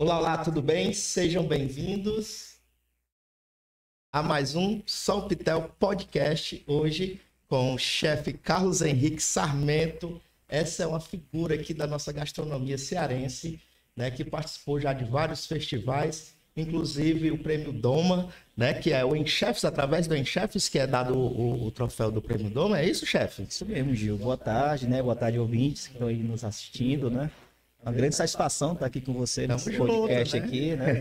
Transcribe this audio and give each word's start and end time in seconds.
Olá, 0.00 0.18
olá, 0.18 0.38
tudo 0.38 0.62
bem? 0.62 0.94
Sejam 0.94 1.46
bem-vindos 1.46 2.54
a 4.10 4.22
mais 4.22 4.54
um 4.54 4.80
Solpitel 4.86 5.70
Podcast. 5.78 6.64
Hoje 6.66 7.20
com 7.46 7.74
o 7.74 7.78
chefe 7.78 8.32
Carlos 8.32 8.80
Henrique 8.80 9.22
Sarmento. 9.22 10.18
Essa 10.48 10.84
é 10.84 10.86
uma 10.86 11.00
figura 11.00 11.54
aqui 11.54 11.74
da 11.74 11.86
nossa 11.86 12.14
gastronomia 12.14 12.78
cearense, 12.78 13.60
né, 13.94 14.10
que 14.10 14.24
participou 14.24 14.80
já 14.80 14.94
de 14.94 15.04
vários 15.04 15.44
festivais, 15.44 16.34
inclusive 16.56 17.30
o 17.30 17.36
Prêmio 17.36 17.70
Doma, 17.70 18.32
né, 18.56 18.72
que 18.72 18.94
é 18.94 19.04
o 19.04 19.14
Enchefes, 19.14 19.66
através 19.66 20.06
do 20.06 20.16
Enchefes, 20.16 20.66
que 20.66 20.78
é 20.78 20.86
dado 20.86 21.14
o, 21.14 21.66
o, 21.66 21.70
troféu 21.70 22.10
do 22.10 22.22
Prêmio 22.22 22.48
Doma. 22.48 22.80
É 22.80 22.88
isso, 22.88 23.04
chefe? 23.04 23.42
Isso 23.42 23.66
mesmo, 23.66 23.94
Gil. 23.94 24.16
Boa 24.16 24.38
tarde, 24.38 24.86
né? 24.86 25.02
Boa 25.02 25.14
tarde, 25.14 25.38
ouvintes 25.38 25.88
que 25.88 25.92
estão 25.92 26.08
aí 26.08 26.22
nos 26.22 26.42
assistindo, 26.42 27.10
né? 27.10 27.30
Uma 27.82 27.92
grande 27.92 28.14
satisfação 28.14 28.74
estar 28.74 28.84
aqui 28.84 29.00
com 29.00 29.14
você 29.14 29.46
nesse 29.46 29.74
podcast 29.74 30.38
né? 30.38 30.44
aqui, 30.44 30.76
né? 30.76 30.92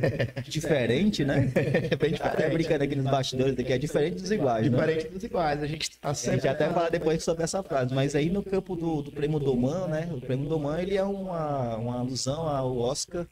diferente, 0.48 1.26
né? 1.26 1.42
Bem 1.42 2.12
diferente. 2.12 2.24
Até 2.24 2.50
brincando 2.50 2.84
aqui 2.86 2.96
nos 2.96 3.12
bastidores 3.12 3.56
daqui, 3.56 3.74
é 3.74 3.78
diferente 3.78 4.22
dos 4.22 4.32
iguais. 4.32 4.70
Né? 4.70 4.78
Diferente 4.78 5.04
né? 5.04 5.10
dos 5.10 5.24
iguais. 5.26 5.62
A 5.62 5.68
gente 5.68 6.00
tá 6.00 6.14
sempre. 6.14 6.32
A 6.32 6.36
gente 6.38 6.48
até 6.48 6.74
fala 6.74 6.90
depois 6.90 7.22
sobre 7.22 7.44
essa 7.44 7.62
frase, 7.62 7.94
mas 7.94 8.16
aí 8.16 8.30
no 8.30 8.42
campo 8.42 8.78
do, 8.78 9.02
do 9.02 9.12
Prêmio 9.12 9.40
Doman, 9.40 9.88
né? 9.88 10.10
O 10.12 10.22
Prêmio 10.22 10.48
Doman 10.48 10.80
ele 10.80 10.96
é 10.96 11.04
uma, 11.04 11.76
uma 11.76 12.00
alusão 12.00 12.48
ao 12.48 12.78
Oscar. 12.78 13.28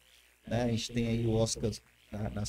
Né? 0.45 0.63
A 0.63 0.67
gente 0.67 0.91
tem 0.91 1.07
aí 1.07 1.25
o 1.25 1.31
Oscar 1.33 1.71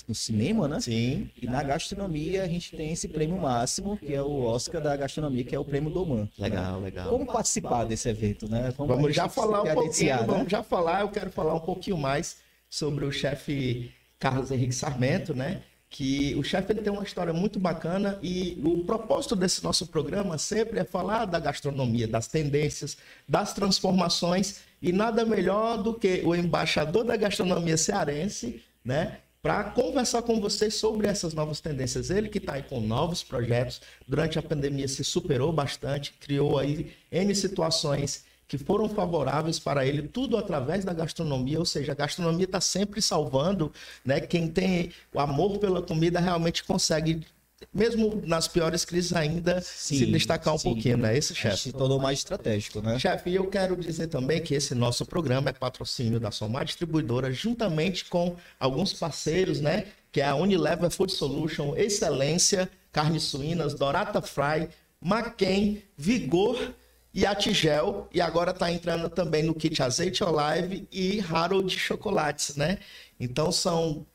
no 0.07 0.15
cinema, 0.15 0.67
né? 0.69 0.81
Sim. 0.81 1.31
E 1.41 1.47
na 1.47 1.63
gastronomia 1.63 2.43
a 2.43 2.49
gente 2.49 2.77
tem 2.77 2.93
esse 2.93 3.09
prêmio 3.09 3.39
máximo, 3.39 3.97
que 3.97 4.15
é 4.15 4.23
o 4.23 4.43
Oscar 4.43 4.81
da 4.81 4.97
gastronomia, 4.97 5.45
que 5.45 5.55
é 5.55 5.59
o 5.59 5.65
prêmio 5.65 5.91
Doman. 5.91 6.29
Legal, 6.39 6.81
né? 6.81 6.85
legal. 6.85 7.09
Como 7.11 7.27
participar 7.27 7.85
desse 7.85 8.09
evento, 8.09 8.49
né? 8.49 8.73
Vamos, 8.77 8.97
vamos 8.97 9.15
já 9.15 9.29
falar 9.29 9.63
um 9.63 9.75
pouquinho, 9.75 10.17
né? 10.17 10.23
vamos 10.27 10.51
já 10.51 10.63
falar, 10.63 11.03
eu 11.03 11.09
quero 11.09 11.31
falar 11.31 11.55
um 11.55 11.61
pouquinho 11.61 11.97
mais 11.97 12.37
sobre 12.69 13.05
o 13.05 13.13
chefe 13.13 13.93
Carlos 14.19 14.51
Henrique 14.51 14.75
Sarmento, 14.75 15.35
né? 15.35 15.63
Que 15.91 16.35
o 16.35 16.43
chefe 16.43 16.73
ele 16.73 16.83
tem 16.83 16.93
uma 16.93 17.03
história 17.03 17.33
muito 17.33 17.59
bacana 17.59 18.19
e 18.23 18.61
o 18.63 18.85
propósito 18.85 19.35
desse 19.35 19.65
nosso 19.65 19.87
programa 19.87 20.37
sempre 20.37 20.81
é 20.81 20.85
falar 20.85 21.25
da 21.25 21.41
gastronomia, 21.41 22.07
das 22.07 22.29
tendências, 22.29 22.99
das 23.27 23.55
transformações 23.55 24.61
e 24.83 24.93
nada 24.93 25.25
melhor 25.25 25.83
do 25.83 25.95
que 25.95 26.21
o 26.25 26.35
embaixador 26.35 27.05
da 27.05 27.17
gastronomia 27.17 27.79
cearense, 27.79 28.63
né? 28.85 29.19
Para 29.43 29.65
conversar 29.65 30.23
com 30.23 30.41
vocês 30.41 30.75
sobre 30.75 31.07
essas 31.07 31.33
novas 31.33 31.61
tendências. 31.61 32.11
Ele 32.11 32.29
que 32.29 32.39
está 32.39 32.55
aí 32.55 32.63
com 32.63 32.81
novos 32.81 33.23
projetos, 33.23 33.81
durante 34.07 34.39
a 34.39 34.43
pandemia 34.43 34.89
se 34.89 35.05
superou 35.05 35.53
bastante, 35.53 36.13
criou 36.21 36.59
aí 36.59 36.93
N 37.11 37.35
situações 37.35 38.25
que 38.49 38.57
foram 38.57 38.89
favoráveis 38.89 39.59
para 39.59 39.85
ele, 39.85 40.09
tudo 40.09 40.39
através 40.39 40.83
da 40.83 40.95
gastronomia, 40.95 41.59
ou 41.59 41.67
seja, 41.67 41.93
a 41.93 41.95
gastronomia 41.95 42.47
está 42.47 42.63
sempre 42.63 43.03
salvando, 43.03 43.71
né? 44.03 44.21
Quem 44.21 44.49
tem 44.49 44.91
o 45.13 45.21
amor 45.21 45.59
pela 45.59 45.83
comida 45.83 46.19
realmente 46.19 46.65
consegue 46.65 47.27
mesmo 47.73 48.23
nas 48.25 48.47
piores 48.47 48.85
crises 48.85 49.13
ainda, 49.13 49.61
sim, 49.61 49.99
se 49.99 50.07
destacar 50.07 50.55
um 50.55 50.59
sim. 50.59 50.73
pouquinho, 50.73 50.99
né? 50.99 51.17
Esse 51.17 51.35
chefe. 51.35 51.57
Se 51.57 51.73
tornou 51.73 51.99
mais 51.99 52.19
estratégico, 52.19 52.81
né? 52.81 52.99
Chefe, 52.99 53.35
eu 53.35 53.47
quero 53.49 53.77
dizer 53.77 54.07
também 54.09 54.41
que 54.41 54.55
esse 54.55 54.75
nosso 54.75 55.05
programa 55.05 55.51
é 55.51 55.53
patrocínio 55.53 56.21
da 56.21 56.31
Somar 56.31 56.65
Distribuidora, 56.65 57.33
juntamente 57.33 58.05
com 58.05 58.37
alguns 58.59 58.93
parceiros, 58.93 59.61
né? 59.61 59.87
Que 60.13 60.21
é 60.21 60.27
a 60.27 60.35
Unilever 60.35 60.91
Food 60.91 61.13
Solution, 61.13 61.75
Excelência, 61.77 62.71
Carnes 62.93 63.25
Suínas, 63.25 63.75
Dorata 63.75 64.23
Fry, 64.23 64.69
Maquem, 65.01 65.83
Vigor 65.97 66.75
e 67.13 67.27
a 67.27 67.35
Tigel. 67.35 68.09
E 68.13 68.21
agora 68.21 68.53
está 68.53 68.71
entrando 68.71 69.09
também 69.09 69.43
no 69.43 69.55
kit 69.55 69.83
Azeite 69.83 70.23
Olive 70.23 70.89
e 70.93 71.21
Harold 71.29 71.77
Chocolates, 71.77 72.57
né? 72.57 72.79
Então 73.19 73.51
são 73.51 74.07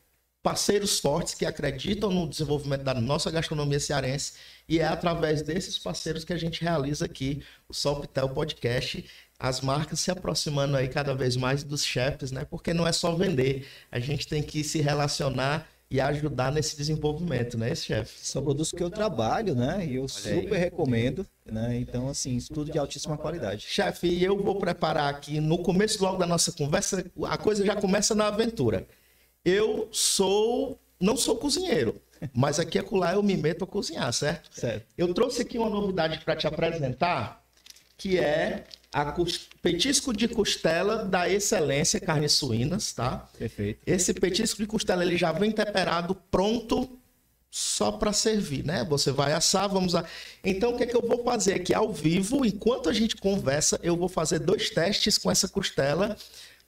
parceiros 0.44 1.00
fortes 1.00 1.32
que 1.32 1.46
acreditam 1.46 2.10
no 2.10 2.28
desenvolvimento 2.28 2.82
da 2.82 2.92
nossa 2.92 3.30
gastronomia 3.30 3.80
cearense 3.80 4.34
e 4.68 4.78
é 4.78 4.84
através 4.84 5.40
desses 5.40 5.78
parceiros 5.78 6.22
que 6.22 6.34
a 6.34 6.36
gente 6.36 6.60
realiza 6.60 7.06
aqui 7.06 7.42
o 7.66 7.72
Solpitel 7.72 8.28
Podcast, 8.28 9.06
as 9.38 9.62
marcas 9.62 10.00
se 10.00 10.10
aproximando 10.10 10.76
aí 10.76 10.86
cada 10.86 11.14
vez 11.14 11.34
mais 11.34 11.64
dos 11.64 11.82
chefes, 11.82 12.30
né? 12.30 12.44
Porque 12.44 12.74
não 12.74 12.86
é 12.86 12.92
só 12.92 13.14
vender, 13.14 13.66
a 13.90 13.98
gente 13.98 14.28
tem 14.28 14.42
que 14.42 14.62
se 14.62 14.82
relacionar 14.82 15.66
e 15.90 15.98
ajudar 15.98 16.52
nesse 16.52 16.76
desenvolvimento, 16.76 17.56
né, 17.56 17.70
esse 17.70 17.86
chefe? 17.86 18.26
São 18.26 18.42
produtos 18.42 18.70
que 18.70 18.82
eu 18.82 18.90
trabalho, 18.90 19.54
né? 19.54 19.86
E 19.86 19.94
eu 19.94 20.02
Olha 20.02 20.08
super 20.08 20.56
aí. 20.56 20.60
recomendo, 20.60 21.26
né? 21.46 21.78
Então, 21.78 22.08
assim, 22.08 22.36
tudo 22.52 22.70
de 22.70 22.78
altíssima 22.78 23.16
qualidade. 23.16 23.64
Chefe, 23.66 24.22
eu 24.22 24.36
vou 24.36 24.56
preparar 24.56 25.08
aqui 25.08 25.40
no 25.40 25.56
começo 25.56 26.02
logo 26.04 26.18
da 26.18 26.26
nossa 26.26 26.52
conversa, 26.52 27.02
a 27.22 27.38
coisa 27.38 27.64
já 27.64 27.74
começa 27.74 28.14
na 28.14 28.26
aventura. 28.26 28.86
Eu 29.44 29.88
sou, 29.92 30.80
não 30.98 31.16
sou 31.16 31.36
cozinheiro, 31.36 32.00
mas 32.32 32.58
aqui 32.58 32.78
acolá 32.78 33.12
eu 33.12 33.22
me 33.22 33.36
meto 33.36 33.64
a 33.64 33.66
cozinhar, 33.66 34.12
certo? 34.12 34.48
Certo. 34.52 34.86
Eu 34.96 35.12
trouxe 35.12 35.42
aqui 35.42 35.58
uma 35.58 35.68
novidade 35.68 36.24
para 36.24 36.34
te 36.34 36.46
apresentar, 36.46 37.44
que 37.98 38.18
é 38.18 38.64
a 38.92 39.14
petisco 39.60 40.12
de 40.12 40.28
costela 40.28 41.04
da 41.04 41.28
Excelência 41.28 42.00
Carnes 42.00 42.32
Suínas, 42.32 42.92
tá? 42.92 43.28
Perfeito. 43.36 43.80
Esse 43.86 44.14
petisco 44.14 44.62
de 44.62 44.66
costela 44.66 45.04
ele 45.04 45.16
já 45.16 45.32
vem 45.32 45.50
temperado, 45.50 46.14
pronto 46.30 46.98
só 47.50 47.92
para 47.92 48.12
servir, 48.12 48.64
né? 48.64 48.84
Você 48.84 49.12
vai 49.12 49.32
assar, 49.32 49.68
vamos 49.68 49.94
a... 49.94 50.04
Então 50.42 50.72
o 50.72 50.76
que 50.76 50.84
é 50.84 50.86
que 50.86 50.96
eu 50.96 51.06
vou 51.06 51.22
fazer 51.22 51.54
aqui 51.54 51.72
ao 51.72 51.92
vivo, 51.92 52.44
enquanto 52.44 52.88
a 52.88 52.92
gente 52.92 53.16
conversa, 53.16 53.78
eu 53.82 53.96
vou 53.96 54.08
fazer 54.08 54.40
dois 54.40 54.70
testes 54.70 55.18
com 55.18 55.30
essa 55.30 55.48
costela 55.48 56.16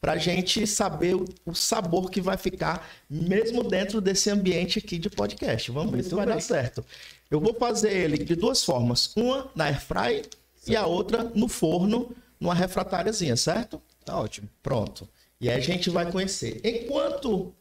para 0.06 0.12
a 0.12 0.18
gente 0.18 0.64
saber 0.68 1.16
o 1.16 1.52
sabor 1.52 2.12
que 2.12 2.20
vai 2.20 2.36
ficar, 2.36 2.88
mesmo 3.10 3.64
dentro 3.64 4.00
desse 4.00 4.30
ambiente 4.30 4.78
aqui 4.78 4.98
de 4.98 5.10
podcast. 5.10 5.68
Vamos 5.72 5.90
ver 5.90 6.04
se 6.04 6.14
vai 6.14 6.24
dar 6.24 6.40
certo. 6.40 6.84
Eu 7.28 7.40
vou 7.40 7.52
fazer 7.52 7.92
ele 7.92 8.16
de 8.16 8.36
duas 8.36 8.62
formas: 8.62 9.10
uma 9.16 9.50
na 9.52 9.64
airfry 9.64 10.22
e 10.64 10.76
a 10.76 10.86
outra 10.86 11.24
no 11.34 11.48
forno, 11.48 12.14
numa 12.38 12.54
refratáriazinha, 12.54 13.36
certo? 13.36 13.82
Tá 14.04 14.16
ótimo. 14.16 14.48
Pronto. 14.62 15.08
E 15.40 15.50
aí 15.50 15.56
a 15.56 15.60
gente 15.60 15.90
vai 15.90 16.08
conhecer. 16.08 16.60
Enquanto 16.62 17.52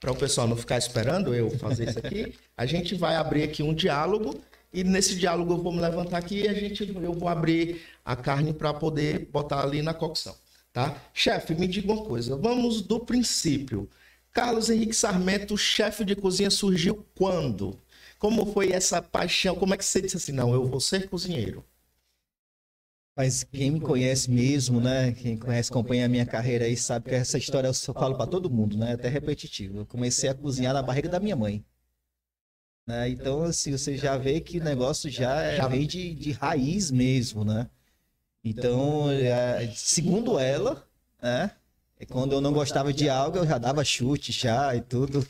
para 0.00 0.10
o 0.10 0.16
pessoal 0.16 0.48
não 0.48 0.56
ficar 0.56 0.78
esperando 0.78 1.32
eu 1.32 1.48
fazer 1.58 1.90
isso 1.90 1.98
aqui, 2.00 2.34
a 2.58 2.66
gente 2.66 2.96
vai 2.96 3.14
abrir 3.14 3.44
aqui 3.44 3.62
um 3.62 3.72
diálogo 3.72 4.34
e 4.72 4.82
nesse 4.82 5.14
diálogo 5.14 5.52
eu 5.52 5.58
vou 5.58 5.72
me 5.72 5.80
levantar 5.80 6.18
aqui 6.18 6.40
e 6.40 6.48
a 6.48 6.54
gente 6.54 6.92
eu 6.92 7.12
vou 7.12 7.28
abrir 7.28 7.82
a 8.04 8.16
carne 8.16 8.52
para 8.52 8.74
poder 8.74 9.28
botar 9.30 9.62
ali 9.62 9.80
na 9.80 9.94
cocção. 9.94 10.41
Tá? 10.72 11.00
Chefe, 11.12 11.54
me 11.54 11.68
diga 11.68 11.92
uma 11.92 12.04
coisa. 12.04 12.36
Vamos 12.36 12.80
do 12.80 12.98
princípio. 13.00 13.88
Carlos 14.32 14.70
Henrique 14.70 14.94
Sarmento, 14.94 15.56
chefe 15.58 16.04
de 16.04 16.16
cozinha, 16.16 16.50
surgiu 16.50 17.06
quando? 17.14 17.78
Como 18.18 18.46
foi 18.52 18.72
essa 18.72 19.02
paixão? 19.02 19.54
Como 19.54 19.74
é 19.74 19.76
que 19.76 19.84
você 19.84 20.00
disse 20.00 20.16
assim, 20.16 20.32
não, 20.32 20.54
eu 20.54 20.66
vou 20.66 20.80
ser 20.80 21.08
cozinheiro? 21.08 21.64
Mas 23.14 23.44
quem 23.44 23.70
me 23.70 23.80
conhece 23.80 24.30
mesmo, 24.30 24.80
né? 24.80 25.12
Quem 25.12 25.36
conhece, 25.36 25.70
acompanha 25.70 26.06
a 26.06 26.08
minha 26.08 26.24
carreira 26.24 26.64
aí, 26.64 26.74
sabe 26.76 27.10
que 27.10 27.14
essa 27.14 27.36
história 27.36 27.68
eu 27.68 27.74
falo 27.74 28.16
para 28.16 28.26
todo 28.26 28.48
mundo, 28.48 28.78
né? 28.78 28.94
Até 28.94 29.08
repetitivo. 29.08 29.80
Eu 29.80 29.86
comecei 29.86 30.30
a 30.30 30.34
cozinhar 30.34 30.72
na 30.72 30.82
barriga 30.82 31.10
da 31.10 31.20
minha 31.20 31.36
mãe. 31.36 31.62
Né? 32.86 33.10
Então, 33.10 33.42
assim, 33.42 33.72
você 33.72 33.98
já 33.98 34.16
vê 34.16 34.40
que 34.40 34.58
o 34.58 34.64
negócio 34.64 35.10
já, 35.10 35.54
já... 35.56 35.68
vem 35.68 35.86
de, 35.86 36.14
de 36.14 36.32
raiz 36.32 36.90
mesmo, 36.90 37.44
né? 37.44 37.68
Então, 38.44 39.10
é, 39.10 39.70
segundo 39.74 40.38
ela, 40.38 40.84
né, 41.22 41.52
é 41.98 42.04
quando 42.04 42.32
eu 42.32 42.40
não 42.40 42.52
gostava 42.52 42.92
de 42.92 43.08
algo, 43.08 43.38
eu 43.38 43.46
já 43.46 43.58
dava 43.58 43.84
chute, 43.84 44.32
chá 44.32 44.74
e 44.74 44.80
tudo. 44.80 45.26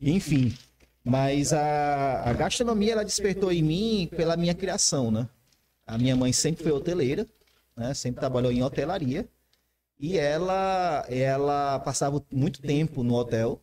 Enfim, 0.00 0.56
mas 1.04 1.52
a, 1.52 2.22
a 2.22 2.32
gastronomia 2.32 2.92
ela 2.92 3.04
despertou 3.04 3.50
em 3.50 3.62
mim 3.62 4.08
pela 4.16 4.36
minha 4.36 4.54
criação, 4.54 5.10
né? 5.10 5.28
A 5.84 5.98
minha 5.98 6.14
mãe 6.14 6.32
sempre 6.32 6.62
foi 6.62 6.72
hoteleira, 6.72 7.26
né? 7.76 7.92
Sempre 7.94 8.20
trabalhou 8.20 8.52
em 8.52 8.62
hotelaria. 8.62 9.28
E 9.98 10.16
ela, 10.16 11.04
ela 11.08 11.80
passava 11.80 12.24
muito 12.32 12.60
tempo 12.60 13.02
no 13.02 13.14
hotel. 13.14 13.60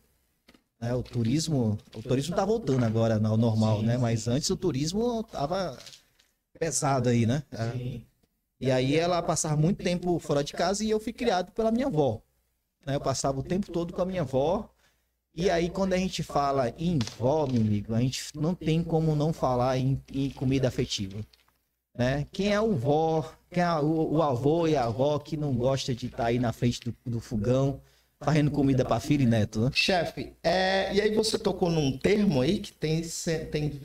Né? 0.78 0.94
O 0.94 1.02
turismo, 1.02 1.78
o 1.94 2.02
turismo 2.02 2.34
está 2.34 2.44
voltando 2.44 2.84
agora 2.84 3.20
ao 3.22 3.36
normal, 3.36 3.82
né? 3.82 3.96
Mas 3.98 4.28
antes 4.28 4.48
o 4.50 4.56
turismo 4.56 5.22
tava 5.24 5.78
pesado 6.58 7.08
aí, 7.08 7.26
né? 7.26 7.42
Sim. 7.72 8.06
E 8.60 8.70
aí 8.70 8.94
ela 8.96 9.22
passava 9.22 9.56
muito 9.56 9.82
tempo 9.82 10.18
fora 10.18 10.44
de 10.44 10.52
casa 10.52 10.84
e 10.84 10.90
eu 10.90 11.00
fui 11.00 11.12
criado 11.12 11.50
pela 11.52 11.70
minha 11.70 11.86
avó. 11.86 12.20
Né? 12.84 12.94
Eu 12.94 13.00
passava 13.00 13.40
o 13.40 13.42
tempo 13.42 13.72
todo 13.72 13.92
com 13.92 14.02
a 14.02 14.06
minha 14.06 14.20
avó. 14.20 14.68
E 15.34 15.48
aí, 15.48 15.70
quando 15.70 15.92
a 15.92 15.96
gente 15.96 16.22
fala 16.22 16.74
em 16.76 16.98
vó, 17.16 17.46
meu 17.46 17.60
amigo, 17.60 17.94
a 17.94 18.00
gente 18.00 18.22
não 18.34 18.54
tem 18.54 18.82
como 18.82 19.14
não 19.14 19.32
falar 19.32 19.78
em, 19.78 20.02
em 20.12 20.28
comida 20.30 20.68
afetiva. 20.68 21.20
Né? 21.96 22.26
Quem 22.32 22.52
é 22.52 22.60
o 22.60 22.74
vó, 22.74 23.32
quem 23.50 23.62
é 23.62 23.72
o, 23.76 24.16
o, 24.16 24.22
avô 24.22 24.66
e 24.66 24.76
a 24.76 24.84
avó 24.84 25.18
que 25.18 25.36
não 25.36 25.54
gosta 25.54 25.94
de 25.94 26.06
estar 26.06 26.18
tá 26.18 26.26
aí 26.26 26.38
na 26.38 26.52
frente 26.52 26.80
do, 26.80 26.94
do 27.06 27.20
fogão 27.20 27.80
fazendo 28.20 28.50
comida 28.50 28.84
para 28.84 29.00
filho 29.00 29.22
e 29.22 29.26
neto, 29.26 29.60
né? 29.60 29.70
Chefe, 29.72 30.34
é, 30.42 30.92
e 30.94 31.00
aí 31.00 31.14
você 31.14 31.38
tocou 31.38 31.70
num 31.70 31.96
termo 31.96 32.42
aí 32.42 32.58
que 32.58 32.70
tem, 32.70 33.00
tem 33.50 33.80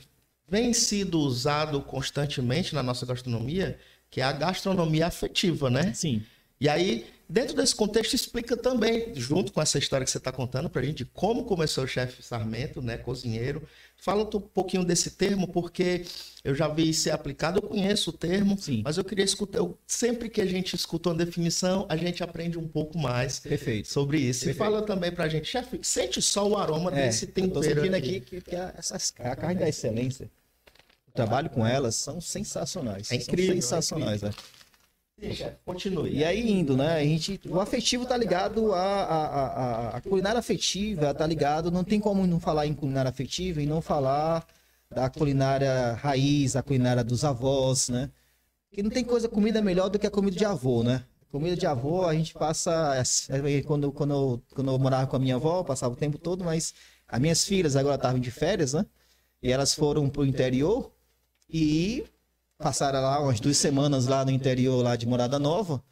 vem 0.47 0.73
sido 0.73 1.19
usado 1.19 1.81
constantemente 1.81 2.75
na 2.75 2.83
nossa 2.83 3.05
gastronomia, 3.05 3.79
que 4.15 4.21
é 4.21 4.23
a 4.23 4.31
gastronomia 4.31 5.07
afetiva, 5.07 5.69
né? 5.69 5.93
Sim. 5.93 6.23
E 6.57 6.69
aí, 6.69 7.05
dentro 7.27 7.53
desse 7.53 7.75
contexto, 7.75 8.13
explica 8.13 8.55
também, 8.55 9.13
junto 9.13 9.51
com 9.51 9.61
essa 9.61 9.77
história 9.77 10.05
que 10.05 10.09
você 10.09 10.19
está 10.19 10.31
contando 10.31 10.69
para 10.69 10.81
a 10.81 10.85
gente, 10.85 11.03
como 11.03 11.43
começou 11.43 11.83
o 11.83 11.87
chefe 11.87 12.23
Sarmento, 12.23 12.81
né, 12.81 12.95
cozinheiro. 12.97 13.67
Fala 13.97 14.23
um 14.23 14.39
pouquinho 14.39 14.85
desse 14.85 15.11
termo, 15.11 15.49
porque 15.49 16.05
eu 16.45 16.55
já 16.55 16.69
vi 16.69 16.93
ser 16.93 17.11
aplicado, 17.11 17.57
eu 17.57 17.63
conheço 17.63 18.11
o 18.11 18.13
termo, 18.13 18.57
Sim. 18.57 18.83
mas 18.85 18.97
eu 18.97 19.03
queria 19.03 19.25
escutar. 19.25 19.57
Eu, 19.57 19.77
sempre 19.85 20.29
que 20.29 20.39
a 20.39 20.45
gente 20.45 20.77
escuta 20.77 21.09
uma 21.09 21.15
definição, 21.15 21.85
a 21.89 21.97
gente 21.97 22.23
aprende 22.23 22.57
um 22.57 22.69
pouco 22.69 22.97
mais 22.97 23.41
Perfeito. 23.41 23.89
sobre 23.89 24.19
isso. 24.19 24.45
Perfeito. 24.45 24.55
E 24.55 24.57
fala 24.57 24.81
também 24.83 25.11
para 25.11 25.25
a 25.25 25.27
gente, 25.27 25.45
chefe, 25.45 25.77
sente 25.83 26.21
só 26.21 26.47
o 26.47 26.55
aroma 26.55 26.89
é, 26.97 27.07
desse 27.07 27.27
tempero. 27.27 27.59
Estou 27.59 27.63
sentindo 27.63 27.95
aqui, 27.95 28.15
aqui 28.15 28.39
que, 28.39 28.55
a, 28.55 28.73
essas, 28.77 29.13
a 29.19 29.35
carne 29.35 29.59
da 29.59 29.67
excelência. 29.67 30.31
Trabalho 31.15 31.49
com 31.49 31.65
elas 31.65 31.95
são 31.95 32.19
sensacionais. 32.19 33.11
É 33.11 33.15
incrível. 33.15 33.61
São 33.61 33.81
sensacionais, 33.81 34.23
é 34.23 34.27
incrível. 34.27 35.53
Continue. 35.65 36.11
E 36.11 36.25
aí 36.25 36.51
indo, 36.51 36.75
né? 36.75 36.97
A 36.97 37.03
gente, 37.03 37.39
o 37.47 37.61
afetivo 37.61 38.05
tá 38.05 38.17
ligado 38.17 38.73
a, 38.73 38.83
a, 38.83 39.25
a, 39.25 39.97
a 39.97 40.01
culinária 40.01 40.39
afetiva, 40.39 41.13
tá 41.13 41.25
ligado. 41.25 41.71
Não 41.71 41.85
tem 41.85 42.01
como 42.01 42.27
não 42.27 42.39
falar 42.39 42.67
em 42.67 42.73
culinária 42.73 43.09
afetiva 43.09 43.61
e 43.61 43.65
não 43.65 43.81
falar 43.81 44.45
da 44.89 45.09
culinária 45.09 45.93
raiz, 45.93 46.55
a 46.55 46.61
culinária 46.61 47.03
dos 47.03 47.23
avós, 47.23 47.87
né? 47.87 48.11
Que 48.71 48.83
não 48.83 48.89
tem 48.89 49.05
coisa 49.05 49.29
comida 49.29 49.61
melhor 49.61 49.89
do 49.89 49.97
que 49.97 50.05
a 50.05 50.11
comida 50.11 50.35
de 50.35 50.43
avô, 50.43 50.83
né? 50.83 51.05
Comida 51.31 51.55
de 51.55 51.65
avô, 51.65 52.05
a 52.05 52.13
gente 52.13 52.33
passa. 52.33 52.93
É, 53.29 53.61
quando, 53.61 53.91
quando, 53.93 54.13
eu, 54.13 54.43
quando 54.53 54.71
eu 54.71 54.77
morava 54.77 55.07
com 55.07 55.15
a 55.15 55.19
minha 55.19 55.35
avó, 55.35 55.63
passava 55.63 55.93
o 55.93 55.97
tempo 55.97 56.17
todo, 56.17 56.43
mas 56.43 56.73
as 57.07 57.19
minhas 57.21 57.45
filhas 57.45 57.77
agora 57.77 57.95
estavam 57.95 58.19
de 58.19 58.31
férias, 58.31 58.73
né? 58.73 58.85
E 59.41 59.51
elas 59.51 59.73
foram 59.73 60.09
pro 60.09 60.25
interior 60.25 60.94
e 61.49 62.05
passaram 62.57 63.01
lá 63.01 63.19
umas 63.19 63.39
duas 63.39 63.57
semanas 63.57 64.07
lá 64.07 64.23
no 64.23 64.31
interior 64.31 64.83
lá 64.83 64.95
de 64.95 65.05
Morada 65.05 65.39
Nova. 65.39 65.83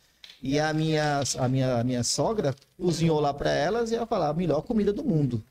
E 0.42 0.60
a 0.60 0.74
minha, 0.74 1.22
a 1.40 1.48
minha, 1.48 1.80
a 1.80 1.84
minha 1.84 2.04
sogra 2.04 2.54
cozinhou 2.78 3.20
lá 3.20 3.34
para 3.34 3.52
elas 3.52 3.92
e 3.92 3.96
ela 3.96 4.06
falou: 4.06 4.28
a 4.28 4.34
melhor 4.34 4.62
comida 4.62 4.92
do 4.92 5.04
mundo. 5.04 5.44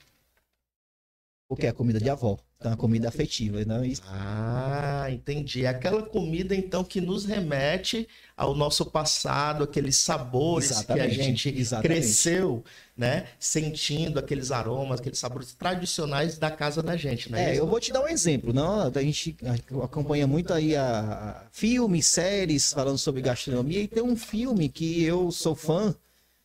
Porque 1.48 1.66
é 1.66 1.72
comida 1.72 1.98
de 1.98 2.10
avó. 2.10 2.38
Então, 2.62 2.72
é 2.72 2.76
comida 2.76 3.08
afetiva, 3.08 3.64
não 3.64 3.84
isso. 3.84 4.02
Ah, 4.06 5.08
entendi. 5.10 5.64
É 5.64 5.68
aquela 5.68 6.00
comida, 6.00 6.54
então, 6.54 6.84
que 6.84 7.00
nos 7.00 7.24
remete 7.24 8.06
ao 8.36 8.54
nosso 8.54 8.86
passado, 8.86 9.64
aqueles 9.64 9.96
sabores 9.96 10.70
exatamente, 10.70 11.14
que 11.14 11.20
a 11.20 11.24
gente 11.24 11.48
exatamente. 11.58 12.00
cresceu, 12.00 12.64
né? 12.96 13.26
Sentindo 13.36 14.20
aqueles 14.20 14.52
aromas, 14.52 15.00
aqueles 15.00 15.18
sabores 15.18 15.52
tradicionais 15.54 16.38
da 16.38 16.52
casa 16.52 16.80
da 16.84 16.96
gente, 16.96 17.32
né? 17.32 17.52
É, 17.52 17.58
eu 17.58 17.66
vou 17.66 17.80
te 17.80 17.92
dar 17.92 18.00
um 18.00 18.08
exemplo, 18.08 18.52
não? 18.52 18.82
A 18.82 19.02
gente 19.02 19.36
acompanha 19.82 20.26
muito 20.28 20.54
aí 20.54 20.76
a, 20.76 21.00
a 21.00 21.46
filmes, 21.50 22.06
séries 22.06 22.72
falando 22.72 22.98
sobre 22.98 23.22
gastronomia 23.22 23.82
e 23.82 23.88
tem 23.88 24.04
um 24.04 24.16
filme 24.16 24.68
que 24.68 25.02
eu 25.02 25.32
sou 25.32 25.56
fã, 25.56 25.92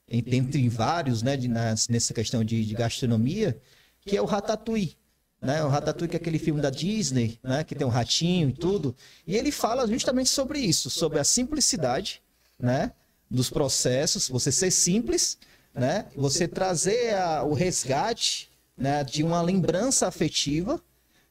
entre 0.09 0.67
vários, 0.67 1.21
né, 1.21 1.37
de, 1.37 1.47
nas, 1.47 1.87
nessa 1.89 2.11
questão 2.11 2.43
de, 2.43 2.65
de 2.65 2.73
gastronomia, 2.73 3.59
que 4.01 4.17
é 4.17 4.21
o 4.21 4.25
Ratatouille 4.25 4.97
né? 5.41 5.63
O 5.63 5.67
Ratatouille, 5.67 6.09
que 6.09 6.15
é 6.15 6.19
aquele 6.19 6.39
filme 6.39 6.61
da 6.61 6.69
Disney, 6.69 7.39
né? 7.43 7.63
Que 7.63 7.75
tem 7.75 7.85
um 7.85 7.89
ratinho 7.89 8.49
e 8.49 8.53
tudo. 8.53 8.95
E 9.25 9.35
ele 9.35 9.51
fala 9.51 9.87
justamente 9.87 10.29
sobre 10.29 10.59
isso, 10.59 10.89
sobre 10.89 11.19
a 11.19 11.23
simplicidade, 11.23 12.21
né? 12.59 12.91
Dos 13.29 13.49
processos, 13.49 14.29
você 14.29 14.51
ser 14.51 14.71
simples, 14.71 15.37
né? 15.73 16.05
Você 16.15 16.47
trazer 16.47 17.13
a, 17.15 17.43
o 17.43 17.53
resgate, 17.53 18.49
né? 18.77 19.03
De 19.03 19.23
uma 19.23 19.41
lembrança 19.41 20.07
afetiva, 20.07 20.81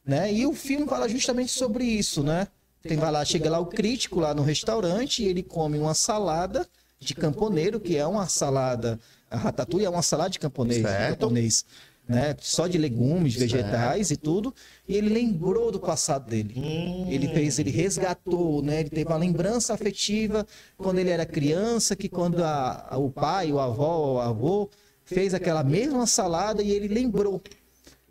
né? 0.05 0.33
E 0.33 0.47
o 0.47 0.55
filme 0.55 0.87
fala 0.87 1.09
justamente 1.09 1.53
sobre 1.53 1.85
isso, 1.85 2.23
né? 2.23 2.49
Tem 2.83 2.97
vai 2.97 3.11
lá, 3.11 3.25
chega 3.25 3.51
lá 3.51 3.59
o 3.59 3.67
crítico 3.67 4.21
lá 4.21 4.33
no 4.33 4.43
restaurante 4.43 5.23
e 5.23 5.27
ele 5.27 5.43
come 5.43 5.77
uma 5.79 5.95
salada 5.95 6.67
de 7.01 7.15
camponeiro, 7.15 7.81
que 7.81 7.97
é 7.97 8.07
uma 8.07 8.29
salada, 8.29 8.99
a 9.31 9.37
ratatouille 9.37 9.87
é 9.87 9.91
uma 9.91 10.03
salada 10.03 10.31
de 10.31 10.39
camponês, 10.39 10.79
de 10.79 11.17
camponês 11.17 11.65
né? 12.09 12.37
Só 12.41 12.67
de 12.67 12.79
legumes, 12.79 13.35
vegetais 13.35 14.11
e 14.11 14.17
tudo. 14.17 14.55
E 14.87 14.97
ele 14.97 15.09
lembrou 15.09 15.73
do 15.73 15.81
passado 15.81 16.29
dele. 16.29 16.55
Hum. 16.57 17.07
Ele 17.11 17.29
fez, 17.29 17.59
ele 17.59 17.71
resgatou, 17.71 18.63
né? 18.63 18.81
Ele 18.81 18.91
teve 18.91 19.11
uma 19.11 19.19
lembrança 19.19 19.75
afetiva 19.75 20.47
quando 20.77 20.99
ele 20.99 21.11
era 21.11 21.27
criança, 21.27 21.97
que 21.97 22.09
quando 22.09 22.43
a, 22.43 22.87
a, 22.91 22.99
o 22.99 23.11
pai, 23.11 23.51
o 23.51 23.59
avó, 23.59 24.15
o 24.15 24.21
avô 24.21 24.71
fez 25.05 25.35
aquela 25.35 25.65
mesma 25.65 26.07
salada 26.07 26.63
e 26.63 26.71
ele 26.71 26.89
lembrou. 26.89 27.43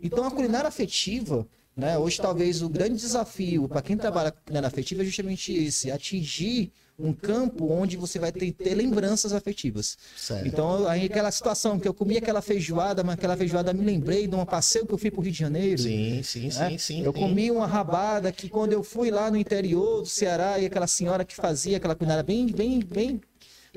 Então 0.00 0.24
a 0.24 0.30
culinária 0.30 0.68
afetiva, 0.68 1.46
né? 1.74 1.96
Hoje 1.96 2.20
talvez 2.20 2.62
o 2.62 2.68
grande 2.68 2.96
desafio 2.96 3.68
para 3.68 3.82
quem 3.82 3.96
trabalha 3.96 4.30
com 4.30 4.40
culinária 4.42 4.68
afetiva 4.68 5.02
é 5.02 5.04
justamente 5.04 5.52
esse, 5.52 5.90
atingir 5.90 6.70
um 6.98 7.12
campo 7.12 7.70
onde 7.70 7.96
você 7.96 8.18
vai 8.18 8.32
ter, 8.32 8.52
ter 8.52 8.74
lembranças 8.74 9.32
afetivas. 9.32 9.98
Certo. 10.16 10.46
Então, 10.46 10.88
aí 10.88 11.06
aquela 11.06 11.30
situação 11.30 11.78
que 11.78 11.86
eu 11.86 11.92
comi 11.92 12.16
aquela 12.16 12.40
feijoada, 12.40 13.04
mas 13.04 13.14
aquela 13.14 13.36
feijoada 13.36 13.72
me 13.72 13.84
lembrei 13.84 14.26
de 14.26 14.34
um 14.34 14.44
passeio 14.44 14.86
que 14.86 14.94
eu 14.94 14.98
fui 14.98 15.10
para 15.10 15.20
o 15.20 15.22
Rio 15.22 15.32
de 15.32 15.38
Janeiro. 15.38 15.82
Sim, 15.82 16.22
sim, 16.22 16.44
né? 16.44 16.70
sim, 16.70 16.78
sim. 16.78 17.04
Eu 17.04 17.12
sim. 17.12 17.20
comi 17.20 17.50
uma 17.50 17.66
rabada 17.66 18.32
que 18.32 18.48
quando 18.48 18.72
eu 18.72 18.82
fui 18.82 19.10
lá 19.10 19.30
no 19.30 19.36
interior 19.36 20.00
do 20.00 20.08
Ceará 20.08 20.58
e 20.58 20.66
aquela 20.66 20.86
senhora 20.86 21.24
que 21.24 21.34
fazia 21.34 21.76
aquela 21.76 21.94
culinária 21.94 22.22
bem, 22.22 22.46
bem, 22.46 22.80
bem 22.80 23.20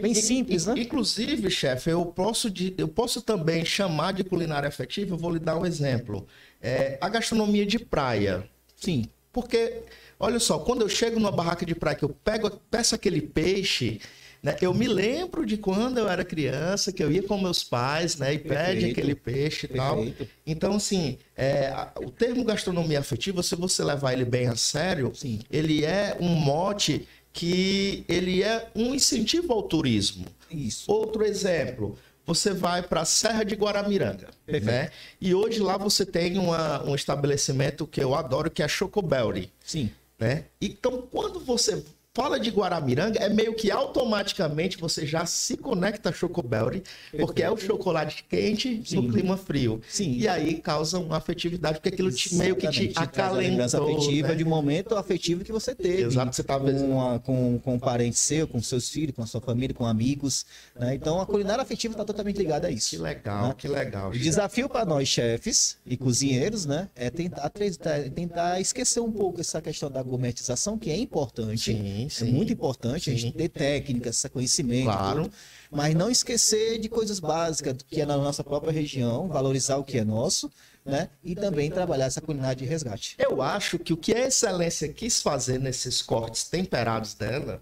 bem 0.01 0.13
simples, 0.13 0.65
né? 0.65 0.75
Inclusive, 0.77 1.49
chefe, 1.51 1.89
eu 1.89 2.05
posso, 2.05 2.49
de, 2.49 2.73
eu 2.77 2.87
posso 2.87 3.21
também 3.21 3.65
chamar 3.65 4.13
de 4.13 4.23
culinária 4.23 4.69
afetiva, 4.69 5.13
eu 5.13 5.17
vou 5.17 5.31
lhe 5.31 5.39
dar 5.39 5.57
um 5.57 5.65
exemplo. 5.65 6.25
É, 6.61 6.97
a 7.01 7.09
gastronomia 7.09 7.65
de 7.65 7.79
praia. 7.79 8.49
Sim. 8.77 9.09
Porque 9.31 9.83
Olha 10.19 10.39
só, 10.39 10.59
quando 10.59 10.81
eu 10.81 10.89
chego 10.89 11.17
numa 11.17 11.31
barraca 11.31 11.65
de 11.65 11.73
praia 11.73 11.95
que 11.95 12.03
eu 12.03 12.09
pego, 12.09 12.49
peço 12.69 12.93
aquele 12.93 13.21
peixe, 13.21 14.01
né, 14.43 14.57
eu 14.61 14.73
me 14.73 14.87
lembro 14.87 15.45
de 15.45 15.55
quando 15.55 15.97
eu 15.97 16.09
era 16.09 16.25
criança, 16.25 16.91
que 16.91 17.01
eu 17.01 17.09
ia 17.09 17.23
com 17.23 17.39
meus 17.39 17.63
pais, 17.63 18.17
né, 18.17 18.33
e 18.33 18.39
Perfeito. 18.39 18.65
pede 18.65 18.85
aquele 18.91 19.15
peixe 19.15 19.65
e 19.65 19.75
tal. 19.75 20.05
Então, 20.45 20.75
assim, 20.75 21.17
é, 21.37 21.73
o 21.97 22.11
termo 22.11 22.43
gastronomia 22.43 22.99
afetiva, 22.99 23.41
se 23.41 23.55
você 23.55 23.81
levar 23.83 24.11
ele 24.11 24.25
bem 24.25 24.47
a 24.47 24.55
sério, 24.57 25.11
Sim. 25.15 25.39
ele 25.49 25.85
é 25.85 26.17
um 26.19 26.29
mote 26.29 27.07
que 27.31 28.03
ele 28.07 28.43
é 28.43 28.67
um 28.75 28.93
incentivo 28.93 29.53
ao 29.53 29.63
turismo. 29.63 30.25
Isso. 30.51 30.91
Outro 30.91 31.23
exemplo, 31.23 31.97
você 32.25 32.53
vai 32.53 32.81
para 32.81 33.01
a 33.01 33.05
Serra 33.05 33.43
de 33.43 33.55
Guaramiranga, 33.55 34.29
Perfeito. 34.45 34.65
né? 34.65 34.91
E 35.21 35.33
hoje 35.33 35.59
lá 35.59 35.77
você 35.77 36.05
tem 36.05 36.37
uma, 36.37 36.83
um 36.83 36.93
estabelecimento 36.93 37.87
que 37.87 38.01
eu 38.01 38.13
adoro, 38.15 38.51
que 38.51 38.61
é 38.61 38.65
a 38.65 38.67
Chocobelry. 38.67 39.51
Sim. 39.63 39.89
Né? 40.19 40.45
Então, 40.59 41.01
quando 41.03 41.39
você 41.39 41.83
fala 42.13 42.39
de 42.39 42.49
Guaramiranga, 42.49 43.19
é 43.19 43.29
meio 43.29 43.53
que 43.53 43.69
automaticamente 43.69 44.77
você 44.77 45.05
já 45.05 45.25
se 45.25 45.55
conecta 45.55 46.09
a 46.09 46.11
Chocobelry, 46.11 46.83
porque 47.17 47.43
é 47.43 47.49
o 47.49 47.57
chocolate 47.57 48.25
quente 48.27 48.81
Sim. 48.85 48.95
no 48.95 49.13
clima 49.13 49.37
frio. 49.37 49.79
Sim. 49.87 50.13
E 50.13 50.27
aí 50.27 50.55
causa 50.55 50.97
uma 50.99 51.17
afetividade, 51.17 51.75
porque 51.75 51.89
aquilo 51.89 52.11
te, 52.11 52.35
meio 52.35 52.55
que 52.55 52.67
te 52.69 52.91
acalentou. 52.95 53.87
afetiva 53.87 54.29
né? 54.29 54.35
de 54.35 54.43
um 54.43 54.49
momento 54.49 54.95
afetivo 54.95 55.43
que 55.43 55.51
você 55.51 55.75
teve. 55.75 56.03
Exato, 56.03 56.35
você 56.35 56.41
estava 56.41 56.71
com, 56.71 57.07
a, 57.07 57.19
com, 57.19 57.59
com 57.59 57.75
um 57.75 57.79
parente 57.79 58.17
seu, 58.17 58.47
com 58.47 58.61
seus 58.61 58.89
filhos, 58.89 59.15
com 59.15 59.21
a 59.21 59.27
sua 59.27 59.41
família, 59.41 59.73
com 59.73 59.85
amigos. 59.85 60.45
Né? 60.75 60.95
Então 60.95 61.21
a 61.21 61.25
culinária 61.25 61.61
afetiva 61.61 61.93
está 61.93 62.03
totalmente 62.03 62.37
ligada 62.37 62.67
a 62.67 62.71
isso. 62.71 62.89
Que 62.89 62.97
legal, 62.97 63.47
né? 63.49 63.55
que 63.57 63.67
legal. 63.67 64.09
O 64.09 64.17
desafio 64.17 64.67
para 64.67 64.83
nós, 64.83 65.07
chefes 65.07 65.77
e 65.85 65.95
cozinheiros, 65.95 66.65
né, 66.65 66.89
é 66.95 67.09
tentar, 67.09 67.49
tentar 67.49 68.59
esquecer 68.59 68.99
um 68.99 69.11
pouco 69.11 69.39
essa 69.41 69.61
questão 69.61 69.89
da 69.89 70.01
gourmetização, 70.01 70.77
que 70.77 70.89
é 70.89 70.97
importante. 70.97 71.73
Sim. 71.73 72.08
É 72.09 72.25
sim, 72.25 72.29
é 72.29 72.31
muito 72.31 72.51
importante 72.51 73.05
sim. 73.05 73.11
a 73.11 73.17
gente 73.17 73.35
ter 73.35 73.49
técnicas, 73.49 74.25
conhecimento, 74.31 74.85
claro. 74.85 75.23
Tudo, 75.23 75.33
mas 75.71 75.95
não 75.95 76.09
esquecer 76.09 76.79
de 76.79 76.89
coisas 76.89 77.19
básicas 77.19 77.77
que 77.87 78.01
é 78.01 78.05
na 78.05 78.17
nossa 78.17 78.43
própria 78.43 78.71
região, 78.71 79.27
valorizar 79.27 79.77
o 79.77 79.83
que 79.83 79.97
é 79.97 80.03
nosso, 80.03 80.51
né? 80.83 81.09
E 81.23 81.35
também 81.35 81.69
trabalhar 81.69 82.05
essa 82.05 82.21
culinária 82.21 82.55
de 82.55 82.65
resgate. 82.65 83.15
Eu 83.19 83.41
acho 83.41 83.77
que 83.77 83.93
o 83.93 83.97
que 83.97 84.13
a 84.13 84.27
excelência 84.27 84.87
quis 84.89 85.21
fazer 85.21 85.59
nesses 85.59 86.01
cortes 86.01 86.45
temperados 86.45 87.13
dela 87.13 87.61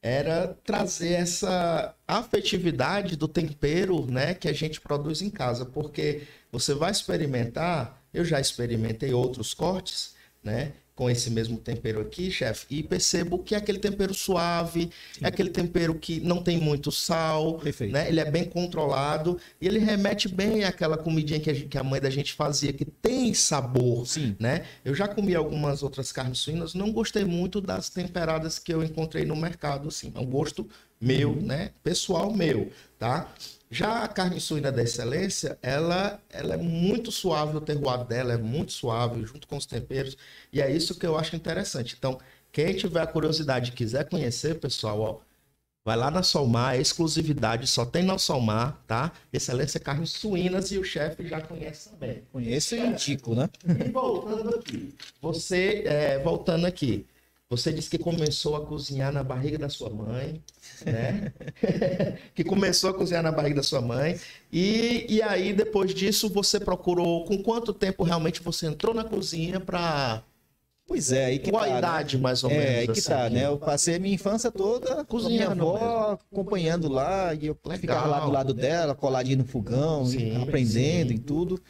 era 0.00 0.56
trazer 0.64 1.12
essa 1.12 1.94
afetividade 2.06 3.16
do 3.16 3.26
tempero, 3.26 4.06
né, 4.06 4.32
que 4.32 4.48
a 4.48 4.52
gente 4.52 4.80
produz 4.80 5.22
em 5.22 5.30
casa, 5.30 5.64
porque 5.66 6.22
você 6.52 6.72
vai 6.72 6.90
experimentar, 6.90 8.00
eu 8.14 8.24
já 8.24 8.40
experimentei 8.40 9.12
outros 9.12 9.52
cortes, 9.52 10.14
né? 10.42 10.72
Com 10.98 11.08
esse 11.08 11.30
mesmo 11.30 11.56
tempero 11.58 12.00
aqui, 12.00 12.28
chefe, 12.28 12.66
e 12.68 12.82
percebo 12.82 13.38
que 13.38 13.54
é 13.54 13.58
aquele 13.58 13.78
tempero 13.78 14.12
suave, 14.12 14.90
Sim. 15.12 15.20
é 15.22 15.28
aquele 15.28 15.48
tempero 15.48 15.94
que 15.94 16.18
não 16.18 16.42
tem 16.42 16.58
muito 16.58 16.90
sal, 16.90 17.60
Perfeito. 17.60 17.92
né? 17.92 18.08
Ele 18.08 18.18
é 18.18 18.28
bem 18.28 18.44
controlado 18.44 19.38
e 19.60 19.68
ele 19.68 19.78
remete 19.78 20.26
bem 20.26 20.64
àquela 20.64 20.98
comidinha 20.98 21.38
que 21.38 21.50
a, 21.50 21.54
que 21.54 21.78
a 21.78 21.84
mãe 21.84 22.00
da 22.00 22.10
gente 22.10 22.32
fazia, 22.32 22.72
que 22.72 22.84
tem 22.84 23.32
sabor, 23.32 24.08
Sim. 24.08 24.34
né? 24.40 24.64
Eu 24.84 24.92
já 24.92 25.06
comi 25.06 25.36
algumas 25.36 25.84
outras 25.84 26.10
carnes 26.10 26.38
suínas, 26.38 26.74
não 26.74 26.90
gostei 26.90 27.24
muito 27.24 27.60
das 27.60 27.88
temperadas 27.88 28.58
que 28.58 28.74
eu 28.74 28.82
encontrei 28.82 29.24
no 29.24 29.36
mercado, 29.36 29.86
assim, 29.86 30.10
é 30.16 30.18
um 30.18 30.26
gosto 30.26 30.68
meu, 31.00 31.30
uhum. 31.30 31.42
né? 31.42 31.70
Pessoal 31.84 32.34
meu, 32.34 32.72
tá? 32.98 33.32
Já 33.70 34.02
a 34.04 34.08
carne 34.08 34.40
suína 34.40 34.72
da 34.72 34.82
excelência, 34.82 35.58
ela, 35.62 36.20
ela 36.30 36.54
é 36.54 36.56
muito 36.56 37.12
suave, 37.12 37.56
o 37.56 37.60
terroir 37.60 38.04
dela 38.04 38.32
é 38.32 38.38
muito 38.38 38.72
suave, 38.72 39.24
junto 39.24 39.46
com 39.46 39.56
os 39.56 39.66
temperos, 39.66 40.16
e 40.52 40.60
é 40.60 40.70
isso 40.70 40.98
que 40.98 41.06
eu 41.06 41.18
acho 41.18 41.36
interessante. 41.36 41.94
Então, 41.98 42.18
quem 42.50 42.74
tiver 42.74 43.00
a 43.02 43.06
curiosidade 43.06 43.70
e 43.70 43.74
quiser 43.74 44.08
conhecer, 44.08 44.58
pessoal, 44.58 45.00
ó, 45.00 45.20
Vai 45.88 45.96
lá 45.96 46.10
na 46.10 46.22
Solmar, 46.22 46.78
exclusividade, 46.78 47.66
só 47.66 47.86
tem 47.86 48.02
na 48.02 48.18
Solmar, 48.18 48.78
tá? 48.86 49.10
Excelência 49.32 49.80
Carnes 49.80 50.10
Suínas 50.10 50.70
e 50.70 50.76
o 50.76 50.84
chefe 50.84 51.26
já 51.26 51.40
conhece 51.40 51.88
também. 51.88 52.24
Conheço 52.30 52.74
e 52.74 52.78
indico, 52.78 53.34
né? 53.34 53.48
E 53.66 53.90
voltando 53.90 54.54
aqui, 54.54 54.94
você, 55.18 55.84
é, 55.86 56.18
voltando 56.18 56.66
aqui, 56.66 57.06
você 57.50 57.72
disse 57.72 57.88
que 57.88 57.98
começou 57.98 58.56
a 58.56 58.66
cozinhar 58.66 59.12
na 59.12 59.24
barriga 59.24 59.56
da 59.58 59.68
sua 59.70 59.88
mãe, 59.90 60.42
né? 60.84 61.32
que 62.34 62.44
começou 62.44 62.90
a 62.90 62.94
cozinhar 62.94 63.22
na 63.22 63.32
barriga 63.32 63.56
da 63.56 63.62
sua 63.62 63.80
mãe. 63.80 64.18
E, 64.52 65.06
e 65.08 65.22
aí, 65.22 65.52
depois 65.54 65.94
disso, 65.94 66.28
você 66.28 66.60
procurou. 66.60 67.24
Com 67.24 67.42
quanto 67.42 67.72
tempo 67.72 68.02
realmente 68.04 68.42
você 68.42 68.66
entrou 68.66 68.94
na 68.94 69.04
cozinha 69.04 69.60
para 69.60 70.22
Pois 70.86 71.12
é, 71.12 71.26
aí 71.26 71.38
que 71.38 71.50
Qual 71.50 71.62
tá, 71.62 71.68
a 71.68 71.72
né? 71.72 71.78
idade, 71.78 72.16
mais 72.16 72.42
ou 72.42 72.48
menos? 72.48 72.64
É, 72.64 72.78
aí 72.78 72.86
que 72.86 72.98
assim? 72.98 73.08
tá, 73.10 73.28
né? 73.28 73.44
Eu 73.44 73.58
passei 73.58 73.96
a 73.96 73.98
minha 73.98 74.14
infância 74.14 74.50
toda 74.50 75.04
Cozinhando 75.04 75.54
minha 75.54 75.76
avó, 75.76 76.18
acompanhando 76.32 76.88
lá, 76.88 77.34
e 77.34 77.46
eu 77.46 77.58
ficava 77.78 78.06
lá 78.06 78.20
do 78.20 78.30
lado 78.30 78.54
dela, 78.54 78.94
coladinho 78.94 79.38
no 79.38 79.44
fogão, 79.44 80.06
Sim, 80.06 80.42
aprendendo 80.42 81.10
sim. 81.10 81.16
e 81.16 81.18
tudo. 81.18 81.60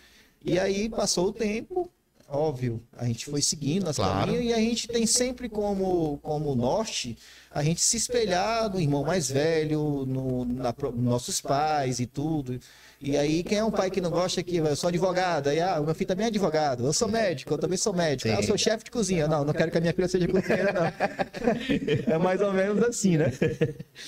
E 0.44 0.56
aí 0.56 0.88
passou 0.88 1.26
o 1.28 1.32
tempo, 1.32 1.90
óbvio, 2.28 2.82
a 2.96 3.04
gente 3.06 3.24
foi 3.24 3.40
seguindo 3.40 3.88
as 3.88 3.96
Claro. 3.96 4.26
caminhos 4.26 4.44
e 4.44 4.52
a 4.52 4.58
gente 4.58 4.86
tem 4.86 5.06
sempre 5.06 5.48
como, 5.48 6.18
como 6.22 6.54
norte 6.54 7.16
a 7.50 7.62
gente 7.62 7.80
se 7.80 7.96
espelhar 7.96 8.70
no 8.70 8.78
irmão 8.78 9.02
mais 9.02 9.30
velho, 9.30 10.04
no, 10.06 10.44
na, 10.44 10.74
nossos 10.94 11.40
pais 11.40 11.98
e 11.98 12.06
tudo. 12.06 12.60
E 13.00 13.16
aí, 13.16 13.42
quem 13.42 13.58
é 13.58 13.64
um 13.64 13.70
pai 13.70 13.90
que 13.90 14.00
não 14.00 14.10
gosta 14.10 14.42
que 14.42 14.56
eu 14.56 14.76
sou 14.76 14.88
advogado, 14.88 15.48
aí, 15.48 15.60
ah, 15.60 15.80
meu 15.80 15.94
filho 15.94 16.08
também 16.08 16.24
é 16.24 16.28
advogado, 16.28 16.84
eu 16.84 16.92
sou 16.92 17.08
médico, 17.08 17.54
eu 17.54 17.58
também 17.58 17.78
sou 17.78 17.92
médico, 17.92 18.28
Sim. 18.28 18.34
ah, 18.34 18.40
eu 18.40 18.42
sou 18.42 18.58
chefe 18.58 18.84
de 18.84 18.90
cozinha. 18.90 19.26
Não, 19.28 19.44
não 19.44 19.54
quero 19.54 19.70
que 19.70 19.78
a 19.78 19.80
minha 19.80 19.92
filha 19.94 20.08
seja 20.08 20.26
cozinheira, 20.28 20.72
não. 20.72 22.12
é 22.14 22.18
mais 22.18 22.40
ou 22.40 22.52
menos 22.52 22.82
assim, 22.82 23.16
né? 23.16 23.32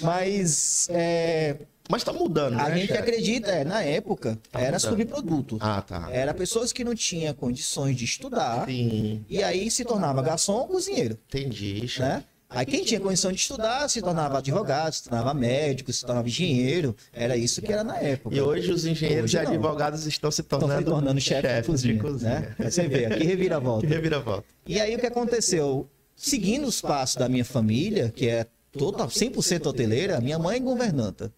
Mas 0.01 0.89
é, 0.91 1.57
Mas 1.91 2.05
tá 2.05 2.13
mudando, 2.13 2.59
a 2.59 2.69
né? 2.69 2.79
gente 2.79 2.93
acredita, 2.93 3.51
é, 3.51 3.65
na 3.65 3.83
época, 3.83 4.39
Tá 4.51 4.61
era 4.61 4.79
mudando. 4.79 4.91
subproduto. 4.91 5.59
Ah, 5.61 5.83
tá. 5.83 6.09
Era 6.13 6.33
pessoas 6.33 6.73
que 6.73 6.85
não 6.85 6.95
tinham 6.95 7.35
condições 7.35 7.97
de 7.97 8.05
estudar, 8.05 8.65
Sim, 8.67 9.25
e 9.29 9.43
aí 9.43 9.71
se 9.71 9.85
tornava 9.85 10.23
garçom 10.23 10.53
ou 10.55 10.67
cozinheiro, 10.69 11.19
entendi. 11.29 11.87
né? 11.99 12.23
Aí 12.53 12.67
quem 12.67 12.83
tinha 12.85 12.99
condição 12.99 13.31
de 13.31 13.39
estudar 13.39 13.89
se 13.89 14.03
tornava 14.03 14.39
advogado, 14.39 14.93
se 14.93 15.05
tornava 15.05 15.33
médico, 15.33 15.93
se 15.93 16.05
tornava 16.05 16.27
engenheiro. 16.27 16.97
Era 17.13 17.37
isso 17.37 17.63
que 17.63 17.73
era 17.73 17.85
na 17.85 17.97
época. 17.99 18.35
E 18.35 18.41
hoje 18.41 18.73
os 18.73 18.85
engenheiros 18.85 19.31
Hoje 19.31 19.37
e 19.37 19.41
advogados 19.47 20.05
estão 20.05 20.33
se 20.33 20.41
Estão 20.41 20.59
tornando, 20.59 20.81
se 20.81 20.85
tornando 20.87 21.21
chefe 21.21 21.43
de 21.43 21.49
chefes 21.49 22.01
cozinha, 22.03 22.41
né? 22.41 22.55
Aí 22.59 22.71
Você 22.73 22.89
vê, 22.89 23.07
aqui 23.07 23.23
reviravolta. 23.23 23.87
Que 23.87 23.95
reviravolta. 23.95 24.45
E 24.67 24.81
aí 24.81 24.97
o 24.97 24.99
que 24.99 25.07
aconteceu? 25.07 25.89
Seguindo 26.17 26.67
os 26.67 26.81
passos 26.81 27.15
da 27.17 27.29
minha 27.29 27.45
família, 27.45 28.11
que 28.15 28.27
é 28.29 28.45
total, 28.73 29.07
100% 29.07 29.67
hoteleira, 29.67 30.21
minha 30.21 30.39
mãe 30.39 30.57
é 30.57 30.61
governanta. 30.61 31.33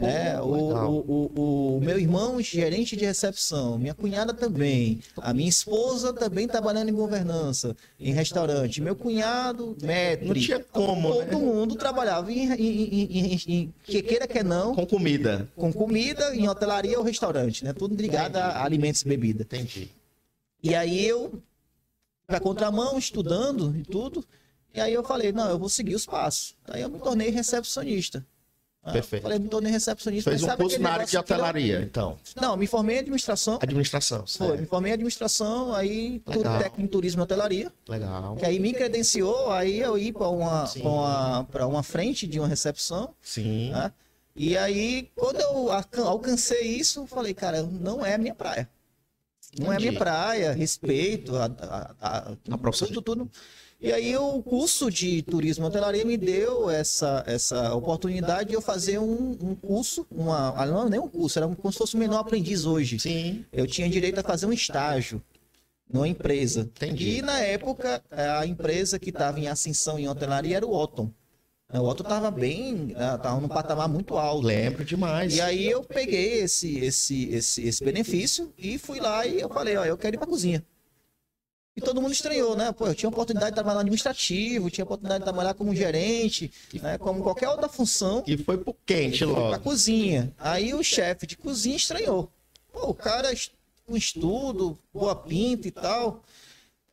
Né? 0.00 0.40
O, 0.40 0.46
o, 0.46 1.30
o, 1.34 1.76
o 1.78 1.80
meu 1.80 1.98
irmão, 1.98 2.40
gerente 2.40 2.96
de 2.96 3.04
recepção, 3.04 3.76
minha 3.76 3.94
cunhada 3.94 4.32
também, 4.32 5.00
a 5.16 5.34
minha 5.34 5.48
esposa 5.48 6.12
também 6.12 6.46
trabalhando 6.46 6.88
em 6.88 6.92
governança, 6.94 7.76
em 7.98 8.12
restaurante, 8.12 8.80
meu 8.80 8.94
cunhado, 8.94 9.76
maître. 9.82 10.24
Não 10.28 10.34
tinha 10.34 10.60
como, 10.60 11.12
Todo 11.12 11.26
né? 11.26 11.34
mundo 11.36 11.74
trabalhava 11.74 12.30
em, 12.32 12.48
em, 12.52 12.92
em, 12.94 13.40
em- 13.48 13.74
que 13.82 14.00
queira 14.00 14.28
que 14.28 14.40
não, 14.44 14.72
Com 14.72 14.86
comida. 14.86 15.48
com 15.56 15.72
comida, 15.72 16.32
em 16.32 16.48
hotelaria 16.48 16.96
ou 16.96 17.04
restaurante, 17.04 17.64
né? 17.64 17.72
Tudo 17.72 17.96
ligado 18.00 18.36
a 18.36 18.62
alimentos 18.62 19.02
e 19.02 19.08
bebida. 19.08 19.42
Entendi. 19.42 19.90
E 20.62 20.76
aí 20.76 21.04
eu, 21.04 21.42
pra 22.24 22.38
contramão, 22.38 22.96
estudando 22.96 23.74
e 23.76 23.82
tudo. 23.82 24.24
E 24.72 24.80
aí 24.80 24.94
eu 24.94 25.02
falei, 25.02 25.32
não, 25.32 25.48
eu 25.50 25.58
vou 25.58 25.68
seguir 25.68 25.96
os 25.96 26.06
passos. 26.06 26.54
Aí 26.68 26.82
eu 26.82 26.88
me 26.88 27.00
tornei 27.00 27.30
recepcionista. 27.30 28.24
Ah, 28.88 28.92
Perfeito. 28.92 29.22
Falei, 29.22 29.38
me 29.38 29.48
tornei 29.48 29.70
recepcionista. 29.72 30.30
Fez 30.30 30.42
um 30.42 30.48
curso 30.56 30.80
na 30.80 30.90
área 30.92 31.04
de 31.04 31.10
que 31.10 31.16
eu- 31.16 31.20
hotelaria, 31.20 31.80
então. 31.82 32.18
Não, 32.40 32.56
me 32.56 32.66
formei 32.66 32.96
em 32.96 32.98
administração. 33.00 33.58
Administração, 33.62 34.24
Foi, 34.26 34.46
certo. 34.48 34.60
me 34.60 34.66
formei 34.66 34.90
em 34.90 34.94
administração, 34.94 35.74
aí 35.74 36.22
Legal. 36.26 36.58
técnico 36.58 36.80
em 36.82 36.86
turismo 36.86 37.20
e 37.20 37.24
hotelaria. 37.24 37.72
Legal. 37.88 38.36
Que 38.36 38.44
aí 38.44 38.58
me 38.58 38.72
credenciou, 38.72 39.50
aí 39.52 39.78
eu 39.80 39.96
ir 39.98 40.12
para 40.12 40.28
uma, 40.28 40.66
Sim. 40.66 40.80
pra 40.80 40.88
uma, 40.90 41.44
pra 41.44 41.66
uma 41.66 41.82
frente 41.82 42.26
de 42.26 42.38
uma 42.38 42.48
recepção. 42.48 43.14
Sim. 43.22 43.70
né? 43.70 43.92
E 44.34 44.56
aí, 44.56 45.10
quando 45.16 45.40
eu 45.40 45.72
alcan- 45.72 46.04
alcancei 46.04 46.62
isso, 46.62 47.00
eu 47.00 47.06
falei, 47.06 47.34
cara, 47.34 47.62
não 47.64 48.06
é 48.06 48.14
a 48.14 48.18
minha 48.18 48.34
praia. 48.34 48.68
Não 49.58 49.72
é 49.72 49.76
a 49.76 49.78
minha 49.78 49.88
Entendi. 49.88 49.98
praia, 49.98 50.52
respeito, 50.52 51.34
a, 51.34 51.46
a, 51.46 51.94
a, 52.00 52.18
A 52.54 52.58
tudo, 52.72 53.02
tudo. 53.02 53.30
E 53.80 53.92
aí 53.92 54.16
o 54.16 54.42
curso 54.42 54.90
de 54.90 55.22
turismo 55.22 55.64
e 55.64 55.68
hotelaria 55.68 56.04
me 56.04 56.16
deu 56.16 56.68
essa, 56.68 57.22
essa 57.28 57.72
oportunidade 57.74 58.48
de 58.48 58.54
eu 58.56 58.60
fazer 58.60 58.98
um, 58.98 59.38
um 59.40 59.54
curso, 59.54 60.04
uma, 60.10 60.52
ah, 60.60 60.66
não 60.66 60.88
nem 60.88 60.98
um 60.98 61.06
curso, 61.06 61.38
era 61.38 61.46
como 61.46 61.72
se 61.72 61.78
fosse 61.78 61.96
um 61.96 62.00
menor 62.00 62.18
aprendiz 62.18 62.64
hoje. 62.64 62.98
Sim. 62.98 63.44
Eu 63.52 63.68
tinha 63.68 63.88
direito 63.88 64.18
a 64.18 64.22
fazer 64.24 64.46
um 64.46 64.52
estágio 64.52 65.22
numa 65.88 66.08
empresa. 66.08 66.62
Entendi. 66.62 67.18
E 67.18 67.22
na 67.22 67.38
época, 67.38 68.02
a 68.10 68.44
empresa 68.44 68.98
que 68.98 69.10
estava 69.10 69.38
em 69.38 69.46
ascensão 69.46 69.96
em 69.96 70.08
hotelaria 70.08 70.56
era 70.56 70.66
o 70.66 70.74
Otton. 70.74 71.08
O 71.72 71.80
Otton 71.80 72.02
estava 72.02 72.32
bem, 72.32 72.90
estava 72.90 73.40
num 73.40 73.46
patamar 73.46 73.88
muito 73.88 74.16
alto. 74.16 74.44
Lembro 74.44 74.84
demais. 74.84 75.36
E 75.36 75.40
aí 75.40 75.66
eu 75.66 75.84
peguei 75.84 76.40
esse, 76.40 76.78
esse, 76.80 77.28
esse, 77.28 77.62
esse 77.62 77.84
benefício 77.84 78.52
e 78.58 78.76
fui 78.76 78.98
lá 78.98 79.24
e 79.24 79.40
eu 79.40 79.48
falei, 79.48 79.76
ó, 79.76 79.84
eu 79.84 79.96
quero 79.96 80.16
ir 80.16 80.18
pra 80.18 80.26
cozinha. 80.26 80.64
E 81.78 81.80
todo 81.80 82.02
mundo 82.02 82.12
estranhou, 82.12 82.56
né? 82.56 82.72
Pô, 82.72 82.88
eu 82.88 82.94
tinha 82.94 83.08
oportunidade 83.08 83.52
de 83.52 83.54
trabalhar 83.54 83.76
no 83.76 83.80
administrativo, 83.82 84.68
tinha 84.68 84.84
oportunidade 84.84 85.20
de 85.20 85.24
trabalhar 85.24 85.54
como 85.54 85.72
gerente, 85.72 86.50
né? 86.82 86.98
como 86.98 87.22
qualquer 87.22 87.48
outra 87.48 87.68
função, 87.68 88.24
E 88.26 88.36
foi 88.36 88.58
pro 88.58 88.74
quente 88.84 89.18
pra 89.24 89.26
logo. 89.28 89.60
cozinha. 89.60 90.34
Aí 90.38 90.74
o 90.74 90.82
chefe 90.82 91.24
de 91.24 91.36
cozinha 91.36 91.76
estranhou. 91.76 92.32
Pô, 92.72 92.88
o 92.90 92.94
cara 92.94 93.32
com 93.86 93.96
estudo, 93.96 94.76
boa 94.92 95.14
pinta 95.14 95.68
e 95.68 95.70
tal. 95.70 96.24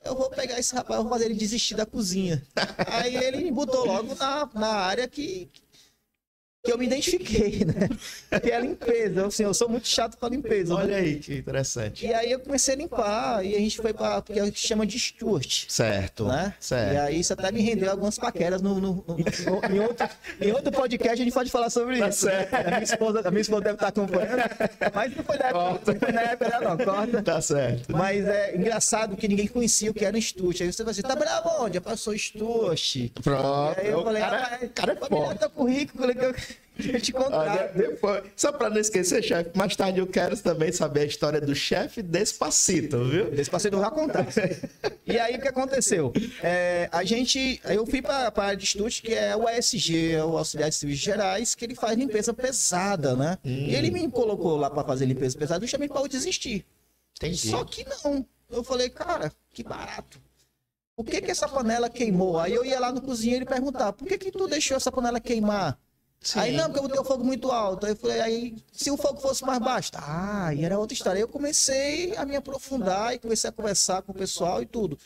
Eu 0.04 0.14
vou 0.16 0.30
pegar 0.30 0.60
esse 0.60 0.76
rapaz, 0.76 1.02
vou 1.02 1.10
fazer 1.10 1.26
ele 1.26 1.34
desistir 1.34 1.74
da 1.74 1.84
cozinha. 1.84 2.46
Aí 2.86 3.16
ele 3.18 3.44
me 3.44 3.52
botou 3.52 3.88
logo 3.88 4.14
na, 4.14 4.48
na 4.54 4.68
área 4.68 5.08
que, 5.08 5.50
que 6.66 6.72
eu 6.72 6.78
me 6.78 6.86
identifiquei, 6.86 7.64
né? 7.64 7.90
Que 8.42 8.52
é 8.52 8.56
a 8.56 8.60
limpeza. 8.60 9.22
Eu, 9.22 9.28
assim, 9.28 9.44
eu 9.44 9.54
sou 9.54 9.70
muito 9.70 9.88
chato 9.88 10.18
com 10.18 10.26
a 10.26 10.30
limpeza. 10.30 10.74
né? 10.76 10.82
Olha 10.82 10.98
aí 10.98 11.16
que 11.20 11.36
interessante. 11.38 12.06
E 12.06 12.14
aí 12.14 12.32
eu 12.32 12.40
comecei 12.40 12.74
a 12.74 12.78
limpar, 12.78 13.46
e 13.46 13.56
a 13.56 13.60
gente 13.60 13.78
foi 13.78 13.94
para 13.94 14.18
o 14.18 14.22
que 14.24 14.40
a 14.40 14.46
gente 14.46 14.60
chama 14.60 14.86
de 14.86 15.00
Stuart. 15.00 15.66
Certo. 15.70 16.26
Né? 16.26 16.54
E 16.60 16.66
Certo. 16.66 17.00
aí 17.02 17.20
isso 17.20 17.34
até 17.34 17.52
me 17.52 17.62
rendeu 17.62 17.92
algumas 17.92 18.18
paqueras 18.18 18.62
no, 18.62 18.76
no- 18.82 19.04
no- 19.08 19.18
no- 19.18 19.76
em, 19.76 19.80
outro, 19.80 20.10
em 20.42 20.52
outro 20.52 20.72
podcast 20.72 21.14
a 21.22 21.24
gente 21.24 21.34
pode 21.34 21.50
falar 21.52 21.70
sobre 21.70 22.00
Tá 22.00 22.10
isso. 22.10 22.22
certo. 22.22 22.54
A 22.56 22.64
minha 22.64 22.84
esposa, 22.84 23.22
a 23.28 23.32
minha 23.32 23.42
esposa 23.42 23.62
deve 23.62 23.76
estar 23.76 23.88
acompanhando, 23.90 24.42
mas 24.94 25.16
não 25.16 25.24
foi 25.24 25.38
na 25.38 25.46
época, 25.46 25.92
não 25.94 26.00
foi 26.00 26.12
na 26.12 26.22
época 26.22 26.50
dela, 26.50 26.76
não, 26.76 26.86
corta. 26.86 27.22
Tá 27.24 27.42
certo. 27.42 27.92
Mas 27.96 28.26
é 28.28 28.56
engraçado 28.56 29.16
que 29.16 29.28
ninguém 29.28 29.48
conhecia 29.48 29.92
o 29.92 29.94
que 29.94 30.04
era 30.04 30.18
um 30.18 30.22
Stuart. 30.22 30.62
Aí 30.62 30.72
você 30.74 30.84
vai 30.84 30.92
assim, 30.92 31.02
tá 31.02 31.16
bravo 31.16 31.50
onde? 31.64 31.78
Eu 31.78 31.82
falei, 31.82 31.98
sou 31.98 32.18
Stuart. 32.18 32.96
Pronto. 33.24 33.80
Aí 33.80 33.88
eu 33.90 34.00
o 34.00 34.04
falei, 34.04 34.22
cara, 34.22 34.60
o 34.64 34.70
cara 34.70 34.92
é 34.92 34.96
pode 34.96 35.14
me 35.14 35.20
dar 35.20 35.26
forte. 35.28 35.40
teu 35.40 35.50
currículo 35.50 36.14
que 36.16 36.26
eu, 36.26 36.36
eu 36.78 37.00
te 37.00 37.14
Olha, 37.16 37.72
depois, 37.74 38.24
só 38.36 38.52
pra 38.52 38.70
não 38.70 38.78
esquecer, 38.78 39.24
chefe, 39.24 39.52
mais 39.56 39.76
tarde 39.76 40.00
eu 40.00 40.08
quero 40.08 40.38
também 40.38 40.72
saber 40.72 41.02
a 41.02 41.06
história 41.06 41.40
do 41.40 41.56
chefe 41.56 42.02
Despacito, 42.02 43.04
viu? 43.06 43.28
Eu 43.28 43.44
já 43.82 43.92
contar. 43.92 44.28
E 45.08 45.20
aí 45.20 45.36
o 45.36 45.42
que 45.42 45.48
aconteceu? 45.48 46.12
É, 46.42 46.90
a 46.92 47.04
gente, 47.04 47.62
eu 47.66 47.86
fui 47.86 48.02
para 48.02 48.34
a 48.36 48.44
área 48.44 48.58
de 48.58 48.64
estudos 48.64 49.00
que 49.00 49.14
é 49.14 49.36
o 49.36 49.48
ASG, 49.48 50.14
é 50.14 50.26
o 50.26 50.36
Auxiliar 50.36 50.70
de 50.70 50.76
Serviços 50.76 51.04
Gerais, 51.04 51.54
que 51.54 51.64
ele 51.64 51.76
faz 51.76 51.96
limpeza 51.96 52.34
pesada, 52.34 53.16
né? 53.16 53.38
Hum. 53.46 53.50
E 53.68 53.76
ele 53.76 53.92
me 53.92 54.10
colocou 54.10 54.58
lá 54.58 54.70
para 54.70 54.84
fazer 54.84 55.06
limpeza 55.06 55.38
pesada 55.38 55.62
justamente 55.62 55.92
para 55.92 56.02
eu 56.02 56.08
desistir. 56.08 56.66
Entendi. 57.18 57.50
Só 57.50 57.64
que 57.64 57.86
não. 57.88 58.26
Eu 58.50 58.64
falei, 58.64 58.90
cara, 58.90 59.32
que 59.54 59.64
barato. 59.64 60.20
Por 60.96 61.06
que 61.06 61.22
que 61.22 61.32
essa 61.32 61.48
panela 61.48 61.90
queimou? 61.90 62.40
Aí 62.40 62.54
eu 62.54 62.66
ia 62.66 62.80
lá 62.80 62.92
no 62.92 63.02
cozinheiro 63.02 63.44
e 63.44 63.48
perguntar, 63.48 63.94
por 63.94 64.08
que 64.08 64.18
que 64.18 64.32
tu 64.32 64.48
deixou 64.48 64.76
essa 64.76 64.92
panela 64.92 65.20
queimar? 65.20 65.78
Sim. 66.26 66.40
Aí 66.40 66.52
não, 66.54 66.66
porque 66.66 66.80
eu 66.80 66.84
botei 66.84 67.00
o 67.00 67.04
fogo 67.04 67.24
muito 67.24 67.52
alto. 67.52 67.86
Aí 67.86 67.92
eu 67.92 67.96
falei, 67.96 68.20
aí 68.20 68.56
se 68.72 68.90
o 68.90 68.98
fogo 68.98 69.22
fosse 69.22 69.46
mais 69.46 69.60
baixo, 69.60 69.92
ah, 69.94 70.52
e 70.52 70.66
era 70.66 70.80
outra 70.80 70.96
história. 70.96 71.20
Aí 71.20 71.22
eu 71.22 71.28
comecei 71.28 72.18
a 72.18 72.26
me 72.26 72.36
aprofundar 72.36 73.14
e 73.14 73.20
comecei 73.20 73.48
a 73.48 73.54
conversar 73.54 74.02
com 74.02 74.12
o 74.12 74.16
pessoal 74.16 74.60
e 74.60 74.66
tudo. 74.66 74.98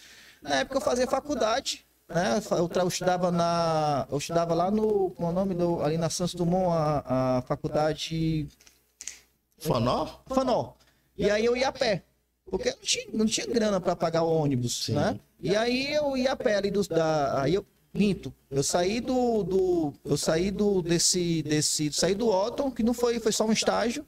Na 0.41 0.55
época 0.55 0.77
eu 0.77 0.81
fazia 0.81 1.05
faculdade, 1.07 1.85
né? 2.07 2.41
Eu, 2.51 2.69
eu 2.73 2.87
estudava 2.87 3.29
na, 3.31 4.07
eu 4.09 4.17
estudava 4.17 4.53
lá 4.53 4.71
no, 4.71 5.09
como 5.11 5.27
é 5.27 5.31
o 5.31 5.33
nome 5.33 5.53
do, 5.53 5.83
ali 5.83 5.97
na 5.97 6.09
Santos 6.09 6.35
Dumont, 6.35 6.71
a, 6.73 7.39
a 7.39 7.41
faculdade 7.41 8.47
Fanó? 9.57 10.07
Fanó. 10.27 10.73
E 11.17 11.29
aí 11.29 11.43
eu 11.43 11.57
ia 11.57 11.67
a 11.67 11.73
pé. 11.73 12.03
Porque 12.49 12.71
não 12.71 12.79
tinha, 12.81 13.05
não 13.13 13.25
tinha 13.25 13.45
grana 13.45 13.81
para 13.81 13.93
pagar 13.93 14.23
o 14.23 14.31
ônibus, 14.31 14.85
Sim. 14.85 14.93
né? 14.93 15.19
E 15.41 15.53
aí 15.53 15.93
eu 15.93 16.15
ia 16.15 16.31
a 16.31 16.35
pé 16.37 16.55
ali 16.55 16.71
dos, 16.71 16.87
da. 16.87 17.41
Aí 17.41 17.55
eu 17.55 17.65
minto. 17.93 18.33
Eu 18.49 18.63
saí 18.63 18.99
do. 18.99 19.43
do 19.43 19.93
eu 20.05 20.17
saí 20.17 20.51
do 20.51 20.81
desse. 20.81 21.41
desse 21.43 21.91
saí 21.91 22.15
do 22.15 22.27
Otton, 22.29 22.71
que 22.71 22.83
não 22.83 22.93
foi, 22.93 23.19
foi 23.19 23.31
só 23.31 23.45
um 23.45 23.51
estágio. 23.51 24.05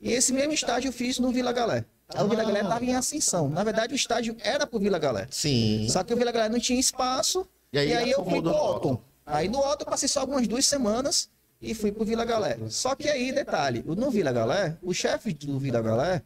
E 0.00 0.12
esse 0.12 0.32
mesmo 0.32 0.52
estágio 0.52 0.88
eu 0.88 0.92
fiz 0.92 1.18
no 1.18 1.30
Vila 1.30 1.52
Galé. 1.52 1.84
Aí 2.08 2.24
o 2.24 2.28
Vila 2.28 2.42
Galé 2.42 2.60
estava 2.62 2.84
em 2.84 2.94
ascensão. 2.94 3.48
Na 3.48 3.62
verdade, 3.62 3.92
o 3.92 3.96
estágio 3.96 4.36
era 4.40 4.66
pro 4.66 4.80
Vila 4.80 4.98
Galé. 4.98 5.26
Sim. 5.30 5.86
Só 5.88 6.02
que 6.02 6.12
o 6.12 6.16
Vila 6.16 6.32
Galé 6.32 6.48
não 6.48 6.58
tinha 6.58 6.80
espaço. 6.80 7.46
E 7.72 7.76
E 7.76 7.78
aí 7.78 7.92
aí, 7.94 8.10
eu 8.10 8.24
fui 8.24 8.40
pro 8.42 8.50
Otton. 8.50 9.00
Aí 9.24 9.48
no 9.48 9.58
Otton 9.60 9.84
passei 9.84 10.08
só 10.08 10.20
algumas 10.20 10.48
duas 10.48 10.66
semanas. 10.66 11.28
e 11.62 11.74
fui 11.74 11.92
pro 11.92 12.04
Vila 12.04 12.24
Galé. 12.24 12.58
Só 12.68 12.94
que 12.94 13.08
aí, 13.08 13.30
detalhe, 13.32 13.84
no 13.86 14.10
Vila 14.10 14.32
Galé, 14.32 14.76
o 14.82 14.94
chefe 14.94 15.32
do 15.34 15.58
Vila 15.58 15.82
Galé, 15.82 16.22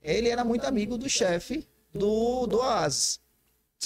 ele 0.00 0.28
era 0.28 0.44
muito 0.44 0.64
amigo 0.64 0.96
do 0.96 1.08
chefe 1.08 1.66
do, 1.92 2.46
do 2.46 2.58
Oasis. 2.58 3.18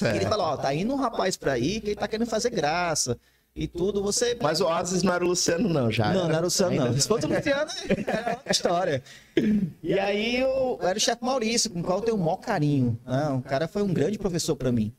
Certo. 0.00 0.16
Ele 0.16 0.26
falou, 0.26 0.46
ó, 0.46 0.56
tá 0.56 0.74
indo 0.74 0.92
um 0.92 0.96
rapaz 0.96 1.36
pra 1.36 1.52
aí 1.52 1.80
que 1.80 1.88
ele 1.88 1.96
tá 1.96 2.08
querendo 2.08 2.26
fazer 2.26 2.50
graça 2.50 3.18
e 3.54 3.66
tudo, 3.66 4.02
você... 4.02 4.36
Mas 4.40 4.60
o 4.60 4.64
Oasis 4.64 5.02
não 5.02 5.12
era 5.12 5.24
o 5.24 5.28
Luciano 5.28 5.68
não, 5.68 5.90
já 5.90 6.12
Não, 6.12 6.24
não 6.24 6.30
era 6.30 6.40
o 6.40 6.44
Luciano 6.44 6.74
não. 6.74 6.98
Se 6.98 7.06
fosse 7.06 7.26
o 7.26 7.28
Luciano, 7.28 7.70
era 8.06 8.30
outra 8.30 8.52
história. 8.52 9.02
E 9.82 9.98
aí 9.98 10.40
eu 10.40 10.78
era 10.80 10.96
o 10.96 11.00
chefe 11.00 11.22
Maurício, 11.24 11.70
com 11.70 11.80
o 11.80 11.82
qual 11.82 11.98
eu 11.98 12.04
tenho 12.04 12.16
o 12.16 12.20
maior 12.20 12.36
carinho. 12.36 12.98
Né? 13.04 13.28
O 13.30 13.42
cara 13.42 13.68
foi 13.68 13.82
um 13.82 13.92
grande 13.92 14.18
professor 14.18 14.56
para 14.56 14.72
mim. 14.72 14.92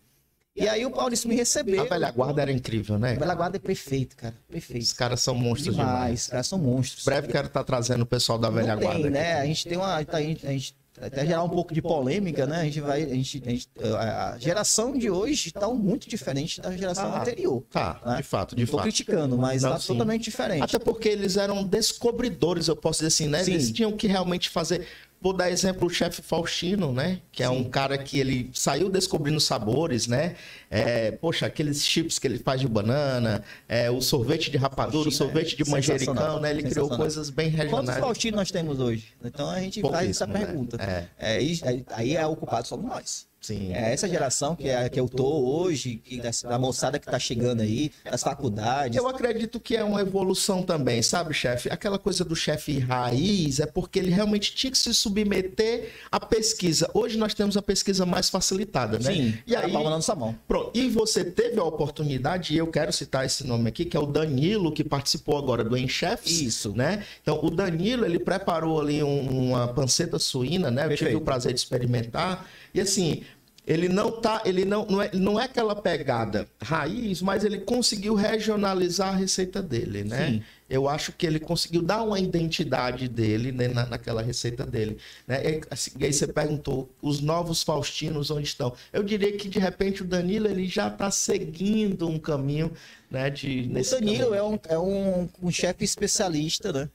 E 0.56 0.68
aí 0.68 0.86
o 0.86 0.92
Maurício 0.92 1.30
me 1.30 1.36
recebeu. 1.36 1.82
A 1.82 1.86
velha 1.86 2.12
guarda 2.12 2.42
era 2.42 2.52
incrível, 2.52 3.00
né? 3.00 3.14
A 3.14 3.20
velha 3.20 3.34
guarda 3.34 3.56
é 3.56 3.60
perfeito, 3.60 4.18
cara. 4.18 4.36
Perfeito. 4.50 4.84
Os 4.84 4.92
caras 4.92 5.22
são 5.22 5.34
monstros 5.34 5.76
demais. 5.76 5.96
demais. 5.96 6.22
Os 6.22 6.28
caras 6.28 6.48
são 6.48 6.60
monstros. 6.60 7.06
Breve 7.06 7.30
quero 7.30 7.48
estar 7.48 7.62
tá 7.62 7.64
trazendo 7.64 8.02
o 8.02 8.06
pessoal 8.06 8.38
da 8.38 8.50
velha 8.50 8.76
Não 8.76 8.82
guarda. 8.82 9.04
Tem, 9.04 9.12
né? 9.12 9.40
A 9.40 9.46
gente 9.46 9.68
tem 9.68 9.78
uma. 9.78 9.96
A 9.96 10.22
gente, 10.22 10.46
a 10.46 10.52
gente 10.52 10.76
até 11.02 11.26
gerar 11.26 11.44
um 11.44 11.50
pouco 11.50 11.74
de 11.74 11.82
polêmica, 11.82 12.46
né? 12.46 12.62
A 12.62 12.64
gente 12.66 12.80
vai, 12.80 13.04
a, 13.04 13.08
gente, 13.08 13.44
a, 13.46 13.50
gente, 13.50 13.70
a 13.98 14.36
geração 14.38 14.98
de 14.98 15.10
hoje 15.10 15.48
está 15.48 15.68
muito 15.68 16.08
diferente 16.08 16.62
da 16.62 16.76
geração 16.76 17.12
ah, 17.14 17.22
anterior. 17.22 17.64
Tá, 17.72 18.00
né? 18.06 18.18
de 18.18 18.24
fato, 18.24 18.56
de 18.56 18.64
Não 18.64 18.72
fato. 18.72 18.84
criticando, 18.84 19.38
mas 19.38 19.64
está 19.64 19.80
totalmente 19.80 20.24
diferente. 20.24 20.64
Até 20.64 20.78
porque 20.78 21.10
eles 21.10 21.38
eram 21.38 21.64
descobridores, 21.64 22.68
eu 22.68 22.76
posso 22.76 23.00
dizer 23.00 23.08
assim, 23.08 23.28
né? 23.28 23.44
Sim. 23.44 23.54
Eles 23.54 23.72
tinham 23.72 23.92
que 23.92 24.08
realmente 24.08 24.50
fazer 24.50 24.88
Vou 25.22 25.34
dar 25.34 25.52
exemplo 25.52 25.88
o 25.88 25.90
chefe 25.90 26.22
Faustino, 26.24 26.92
né? 26.92 27.22
Que 27.32 27.44
é 27.44 27.48
Sim. 27.48 27.54
um 27.54 27.64
cara 27.70 27.96
que 27.96 28.20
ele 28.20 28.50
saiu 28.54 28.90
descobrindo 28.90 29.40
sabores, 29.40 30.08
né? 30.08 30.36
É, 30.70 31.12
poxa, 31.12 31.46
aqueles 31.46 31.86
chips 31.86 32.18
que 32.18 32.28
ele 32.28 32.40
faz 32.40 32.60
de 32.60 32.68
banana, 32.68 33.44
é, 33.70 33.92
o 33.92 34.02
sorvete 34.02 34.50
de 34.50 34.58
rapadura, 34.58 35.10
o 35.10 35.12
sorvete 35.12 35.56
de 35.56 35.70
manjericão, 35.70 36.40
né? 36.40 36.50
Ele 36.50 36.64
criou 36.64 36.90
coisas 36.90 37.30
bem 37.30 37.50
regionais. 37.50 37.72
Quantos 37.72 37.96
Faustino 37.98 38.38
nós 38.38 38.50
temos 38.50 38.80
hoje? 38.80 39.14
Então 39.24 39.48
a 39.48 39.60
gente 39.60 39.80
faz 39.82 40.10
essa 40.10 40.26
né? 40.26 40.44
pergunta. 40.44 40.78
Né? 40.78 41.08
É. 41.20 41.44
É, 41.44 41.84
aí 41.92 42.16
é 42.16 42.26
ocupado 42.26 42.68
somos 42.68 42.86
nós. 42.86 43.31
Sim. 43.42 43.74
É 43.74 43.92
essa 43.92 44.08
geração 44.08 44.56
que, 44.56 44.70
é, 44.70 44.88
que 44.88 45.00
eu 45.00 45.10
tô 45.10 45.26
hoje, 45.26 45.96
que 45.96 46.22
da, 46.22 46.60
moçada 46.60 47.00
que 47.00 47.08
tá 47.08 47.18
chegando 47.18 47.62
aí, 47.62 47.92
das 48.06 48.22
faculdades. 48.22 48.96
Eu 48.96 49.08
acredito 49.08 49.60
que 49.60 49.76
é 49.76 49.84
uma 49.84 50.00
evolução 50.00 50.62
também, 50.62 51.02
sabe, 51.02 51.34
chefe? 51.34 51.68
Aquela 51.70 51.98
coisa 51.98 52.24
do 52.24 52.36
chefe 52.36 52.78
raiz 52.78 53.60
é 53.60 53.66
porque 53.66 53.98
ele 53.98 54.12
realmente 54.12 54.54
tinha 54.54 54.70
que 54.70 54.78
se 54.78 54.94
submeter 54.94 55.92
à 56.12 56.20
pesquisa. 56.20 56.88
Hoje 56.94 57.18
nós 57.18 57.34
temos 57.34 57.58
a 57.58 57.64
pesquisa 57.64 58.06
mais 58.06 58.30
facilitada, 58.30 59.00
né? 59.00 59.12
Sim, 59.12 59.34
e 59.48 59.56
aí, 59.56 59.72
falando 59.72 60.04
sua 60.04 60.16
mão. 60.16 60.38
Pronto. 60.48 60.72
E 60.76 60.88
você 60.88 61.26
teve 61.26 61.60
a 61.60 61.64
oportunidade, 61.64 62.54
e 62.54 62.58
eu 62.58 62.68
quero 62.68 62.94
citar 62.94 63.26
esse 63.26 63.46
nome 63.46 63.68
aqui, 63.68 63.86
que 63.86 63.98
é 63.98 64.00
o 64.00 64.06
Danilo, 64.06 64.72
que 64.72 64.84
participou 64.84 65.36
agora 65.40 65.64
do 65.64 65.76
Enchefs. 65.76 66.42
Isso. 66.42 66.74
Né? 66.76 67.04
Então, 67.24 67.40
o 67.42 67.50
Danilo, 67.50 68.06
ele 68.06 68.20
preparou 68.20 68.80
ali 68.80 69.02
um, 69.04 69.50
uma 69.50 69.68
panceta 69.68 70.20
suína, 70.20 70.70
né? 70.70 70.86
Eu 70.86 70.96
tive 70.96 71.16
o 71.16 71.22
prazer 71.22 71.54
de 71.54 71.60
experimentar. 71.60 72.46
E 72.74 72.82
assim, 72.82 73.24
ele 73.66 73.88
não 73.88 74.12
tá, 74.12 74.42
ele 74.44 74.66
não, 74.66 74.86
não, 74.88 75.02
é, 75.02 75.12
não 75.14 75.40
é 75.40 75.46
aquela 75.46 75.76
pegada 75.76 76.48
raiz, 76.62 77.22
mas 77.22 77.46
ele 77.46 77.60
conseguiu 77.60 78.16
regionalizar 78.16 79.10
a 79.10 79.16
receita 79.16 79.62
dele, 79.62 80.04
né? 80.04 80.28
Sim. 80.28 80.44
Eu 80.68 80.90
acho 80.90 81.12
que 81.12 81.28
ele 81.28 81.40
conseguiu 81.40 81.82
dar 81.82 82.02
uma 82.02 82.20
identidade 82.20 83.08
dele 83.08 83.52
né, 83.52 83.68
na, 83.68 83.86
naquela 83.86 84.22
receita 84.22 84.66
dele. 84.66 84.98
Né? 85.28 85.42
E, 85.44 85.62
assim, 85.70 85.92
e 86.00 86.06
aí 86.06 86.14
você 86.14 86.26
perguntou, 86.28 86.90
os 87.02 87.20
novos 87.20 87.62
Faustinos 87.62 88.32
onde 88.32 88.48
estão? 88.48 88.74
Eu 88.92 89.04
diria 89.04 89.38
que 89.38 89.48
de 89.48 89.60
repente 89.60 90.02
o 90.02 90.06
Danilo 90.06 90.48
ele 90.48 90.66
já 90.68 90.88
está 90.88 91.12
seguindo 91.12 92.08
um 92.08 92.18
caminho, 92.18 92.72
né? 93.12 93.30
De, 93.30 93.70
o 93.70 93.74
Danilo 93.74 94.32
caminho. 94.32 94.34
é 94.34 94.44
um, 94.44 94.60
é 94.70 94.80
um, 94.80 95.30
um 95.44 95.52
chefe 95.52 95.84
especialista, 95.84 96.74
né? 96.74 96.90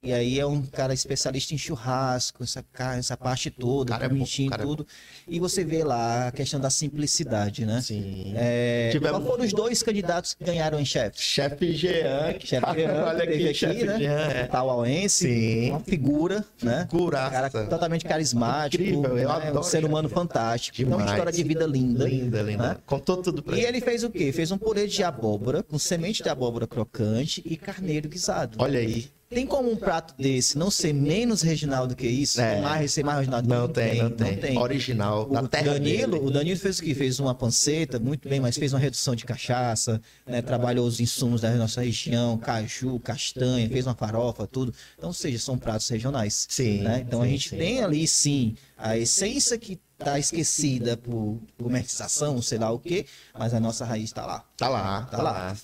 E 0.00 0.12
aí 0.12 0.38
é 0.38 0.46
um 0.46 0.62
cara 0.62 0.94
especialista 0.94 1.52
em 1.52 1.58
churrasco, 1.58 2.44
essa, 2.44 2.64
essa 2.96 3.16
parte 3.16 3.50
toda, 3.50 3.90
cara 3.90 4.08
bonitinho, 4.08 4.54
é 4.54 4.56
tudo. 4.56 4.86
É 5.26 5.34
e 5.34 5.40
você 5.40 5.64
vê 5.64 5.82
lá 5.82 6.28
a 6.28 6.32
questão 6.32 6.60
da 6.60 6.70
simplicidade, 6.70 7.66
né? 7.66 7.80
Sim. 7.80 8.32
É, 8.36 8.90
Tivemos... 8.92 9.18
Qual 9.18 9.32
foram 9.32 9.44
os 9.44 9.52
dois 9.52 9.82
candidatos 9.82 10.34
que 10.34 10.44
ganharam 10.44 10.78
em 10.78 10.84
chefe? 10.84 11.20
Chefe 11.20 11.72
Jean. 11.72 12.38
Chefe 12.38 12.74
Jean, 12.76 13.04
olha 13.06 13.24
aqui, 13.24 13.48
aqui 13.48 13.84
né? 13.84 13.98
Jean, 13.98 14.30
é. 14.30 14.46
Tauauense, 14.46 15.26
Sim. 15.26 15.70
uma 15.70 15.80
figura, 15.80 16.44
né? 16.62 16.86
Figuraça. 16.88 17.30
cara 17.50 17.66
totalmente 17.66 18.04
carismático, 18.04 18.80
Incrível, 18.80 19.18
eu 19.18 19.28
né? 19.28 19.34
adoro, 19.34 19.58
um 19.58 19.62
ser 19.64 19.84
humano 19.84 20.08
fantástico. 20.08 20.76
Demais. 20.76 21.00
É 21.00 21.04
uma 21.04 21.10
história 21.10 21.32
de 21.32 21.42
vida 21.42 21.66
linda. 21.66 22.08
Linda, 22.08 22.40
linda. 22.40 22.68
Né? 22.68 22.76
Contou 22.86 23.16
tudo 23.16 23.42
pra 23.42 23.58
E 23.58 23.64
ele 23.64 23.80
fez 23.80 24.04
o 24.04 24.10
quê? 24.10 24.30
Fez 24.32 24.52
um 24.52 24.58
purê 24.58 24.86
de 24.86 25.02
abóbora, 25.02 25.60
com 25.60 25.76
semente 25.76 26.22
de 26.22 26.28
abóbora 26.28 26.68
crocante 26.68 27.42
e 27.44 27.56
carneiro 27.56 28.08
guisado. 28.08 28.58
Olha 28.60 28.78
aí. 28.78 29.10
Tem 29.30 29.46
como 29.46 29.70
um 29.70 29.76
prato 29.76 30.14
desse 30.16 30.56
não 30.56 30.70
ser 30.70 30.94
menos 30.94 31.42
regional 31.42 31.86
do 31.86 31.94
que 31.94 32.06
isso? 32.06 32.40
É. 32.40 32.62
Mais, 32.62 32.92
ser 32.92 33.04
mais 33.04 33.18
regional? 33.18 33.42
Não, 33.42 33.60
não 33.62 33.68
tem, 33.68 34.02
não 34.02 34.10
tem, 34.10 34.32
não 34.32 34.40
tem. 34.40 34.58
Original, 34.58 35.28
o 35.30 35.48
Danilo, 35.48 36.12
dele. 36.12 36.26
O 36.26 36.30
Danilo 36.30 36.58
fez 36.58 36.78
o 36.78 36.82
que? 36.82 36.94
Fez 36.94 37.20
uma 37.20 37.34
panceta, 37.34 37.98
muito 37.98 38.26
bem, 38.26 38.40
mas 38.40 38.56
fez 38.56 38.72
uma 38.72 38.78
redução 38.78 39.14
de 39.14 39.26
cachaça, 39.26 40.00
né? 40.26 40.40
trabalhou 40.40 40.86
os 40.86 40.98
insumos 40.98 41.42
da 41.42 41.50
nossa 41.56 41.82
região, 41.82 42.38
caju, 42.38 42.98
castanha, 43.00 43.68
fez 43.68 43.86
uma 43.86 43.94
farofa, 43.94 44.46
tudo. 44.46 44.72
Então, 44.96 45.10
ou 45.10 45.14
seja, 45.14 45.38
são 45.38 45.58
pratos 45.58 45.88
regionais. 45.88 46.46
Sim. 46.48 46.80
Né? 46.80 47.04
Então, 47.06 47.20
sim, 47.20 47.26
a 47.26 47.30
gente 47.30 47.48
sim. 47.50 47.56
tem 47.58 47.82
ali, 47.82 48.08
sim, 48.08 48.56
a 48.78 48.96
essência 48.96 49.58
que 49.58 49.78
está 49.98 50.18
esquecida 50.18 50.96
por 50.96 51.38
comercialização, 51.58 52.40
sei 52.40 52.58
lá 52.58 52.70
o 52.70 52.78
quê, 52.78 53.04
mas 53.36 53.52
a 53.52 53.60
nossa 53.60 53.84
raiz 53.84 54.04
está 54.04 54.24
lá. 54.24 54.44
Está 54.52 54.68
lá, 54.68 55.02
está 55.02 55.16
tá 55.16 55.22
lá. 55.22 55.32
lá. 55.32 55.56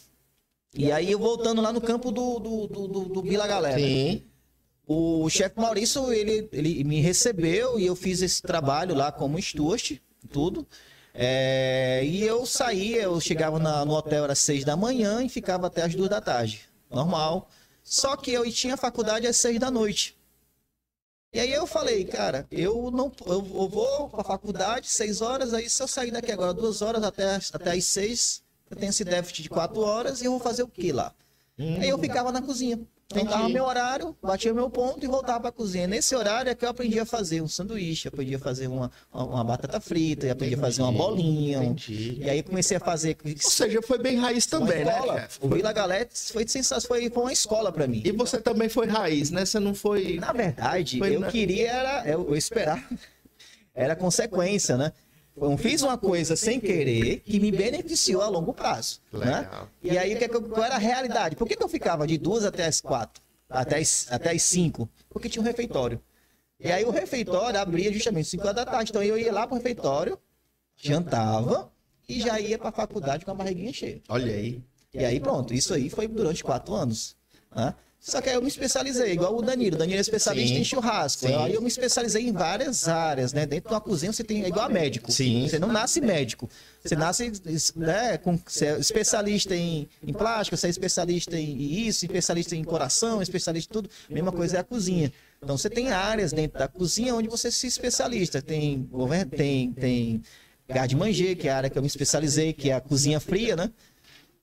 E 0.75 0.91
aí, 0.91 1.13
eu 1.13 1.19
voltando 1.19 1.63
lá 1.63 1.73
no 1.73 1.81
campo 1.81 2.11
do, 2.11 2.39
do, 2.39 2.67
do, 2.67 2.89
do, 2.89 3.05
do 3.05 3.23
Vila 3.23 3.47
Galera. 3.47 3.79
Sim. 3.79 4.25
O 4.87 5.31
chefe 5.31 5.59
Maurício, 5.59 6.13
ele, 6.13 6.49
ele 6.53 6.85
me 6.85 7.01
recebeu 7.01 7.79
e 7.79 7.87
eu 7.87 7.97
fiz 7.97 8.21
esse 8.21 8.43
trabalho 8.43 8.95
lá 8.95 9.11
como 9.11 9.41
Stuart, 9.41 9.93
tudo. 10.31 10.67
É, 11.15 12.03
e 12.05 12.23
eu 12.25 12.45
saía, 12.45 13.03
eu 13.03 13.21
chegava 13.21 13.59
na, 13.59 13.85
no 13.85 13.95
hotel 13.95 14.25
às 14.25 14.41
seis 14.41 14.65
da 14.65 14.77
manhã 14.77 15.23
e 15.23 15.29
ficava 15.29 15.69
até 15.69 15.83
as 15.83 15.95
duas 15.95 16.11
da 16.11 16.21
tarde. 16.21 16.69
Normal. 16.91 17.49
Só 17.83 18.17
que 18.17 18.33
eu 18.33 18.51
tinha 18.51 18.77
faculdade 18.77 19.27
às 19.27 19.37
seis 19.37 19.59
da 19.59 19.71
noite. 19.71 20.17
E 21.33 21.41
aí 21.41 21.53
eu 21.53 21.67
falei, 21.67 22.05
cara, 22.05 22.47
eu 22.51 22.91
não 22.91 23.11
eu, 23.27 23.43
vou 23.43 24.09
para 24.09 24.21
a 24.21 24.25
faculdade 24.25 24.89
seis 24.89 25.21
horas, 25.21 25.53
aí 25.53 25.69
se 25.69 25.83
eu 25.83 25.89
sair 25.89 26.13
daqui 26.13 26.31
agora 26.31 26.55
duas 26.55 26.81
horas 26.81 27.03
até, 27.03 27.41
até 27.53 27.73
às 27.73 27.85
seis, 27.85 28.44
eu 28.71 28.77
tenho 28.77 28.91
esse 28.91 29.05
déficit 29.05 29.43
de 29.43 29.49
quatro 29.49 29.81
horas 29.81 30.21
e 30.21 30.25
eu 30.25 30.33
vou 30.33 30.41
fazer 30.41 30.63
o 30.63 30.69
que 30.69 30.93
lá? 30.93 31.13
Hum. 31.59 31.77
Aí 31.81 31.89
eu 31.89 31.99
ficava 31.99 32.33
na 32.33 32.43
cozinha. 32.43 32.81
Tentava 33.07 33.49
meu 33.49 33.65
horário, 33.65 34.17
batia 34.23 34.53
meu 34.53 34.71
ponto 34.71 35.05
e 35.05 35.07
voltava 35.07 35.39
para 35.39 35.49
a 35.51 35.53
cozinha. 35.53 35.87
Nesse 35.87 36.17
horário 36.17 36.51
é 36.51 36.55
que 36.55 36.65
eu 36.65 36.71
aprendi 36.71 36.99
a 36.99 37.05
fazer 37.05 37.43
um 37.43 37.47
sanduíche, 37.47 38.09
aprendi 38.09 38.35
a 38.35 38.39
fazer 38.39 38.67
uma, 38.67 38.91
uma 39.13 39.45
batata 39.45 39.79
frita, 39.79 40.33
aprendi 40.33 40.55
a 40.55 40.59
fazer 40.59 40.83
uma 40.83 40.91
bolinha. 40.91 41.63
Entendi. 41.63 42.19
E 42.21 42.29
aí 42.29 42.43
comecei 42.43 42.77
a 42.77 42.81
fazer. 42.81 43.17
Ou 43.25 43.51
seja, 43.51 43.83
foi 43.83 43.99
bem 43.99 44.17
raiz 44.17 44.47
também, 44.47 44.85
né? 44.85 45.29
O 45.41 45.49
Vila 45.49 45.73
Galete 45.73 46.33
foi 46.33 46.49
sensacional, 46.49 46.89
foi, 46.89 47.23
uma 47.23 47.33
escola 47.33 47.71
para 47.71 47.87
mim. 47.87 48.03
E 48.05 48.11
você 48.11 48.41
também 48.41 48.69
foi 48.69 48.87
raiz, 48.87 49.31
né? 49.31 49.45
Você 49.45 49.61
não 49.61 49.75
foi. 49.75 50.19
Na 50.19 50.33
verdade, 50.33 50.99
foi 50.99 51.15
eu 51.15 51.21
na... 51.21 51.29
queria 51.29 51.71
era 51.71 52.09
eu, 52.09 52.27
eu 52.27 52.37
esperar. 52.37 52.83
Era 53.75 53.95
consequência, 53.95 54.77
né? 54.77 54.93
Eu 55.37 55.57
fiz 55.59 55.83
uma 55.83 55.99
coisa 55.99 56.37
sem 56.37 56.61
querer 56.61 57.21
que 57.21 57.41
me 57.41 57.51
beneficiou 57.51 58.23
a 58.23 58.29
longo 58.29 58.53
prazo. 58.55 59.01
Né? 59.13 59.49
E 59.83 59.99
aí, 59.99 60.15
o 60.15 60.19
que, 60.19 60.25
é 60.25 60.29
qual 60.29 60.65
era 60.65 60.77
a 60.77 60.79
realidade? 60.79 61.35
Por 61.35 61.47
que, 61.47 61.57
que 61.57 61.63
eu 61.63 61.69
ficava 61.69 62.07
de 62.07 62.17
duas 62.17 62.45
até 62.45 62.67
as 62.67 62.81
quatro? 62.81 63.23
Até 63.49 63.79
as, 63.79 64.07
até 64.11 64.31
as 64.31 64.43
cinco? 64.43 64.89
Porque 65.11 65.29
tinha 65.29 65.43
um 65.43 65.45
refeitório. 65.45 66.01
E 66.59 66.71
aí 66.71 66.85
o 66.85 66.91
refeitório 66.91 67.59
abria 67.59 67.93
justamente 67.93 68.29
5 68.29 68.43
horas 68.43 68.57
da 68.57 68.65
tarde. 68.65 68.91
Então 68.91 69.03
eu 69.03 69.19
ia 69.19 69.33
lá 69.33 69.47
pro 69.47 69.57
refeitório, 69.57 70.19
jantava 70.77 71.71
e 72.09 72.21
já 72.21 72.41
ia 72.41 72.59
para 72.59 72.69
a 72.69 72.73
faculdade 72.73 73.25
com 73.25 73.31
a 73.31 73.35
barriguinha 73.35 73.73
cheia. 73.73 74.01
Olha 74.09 74.33
aí. 74.33 74.63
E 74.93 75.05
aí 75.05 75.19
pronto, 75.19 75.53
isso 75.53 75.75
aí 75.75 75.91
foi 75.91 76.07
durante 76.07 76.45
quatro 76.45 76.75
anos. 76.75 77.17
Né? 77.55 77.75
Só 78.05 78.21
que 78.21 78.29
aí 78.29 78.35
eu 78.35 78.43
me 78.43 78.49
especializei, 78.49 79.13
igual 79.13 79.35
o 79.35 79.41
Danilo. 79.41 79.77
O 79.77 79.79
Danilo 79.79 79.97
é 79.97 80.01
especialista 80.03 80.55
Sim. 80.57 80.61
em 80.61 80.65
churrasco. 80.65 81.27
Sim. 81.27 81.35
Aí 81.37 81.55
eu 81.55 81.63
me 81.63 81.69
especializei 81.69 82.29
em 82.29 82.33
várias 82.33 82.87
áreas, 82.87 83.33
né? 83.33 83.47
Dentro 83.47 83.71
da 83.71 83.81
cozinha 83.81 84.13
você 84.13 84.23
tem 84.23 84.45
é 84.45 84.49
igual 84.49 84.67
a 84.67 84.69
médico. 84.69 85.11
Sim. 85.11 85.49
Você 85.49 85.59
não 85.59 85.69
nasce 85.69 86.03
médico. 86.03 86.47
Você 86.85 86.95
nasce 86.97 87.33
né, 87.75 88.19
com, 88.19 88.39
você 88.47 88.67
é 88.67 88.79
especialista 88.79 89.57
em, 89.57 89.89
em 90.07 90.13
plástico, 90.13 90.55
você 90.55 90.67
é 90.67 90.71
especialista 90.71 91.35
em 91.41 91.87
isso, 91.87 92.05
especialista 92.05 92.55
em 92.55 92.63
coração, 92.63 93.23
especialista 93.23 93.71
em 93.71 93.73
tudo. 93.73 93.89
Mesma 94.11 94.31
coisa 94.31 94.59
é 94.59 94.61
a 94.61 94.65
cozinha. 94.65 95.11
Então 95.43 95.57
você 95.57 95.71
tem 95.71 95.91
áreas 95.91 96.31
dentro 96.31 96.59
da 96.59 96.69
cozinha 96.69 97.15
onde 97.15 97.29
você 97.29 97.51
se 97.51 97.67
especialista. 97.67 98.43
Tem, 98.43 98.87
tem, 99.35 99.73
tem 99.73 100.23
garde 100.69 100.95
manger, 100.95 101.39
que 101.39 101.49
é 101.49 101.53
a 101.53 101.57
área 101.57 101.71
que 101.71 101.79
eu 101.79 101.83
me 101.83 101.89
especializei, 101.89 102.53
que 102.53 102.69
é 102.69 102.75
a 102.75 102.83
cozinha 102.83 103.19
fria, 103.19 103.57
né? 103.57 103.71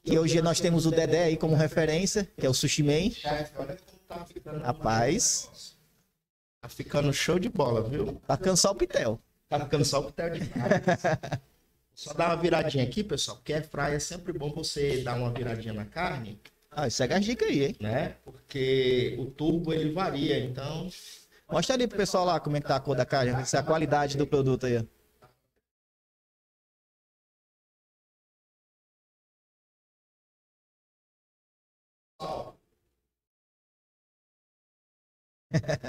Que 0.03 0.17
hoje 0.17 0.41
nós 0.41 0.59
temos 0.59 0.85
o 0.85 0.91
Dedé 0.91 1.25
aí 1.25 1.37
como 1.37 1.55
referência, 1.55 2.27
que 2.37 2.45
é 2.45 2.49
o 2.49 2.53
Sushi 2.53 2.81
Man. 2.81 3.11
Rapaz. 4.63 5.77
Tá 6.59 6.67
ficando 6.69 7.13
show 7.13 7.37
de 7.37 7.49
bola, 7.49 7.87
viu? 7.87 8.19
Tá 8.27 8.35
cansar 8.35 8.71
o 8.71 8.75
pitel. 8.75 9.19
Tá 9.47 9.65
cansar 9.65 10.01
o 10.01 10.05
pitel 10.05 10.31
de 10.31 10.39
Só 11.93 12.13
dar 12.13 12.29
uma 12.29 12.35
viradinha 12.41 12.83
aqui, 12.83 13.03
pessoal, 13.03 13.37
porque 13.37 13.53
é 13.53 13.61
fraia 13.61 13.95
é 13.95 13.99
sempre 13.99 14.33
bom 14.33 14.51
você 14.51 15.03
dar 15.03 15.15
uma 15.15 15.31
viradinha 15.31 15.73
na 15.73 15.85
carne 15.85 16.39
Ah, 16.71 16.89
segue 16.89 17.13
as 17.13 17.23
dicas 17.23 17.47
aí, 17.47 17.65
hein? 17.65 17.75
Né? 17.79 18.15
Porque 18.23 19.15
o 19.19 19.25
turbo 19.25 19.73
ele 19.73 19.91
varia, 19.91 20.39
então. 20.39 20.89
Mostra 21.51 21.75
ali 21.75 21.87
pro 21.87 21.97
pessoal 21.97 22.25
lá 22.25 22.39
como 22.39 22.57
é 22.57 22.61
que 22.61 22.67
tá 22.67 22.77
a 22.77 22.79
cor 22.79 22.95
da 22.95 23.05
caixa, 23.05 23.37
essa 23.37 23.57
é 23.57 23.59
a 23.59 23.63
qualidade 23.63 24.17
do 24.17 24.25
produto 24.25 24.65
aí. 24.65 24.87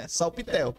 Só 0.07 0.27
o 0.27 0.31
pitel. 0.31 0.75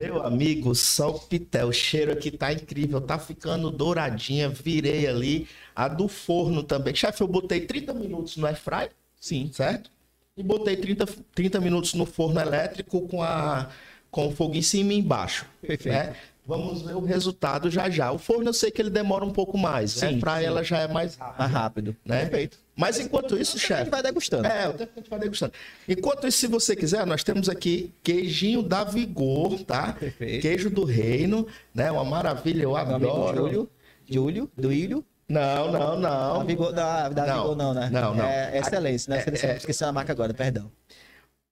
Meu 0.00 0.22
amigo, 0.22 0.76
só 0.76 1.10
o 1.10 1.72
cheiro 1.72 2.12
aqui 2.12 2.30
tá 2.30 2.52
incrível, 2.52 3.00
tá 3.00 3.18
ficando 3.18 3.68
douradinha. 3.68 4.48
Virei 4.48 5.08
ali. 5.08 5.48
A 5.74 5.88
do 5.88 6.06
forno 6.06 6.62
também. 6.62 6.94
Chefe, 6.94 7.20
eu 7.20 7.26
botei 7.26 7.62
30 7.62 7.92
minutos 7.94 8.36
no 8.36 8.46
air 8.46 8.56
fry. 8.56 8.90
Sim. 9.20 9.50
Certo? 9.52 9.90
E 10.36 10.42
botei 10.42 10.76
30, 10.76 11.04
30 11.34 11.60
minutos 11.60 11.94
no 11.94 12.06
forno 12.06 12.40
elétrico 12.40 13.08
com, 13.08 13.20
a, 13.22 13.70
com 14.08 14.28
o 14.28 14.30
fogo 14.30 14.54
em 14.54 14.62
cima 14.62 14.92
e 14.92 14.98
embaixo. 14.98 15.44
Perfeito. 15.60 15.88
Né? 15.88 16.14
Vamos 16.48 16.80
ver 16.80 16.96
o 16.96 17.04
resultado 17.04 17.70
já 17.70 17.90
já. 17.90 18.10
O 18.10 18.16
forno 18.16 18.48
eu 18.48 18.54
sei 18.54 18.70
que 18.70 18.80
ele 18.80 18.88
demora 18.88 19.22
um 19.22 19.30
pouco 19.30 19.58
mais, 19.58 19.90
sim, 19.90 20.12
né? 20.12 20.18
Para 20.18 20.42
ela 20.42 20.64
já 20.64 20.78
é 20.78 20.88
mais 20.88 21.14
rápido. 21.14 21.38
Mais 21.38 21.52
rápido. 21.52 21.96
Né? 22.06 22.20
Perfeito. 22.20 22.58
Mas 22.74 22.98
enquanto 22.98 23.36
isso, 23.36 23.58
chefe. 23.58 23.74
A 23.74 23.84
gente 23.84 23.90
vai 23.90 24.02
degustando. 24.02 24.46
É, 24.46 24.66
o 24.66 24.72
tempo 24.72 24.92
a 24.96 24.98
gente 24.98 25.10
vai 25.10 25.18
degustando. 25.18 25.52
Enquanto 25.86 26.26
isso, 26.26 26.38
se 26.38 26.46
você 26.46 26.74
quiser, 26.74 27.04
nós 27.04 27.22
temos 27.22 27.50
aqui 27.50 27.92
queijinho 28.02 28.62
da 28.62 28.82
Vigor, 28.82 29.62
tá? 29.64 29.92
Perfeito. 29.92 30.40
Queijo 30.40 30.70
do 30.70 30.84
reino, 30.84 31.46
né? 31.74 31.92
Uma 31.92 32.04
maravilha, 32.04 32.62
eu 32.62 32.74
adoro. 32.74 33.36
Júlio, 33.36 33.70
Júlio, 34.08 34.50
do 34.56 34.72
Ilho. 34.72 35.04
Não, 35.28 35.70
não, 35.70 36.00
não. 36.00 36.38
Da 36.38 36.44
Vigor, 36.44 36.72
da, 36.72 37.10
da 37.10 37.26
não, 37.26 37.42
Vigor 37.42 37.56
não, 37.56 37.74
né? 37.74 37.90
Não, 37.92 38.14
não. 38.14 38.24
É, 38.24 38.56
é 38.56 38.60
excelência, 38.60 39.14
né? 39.14 39.22
É, 39.26 39.46
é, 39.48 39.56
Esqueci 39.58 39.84
a 39.84 39.92
marca 39.92 40.12
agora, 40.12 40.32
perdão. 40.32 40.72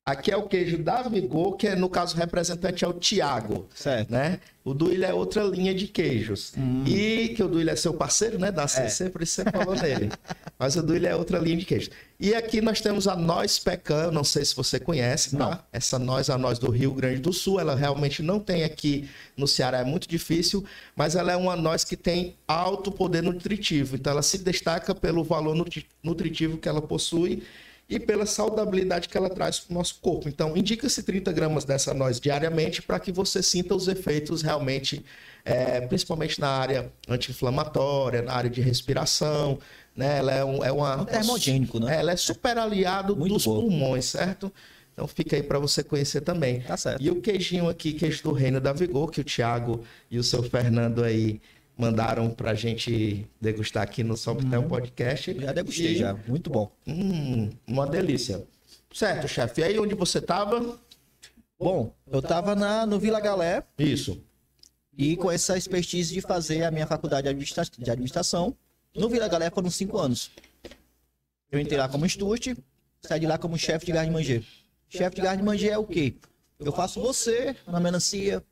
Aqui 0.09 0.31
é 0.31 0.37
o 0.37 0.45
queijo 0.45 0.79
da 0.79 1.03
Vigor, 1.03 1.57
que 1.57 1.67
é, 1.67 1.75
no 1.75 1.91
caso 1.91 2.15
o 2.15 2.17
representante 2.17 2.85
é 2.85 2.89
o 2.89 2.93
Tiago. 2.93 3.69
Certo. 3.75 4.09
Né? 4.09 4.39
O 4.65 4.73
Duílio 4.73 5.05
é 5.05 5.13
outra 5.13 5.43
linha 5.43 5.75
de 5.75 5.89
queijos. 5.89 6.53
Hum. 6.57 6.85
E 6.87 7.31
que 7.31 7.43
o 7.43 7.49
Duílio 7.49 7.73
é 7.73 7.75
seu 7.75 7.93
parceiro, 7.93 8.39
né? 8.39 8.53
Da 8.53 8.69
CC, 8.69 9.07
é. 9.07 9.09
por 9.09 9.21
isso 9.23 9.35
você 9.35 9.51
falou 9.51 9.75
nele. 9.75 10.13
Mas 10.57 10.77
o 10.77 10.83
Duílio 10.85 11.09
é 11.09 11.17
outra 11.17 11.41
linha 11.41 11.57
de 11.57 11.65
queijos. 11.65 11.91
E 12.21 12.37
aqui 12.37 12.61
nós 12.61 12.81
temos 12.81 13.09
a 13.09 13.17
noz 13.17 13.59
pecan, 13.59 14.13
não 14.13 14.23
sei 14.23 14.45
se 14.45 14.55
você 14.55 14.79
conhece, 14.79 15.37
tá? 15.37 15.51
Não. 15.51 15.59
Essa 15.73 15.99
noz, 15.99 16.31
a 16.31 16.39
noz 16.39 16.61
do 16.61 16.71
Rio 16.71 16.93
Grande 16.93 17.21
do 17.21 17.33
Sul, 17.33 17.59
ela 17.59 17.75
realmente 17.75 18.23
não 18.23 18.39
tem 18.39 18.63
aqui 18.63 19.11
no 19.37 19.49
Ceará, 19.49 19.79
é 19.81 19.85
muito 19.85 20.09
difícil, 20.09 20.65
mas 20.95 21.17
ela 21.17 21.33
é 21.33 21.37
uma 21.37 21.57
noz 21.57 21.83
que 21.83 21.97
tem 21.97 22.37
alto 22.47 22.93
poder 22.93 23.25
nutritivo. 23.25 23.97
Então 23.97 24.13
ela 24.13 24.23
se 24.23 24.39
destaca 24.39 24.95
pelo 24.95 25.25
valor 25.25 25.67
nutritivo 26.01 26.59
que 26.59 26.69
ela 26.69 26.81
possui 26.81 27.43
e 27.89 28.01
pela 28.01 28.27
saudabilidade 28.27 29.09
que 29.09 29.17
ela 29.17 29.31
traz 29.31 29.61
para 29.61 29.73
o 29.73 29.75
nosso 29.75 29.97
corpo. 30.01 30.29
Então, 30.29 30.57
indica-se 30.57 31.03
30 31.03 31.33
gramas 31.33 31.65
dessa 31.65 31.95
noz 31.95 32.19
diariamente 32.19 32.83
para 32.83 32.99
que 32.99 33.13
você 33.13 33.43
sinta 33.43 33.75
os 33.75 33.87
efeitos 33.87 34.43
realmente, 34.43 35.05
é, 35.45 35.81
principalmente 35.83 36.41
na 36.41 36.49
área 36.49 36.93
anti-inflamatória, 37.09 38.23
na 38.23 38.33
área 38.33 38.51
de 38.51 38.61
respiração. 38.61 39.59
Né? 39.95 40.19
Ela 40.19 40.33
é, 40.33 40.45
um, 40.45 40.65
é 40.65 40.73
uma. 40.73 40.95
É 40.95 40.97
um 40.97 41.05
termogênico, 41.05 41.79
né? 41.79 41.99
Ela 42.01 42.13
é 42.13 42.17
super 42.17 42.59
aliado 42.59 43.17
Muito 43.17 43.35
dos 43.35 43.47
bom. 43.47 43.61
pulmões, 43.61 44.07
certo? 44.07 44.53
Então 44.93 45.07
fica 45.07 45.37
aí 45.37 45.43
para 45.43 45.59
você 45.59 45.83
conhecer 45.83 46.23
também. 46.23 46.61
Tá 46.63 46.77
certo. 46.77 47.03
E 47.03 47.11
o 47.11 47.21
queijinho 47.21 47.69
aqui, 47.69 47.93
queijo 47.93 48.23
do 48.23 48.33
Reino 48.33 48.61
da 48.61 48.73
Vigor, 48.73 49.11
que 49.11 49.21
o 49.21 49.25
Thiago 49.25 49.85
e 50.11 50.19
o 50.19 50.25
seu 50.25 50.43
Fernando 50.43 51.05
aí 51.05 51.41
mandaram 51.77 52.31
pra 52.31 52.55
gente 52.55 53.27
degustar 53.41 53.83
aqui 53.83 54.03
no 54.03 54.17
Solpitel 54.17 54.63
hum, 54.63 54.69
Podcast. 54.69 55.39
Já 55.39 55.53
degustei, 55.53 55.93
e... 55.93 55.99
já. 55.99 56.15
Muito 56.27 56.49
bom. 56.51 56.71
Hum, 56.87 57.51
uma 57.67 57.87
delícia. 57.87 58.47
Certo, 58.93 59.29
chefe. 59.29 59.61
E 59.61 59.65
aí 59.65 59.79
onde 59.79 59.95
você 59.95 60.21
tava? 60.21 60.79
Bom, 61.59 61.95
eu 62.11 62.23
tava 62.23 62.55
na, 62.55 62.87
no 62.87 62.99
Vila 62.99 63.21
Galé. 63.21 63.63
Isso. 63.79 64.23
E 64.97 65.17
com 65.17 65.31
essa 65.31 65.59
expertise 65.59 66.15
de 66.15 66.21
fazer 66.23 66.65
a 66.65 66.71
minha 66.71 66.87
faculdade 66.87 67.25
de, 67.25 67.29
administra 67.29 67.65
de 67.65 67.91
administração. 67.91 68.57
No 68.95 69.09
Vila 69.11 69.29
Galé 69.29 69.51
foram 69.51 69.71
cinco 69.71 69.99
anos. 69.99 70.31
Eu 71.51 71.61
entrei 71.61 71.79
lá 71.79 71.89
como 71.89 72.07
estute, 72.07 72.57
saí 73.03 73.21
de 73.21 73.27
lá 73.27 73.37
como 73.37 73.59
chefe 73.59 73.85
de 73.87 73.93
garde-manger. 73.93 74.43
Chefe 74.89 75.17
de 75.17 75.23
garde-manger 75.23 75.73
é 75.73 75.79
o 75.79 75.85
quê? 75.85 76.15
Eu 76.59 76.73
faço 76.73 77.01
você 77.01 77.55
na 77.67 77.79
melancia, 77.79 78.43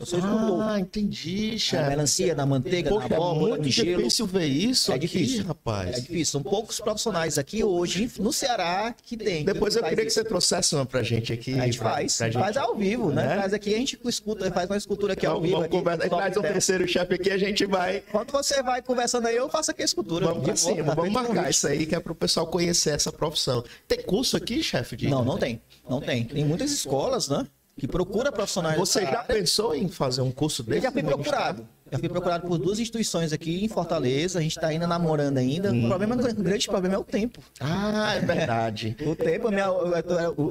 eu. 0.00 0.60
Ah, 0.60 0.80
entendi, 0.80 1.58
chefe. 1.58 1.82
Na 1.82 1.88
melancia, 1.88 2.34
na 2.34 2.46
manteiga, 2.46 2.90
Poxa, 2.90 3.08
na 3.08 3.16
abóbora, 3.16 3.46
é 3.54 3.58
muito 3.58 3.68
gelo. 3.70 3.98
difícil 3.98 4.26
ver 4.26 4.46
isso 4.46 4.92
é 4.92 4.94
aqui, 4.96 5.06
difícil. 5.06 5.44
rapaz. 5.44 5.96
É 5.96 6.00
difícil. 6.00 6.26
São 6.26 6.42
poucos 6.42 6.80
profissionais 6.80 7.38
aqui 7.38 7.62
hoje, 7.62 8.10
no 8.18 8.32
Ceará, 8.32 8.94
que 9.04 9.16
tem. 9.16 9.44
Depois 9.44 9.76
eu 9.76 9.82
queria 9.82 10.04
isso. 10.04 10.06
que 10.06 10.22
você 10.22 10.24
trouxesse 10.24 10.74
uma 10.74 10.84
pra 10.84 11.02
gente 11.02 11.32
aqui. 11.32 11.58
A 11.58 11.66
gente 11.66 11.78
pra, 11.78 11.90
faz. 11.90 12.16
Pra 12.16 12.26
gente... 12.26 12.42
Faz 12.42 12.56
ao 12.56 12.74
vivo, 12.76 13.10
né? 13.10 13.26
né? 13.26 13.36
Faz 13.40 13.52
aqui, 13.54 13.74
a 13.74 13.78
gente 13.78 13.98
escuta, 14.04 14.50
faz 14.50 14.68
uma 14.68 14.76
escultura 14.76 15.12
aqui 15.12 15.26
ao 15.26 15.40
vivo. 15.40 15.56
Vamos 15.56 15.68
conversar. 15.68 16.08
Traz 16.08 16.36
um 16.36 16.42
terceiro 16.42 16.88
chefe 16.88 17.14
aqui, 17.14 17.30
a 17.30 17.38
gente 17.38 17.64
vai... 17.66 18.00
Quando 18.10 18.30
você 18.32 18.62
vai 18.62 18.82
conversando 18.82 19.26
aí, 19.26 19.36
eu 19.36 19.48
faço 19.48 19.70
aqui 19.70 19.82
a 19.82 19.84
escultura. 19.84 20.26
Vamos 20.26 20.44
pra 20.44 20.56
cima, 20.56 20.94
vamos 20.94 21.12
marcar 21.12 21.50
isso 21.50 21.66
aí, 21.66 21.86
que 21.86 21.94
é 21.94 22.00
pro 22.00 22.14
pessoal 22.14 22.46
conhecer 22.46 22.90
essa 22.90 23.12
profissão. 23.12 23.64
Tem 23.86 24.02
curso 24.02 24.36
aqui, 24.36 24.62
chefe? 24.62 25.06
Não, 25.06 25.24
não 25.24 25.38
tem. 25.38 25.60
Não 25.88 26.00
tem. 26.00 26.24
Tem 26.24 26.44
muitas 26.44 26.70
escolas, 26.70 27.28
né? 27.28 27.46
Que 27.76 27.88
procura 27.88 28.30
profissionais. 28.30 28.78
Você 28.78 29.02
já 29.02 29.24
pensou 29.24 29.74
em 29.74 29.88
fazer 29.88 30.20
um 30.20 30.30
curso 30.30 30.62
desse? 30.62 30.78
Eu 30.78 30.82
já 30.82 30.92
fui 30.92 31.02
procurado. 31.02 31.68
Já 31.90 31.98
fui 31.98 32.08
procurado 32.08 32.46
por 32.46 32.58
duas 32.58 32.78
instituições 32.78 33.32
aqui 33.32 33.64
em 33.64 33.68
Fortaleza. 33.68 34.38
A 34.38 34.42
gente 34.42 34.56
está 34.56 34.68
ainda 34.68 34.86
namorando 34.86 35.38
ainda. 35.38 35.72
Hum. 35.72 35.84
O 35.84 35.88
problema, 35.88 36.14
o 36.14 36.34
grande 36.34 36.68
problema 36.68 36.94
é 36.94 36.98
o 36.98 37.04
tempo. 37.04 37.40
Ah, 37.60 38.14
é 38.14 38.20
verdade. 38.20 38.96
o 39.04 39.16
tempo, 39.16 39.48
minha, 39.50 39.66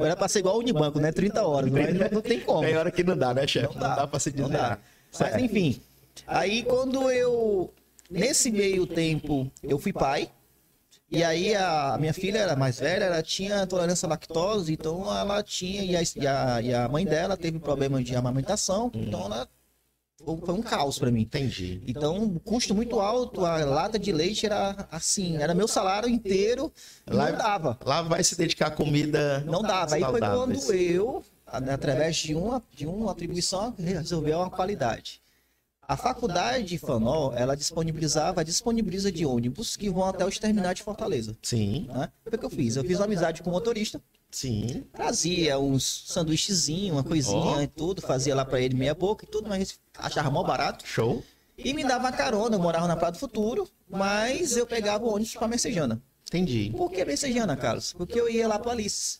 era 0.05 0.15
para 0.15 0.27
ser 0.27 0.39
igual 0.39 0.55
ao 0.55 0.59
Unibanco, 0.59 0.99
né? 0.99 1.11
30 1.11 1.43
horas. 1.45 1.71
Mas 1.71 1.93
não, 1.93 2.09
não 2.11 2.21
tem 2.21 2.39
como. 2.41 2.61
Tem 2.61 2.75
hora 2.75 2.91
que 2.91 3.03
não 3.03 3.17
dá, 3.17 3.33
né, 3.33 3.47
chefe? 3.47 3.75
Não, 3.75 3.87
não, 3.87 3.95
dá, 3.95 4.07
para 4.07 4.19
se 4.19 4.31
dizer. 4.31 4.77
Mas 5.19 5.41
enfim. 5.41 5.81
Aí 6.27 6.63
quando 6.63 7.09
eu. 7.09 7.73
Nesse 8.09 8.51
meio 8.51 8.85
tempo, 8.85 9.49
eu 9.63 9.79
fui 9.79 9.91
pai. 9.91 10.29
E 11.13 11.23
aí 11.23 11.55
a 11.55 11.95
minha 11.99 12.11
filha 12.11 12.39
era 12.39 12.55
mais 12.55 12.79
velha, 12.79 13.03
ela 13.05 13.21
tinha 13.21 13.67
tolerância 13.67 14.07
à 14.07 14.09
lactose, 14.09 14.73
então 14.73 15.15
ela 15.15 15.43
tinha, 15.43 15.83
e 15.83 15.95
a, 15.95 16.01
e 16.01 16.27
a, 16.27 16.61
e 16.61 16.73
a 16.73 16.89
mãe 16.89 17.05
dela 17.05 17.37
teve 17.37 17.59
problema 17.59 18.03
de 18.03 18.15
amamentação, 18.15 18.87
hum. 18.87 19.03
então 19.03 19.25
ela 19.25 19.47
foi 20.25 20.55
um 20.55 20.61
caos 20.63 20.97
para 20.97 21.11
mim. 21.11 21.21
Entendi. 21.21 21.83
Então, 21.85 22.41
custo 22.43 22.73
muito 22.73 22.99
alto, 22.99 23.45
a 23.45 23.63
lata 23.63 23.99
de 23.99 24.11
leite 24.11 24.47
era 24.47 24.87
assim, 24.89 25.37
era 25.37 25.53
meu 25.53 25.67
salário 25.67 26.09
inteiro, 26.09 26.73
lá, 27.05 27.29
não 27.29 27.37
dava. 27.37 27.77
Lá 27.85 28.01
vai 28.01 28.23
se 28.23 28.35
dedicar 28.35 28.67
a 28.67 28.71
comida. 28.71 29.41
Não 29.41 29.61
dava. 29.61 29.93
Aí 29.93 30.01
foi 30.01 30.19
quando 30.19 30.73
eu, 30.73 31.23
através 31.45 32.15
de 32.15 32.33
uma, 32.33 32.63
de 32.75 32.87
uma 32.87 33.11
atribuição, 33.11 33.75
resolveu 33.77 34.39
uma 34.39 34.49
qualidade. 34.49 35.22
A 35.87 35.97
faculdade 35.97 36.77
FANOL, 36.77 37.33
ela 37.35 37.55
disponibilizava, 37.55 38.43
disponibiliza 38.43 39.11
de 39.11 39.25
ônibus 39.25 39.75
que 39.75 39.89
vão 39.89 40.05
até 40.05 40.25
os 40.25 40.39
terminais 40.39 40.75
de 40.75 40.83
Fortaleza. 40.83 41.37
Sim. 41.41 41.87
Né? 41.93 42.09
O 42.25 42.37
que 42.37 42.45
eu 42.45 42.49
fiz? 42.49 42.75
Eu 42.75 42.83
fiz 42.83 42.97
uma 42.99 43.05
amizade 43.05 43.43
com 43.43 43.49
o 43.49 43.53
motorista. 43.53 44.01
Sim. 44.31 44.85
Trazia 44.93 45.59
uns 45.59 46.05
sanduíchezinhos, 46.07 46.95
uma 46.95 47.03
coisinha 47.03 47.57
oh. 47.57 47.61
e 47.61 47.67
tudo, 47.67 48.01
fazia 48.01 48.33
lá 48.33 48.43
para 48.43 48.59
ele 48.61 48.75
meia 48.75 48.95
boca 48.95 49.25
e 49.25 49.27
tudo, 49.27 49.47
mas 49.47 49.79
achava 49.97 50.31
mal 50.31 50.45
barato. 50.45 50.87
Show. 50.87 51.23
E 51.57 51.73
me 51.73 51.83
dava 51.83 52.11
carona, 52.11 52.55
eu 52.55 52.59
morava 52.59 52.87
na 52.87 52.95
Praia 52.95 53.11
do 53.11 53.19
Futuro, 53.19 53.69
mas 53.87 54.57
eu 54.57 54.65
pegava 54.65 55.05
o 55.05 55.13
ônibus 55.13 55.35
para 55.35 55.47
Messejana. 55.47 56.01
Entendi. 56.27 56.73
Por 56.75 56.89
que 56.89 57.05
Messejana, 57.05 57.55
Carlos? 57.55 57.93
Porque 57.93 58.19
eu 58.19 58.27
ia 58.27 58.47
lá 58.47 58.57
para 58.57 58.71
Alice 58.71 59.19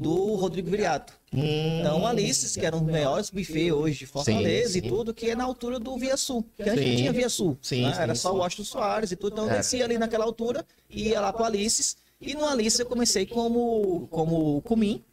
do 0.00 0.34
Rodrigo 0.34 0.70
Viriato. 0.70 1.12
Hum. 1.32 1.80
Então, 1.80 2.06
Alices, 2.06 2.56
que 2.56 2.64
era 2.64 2.74
um 2.74 2.82
dos 2.82 2.90
melhores 2.90 3.28
buffets 3.28 3.70
hoje 3.70 3.98
de 3.98 4.06
Fortaleza 4.06 4.72
sim, 4.72 4.80
sim. 4.80 4.86
e 4.86 4.88
tudo, 4.88 5.12
que 5.12 5.28
é 5.28 5.36
na 5.36 5.44
altura 5.44 5.78
do 5.78 5.94
Via 5.98 6.16
Sul. 6.16 6.42
Que 6.56 6.62
antes 6.62 6.86
não 6.86 6.96
tinha 6.96 7.12
Via 7.12 7.28
Sul. 7.28 7.58
Sim, 7.60 7.82
né? 7.82 7.94
Era 7.98 8.14
só 8.14 8.32
o 8.32 8.38
Washington 8.38 8.64
Soares 8.64 9.12
e 9.12 9.16
tudo. 9.16 9.34
Então, 9.34 9.44
eu 9.44 9.52
é. 9.52 9.56
descia 9.58 9.84
ali 9.84 9.98
naquela 9.98 10.24
altura, 10.24 10.64
ia 10.88 11.20
lá 11.20 11.32
para 11.32 11.46
Alices. 11.46 11.98
E 12.18 12.34
no 12.34 12.46
Alice 12.46 12.80
eu 12.80 12.86
comecei 12.86 13.26
como, 13.26 14.08
como 14.10 14.62
comim 14.62 15.04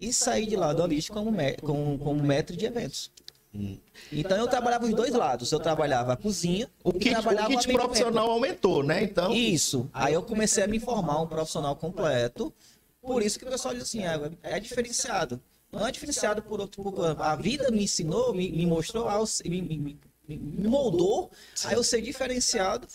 e 0.00 0.12
saí 0.12 0.46
de 0.46 0.56
lá 0.56 0.72
do 0.72 0.82
Alice 0.82 1.10
como, 1.10 1.32
como, 1.62 1.98
como 1.98 2.22
mestre 2.22 2.56
de 2.56 2.66
eventos. 2.66 3.10
Hum. 3.54 3.78
Então 4.12 4.36
eu 4.36 4.46
trabalhava 4.46 4.84
os 4.84 4.94
dois 4.94 5.12
lados. 5.12 5.50
Eu 5.50 5.60
trabalhava 5.60 6.12
a 6.12 6.16
cozinha. 6.16 6.68
O 6.82 6.92
kit, 6.92 7.14
o 7.16 7.46
kit 7.46 7.72
profissional 7.72 8.30
aumentou, 8.30 8.82
né? 8.82 9.02
Então. 9.02 9.32
Isso. 9.32 9.88
Aí 9.92 10.14
eu 10.14 10.22
comecei 10.22 10.64
a 10.64 10.68
me 10.68 10.78
formar 10.78 11.20
um 11.22 11.26
profissional 11.26 11.74
completo. 11.76 12.52
Por 13.00 13.22
isso 13.22 13.38
que 13.38 13.44
o 13.44 13.50
pessoal 13.50 13.74
diz 13.74 13.84
assim, 13.84 14.04
é, 14.04 14.30
é 14.42 14.60
diferenciado. 14.60 15.40
Não 15.70 15.86
é 15.86 15.92
diferenciado 15.92 16.42
por 16.42 16.60
outro. 16.60 16.82
Por, 16.82 17.20
a 17.20 17.36
vida 17.36 17.70
me 17.70 17.84
ensinou, 17.84 18.34
me, 18.34 18.50
me 18.50 18.66
mostrou, 18.66 19.08
me, 19.44 19.62
me, 19.62 19.98
me 20.28 20.68
moldou 20.68 21.30
a 21.64 21.72
eu 21.72 21.82
ser 21.82 22.00
diferenciado 22.00 22.86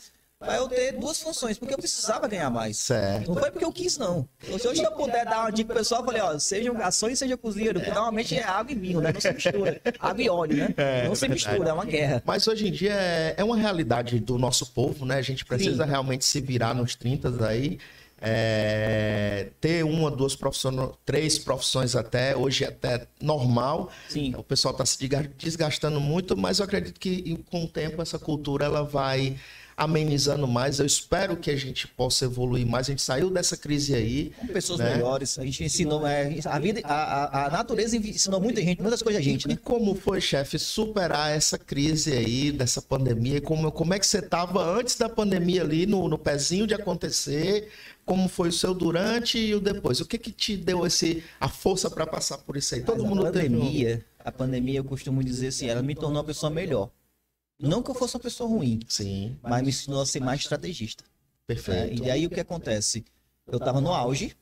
para 0.44 0.58
eu 0.58 0.68
ter 0.68 0.92
duas 0.92 1.22
funções, 1.22 1.58
porque 1.58 1.74
eu 1.74 1.78
precisava 1.78 2.28
ganhar 2.28 2.50
mais. 2.50 2.78
Certo. 2.78 3.30
Não 3.30 3.40
foi 3.40 3.50
porque 3.50 3.64
eu 3.64 3.72
quis, 3.72 3.98
não. 3.98 4.28
Se 4.60 4.68
hoje 4.68 4.84
eu 4.84 4.92
puder 4.92 5.24
dar 5.24 5.42
uma 5.42 5.52
dica 5.52 5.68
pro 5.68 5.78
pessoal, 5.78 6.02
eu 6.02 6.06
falei, 6.06 6.22
ó, 6.22 6.38
seja 6.38 6.70
um 6.70 6.76
garçom 6.76 7.08
e 7.08 7.16
seja 7.16 7.38
cozinheiro, 7.38 7.80
porque 7.80 7.94
normalmente 7.94 8.36
é 8.36 8.44
água 8.44 8.72
e 8.72 8.76
vinho, 8.76 9.00
né? 9.00 9.14
Não 9.14 9.22
se 9.22 9.32
mistura. 9.32 9.82
Água 10.00 10.22
e 10.22 10.30
óleo, 10.30 10.58
né? 10.58 10.74
É, 10.76 11.08
não 11.08 11.16
se 11.16 11.30
mistura, 11.30 11.70
é 11.70 11.74
uma 11.74 11.86
guerra. 11.86 12.22
Mas 12.26 12.46
hoje 12.46 12.68
em 12.68 12.72
dia 12.72 12.94
é, 12.94 13.36
é 13.38 13.44
uma 13.44 13.56
realidade 13.56 14.20
do 14.20 14.38
nosso 14.38 14.66
povo, 14.74 15.06
né? 15.06 15.16
A 15.16 15.22
gente 15.22 15.46
precisa 15.46 15.86
Sim. 15.86 15.90
realmente 15.90 16.26
se 16.26 16.42
virar 16.42 16.74
nos 16.74 16.94
30 16.94 17.48
aí 17.48 17.80
é, 18.26 19.50
ter 19.60 19.84
uma, 19.84 20.10
duas 20.10 20.34
profissões, 20.34 20.92
três 21.06 21.38
profissões 21.38 21.94
até, 21.94 22.34
hoje 22.36 22.64
até 22.64 23.06
normal. 23.22 23.92
Sim. 24.08 24.34
O 24.38 24.44
pessoal 24.44 24.72
está 24.72 24.86
se 24.86 24.98
desgastando 25.38 26.00
muito, 26.00 26.38
mas 26.38 26.60
eu 26.60 26.66
acredito 26.66 26.98
que 26.98 27.44
com 27.52 27.66
o 27.66 27.68
tempo 27.68 28.02
essa 28.02 28.18
cultura 28.18 28.64
ela 28.64 28.84
vai 28.84 29.36
amenizando 29.76 30.48
mais. 30.48 30.80
Eu 30.80 30.86
espero 30.86 31.36
que 31.36 31.52
a 31.52 31.56
gente 31.56 31.88
possa 31.88 32.26
evoluir 32.26 32.66
mais. 32.66 32.88
A 32.88 32.92
gente 32.92 33.02
saiu 33.02 33.30
dessa 33.30 33.58
crise 33.58 33.94
aí. 33.94 34.32
Com 34.38 34.48
pessoas 34.48 34.80
né? 34.80 34.94
melhores. 34.94 35.38
A 35.38 35.44
gente 35.44 35.64
ensinou. 35.64 36.06
É, 36.08 36.40
a, 36.46 36.60
vida, 36.60 36.82
a, 36.84 37.48
a, 37.48 37.50
natureza 37.50 37.98
ensinou 37.98 38.40
muita 38.40 38.62
gente, 38.62 38.82
muitas 38.82 39.02
coisas 39.02 39.20
a 39.20 39.24
gente, 39.24 39.48
né? 39.48 39.56
E 39.56 39.58
como 39.58 39.96
foi, 39.96 40.22
chefe, 40.22 40.58
superar 40.60 41.32
essa 41.32 41.58
crise 41.58 42.14
aí, 42.14 42.52
dessa 42.52 42.82
pandemia? 42.82 43.42
Como, 43.42 43.72
como 43.72 43.94
é 43.94 44.00
que 44.00 44.08
você 44.08 44.20
estava 44.20 44.64
antes 44.64 44.96
da 44.96 45.10
pandemia 45.10 45.62
ali, 45.62 45.86
no, 45.86 46.08
no 46.08 46.18
pezinho 46.18 46.68
de 46.68 46.74
acontecer? 46.74 47.70
Como 48.06 48.28
foi 48.28 48.50
o 48.50 48.52
seu 48.52 48.74
durante 48.74 49.38
e 49.38 49.56
o 49.56 49.60
depois? 49.60 50.02
O 50.02 50.06
que 50.06 50.18
que 50.18 50.32
te 50.32 50.58
deu 50.58 50.86
esse, 50.86 51.24
a 51.40 51.48
força 51.48 51.90
para 51.90 52.06
passar 52.06 52.38
por 52.40 52.58
isso 52.58 52.76
aí? 52.76 52.84
Todo 52.84 53.04
Mas 53.04 53.10
mundo 53.10 53.22
a 53.28 53.32
pandemia, 53.32 53.90
teve... 53.90 54.06
a 54.20 54.32
pandemia, 54.32 54.80
eu 54.80 54.84
costumo 54.84 55.24
dizer 55.24 55.48
assim, 55.48 55.68
ela 55.68 55.82
me 55.82 55.96
tornou 55.96 56.18
uma 56.18 56.24
pessoa 56.24 56.50
melhor. 56.50 56.90
Não 57.60 57.82
que 57.82 57.92
eu 57.92 57.96
fosse 57.96 58.16
uma 58.16 58.22
pessoa 58.22 58.50
ruim, 58.50 58.82
Sim. 58.88 59.38
mas 59.42 59.62
me 59.62 59.70
ensinou 59.70 60.02
a 60.02 60.06
ser 60.06 60.20
mais 60.20 60.42
estrategista. 60.42 61.04
Perfeito. 61.48 62.04
É, 62.04 62.08
e 62.08 62.12
aí 62.12 62.26
o 62.26 62.30
que 62.30 62.40
acontece? 62.40 63.06
Eu 63.48 63.58
estava 63.58 63.80
no 63.80 63.94
auge, 63.94 64.36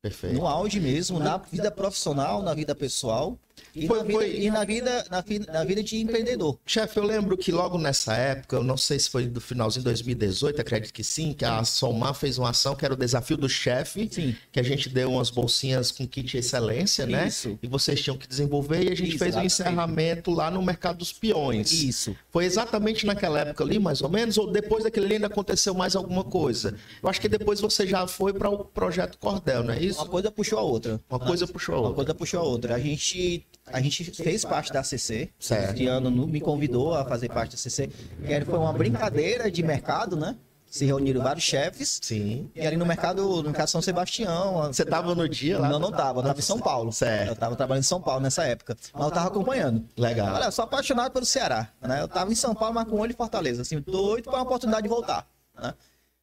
Perfeito. 0.00 0.34
no 0.34 0.46
auge 0.46 0.80
mesmo, 0.80 1.18
na 1.18 1.36
vida 1.36 1.70
profissional, 1.70 2.42
na 2.42 2.54
vida 2.54 2.74
pessoal. 2.74 3.38
E, 3.74 3.86
foi, 3.86 3.98
na, 3.98 4.04
vida, 4.04 4.18
foi... 4.18 4.40
e 4.40 4.50
na 4.50 4.64
vida, 4.64 5.04
na, 5.10 5.24
na, 5.52 5.64
vida 5.64 5.82
de 5.82 5.96
empreendedor. 5.98 6.58
Chefe, 6.66 6.98
eu 6.98 7.04
lembro 7.04 7.36
que 7.36 7.50
logo 7.50 7.78
nessa 7.78 8.14
época, 8.14 8.56
eu 8.56 8.64
não 8.64 8.76
sei 8.76 8.98
se 8.98 9.08
foi 9.08 9.26
do 9.26 9.40
finalzinho 9.40 9.80
de 9.82 9.84
2018, 9.84 10.60
acredito 10.60 10.92
que 10.92 11.02
sim, 11.02 11.32
que 11.32 11.44
a 11.44 11.64
Somar 11.64 12.14
fez 12.14 12.38
uma 12.38 12.50
ação 12.50 12.74
que 12.74 12.84
era 12.84 12.92
o 12.92 12.96
desafio 12.96 13.36
do 13.36 13.48
chefe, 13.48 14.36
que 14.50 14.60
a 14.60 14.62
gente 14.62 14.88
deu 14.88 15.12
umas 15.12 15.30
bolsinhas 15.30 15.90
com 15.90 16.06
kit 16.06 16.36
excelência, 16.36 17.06
né? 17.06 17.28
Isso. 17.28 17.58
E 17.62 17.66
vocês 17.66 18.00
tinham 18.00 18.16
que 18.16 18.26
desenvolver 18.26 18.82
e 18.84 18.92
a 18.92 18.94
gente 18.94 19.10
Isso, 19.10 19.18
fez 19.18 19.34
o 19.34 19.38
um 19.38 19.42
encerramento 19.42 20.30
lá 20.30 20.50
no 20.50 20.62
Mercado 20.62 20.98
dos 20.98 21.12
Peões. 21.12 21.72
Isso. 21.72 22.16
Foi 22.30 22.44
exatamente 22.44 23.06
naquela 23.06 23.40
época 23.40 23.64
ali, 23.64 23.78
mais 23.78 24.02
ou 24.02 24.08
menos, 24.08 24.36
ou 24.36 24.50
depois 24.50 24.84
daquele 24.84 25.06
ali 25.06 25.14
ainda 25.14 25.26
aconteceu 25.26 25.74
mais 25.74 25.96
alguma 25.96 26.24
coisa? 26.24 26.76
Eu 27.02 27.08
acho 27.08 27.20
que 27.20 27.28
depois 27.28 27.60
você 27.60 27.86
já 27.86 28.06
foi 28.06 28.32
para 28.32 28.48
o 28.48 28.64
projeto 28.64 29.18
Cordel, 29.18 29.64
não 29.64 29.74
é 29.74 29.80
isso? 29.82 29.98
Uma 30.00 30.08
coisa 30.08 30.30
puxou 30.30 30.58
a 30.58 30.62
outra. 30.62 31.00
Uma 31.08 31.18
coisa 31.18 31.46
puxou 31.46 31.74
a 31.74 31.78
outra. 31.78 31.90
Uma 31.90 31.96
coisa 31.96 32.14
puxou 32.14 32.40
a 32.40 32.42
outra. 32.42 32.74
A 32.74 32.78
gente 32.78 33.44
a 33.72 33.80
gente 33.80 34.04
fez 34.12 34.44
parte 34.44 34.72
da 34.72 34.80
ACC. 34.80 35.30
Certo. 35.38 35.72
Este 35.72 35.86
ano 35.86 36.10
me 36.10 36.40
convidou 36.40 36.94
a 36.94 37.04
fazer 37.04 37.28
parte 37.28 37.56
da 37.56 37.60
ACC. 37.60 37.90
Que 38.26 38.44
foi 38.44 38.58
uma 38.58 38.72
brincadeira 38.72 39.50
de 39.50 39.62
mercado, 39.62 40.16
né? 40.16 40.36
Se 40.66 40.86
reuniram 40.86 41.22
vários 41.22 41.44
chefes. 41.44 42.00
Sim. 42.02 42.50
E 42.54 42.66
ali 42.66 42.78
no 42.78 42.86
mercado, 42.86 43.22
no 43.22 43.42
mercado 43.42 43.68
São 43.68 43.82
Sebastião. 43.82 44.68
Você 44.72 44.84
estava 44.84 45.14
no 45.14 45.28
dia 45.28 45.58
lá? 45.58 45.68
Não, 45.68 45.78
não 45.78 45.90
estava. 45.90 46.20
Eu 46.20 46.22
estava 46.22 46.38
em 46.38 46.42
São 46.42 46.58
Paulo. 46.58 46.90
Certo. 46.90 47.26
Eu 47.26 47.32
estava 47.34 47.54
trabalhando 47.54 47.84
em 47.84 47.86
São 47.86 48.00
Paulo 48.00 48.22
nessa 48.22 48.44
época. 48.44 48.74
Mas 48.94 49.02
eu 49.02 49.08
estava 49.08 49.28
acompanhando. 49.28 49.86
Legal. 49.98 50.34
Olha, 50.34 50.46
eu 50.46 50.52
sou 50.52 50.64
apaixonado 50.64 51.12
pelo 51.12 51.26
Ceará. 51.26 51.68
Né? 51.82 52.00
Eu 52.00 52.06
estava 52.06 52.32
em 52.32 52.34
São 52.34 52.54
Paulo, 52.54 52.74
mas 52.74 52.88
com 52.88 52.98
olho 52.98 53.12
em 53.12 53.14
Fortaleza. 53.14 53.60
Assim, 53.60 53.80
doido 53.80 54.24
para 54.24 54.38
uma 54.38 54.44
oportunidade 54.44 54.84
de 54.84 54.88
voltar. 54.88 55.28
Né? 55.60 55.74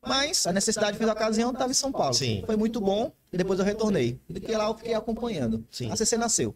Mas 0.04 0.48
a 0.48 0.52
necessidade 0.52 0.98
fez 0.98 1.08
a 1.08 1.14
ocasião, 1.14 1.52
estava 1.52 1.70
em 1.70 1.76
São 1.76 1.92
Paulo. 1.92 2.16
Sim. 2.16 2.42
Foi 2.46 2.56
muito 2.56 2.82
bom. 2.82 3.12
E 3.32 3.38
depois 3.38 3.60
eu 3.60 3.66
retornei. 3.66 4.20
E 4.28 4.56
lá 4.56 4.68
eu 4.68 4.76
fiquei 4.76 4.96
acompanhando. 4.96 5.64
Sim. 5.70 5.92
A 5.92 5.96
CC 5.96 6.18
nasceu. 6.18 6.56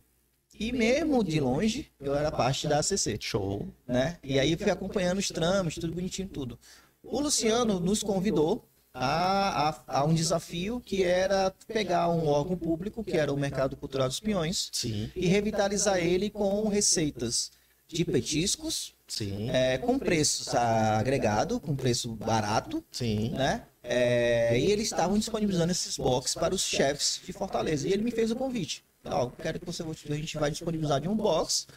E 0.64 0.72
mesmo 0.72 1.22
de 1.26 1.42
longe, 1.42 1.92
eu 2.00 2.16
era 2.16 2.32
parte 2.32 2.70
da 2.70 2.80
ACC. 2.80 3.18
Show. 3.20 3.68
Né? 3.86 4.18
E 4.24 4.40
aí 4.40 4.54
eu 4.54 4.58
fui 4.58 4.72
acompanhando 4.72 5.18
os 5.18 5.28
trâmites, 5.28 5.82
tudo 5.82 5.94
bonitinho, 5.94 6.30
tudo. 6.30 6.58
O 7.04 7.20
Luciano 7.20 7.82
nos 7.82 8.02
convidou 8.02 8.66
a, 8.94 9.70
a, 9.70 10.00
a, 10.00 10.06
um 10.06 10.14
desafio 10.14 10.80
que 10.80 11.04
era 11.04 11.54
pegar 11.68 12.08
um 12.08 12.28
órgão 12.28 12.56
público, 12.56 13.04
que 13.04 13.18
era 13.18 13.34
o 13.34 13.38
Mercado 13.38 13.76
Cultural 13.76 14.08
dos 14.08 14.22
Peões, 14.22 14.70
Sim. 14.72 15.12
e 15.14 15.28
revitalizar 15.28 15.98
ele 15.98 16.30
com 16.30 16.70
receitas 16.70 17.52
de 17.86 18.06
petiscos, 18.06 18.94
Sim. 19.06 19.50
É, 19.50 19.78
com 19.78 20.00
preço 20.00 20.50
agregado, 20.58 21.60
com 21.60 21.76
preço 21.76 22.16
barato, 22.16 22.82
Sim. 22.90 23.32
né? 23.32 23.64
É, 23.84 24.58
e 24.58 24.72
eles 24.72 24.86
estavam 24.86 25.18
disponibilizando 25.18 25.74
esses 25.74 25.98
boxes 25.98 26.36
para 26.36 26.56
os 26.56 26.62
chefes 26.62 27.20
de 27.26 27.34
Fortaleza. 27.34 27.86
E 27.86 27.92
ele 27.92 28.02
me 28.02 28.12
fez 28.12 28.32
o 28.32 28.36
convite. 28.36 28.82
Ó, 29.06 29.30
quero 29.30 29.60
que 29.60 29.66
você 29.66 29.84
a 29.84 30.16
gente 30.16 30.38
vai 30.38 30.50
disponibilizar 30.50 31.02
de 31.02 31.10
um 31.10 31.16
box 31.16 31.68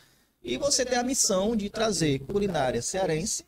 e 0.42 0.56
você 0.56 0.84
tem 0.84 0.98
a 0.98 1.02
missão 1.02 1.56
de 1.56 1.68
trazer 1.68 2.20
culinária 2.20 2.80
cearense, 2.80 3.44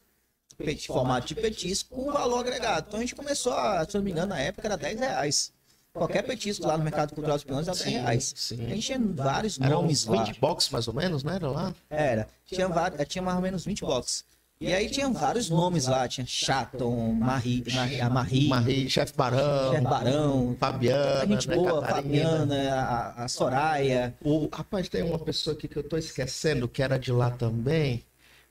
formato 0.86 1.28
de 1.28 1.34
petisco, 1.36 1.94
com 1.94 2.12
valor 2.12 2.40
agregado. 2.40 2.86
Então 2.88 2.98
a 2.98 3.02
gente 3.02 3.14
começou 3.14 3.52
a, 3.52 3.86
se 3.88 3.96
não 3.96 4.02
me 4.02 4.10
engano, 4.10 4.28
na 4.28 4.40
época 4.40 4.66
era 4.66 4.76
10 4.76 4.98
reais. 4.98 5.52
Qualquer 5.92 6.22
petisco 6.22 6.66
lá 6.66 6.76
no 6.76 6.84
Mercado 6.84 7.14
Cultural 7.14 7.36
dos 7.36 7.44
Peões 7.44 7.68
era 7.68 7.76
10 7.76 7.90
reais. 7.90 8.34
Sim. 8.36 8.66
A 8.66 8.68
gente 8.68 8.86
tinha 8.86 8.98
vários 9.00 9.60
Era 9.60 9.70
nomes 9.70 10.04
20 10.04 10.16
lá. 10.16 10.24
20 10.24 10.40
box 10.40 10.70
mais 10.70 10.88
ou 10.88 10.94
menos, 10.94 11.22
né? 11.22 11.36
Era 11.36 11.50
lá? 11.50 11.74
Era. 11.88 12.28
Tinha, 12.46 12.68
vários, 12.68 13.08
tinha 13.08 13.22
mais 13.22 13.36
ou 13.36 13.42
menos 13.42 13.64
20 13.64 13.80
boxes. 13.82 14.24
E 14.60 14.74
aí 14.74 14.90
tinha 14.90 15.08
vários 15.08 15.48
nomes 15.48 15.86
lá, 15.86 16.08
tinha 16.08 16.26
Chaton, 16.26 17.12
Marie, 17.12 17.62
Marie, 17.72 18.00
a 18.00 18.10
Marie, 18.10 18.48
Marie 18.48 18.90
Chefe 18.90 19.12
Barão, 19.16 19.70
Chefe 19.72 19.84
Barão, 19.84 20.56
Fabiana, 20.58 21.22
a 21.22 21.26
gente 21.26 21.48
né, 21.48 21.54
boa, 21.54 21.80
Catarina. 21.80 22.28
Fabiana, 22.30 22.74
a, 22.74 23.24
a 23.24 23.28
Soraya. 23.28 24.14
O, 24.20 24.48
rapaz, 24.52 24.88
tem 24.88 25.04
uma 25.04 25.18
pessoa 25.18 25.54
aqui 25.54 25.68
que 25.68 25.76
eu 25.76 25.84
tô 25.84 25.96
esquecendo, 25.96 26.66
que 26.66 26.82
era 26.82 26.98
de 26.98 27.12
lá 27.12 27.30
também, 27.30 28.02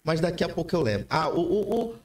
mas 0.01 0.21
daqui 0.21 0.45
a 0.45 0.49
pouco 0.49 0.73
eu 0.73 0.81
lembro. 0.81 1.07
Ah, 1.09 1.27
o, 1.27 1.41
o, 1.41 1.81
o, 1.81 1.95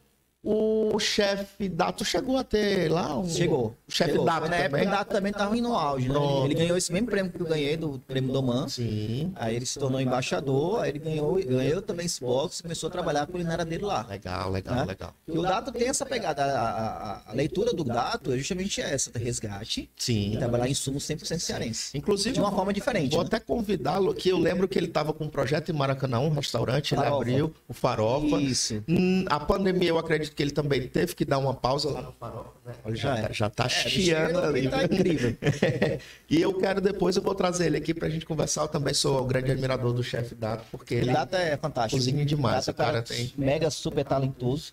o 0.44 0.98
chefe 0.98 1.68
Dato 1.68 2.04
chegou 2.04 2.36
a 2.36 2.42
ter 2.42 2.90
lá 2.90 3.16
um. 3.16 3.28
Chegou. 3.28 3.76
O 3.86 3.92
chefe 3.92 4.10
Chegou. 4.12 4.26
Dato 4.26 4.48
na 4.48 4.56
época 4.56 4.70
também. 4.78 4.88
o 4.88 4.90
Dato 4.90 5.08
também 5.08 5.30
estava 5.32 5.56
indo 5.56 5.68
no 5.68 5.74
auge, 5.76 6.08
né? 6.08 6.14
Pronto. 6.14 6.46
Ele 6.46 6.54
ganhou 6.54 6.76
esse 6.76 6.92
mesmo 6.92 7.06
prêmio 7.08 7.30
que 7.32 7.40
eu 7.40 7.46
ganhei, 7.46 7.76
do 7.76 8.00
prêmio 8.08 8.32
Doman. 8.32 8.68
Sim. 8.68 9.32
Aí 9.36 9.54
ele 9.54 9.64
se 9.66 9.78
tornou 9.78 10.00
embaixador, 10.00 10.80
aí 10.82 10.90
ele 10.90 10.98
ganhou, 10.98 11.34
ganhou 11.44 11.80
também 11.80 12.06
esse 12.06 12.20
box 12.20 12.58
e 12.58 12.62
começou 12.62 12.88
a 12.88 12.90
trabalhar 12.90 13.22
a 13.22 13.26
culinária 13.26 13.64
dele 13.64 13.84
lá. 13.84 14.04
Legal, 14.08 14.50
legal, 14.50 14.74
Né? 14.74 14.84
legal. 14.84 15.14
E 15.28 15.38
o 15.38 15.42
Dato 15.42 15.70
tem 15.70 15.86
essa 15.88 16.04
pegada, 16.04 16.42
a, 16.44 16.68
a- 16.68 17.22
a 17.28 17.32
leitura 17.32 17.72
do 17.72 17.84
Dato 17.84 18.32
é 18.32 18.36
justamente 18.38 18.80
essa, 18.80 19.10
resgate 19.16 19.88
Sim. 19.96 20.32
e 20.34 20.36
trabalhar 20.38 20.66
em 20.66 20.72
insumos 20.72 21.04
100% 21.04 21.38
cearense. 21.38 21.96
Inclusive, 21.96 22.32
De 22.34 22.40
uma 22.40 22.50
forma 22.50 22.72
diferente. 22.72 23.12
Vou 23.12 23.20
né? 23.22 23.26
até 23.28 23.38
convidá-lo, 23.38 24.12
que 24.14 24.28
eu 24.30 24.38
lembro 24.38 24.66
que 24.66 24.76
ele 24.78 24.86
estava 24.88 25.12
com 25.12 25.24
um 25.24 25.28
projeto 25.28 25.70
em 25.70 25.72
Maracanã, 25.74 26.18
um 26.18 26.30
restaurante, 26.30 26.94
ele 26.94 27.02
Farofa. 27.02 27.16
abriu 27.22 27.54
o 27.68 27.72
Farofa. 27.72 28.40
Isso. 28.40 28.82
Hum, 28.88 29.24
A 29.28 29.38
pandemia, 29.38 29.88
eu 29.90 29.98
acredito 29.98 30.31
que 30.34 30.42
ele 30.42 30.50
também 30.50 30.86
teve 30.88 31.14
que 31.14 31.24
dar 31.24 31.38
uma 31.38 31.54
pausa 31.54 31.90
lá 31.90 32.02
no 32.02 32.12
Farofa, 32.12 32.50
né? 32.64 32.74
Já, 32.94 33.18
É. 33.18 33.22
tá, 33.22 33.32
já 33.32 33.50
tá 33.50 33.64
É, 33.64 33.68
chiando 33.68 34.38
ali. 34.38 34.68
tá 34.68 34.84
incrível. 34.84 35.36
e 36.28 36.40
eu 36.40 36.54
quero 36.54 36.80
depois, 36.80 37.16
eu 37.16 37.22
vou 37.22 37.34
trazer 37.34 37.66
ele 37.66 37.76
aqui 37.76 37.92
pra 37.94 38.08
gente 38.08 38.24
conversar. 38.26 38.62
Eu 38.62 38.68
também 38.68 38.94
sou 38.94 39.22
um 39.22 39.26
grande 39.26 39.50
admirador 39.50 39.92
do 39.92 40.02
chefe 40.02 40.34
Dato, 40.34 40.64
porque 40.70 40.94
O 40.96 40.98
ele 40.98 41.12
Dato 41.12 41.34
é 41.36 41.56
fantástico. 41.56 41.96
cozinha 41.98 42.24
demais. 42.24 42.66
Dato 42.66 42.68
é 42.68 42.72
O 42.72 42.74
cara 42.86 42.98
um 43.00 43.02
tem. 43.02 43.32
mega 43.36 43.70
super 43.70 44.04
talentoso. 44.04 44.72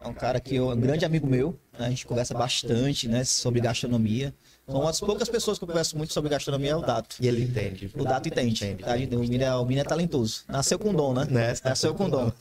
É 0.00 0.08
um 0.08 0.14
cara 0.14 0.40
que 0.40 0.56
é 0.56 0.62
um 0.62 0.76
grande 0.78 1.04
amigo 1.04 1.26
meu. 1.26 1.56
né? 1.78 1.86
A 1.86 1.88
gente 1.90 2.04
conversa 2.06 2.34
bastante, 2.34 3.06
né, 3.08 3.24
sobre 3.24 3.60
gastronomia. 3.60 4.34
Uma 4.72 4.86
das 4.86 5.00
poucas 5.00 5.28
pessoas 5.28 5.58
que 5.58 5.64
eu 5.64 5.68
converso 5.68 5.96
muito 5.96 6.12
sobre 6.12 6.30
gastronomia 6.30 6.72
é 6.72 6.76
o 6.76 6.80
Dato. 6.80 7.16
E 7.20 7.28
ele 7.28 7.44
entende. 7.44 7.90
O 7.96 8.04
Dato 8.04 8.28
entende. 8.28 8.76
Tá? 8.76 8.94
O 8.94 9.18
Mino 9.20 9.44
é, 9.44 9.56
o 9.56 9.70
é 9.80 9.84
talentoso. 9.84 10.44
Nasceu 10.48 10.78
com 10.78 10.94
dom, 10.94 11.12
né? 11.14 11.26
Né? 11.30 11.54
Nasceu 11.64 11.94
com 11.94 12.08
dom. 12.08 12.32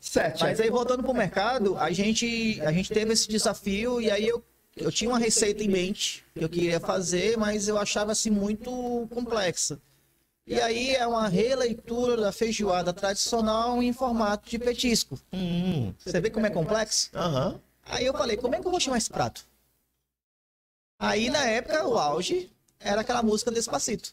Certo, 0.00 0.40
Mas 0.40 0.50
chefe. 0.50 0.62
aí 0.62 0.70
voltando 0.70 1.02
pro 1.02 1.14
mercado, 1.14 1.76
a 1.78 1.90
gente, 1.90 2.60
a 2.62 2.72
gente 2.72 2.90
teve 2.90 3.12
esse 3.12 3.28
desafio 3.28 4.00
e 4.00 4.10
aí 4.10 4.26
eu, 4.26 4.42
eu 4.76 4.90
tinha 4.90 5.10
uma 5.10 5.18
receita 5.18 5.62
em 5.62 5.68
mente 5.68 6.24
que 6.34 6.44
eu 6.44 6.48
queria 6.48 6.80
fazer, 6.80 7.36
mas 7.36 7.68
eu 7.68 7.76
achava 7.78 8.12
assim 8.12 8.30
muito 8.30 9.06
complexa. 9.10 9.78
E 10.46 10.60
aí 10.60 10.96
é 10.96 11.06
uma 11.06 11.28
releitura 11.28 12.16
da 12.16 12.32
feijoada 12.32 12.92
tradicional 12.92 13.80
em 13.82 13.92
formato 13.92 14.50
de 14.50 14.58
petisco. 14.58 15.18
Hum, 15.32 15.92
Você 15.98 16.20
vê 16.20 16.28
como 16.28 16.44
é 16.46 16.50
complexo? 16.50 17.10
Aham. 17.14 17.60
Aí 17.86 18.06
eu 18.06 18.12
falei, 18.12 18.36
como 18.36 18.54
é 18.54 18.60
que 18.60 18.66
eu 18.66 18.70
vou 18.70 18.80
chamar 18.80 18.98
esse 18.98 19.10
prato? 19.10 19.44
Aí 21.00 21.30
na 21.30 21.44
época 21.46 21.86
o 21.88 21.98
auge 21.98 22.50
era 22.78 23.00
aquela 23.00 23.22
música 23.22 23.50
Despacito. 23.50 24.12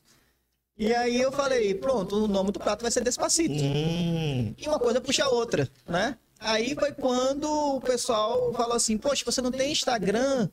E 0.78 0.94
aí 0.94 1.20
eu 1.20 1.32
falei, 1.32 1.74
pronto, 1.76 2.16
o 2.24 2.28
nome 2.28 2.52
do 2.52 2.60
prato 2.60 2.82
vai 2.82 2.92
ser 2.92 3.04
Despacito. 3.04 3.54
Hum, 3.54 4.56
E 4.58 4.68
uma 4.68 4.80
coisa 4.80 5.02
puxa 5.02 5.26
a 5.26 5.30
outra, 5.30 5.70
né? 5.86 6.18
Aí 6.40 6.76
foi 6.76 6.94
quando 6.94 7.50
o 7.52 7.82
pessoal 7.82 8.54
falou 8.54 8.76
assim, 8.76 8.98
poxa, 8.98 9.26
você 9.26 9.42
não 9.42 9.52
tem 9.52 9.72
Instagram? 9.72 10.48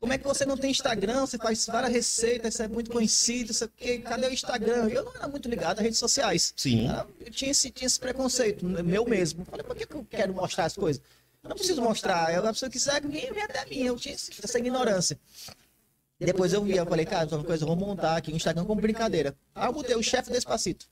Como 0.00 0.12
é 0.12 0.18
que 0.18 0.26
você 0.26 0.44
não 0.44 0.56
tem 0.56 0.70
Instagram? 0.70 1.20
Você 1.20 1.38
faz 1.38 1.66
várias 1.66 1.92
receitas, 1.92 2.54
você 2.54 2.64
é 2.64 2.68
muito 2.68 2.90
conhecido, 2.90 3.54
você... 3.54 3.68
cadê 4.02 4.26
o 4.26 4.32
Instagram? 4.32 4.88
Eu 4.88 5.04
não 5.04 5.14
era 5.14 5.28
muito 5.28 5.48
ligado 5.48 5.78
às 5.78 5.84
redes 5.84 5.98
sociais. 5.98 6.52
sim. 6.56 6.88
Eu 7.20 7.30
tinha 7.30 7.50
esse, 7.50 7.70
tinha 7.70 7.86
esse 7.86 8.00
preconceito, 8.00 8.64
meu 8.66 9.06
mesmo. 9.06 9.44
Falei, 9.44 9.64
por 9.64 9.76
que 9.76 9.86
eu 9.94 10.06
quero 10.10 10.34
mostrar 10.34 10.64
as 10.64 10.74
coisas? 10.74 11.02
Eu 11.44 11.50
não 11.50 11.56
preciso 11.56 11.82
mostrar. 11.82 12.32
Eu, 12.32 12.46
a 12.46 12.52
pessoa 12.52 12.70
que 12.70 12.80
segue, 12.80 13.06
vem 13.06 13.30
vem 13.30 13.42
até 13.42 13.64
mim. 13.66 13.82
Eu 13.82 13.96
tinha 13.96 14.14
essa 14.14 14.58
ignorância. 14.58 15.20
Depois 16.18 16.54
eu 16.54 16.64
vi, 16.64 16.74
eu 16.76 16.86
falei, 16.86 17.04
cara, 17.04 17.28
uma 17.36 17.44
coisa, 17.44 17.64
eu 17.64 17.68
vou 17.68 17.76
montar 17.76 18.16
aqui 18.16 18.32
um 18.32 18.36
Instagram 18.36 18.64
como 18.64 18.80
brincadeira. 18.80 19.36
Aí 19.54 19.68
eu 19.68 19.72
botei 19.72 19.94
o 19.94 20.02
chefe 20.02 20.32
Despacito. 20.32 20.88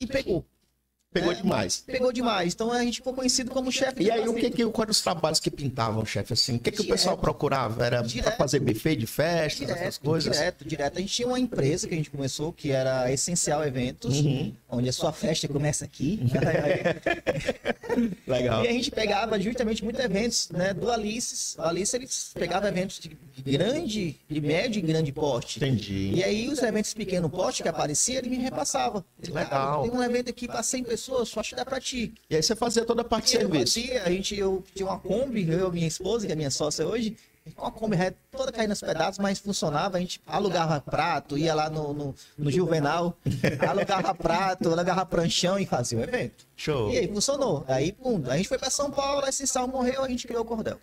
E 0.00 0.06
pegou. 0.06 0.46
Pegou 1.12 1.32
é, 1.32 1.34
demais. 1.34 1.84
Pegou 1.86 2.12
demais. 2.12 2.54
Então 2.54 2.72
a 2.72 2.82
gente 2.82 2.96
ficou 2.96 3.12
conhecido 3.12 3.50
como 3.50 3.70
chefe. 3.70 4.04
E 4.04 4.10
aí, 4.10 4.26
o 4.26 4.34
que 4.34 4.50
que, 4.50 4.64
quais 4.66 4.90
os 4.90 5.02
trabalhos 5.02 5.38
que 5.38 5.50
pintavam, 5.50 6.04
chefe, 6.06 6.32
assim? 6.32 6.56
O 6.56 6.58
que 6.58 6.72
que 6.72 6.80
o 6.80 6.86
pessoal 6.86 7.18
procurava? 7.18 7.84
Era 7.84 8.00
direto, 8.00 8.24
pra 8.24 8.36
fazer 8.36 8.60
buffet 8.60 8.96
de 8.96 9.06
festas, 9.06 9.60
direto, 9.60 9.82
essas 9.82 9.98
coisas? 9.98 10.34
Direto, 10.34 10.64
direto. 10.64 10.96
A 10.96 11.00
gente 11.00 11.12
tinha 11.12 11.28
uma 11.28 11.38
empresa 11.38 11.86
que 11.86 11.92
a 11.92 11.96
gente 11.96 12.08
começou, 12.08 12.50
que 12.50 12.70
era 12.70 13.12
Essencial 13.12 13.62
Eventos, 13.62 14.20
uhum. 14.20 14.54
onde 14.70 14.88
a 14.88 14.92
sua 14.92 15.12
festa 15.12 15.46
começa 15.46 15.84
aqui. 15.84 16.20
Legal. 18.26 18.64
E 18.64 18.68
a 18.68 18.72
gente 18.72 18.90
pegava 18.90 19.38
justamente 19.38 19.84
muitos 19.84 20.02
eventos, 20.02 20.48
né, 20.50 20.72
do 20.72 20.90
Alice. 20.90 21.58
O 21.58 21.62
Alice, 21.62 21.94
eles 21.94 22.30
pegavam 22.32 22.70
eventos 22.70 22.98
de 22.98 23.42
grande, 23.42 24.18
de 24.28 24.40
médio 24.40 24.78
e 24.78 24.82
grande 24.82 25.12
porte. 25.12 25.58
Entendi. 25.58 26.12
E 26.14 26.24
aí, 26.24 26.48
os 26.48 26.62
eventos 26.62 26.94
pequeno 26.94 27.28
porte 27.28 27.62
que 27.62 27.68
aparecia, 27.68 28.18
ele 28.18 28.30
me 28.30 28.38
repassava. 28.38 29.04
Legal. 29.28 29.82
tem 29.82 29.90
um 29.90 30.02
evento 30.02 30.30
aqui 30.30 30.46
para 30.46 30.62
100 30.62 30.84
pessoas 30.84 31.01
pessoas, 31.02 31.28
só 31.28 31.40
acho 31.40 31.50
que 31.50 31.56
dá 31.56 31.64
pra 31.64 31.80
ti. 31.80 32.14
E 32.30 32.36
aí 32.36 32.42
você 32.42 32.54
fazia 32.54 32.84
toda 32.84 33.02
a 33.02 33.04
parte 33.04 33.24
de 33.24 33.30
serviço. 33.30 33.80
Fazia, 33.80 34.04
a 34.04 34.10
gente, 34.10 34.36
eu 34.36 34.62
tinha 34.74 34.86
uma 34.86 34.98
Kombi, 34.98 35.48
eu 35.50 35.68
e 35.68 35.72
minha 35.72 35.88
esposa, 35.88 36.26
que 36.26 36.32
é 36.32 36.36
minha 36.36 36.50
sócia 36.50 36.86
hoje, 36.86 37.16
uma 37.56 37.72
Kombi 37.72 37.96
toda 38.30 38.52
caindo 38.52 38.70
nos 38.70 38.80
pedaços, 38.80 39.18
mas 39.18 39.40
funcionava. 39.40 39.96
A 39.96 40.00
gente 40.00 40.20
alugava 40.26 40.80
prato, 40.80 41.36
ia 41.36 41.54
lá 41.54 41.68
no, 41.68 41.92
no, 41.92 42.14
no 42.38 42.50
Juvenal, 42.50 43.16
alugava 43.68 44.14
prato, 44.14 44.70
alugava 44.70 45.04
pranchão 45.04 45.58
e 45.58 45.66
fazia 45.66 45.98
o 45.98 46.02
evento. 46.02 46.46
Show. 46.56 46.90
E 46.92 46.98
aí 46.98 47.08
funcionou. 47.08 47.64
Aí, 47.66 47.92
pum, 47.92 48.22
a 48.28 48.36
gente 48.36 48.48
foi 48.48 48.58
para 48.58 48.70
São 48.70 48.90
Paulo, 48.90 49.26
esse 49.26 49.46
sal 49.46 49.66
morreu, 49.66 50.04
a 50.04 50.08
gente 50.08 50.26
criou 50.26 50.42
o 50.42 50.46
Cordel. 50.46 50.78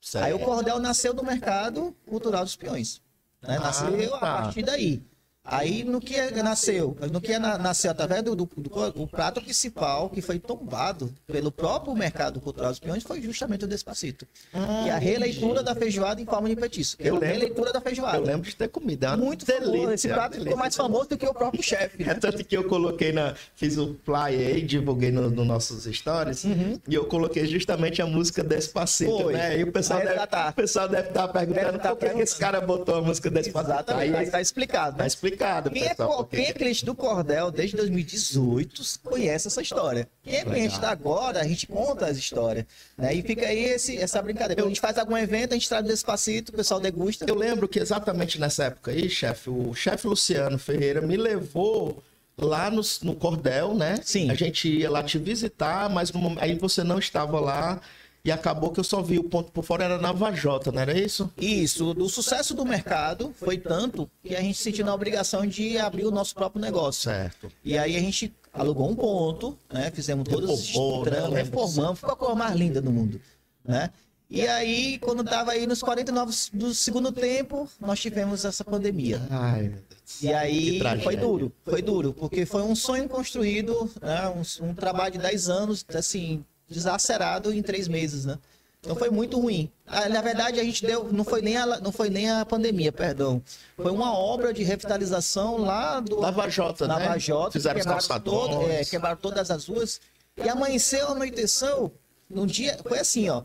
Certo. 0.00 0.24
Aí 0.24 0.32
o 0.32 0.40
Cordel 0.40 0.80
nasceu 0.80 1.14
do 1.14 1.24
mercado 1.24 1.94
cultural 2.06 2.42
dos 2.42 2.56
peões. 2.56 3.00
Né? 3.40 3.58
Nasceu 3.58 4.14
ah, 4.16 4.18
tá. 4.18 4.38
a 4.38 4.42
partir 4.42 4.62
daí. 4.62 5.02
Aí 5.44 5.82
no 5.82 6.00
que 6.00 6.30
nasceu, 6.40 6.96
no 7.10 7.20
que 7.20 7.36
nasceu 7.36 7.90
através 7.90 8.22
do, 8.22 8.36
do, 8.36 8.46
do, 8.46 9.06
prato 9.08 9.42
principal 9.42 10.08
que 10.08 10.22
foi 10.22 10.38
tombado 10.38 11.12
pelo 11.26 11.50
próprio 11.50 11.92
mercado 11.96 12.40
cultural 12.40 12.70
dos 12.70 12.78
peões 12.78 13.02
foi 13.02 13.20
justamente 13.20 13.64
o 13.64 13.68
Despacito. 13.68 14.24
Ah, 14.54 14.84
e 14.86 14.90
a 14.90 14.98
releitura 14.98 15.60
da 15.60 15.74
feijoada 15.74 16.20
em 16.20 16.24
forma 16.24 16.48
de 16.48 16.54
petisco. 16.54 17.02
Eu 17.02 17.14
lembro, 17.14 17.28
releitura 17.28 17.72
da 17.72 17.80
feijoada. 17.80 18.18
Eu 18.18 18.24
lembro 18.24 18.48
de 18.48 18.54
ter 18.54 18.68
comido. 18.68 19.04
É 19.04 19.16
Muito 19.16 19.44
delícia. 19.44 19.94
Esse 19.94 20.08
prato 20.08 20.30
delícia. 20.30 20.50
ficou 20.50 20.58
mais 20.58 20.76
famoso 20.76 21.08
do 21.08 21.18
que 21.18 21.26
o 21.26 21.34
próprio 21.34 21.62
chefe. 21.62 22.04
Né? 22.04 22.12
É 22.12 22.14
tanto 22.14 22.44
que 22.44 22.56
eu 22.56 22.68
coloquei 22.68 23.10
na, 23.10 23.34
fiz 23.56 23.76
o 23.76 23.98
fly 24.04 24.36
aí, 24.36 24.62
divulguei 24.62 25.10
nos 25.10 25.32
no 25.32 25.44
nossos 25.44 25.84
stories 25.84 26.44
uhum. 26.44 26.78
e 26.86 26.94
eu 26.94 27.06
coloquei 27.06 27.46
justamente 27.46 28.00
a 28.00 28.06
música 28.06 28.44
Despacito, 28.44 29.10
foi. 29.10 29.32
né? 29.32 29.58
E 29.58 29.64
o 29.64 29.72
pessoal 29.72 29.98
deve, 29.98 30.24
tá. 30.28 30.50
o 30.50 30.52
pessoal 30.52 30.88
deve 30.88 31.08
estar 31.08 31.26
tá 31.26 31.32
perguntando 31.32 31.72
deve 31.72 31.78
tá 31.80 31.96
por 31.96 32.10
que 32.10 32.20
esse 32.20 32.38
cara 32.38 32.60
botou 32.60 32.94
a 32.94 33.02
música 33.02 33.28
Despacito. 33.28 33.72
Exatamente. 33.72 34.16
Aí, 34.16 34.30
tá 34.30 34.40
explicado. 34.40 34.98
Tá 34.98 35.06
explicado 35.06 35.31
explicado. 35.32 35.70
Quem, 35.70 35.84
é, 35.84 35.94
porque... 35.94 36.36
quem 36.36 36.46
é 36.46 36.52
cliente 36.52 36.84
do 36.84 36.94
Cordel 36.94 37.50
desde 37.50 37.76
2018 37.76 38.82
conhece 39.02 39.48
essa 39.48 39.62
história. 39.62 40.08
Quem 40.22 40.36
é 40.36 40.44
cliente 40.44 40.80
da 40.80 40.90
agora, 40.90 41.40
a 41.40 41.44
gente 41.44 41.66
conta 41.66 42.06
as 42.06 42.16
histórias. 42.16 42.66
Né? 42.96 43.14
E 43.14 43.22
fica 43.22 43.46
aí 43.46 43.64
esse, 43.64 43.96
essa 43.96 44.20
brincadeira. 44.20 44.56
Quando 44.62 44.66
a 44.66 44.70
gente 44.70 44.80
faz 44.80 44.98
algum 44.98 45.16
evento, 45.16 45.52
a 45.52 45.54
gente 45.54 45.68
traz 45.68 45.82
desse 45.82 46.02
Despacito, 46.02 46.52
o 46.52 46.56
pessoal 46.56 46.80
degusta. 46.80 47.24
Eu 47.28 47.34
lembro 47.34 47.68
que 47.68 47.78
exatamente 47.78 48.40
nessa 48.40 48.64
época 48.64 48.90
aí, 48.90 49.08
chefe, 49.08 49.50
o 49.50 49.74
chefe 49.74 50.06
Luciano 50.06 50.58
Ferreira 50.58 51.00
me 51.00 51.16
levou 51.16 52.02
lá 52.36 52.70
no, 52.70 52.82
no 53.02 53.14
Cordel, 53.14 53.74
né? 53.74 53.98
Sim. 54.02 54.30
A 54.30 54.34
gente 54.34 54.68
ia 54.68 54.90
lá 54.90 55.02
te 55.02 55.18
visitar, 55.18 55.88
mas 55.88 56.12
aí 56.38 56.58
você 56.58 56.82
não 56.82 56.98
estava 56.98 57.38
lá. 57.40 57.80
E 58.24 58.30
acabou 58.30 58.70
que 58.70 58.78
eu 58.78 58.84
só 58.84 59.02
vi 59.02 59.18
o 59.18 59.24
ponto 59.24 59.50
por 59.50 59.64
fora 59.64 59.82
era 59.82 59.98
na 59.98 60.12
Vajota, 60.12 60.70
não 60.70 60.80
era 60.80 60.96
isso? 60.96 61.28
Isso. 61.36 61.90
O 61.98 62.08
sucesso 62.08 62.54
do 62.54 62.64
mercado 62.64 63.34
foi 63.36 63.58
tanto 63.58 64.08
que 64.22 64.36
a 64.36 64.40
gente 64.40 64.58
sentiu 64.58 64.86
na 64.86 64.94
obrigação 64.94 65.44
de 65.44 65.76
abrir 65.76 66.06
o 66.06 66.10
nosso 66.12 66.32
próprio 66.32 66.62
negócio. 66.62 67.10
Certo. 67.10 67.50
E 67.64 67.76
aí 67.76 67.96
a 67.96 68.00
gente 68.00 68.32
alugou 68.52 68.88
um 68.88 68.94
ponto, 68.94 69.58
né? 69.72 69.90
Fizemos 69.90 70.28
todas 70.28 70.50
as 70.50 71.30
né? 71.30 71.42
reformamos, 71.42 71.98
ficou 71.98 72.14
a 72.14 72.16
cor 72.16 72.36
mais 72.36 72.54
linda 72.54 72.80
do 72.80 72.92
mundo, 72.92 73.20
né? 73.64 73.90
E 74.30 74.46
aí, 74.46 74.98
quando 74.98 75.22
estava 75.22 75.50
aí 75.50 75.66
nos 75.66 75.82
49 75.82 76.32
do 76.54 76.72
segundo 76.72 77.12
tempo, 77.12 77.68
nós 77.78 78.00
tivemos 78.00 78.46
essa 78.46 78.64
pandemia. 78.64 79.20
Ai, 79.28 79.74
e 80.22 80.32
aí 80.32 80.80
foi 81.02 81.16
duro, 81.16 81.52
foi 81.64 81.82
duro, 81.82 82.14
porque 82.14 82.46
foi 82.46 82.62
um 82.62 82.74
sonho 82.74 83.08
construído, 83.08 83.90
né? 84.00 84.28
um, 84.28 84.68
um 84.68 84.74
trabalho 84.74 85.12
de 85.12 85.18
10 85.18 85.48
anos, 85.50 85.84
assim, 85.94 86.42
desacerado 86.72 87.52
em 87.52 87.62
três 87.62 87.86
meses, 87.86 88.24
né? 88.24 88.38
Então 88.80 88.96
foi 88.96 89.10
muito 89.10 89.38
ruim. 89.38 89.70
Ah, 89.86 90.08
na 90.08 90.20
verdade, 90.20 90.58
a 90.58 90.64
gente 90.64 90.84
deu. 90.84 91.12
Não 91.12 91.22
foi 91.22 91.40
nem 91.40 91.56
a, 91.56 91.78
não 91.78 91.92
foi 91.92 92.10
nem 92.10 92.28
a 92.28 92.44
pandemia, 92.44 92.90
perdão. 92.90 93.40
Foi 93.76 93.92
uma 93.92 94.12
obra 94.12 94.52
de 94.52 94.64
revitalização 94.64 95.58
lá 95.58 96.00
do. 96.00 96.18
Lava 96.18 96.48
Jota, 96.48 96.88
Lava 96.88 97.10
né? 97.10 97.18
Jota. 97.20 97.52
Fizeram 97.52 97.78
quebraram, 97.78 98.20
todo, 98.20 98.68
é, 98.68 98.84
quebraram 98.84 99.16
todas 99.16 99.52
as 99.52 99.66
ruas. 99.66 100.00
E 100.36 100.48
amanheceu, 100.48 101.12
anoiteceu. 101.12 101.92
Num 102.28 102.44
dia. 102.44 102.76
Foi 102.84 102.98
assim, 102.98 103.28
ó. 103.28 103.44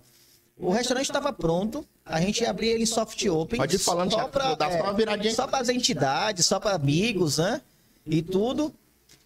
O 0.58 0.72
restaurante 0.72 1.06
estava 1.06 1.32
pronto, 1.32 1.86
a 2.04 2.20
gente 2.20 2.42
ia 2.42 2.50
abrir 2.50 2.70
ele 2.70 2.88
soft 2.88 3.24
open. 3.26 3.60
Pode 3.60 3.76
ir 3.76 3.80
falando, 3.80 4.12
só 4.12 4.28
para 4.28 4.58
é, 4.60 4.82
uma 4.82 4.94
viradinha. 4.94 5.36
Só 5.36 5.46
para 5.46 5.60
as 5.60 5.70
entidades, 5.70 6.48
só 6.48 6.60
para 6.60 6.74
amigos, 6.74 7.38
né? 7.38 7.62
E 8.08 8.24
tudo. 8.24 8.74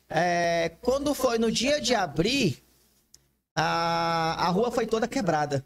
É, 0.09 0.71
quando 0.81 1.13
foi 1.13 1.37
no 1.37 1.49
dia 1.49 1.79
de 1.79 1.95
abrir, 1.95 2.61
a, 3.55 4.47
a 4.47 4.49
rua 4.49 4.71
foi 4.71 4.85
toda 4.85 5.07
quebrada. 5.07 5.65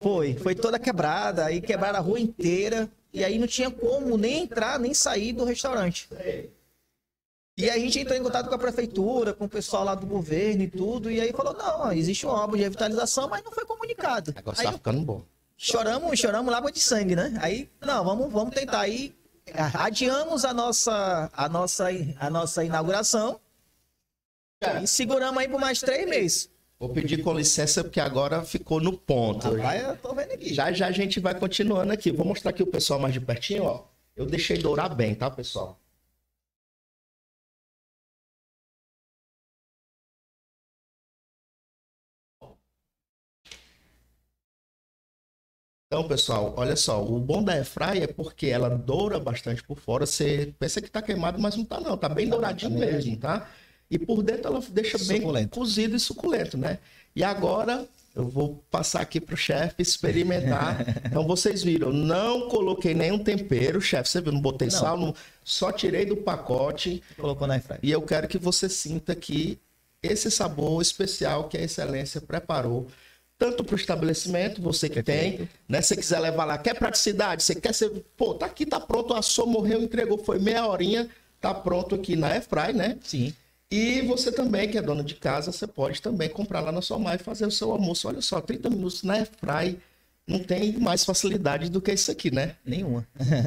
Foi, 0.00 0.34
foi 0.34 0.54
toda 0.54 0.78
quebrada, 0.78 1.44
aí 1.44 1.60
quebraram 1.60 1.98
a 1.98 2.02
rua 2.02 2.18
inteira, 2.18 2.90
e 3.12 3.24
aí 3.24 3.38
não 3.38 3.46
tinha 3.46 3.70
como 3.70 4.16
nem 4.16 4.42
entrar, 4.42 4.78
nem 4.78 4.92
sair 4.92 5.32
do 5.32 5.44
restaurante. 5.44 6.08
E 7.56 7.70
a 7.70 7.78
gente 7.78 8.00
entrou 8.00 8.18
em 8.18 8.22
contato 8.22 8.48
com 8.48 8.54
a 8.54 8.58
prefeitura, 8.58 9.32
com 9.32 9.44
o 9.44 9.48
pessoal 9.48 9.84
lá 9.84 9.94
do 9.94 10.06
governo 10.06 10.62
e 10.62 10.68
tudo, 10.68 11.10
e 11.10 11.20
aí 11.20 11.32
falou, 11.32 11.54
não, 11.54 11.92
existe 11.92 12.26
uma 12.26 12.42
obra 12.42 12.56
de 12.56 12.64
revitalização, 12.64 13.28
mas 13.28 13.44
não 13.44 13.52
foi 13.52 13.64
comunicado. 13.64 14.32
Agora 14.34 14.58
aí, 14.58 14.64
tá 14.64 14.72
ficando 14.72 15.02
bom. 15.02 15.22
Choramos, 15.56 16.18
choramos 16.18 16.52
lágua 16.52 16.72
de 16.72 16.80
sangue, 16.80 17.14
né? 17.14 17.38
Aí, 17.40 17.70
não, 17.80 18.04
vamos, 18.04 18.32
vamos 18.32 18.54
tentar 18.54 18.80
aí. 18.80 19.14
Adiamos 19.74 20.44
a 20.44 20.52
nossa, 20.52 21.30
a 21.32 21.48
nossa, 21.48 21.88
a 22.18 22.30
nossa 22.30 22.64
inauguração 22.64 23.38
e 24.82 24.86
seguramos 24.86 25.38
aí 25.38 25.48
por 25.48 25.60
mais 25.60 25.80
três 25.80 26.08
meses. 26.08 26.50
Vou 26.82 26.88
pedir 26.88 27.22
com 27.22 27.32
licença 27.32 27.84
porque 27.84 28.00
agora 28.00 28.42
ficou 28.42 28.80
no 28.80 28.92
ponto. 28.98 29.54
Rapaz, 29.54 29.84
eu 29.84 29.96
tô 29.98 30.12
vendo 30.16 30.32
aqui. 30.32 30.52
Já 30.52 30.72
já 30.72 30.88
a 30.88 30.90
gente 30.90 31.20
vai 31.20 31.32
continuando 31.32 31.92
aqui. 31.92 32.10
Vou 32.10 32.26
mostrar 32.26 32.50
aqui 32.50 32.60
o 32.60 32.66
pessoal 32.66 32.98
mais 32.98 33.14
de 33.14 33.20
pertinho, 33.20 33.62
ó. 33.62 33.84
Eu 34.16 34.26
deixei 34.26 34.58
dourar 34.58 34.92
bem, 34.92 35.14
tá, 35.14 35.30
pessoal? 35.30 35.78
Então, 45.86 46.08
pessoal, 46.08 46.54
olha 46.56 46.74
só, 46.74 47.04
o 47.04 47.20
bom 47.20 47.44
da 47.44 47.52
airfryer 47.52 48.04
é 48.04 48.06
porque 48.06 48.46
ela 48.46 48.68
doura 48.70 49.20
bastante 49.20 49.62
por 49.62 49.78
fora. 49.78 50.04
Você 50.06 50.52
pensa 50.58 50.80
que 50.80 50.90
tá 50.90 51.00
queimado, 51.02 51.38
mas 51.38 51.54
não 51.54 51.64
tá 51.64 51.78
não, 51.80 51.96
tá 51.96 52.08
bem 52.08 52.28
douradinho 52.28 52.72
tá 52.72 52.78
mesmo, 52.86 53.16
tá? 53.18 53.48
E 53.92 53.98
por 53.98 54.22
dentro 54.22 54.46
ela 54.46 54.62
deixa 54.70 54.96
suculento. 54.96 55.32
bem 55.32 55.46
cozido 55.48 55.94
e 55.94 56.00
suculento, 56.00 56.56
né? 56.56 56.78
E 57.14 57.22
agora 57.22 57.86
eu 58.16 58.26
vou 58.26 58.64
passar 58.70 59.02
aqui 59.02 59.20
para 59.20 59.34
o 59.34 59.36
chefe 59.36 59.82
experimentar. 59.82 60.80
então 61.04 61.26
vocês 61.26 61.62
viram, 61.62 61.92
não 61.92 62.48
coloquei 62.48 62.94
nenhum 62.94 63.18
tempero, 63.18 63.82
chefe. 63.82 64.08
Você 64.08 64.22
viu, 64.22 64.32
não 64.32 64.40
botei 64.40 64.68
não. 64.68 64.78
sal, 64.78 64.96
não, 64.96 65.14
só 65.44 65.70
tirei 65.70 66.06
do 66.06 66.16
pacote. 66.16 67.02
Colocou 67.18 67.46
na 67.46 67.54
airfryer. 67.54 67.80
E 67.82 67.90
eu 67.90 68.00
quero 68.00 68.26
que 68.26 68.38
você 68.38 68.66
sinta 68.66 69.14
que 69.14 69.58
esse 70.02 70.30
sabor 70.30 70.80
especial 70.80 71.44
que 71.48 71.58
a 71.58 71.62
Excelência 71.62 72.18
preparou 72.18 72.88
tanto 73.38 73.64
para 73.64 73.74
o 73.74 73.76
estabelecimento, 73.76 74.62
você 74.62 74.88
que 74.88 75.02
tem, 75.02 75.48
né? 75.68 75.82
Se 75.82 75.96
quiser 75.96 76.20
levar 76.20 76.44
lá, 76.44 76.56
quer 76.56 76.74
praticidade, 76.78 77.42
você 77.42 77.54
quer 77.56 77.74
ser, 77.74 77.90
pô, 78.16 78.34
tá 78.34 78.46
aqui, 78.46 78.64
tá 78.64 78.78
pronto, 78.78 79.12
assou, 79.14 79.46
morreu, 79.46 79.82
entregou, 79.82 80.16
foi 80.16 80.38
meia 80.38 80.64
horinha, 80.64 81.10
tá 81.40 81.52
pronto 81.52 81.96
aqui 81.96 82.14
na 82.14 82.28
Airfry, 82.28 82.72
né? 82.72 82.96
Sim. 83.02 83.34
E 83.72 84.02
você 84.02 84.30
também, 84.30 84.70
que 84.70 84.76
é 84.76 84.82
dona 84.82 85.02
de 85.02 85.14
casa, 85.14 85.50
você 85.50 85.66
pode 85.66 86.02
também 86.02 86.28
comprar 86.28 86.60
lá 86.60 86.70
na 86.70 86.82
sua 86.82 86.98
mãe 86.98 87.14
e 87.16 87.18
fazer 87.18 87.46
o 87.46 87.50
seu 87.50 87.72
almoço. 87.72 88.06
Olha 88.06 88.20
só, 88.20 88.38
30 88.38 88.68
minutos 88.68 89.02
na 89.02 89.14
airfry 89.14 89.80
não 90.26 90.38
tem 90.44 90.78
mais 90.78 91.04
facilidade 91.06 91.70
do 91.70 91.80
que 91.80 91.90
isso 91.92 92.10
aqui, 92.10 92.30
né? 92.30 92.56
Nenhuma. 92.66 93.06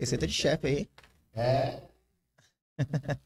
Receita 0.00 0.26
de 0.26 0.32
chefe 0.32 0.66
aí. 0.66 0.88
É. 1.34 1.80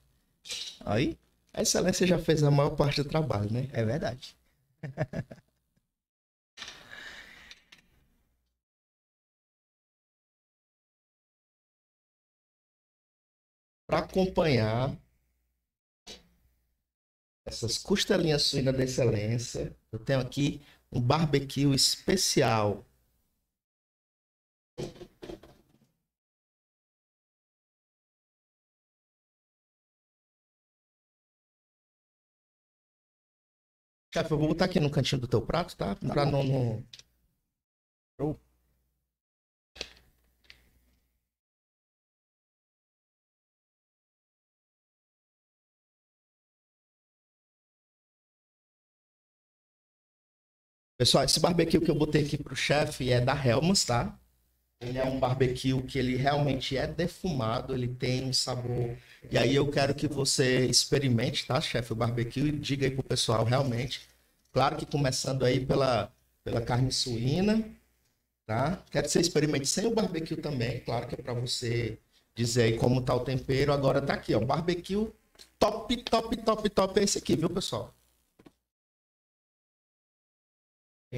aí? 0.85 1.18
A 1.53 1.62
excelência 1.62 2.07
já 2.07 2.18
fez 2.18 2.43
a 2.43 2.51
maior 2.51 2.71
parte 2.71 3.03
do 3.03 3.09
trabalho, 3.09 3.53
né? 3.53 3.68
É 3.73 3.85
verdade. 3.85 4.37
para 13.95 14.05
acompanhar 14.07 14.92
essas 17.47 17.78
costelinhas 17.78 18.42
suínas 18.42 18.76
da 18.76 18.82
excelência, 18.82 19.76
eu 19.92 20.01
tenho 20.01 20.18
aqui 20.18 20.61
um 20.90 21.01
barbecue 21.01 21.72
especial. 21.72 22.84
Chefe, 34.12 34.32
eu 34.32 34.38
vou 34.38 34.49
botar 34.49 34.64
aqui 34.64 34.80
no 34.80 34.90
cantinho 34.90 35.20
do 35.20 35.28
teu 35.28 35.40
prato, 35.42 35.76
tá? 35.76 35.95
Tá 35.95 36.12
Pra 36.12 36.24
não, 36.26 36.42
não- 36.42 36.84
Pessoal, 51.05 51.25
esse 51.25 51.39
barbecue 51.39 51.79
que 51.79 51.91
eu 51.91 51.95
botei 51.95 52.25
aqui 52.25 52.39
pro 52.39 52.57
chefe 52.57 53.13
é 53.13 53.21
da 53.21 53.35
Helmas, 53.35 53.85
tá? 53.85 54.19
Ele 54.81 54.97
é 54.97 55.05
um 55.05 55.21
barbecue 55.21 55.83
que 55.83 55.99
ele 55.99 56.17
realmente 56.17 56.79
é 56.79 56.87
defumado, 56.87 57.75
ele 57.75 57.89
tem 57.89 58.25
um 58.25 58.33
sabor. 58.33 58.97
E 59.31 59.37
aí 59.37 59.55
eu 59.55 59.71
quero 59.71 59.95
que 59.95 60.09
você 60.09 60.65
experimente, 60.65 61.47
tá, 61.47 61.61
chefe, 61.61 61.93
o 61.93 61.95
barbecue 61.95 62.49
e 62.49 62.53
diga 62.53 62.87
aí 62.87 62.91
pro 62.91 63.03
pessoal 63.03 63.45
realmente. 63.45 64.01
Claro 64.51 64.77
que 64.77 64.87
começando 64.87 65.45
aí 65.45 65.67
pela, 65.67 66.11
pela 66.43 66.63
carne 66.63 66.91
suína, 66.91 67.63
tá? 68.47 68.83
Quero 68.91 69.05
que 69.05 69.13
você 69.13 69.21
experimente 69.21 69.67
sem 69.67 69.85
o 69.85 69.95
barbecue 69.95 70.39
também, 70.39 70.81
claro 70.81 71.07
que 71.07 71.17
é 71.17 71.19
para 71.19 71.35
você 71.35 71.99
dizer 72.35 72.63
aí 72.63 72.79
como 72.79 73.03
tá 73.03 73.15
o 73.15 73.21
tempero. 73.21 73.75
Agora 73.75 74.01
tá 74.01 74.15
aqui, 74.15 74.35
ó, 74.35 74.41
barbecue 74.41 75.13
top, 75.59 75.99
top, 75.99 76.35
top, 76.39 76.71
top 76.71 76.99
é 76.99 77.03
esse 77.03 77.19
aqui, 77.19 77.37
viu, 77.37 77.51
pessoal? 77.51 77.95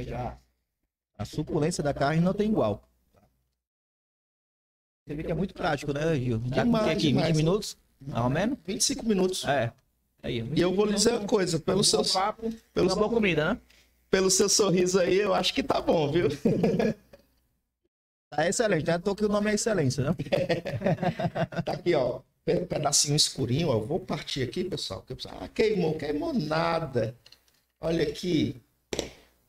Já. 0.04 0.38
A 1.18 1.24
suculência 1.24 1.82
da 1.82 1.94
carne 1.94 2.20
não 2.20 2.34
tem 2.34 2.50
igual. 2.50 2.82
Você 5.06 5.14
vê 5.14 5.22
que 5.22 5.30
é 5.30 5.34
muito 5.34 5.54
prático, 5.54 5.92
né, 5.92 6.14
Gil? 6.16 6.42
Já 6.46 6.64
Demais, 6.64 6.84
tem 6.84 6.92
aqui 6.92 7.08
demais. 7.08 7.26
20 7.28 7.36
minutos, 7.36 7.76
mais 8.00 8.24
ou 8.24 8.30
menos? 8.30 8.58
25 8.66 9.06
minutos. 9.06 9.44
É. 9.44 9.72
Aí, 10.22 10.40
E 10.54 10.60
eu 10.60 10.74
vou 10.74 10.84
lhe 10.84 10.94
dizer 10.94 11.12
uma 11.12 11.26
coisa, 11.26 11.60
pelo 11.60 11.84
seu, 11.84 12.04
papo, 12.04 12.52
pelo, 12.74 12.94
boa 12.94 13.08
comida, 13.08 13.54
né? 13.54 13.60
pelo 14.10 14.30
seu 14.30 14.48
sorriso 14.48 14.98
aí, 14.98 15.16
eu 15.16 15.32
acho 15.32 15.54
que 15.54 15.62
tá 15.62 15.80
bom, 15.80 16.10
viu? 16.10 16.28
Tá 18.28 18.48
excelente, 18.48 18.84
né? 18.86 18.98
Tô 18.98 19.14
que 19.14 19.24
o 19.24 19.28
nome 19.28 19.50
é 19.50 19.54
excelência, 19.54 20.02
né? 20.02 20.10
Tá 21.64 21.72
aqui, 21.72 21.94
ó, 21.94 22.20
pe- 22.44 22.66
pedacinho 22.66 23.14
escurinho, 23.14 23.68
ó. 23.68 23.74
Eu 23.74 23.86
vou 23.86 24.00
partir 24.00 24.42
aqui, 24.42 24.64
pessoal, 24.64 25.04
Ah, 25.40 25.48
queimou, 25.48 25.96
queimou 25.96 26.34
nada. 26.34 27.16
Olha 27.80 28.02
aqui. 28.02 28.60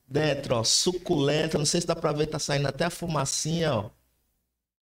Dentro, 0.07 0.55
ó, 0.55 0.63
suculenta. 0.63 1.57
Não 1.57 1.65
sei 1.65 1.81
se 1.81 1.87
dá 1.87 1.95
pra 1.95 2.11
ver, 2.11 2.27
tá 2.27 2.39
saindo 2.39 2.67
até 2.67 2.85
a 2.85 2.89
fumacinha, 2.89 3.73
ó. 3.73 3.89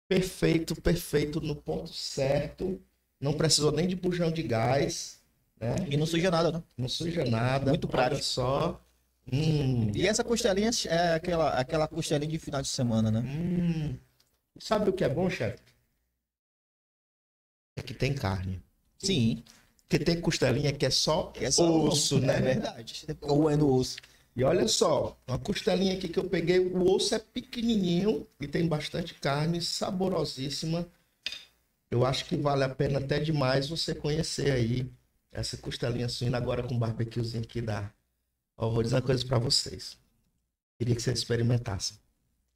Perfeito, 0.08 0.74
perfeito, 0.80 1.40
no 1.40 1.56
ponto 1.56 1.92
certo. 1.92 2.80
Não 3.20 3.32
precisou 3.32 3.72
nem 3.72 3.86
de 3.86 3.96
bujão 3.96 4.30
de 4.30 4.42
gás, 4.42 5.20
né? 5.58 5.74
E 5.88 5.96
não 5.96 6.06
suja 6.06 6.30
nada, 6.30 6.52
né? 6.52 6.62
Não 6.76 6.88
suja 6.88 7.24
nada. 7.24 7.70
Muito 7.70 7.88
prático. 7.88 8.22
Só. 8.22 8.80
Hum, 9.32 9.90
E 9.94 10.06
essa 10.06 10.24
costelinha 10.24 10.70
é 10.88 11.14
aquela, 11.14 11.50
aquela 11.50 11.88
costelinha 11.88 12.30
de 12.30 12.38
final 12.38 12.60
de 12.60 12.68
semana, 12.68 13.10
né? 13.10 13.20
hum. 13.20 13.96
Sabe 14.60 14.90
o 14.90 14.92
que 14.92 15.04
é 15.04 15.08
bom, 15.08 15.28
chefe? 15.30 15.62
É 17.76 17.82
que 17.82 17.94
tem 17.94 18.14
carne. 18.14 18.62
Sim. 18.98 19.42
Porque 19.88 20.02
tem 20.04 20.20
costelinha 20.20 20.72
que 20.72 20.86
é 20.86 20.90
só 20.90 21.32
É 21.36 21.50
só 21.50 21.70
osso, 21.84 22.18
né? 22.18 22.36
É 22.36 22.40
verdade. 22.40 23.06
Ou 23.20 23.50
é 23.50 23.56
no 23.56 23.74
osso. 23.74 23.96
E 24.34 24.42
olha 24.44 24.66
só, 24.66 25.18
uma 25.26 25.38
costelinha 25.38 25.94
aqui 25.94 26.08
que 26.08 26.18
eu 26.18 26.28
peguei, 26.28 26.58
o 26.58 26.90
osso 26.90 27.14
é 27.14 27.18
pequenininho 27.18 28.26
e 28.40 28.48
tem 28.48 28.66
bastante 28.66 29.14
carne, 29.14 29.60
saborosíssima. 29.60 30.88
Eu 31.90 32.06
acho 32.06 32.24
que 32.24 32.36
vale 32.36 32.64
a 32.64 32.68
pena 32.68 32.98
até 32.98 33.20
demais 33.20 33.68
você 33.68 33.94
conhecer 33.94 34.50
aí 34.50 34.90
essa 35.30 35.56
costelinha 35.58 36.08
suína 36.08 36.38
agora 36.38 36.62
com 36.62 36.78
barbecuezinho 36.78 37.42
aqui 37.44 37.60
da. 37.60 37.90
Ó, 38.56 38.70
vou 38.70 38.82
dizer 38.82 38.96
uma 38.96 39.02
coisa 39.02 39.24
pra 39.26 39.38
vocês. 39.38 39.98
Queria 40.78 40.94
que 40.94 41.02
vocês 41.02 41.18
experimentassem. 41.18 41.98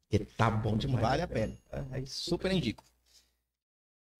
Porque 0.09 0.25
tá 0.35 0.49
bom 0.49 0.75
demais. 0.77 1.01
Vale 1.01 1.21
a 1.21 1.27
pena. 1.27 1.55
Aí 1.91 2.07
super 2.07 2.51
indico. 2.51 2.83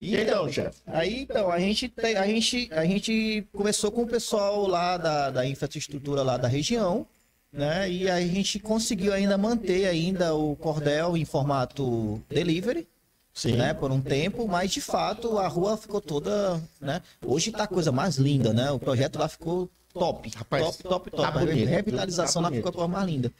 E 0.00 0.14
então, 0.14 0.50
chefe? 0.52 0.80
Aí, 0.86 1.22
então, 1.22 1.50
a 1.50 1.58
gente, 1.58 1.88
tem- 1.88 2.16
a 2.16 2.24
gente, 2.26 2.68
a 2.72 2.84
gente 2.84 3.42
começou 3.52 3.90
com 3.90 4.02
o 4.02 4.06
pessoal 4.06 4.64
lá 4.68 4.96
da, 4.96 5.30
da 5.30 5.46
infraestrutura 5.46 6.22
lá 6.22 6.36
da 6.36 6.46
região, 6.46 7.04
né? 7.52 7.90
E 7.90 8.08
a 8.10 8.20
gente 8.20 8.58
conseguiu 8.58 9.12
ainda 9.12 9.36
manter 9.38 9.86
ainda 9.86 10.34
o 10.34 10.54
cordel 10.56 11.16
em 11.16 11.24
formato 11.24 12.22
delivery, 12.28 12.86
Sim. 13.32 13.52
né? 13.56 13.74
Por 13.74 13.90
um 13.90 14.00
tempo, 14.00 14.46
mas 14.46 14.70
de 14.70 14.80
fato 14.80 15.38
a 15.38 15.48
rua 15.48 15.76
ficou 15.76 16.00
toda, 16.00 16.62
né? 16.80 17.02
Hoje 17.24 17.50
tá 17.50 17.64
a 17.64 17.68
coisa 17.68 17.90
mais 17.92 18.16
linda, 18.16 18.52
né? 18.52 18.70
O 18.70 18.78
projeto 18.78 19.18
lá 19.18 19.28
ficou 19.28 19.68
top, 19.92 20.30
Rapaz, 20.34 20.64
top, 20.64 20.82
top, 20.82 21.10
top. 21.10 21.22
tá 21.22 21.28
a 21.28 21.44
bonito, 21.44 21.68
revitalização 21.68 22.42
tá 22.42 22.48
lá 22.48 22.54
ficou 22.54 22.70
a 22.70 22.72
coisa 22.72 22.88
mais 22.88 23.06
linda. 23.06 23.32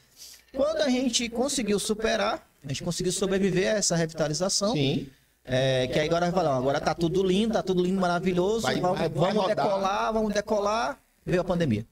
Quando 0.53 0.81
a 0.81 0.89
gente 0.89 1.29
conseguiu 1.29 1.77
superar, 1.79 2.45
a 2.63 2.67
gente 2.67 2.83
conseguiu 2.83 3.11
sobreviver 3.11 3.67
a 3.73 3.77
essa 3.77 3.95
revitalização, 3.95 4.73
Sim. 4.73 5.07
é, 5.45 5.85
que 5.87 5.99
agora 5.99 6.31
vai 6.31 6.45
agora 6.45 6.81
tá 6.81 6.95
tudo 6.95 7.23
lindo, 7.23 7.53
tá 7.53 7.61
tudo 7.61 7.83
lindo, 7.83 8.01
maravilhoso, 8.01 8.61
Vai- 8.61 8.79
vamos, 8.79 8.97
vai- 8.97 9.09
vai 9.09 9.33
vamos 9.33 9.47
decolar, 9.47 10.13
vamos 10.13 10.33
decolar, 10.33 10.99
veio 11.23 11.41
a 11.41 11.43
pandemia. 11.43 11.85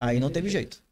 Aí 0.00 0.18
não 0.18 0.30
teve 0.30 0.48
jeito. 0.48 0.82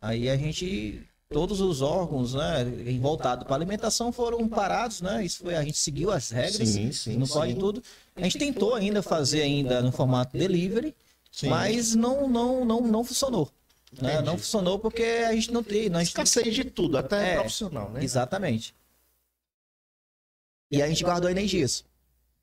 Aí 0.00 0.28
a 0.28 0.36
gente, 0.36 1.02
todos 1.28 1.60
os 1.60 1.82
órgãos, 1.82 2.34
né, 2.34 2.64
voltados 3.00 3.44
para 3.46 3.56
alimentação 3.56 4.12
foram 4.12 4.48
parados, 4.48 5.00
né, 5.00 5.24
isso 5.24 5.42
foi, 5.42 5.56
a 5.56 5.62
gente 5.62 5.78
seguiu 5.78 6.10
as 6.10 6.30
regras, 6.30 6.68
Sim, 6.68 6.92
sim, 6.92 7.16
não 7.16 7.26
pode 7.26 7.54
tudo. 7.54 7.82
A 8.14 8.22
gente 8.22 8.38
tentou 8.38 8.74
ainda 8.74 9.02
fazer 9.02 9.42
ainda 9.42 9.82
no 9.82 9.90
formato 9.90 10.36
delivery, 10.36 10.94
Sim. 11.32 11.48
mas 11.48 11.94
não, 11.94 12.28
não, 12.28 12.64
não, 12.64 12.80
não 12.80 13.04
funcionou. 13.04 13.50
Né? 14.00 14.20
Não 14.20 14.36
funcionou 14.36 14.78
porque 14.78 15.02
a 15.02 15.32
gente 15.32 15.50
não 15.50 15.62
tem, 15.62 15.88
nós 15.88 16.08
Escassez 16.08 16.54
de 16.54 16.64
tudo, 16.64 16.98
até 16.98 17.32
É, 17.32 17.34
profissional, 17.36 17.90
né? 17.90 18.04
Exatamente. 18.04 18.74
E 20.70 20.82
a 20.82 20.88
gente 20.88 21.02
guardou 21.02 21.30
energias. 21.30 21.84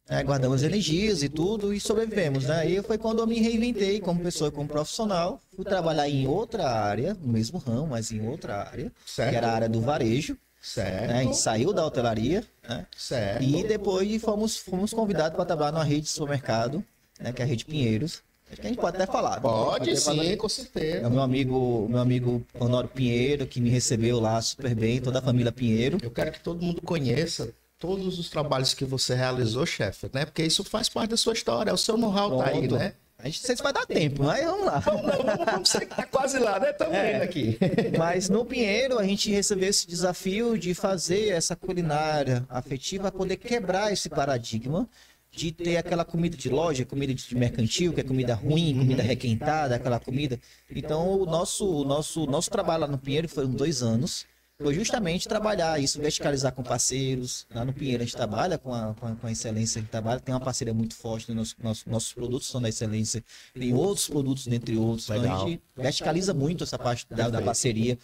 Né? 0.10 0.24
guardamos 0.24 0.64
energias 0.64 1.24
e 1.24 1.30
tudo 1.30 1.74
e 1.74 1.80
sobrevivemos, 1.80 2.45
né? 2.45 2.70
E 2.70 2.82
foi 2.84 2.97
quando 2.97 3.20
eu 3.20 3.28
me 3.28 3.39
reinventei 3.39 3.99
como 3.99 4.22
pessoa, 4.22 4.51
como 4.51 4.68
profissional. 4.68 5.41
Fui 5.56 5.66
trabalhar 5.66 6.08
em 6.10 6.28
outra 6.28 6.70
área, 6.70 7.16
no 7.22 7.32
mesmo 7.34 7.58
ramo, 7.60 7.88
mas 7.88 8.12
em 8.12 8.28
outra 8.28 8.58
área, 8.70 8.91
Certo. 9.06 9.30
que 9.32 9.36
era 9.36 9.47
a 9.47 9.53
área 9.53 9.70
do 9.70 9.82
varejo. 9.82 10.38
Certo. 10.62 11.08
Né? 11.10 11.20
A 11.20 11.24
gente 11.24 11.38
saiu 11.38 11.72
da 11.72 11.86
hotelaria, 11.86 12.43
né? 12.68 12.86
Certo. 12.97 13.43
E 13.43 13.64
depois 13.64 14.20
fomos, 14.22 14.58
fomos 14.58 14.91
convidados 14.93 15.36
para 15.36 15.45
trabalhar 15.45 15.72
numa 15.72 15.84
rede 15.84 16.01
de 16.01 16.10
supermercado, 16.10 16.84
né? 17.20 17.32
Que 17.32 17.41
é 17.41 17.45
a 17.45 17.47
Rede 17.47 17.66
Pinheiros. 17.66 18.24
Acho 18.51 18.62
que 18.62 18.68
a 18.68 18.70
gente 18.70 18.80
pode 18.80 18.95
até 18.97 19.06
falar. 19.12 19.36
né? 19.36 19.41
Pode 19.41 19.89
até 19.91 19.99
falar. 19.99 20.24
sim, 20.24 20.38
com 20.38 20.45
É 20.45 20.49
certeza. 20.49 21.08
o 21.08 21.12
meu 21.12 21.22
amigo, 21.22 21.88
meu 21.89 21.99
amigo 21.99 22.43
Honório 22.60 22.89
Pinheiro, 22.89 23.45
que 23.47 23.60
me 23.62 23.70
recebeu 23.70 24.20
lá 24.20 24.39
super 24.41 24.74
bem, 24.76 24.99
toda 25.01 25.20
a 25.20 25.22
família 25.22 25.51
Pinheiro. 25.51 25.97
Eu 26.01 26.12
quero 26.12 26.32
que 26.32 26.39
todo 26.39 26.62
mundo 26.64 26.82
conheça 26.82 27.49
todos 27.86 28.18
os 28.20 28.30
trabalhos 28.30 28.74
que 28.74 28.84
você 28.84 29.14
realizou, 29.14 29.66
chefe, 29.66 30.10
né? 30.14 30.26
Porque 30.26 30.44
isso 30.44 30.64
faz 30.64 30.90
parte 30.90 31.12
da 31.12 31.18
sua 31.18 31.34
história, 31.34 31.74
o 31.74 31.78
seu 31.78 31.98
know-how 31.98 32.38
tá 32.38 32.48
aí, 32.48 32.68
né? 32.68 32.94
A 33.18 33.28
gente 33.28 33.40
não 33.40 33.46
sei 33.48 33.56
se 33.56 33.64
vai 33.64 33.72
dar 33.74 33.86
tempo, 33.86 34.24
mas 34.24 34.44
vamos 34.44 34.66
lá. 34.66 34.80
Vamos, 34.80 35.02
vamos, 35.02 35.46
vamos 35.46 35.72
que 35.72 35.86
tá 35.86 36.04
quase 36.06 36.38
lá, 36.38 36.60
né? 36.60 36.72
Estamos 36.72 36.94
É. 36.96 37.24
aqui. 37.24 37.58
Mas 37.98 38.30
no 38.30 38.44
Pinheiro 38.46 39.00
a 39.00 39.04
gente 39.04 39.32
recebeu 39.32 39.70
esse 39.70 39.88
desafio 39.88 40.58
de 40.58 40.74
fazer 40.74 41.30
essa 41.30 41.56
culinária 41.56 42.46
afetiva, 42.50 43.12
poder 43.12 43.38
quebrar 43.38 43.92
esse 43.92 44.10
paradigma 44.10 44.88
de 45.32 45.52
ter 45.52 45.78
aquela 45.78 46.06
comida 46.06 46.36
de 46.38 46.50
loja, 46.50 46.86
comida 46.86 47.14
de 47.14 47.36
mercantil, 47.36 47.94
que 47.94 48.02
é 48.02 48.04
comida 48.04 48.36
ruim, 48.36 48.78
comida 48.78 49.02
requentada, 49.04 49.76
aquela 49.76 50.00
comida. 50.00 50.40
Então 50.70 51.20
o 51.22 51.26
nosso, 51.26 51.66
o 51.82 51.84
nosso, 51.86 52.26
nosso 52.26 52.50
trabalho 52.50 52.82
lá 52.82 52.88
no 52.88 52.98
Pinheiro 52.98 53.28
foram 53.30 53.50
dois 53.50 53.82
anos. 53.82 54.26
Foi 54.58 54.74
justamente 54.74 55.28
trabalhar 55.28 55.78
isso, 55.82 55.99
verticalizar 55.99 56.53
com 56.53 56.64
parceiros. 56.64 57.45
Lá 57.53 57.66
no 57.66 57.74
Pinheiro 57.74 58.01
a 58.03 58.06
gente 58.06 58.16
trabalha 58.16 58.58
com 58.58 58.74
a, 58.74 58.93
com 58.93 59.06
a, 59.08 59.16
com 59.16 59.28
a 59.28 59.32
excelência, 59.32 59.80
a 59.80 59.82
gente 59.82 59.89
trabalha, 59.91 60.20
tem 60.22 60.34
uma 60.34 60.39
parceria 60.39 60.74
muito 60.74 60.95
forte? 60.95 61.30
Nosso- 61.34 61.56
nosso- 61.62 61.89
nossos 61.89 62.14
produtos 62.14 62.47
são 62.47 62.62
da 62.62 62.70
excelência, 62.70 63.22
tem 63.53 63.74
outros 63.74 64.08
produtos, 64.08 64.47
dentre 64.47 64.78
outros. 64.78 65.10
Então 65.10 65.24
a 65.36 65.49
gente 65.49 65.62
verticaliza 65.76 66.34
muito 66.34 66.64
essa 66.64 66.80
parte 66.80 67.06
da, 67.10 67.30
da 67.30 67.41
parceria 67.41 67.97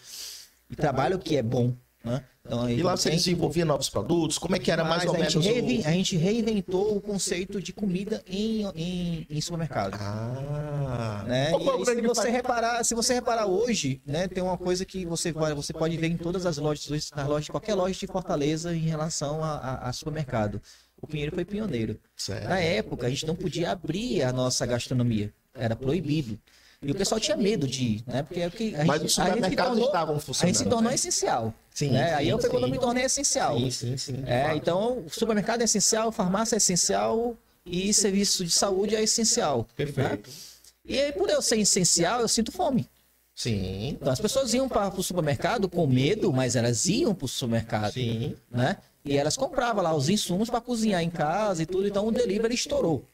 e 0.69 0.75
trabalha 0.75 1.15
o 1.15 1.19
que 1.19 1.37
é 1.37 1.41
bom. 1.43 1.73
Né? 2.03 2.23
Então, 2.43 2.67
E 2.67 2.81
lá 2.81 2.97
você 2.97 3.09
tem- 3.09 3.17
desenvolvia 3.17 3.63
novos 3.63 3.87
produtos? 3.89 4.39
Como 4.39 4.55
é 4.55 4.59
que 4.59 4.71
era 4.71 4.83
mais 4.83 5.05
ou 5.05 5.13
a 5.13 5.17
menos 5.19 5.33
gente, 5.33 5.83
o... 5.83 5.87
a 5.87 5.91
gente 5.91 6.17
reinventou 6.17 6.97
o 6.97 6.99
conceito 6.99 7.61
de 7.61 7.71
comida 7.71 8.23
em, 8.27 8.65
em, 8.75 9.27
em 9.29 9.39
supermercado. 9.41 9.95
Ah, 9.99 11.23
Né? 11.27 11.51
E 11.51 11.69
aí, 11.69 11.85
se 11.85 12.01
você 12.01 12.29
reparar, 12.29 12.83
se 12.83 12.95
você 12.95 13.13
reparar 13.13 13.45
hoje, 13.45 14.01
né, 14.05 14.27
tem 14.27 14.41
uma 14.43 14.57
coisa 14.57 14.83
que 14.85 15.05
você 15.05 15.31
vai, 15.31 15.53
você 15.53 15.71
pode 15.73 15.95
ver 15.97 16.07
em 16.07 16.17
todas 16.17 16.45
as 16.47 16.57
lojas, 16.57 17.11
nas 17.15 17.27
lojas, 17.27 17.47
qualquer 17.49 17.75
loja 17.75 17.93
de 17.97 18.07
Fortaleza 18.07 18.75
em 18.75 18.79
relação 18.79 19.43
a, 19.43 19.51
a- 19.57 19.89
a 19.89 19.93
supermercado. 19.93 20.61
O 21.01 21.07
Pinheiro 21.07 21.33
foi 21.35 21.45
pioneiro. 21.45 21.99
Certo. 22.15 22.47
Na 22.49 22.59
época, 22.59 23.07
a 23.07 23.09
gente 23.09 23.25
não 23.25 23.35
podia 23.35 23.71
abrir 23.71 24.23
a 24.23 24.31
nossa 24.33 24.65
gastronomia, 24.65 25.31
era 25.53 25.75
proibido. 25.75 26.39
E 26.83 26.91
o 26.91 26.95
pessoal 26.95 27.21
tinha 27.21 27.37
medo 27.37 27.67
de 27.67 27.83
ir, 27.83 28.03
né? 28.07 28.23
Porque, 28.23 28.41
porque 28.49 28.75
a 28.75 28.83
Mas 28.85 29.03
os 29.03 29.13
supermercados 29.13 29.77
estavam 29.77 30.19
funcionando. 30.19 30.43
A 30.43 30.47
gente 30.47 30.57
se 30.57 30.69
tornou 30.69 30.89
né? 30.89 30.95
essencial. 30.95 31.53
Sim, 31.71 31.91
né? 31.91 32.07
sim, 32.07 32.13
Aí 32.15 32.29
eu 32.29 32.41
sim. 32.41 32.49
quando 32.49 32.67
me 32.67 32.79
tornei 32.79 33.03
essencial. 33.03 33.59
Sim, 33.59 33.69
sim, 33.69 33.97
sim. 33.97 34.23
É, 34.25 34.55
então, 34.55 35.05
o 35.05 35.09
supermercado 35.09 35.61
é 35.61 35.65
essencial, 35.65 36.11
farmácia 36.11 36.55
é 36.55 36.57
essencial 36.57 37.37
e 37.63 37.93
serviço 37.93 38.43
de 38.43 38.51
saúde 38.51 38.95
é 38.95 39.03
essencial. 39.03 39.67
Perfeito. 39.75 40.27
Né? 40.27 40.35
E 40.83 40.99
aí, 40.99 41.11
por 41.11 41.29
eu 41.29 41.39
ser 41.39 41.59
essencial, 41.59 42.19
eu 42.19 42.27
sinto 42.27 42.51
fome. 42.51 42.89
Sim. 43.35 43.89
Então, 43.89 44.11
as 44.11 44.19
pessoas 44.19 44.51
iam 44.55 44.67
para 44.67 44.87
o 44.87 45.03
supermercado 45.03 45.69
com 45.69 45.85
medo, 45.85 46.33
mas 46.33 46.55
elas 46.55 46.87
iam 46.87 47.13
para 47.13 47.25
o 47.25 47.27
supermercado. 47.27 47.93
Sim. 47.93 48.35
Né? 48.49 48.77
E 49.05 49.15
elas 49.17 49.37
compravam 49.37 49.83
lá 49.83 49.95
os 49.95 50.09
insumos 50.09 50.49
para 50.49 50.59
cozinhar 50.59 51.03
em 51.03 51.11
casa 51.11 51.61
e 51.61 51.65
tudo. 51.67 51.87
Então, 51.87 52.07
o 52.07 52.11
delivery 52.11 52.55
estourou. 52.55 53.05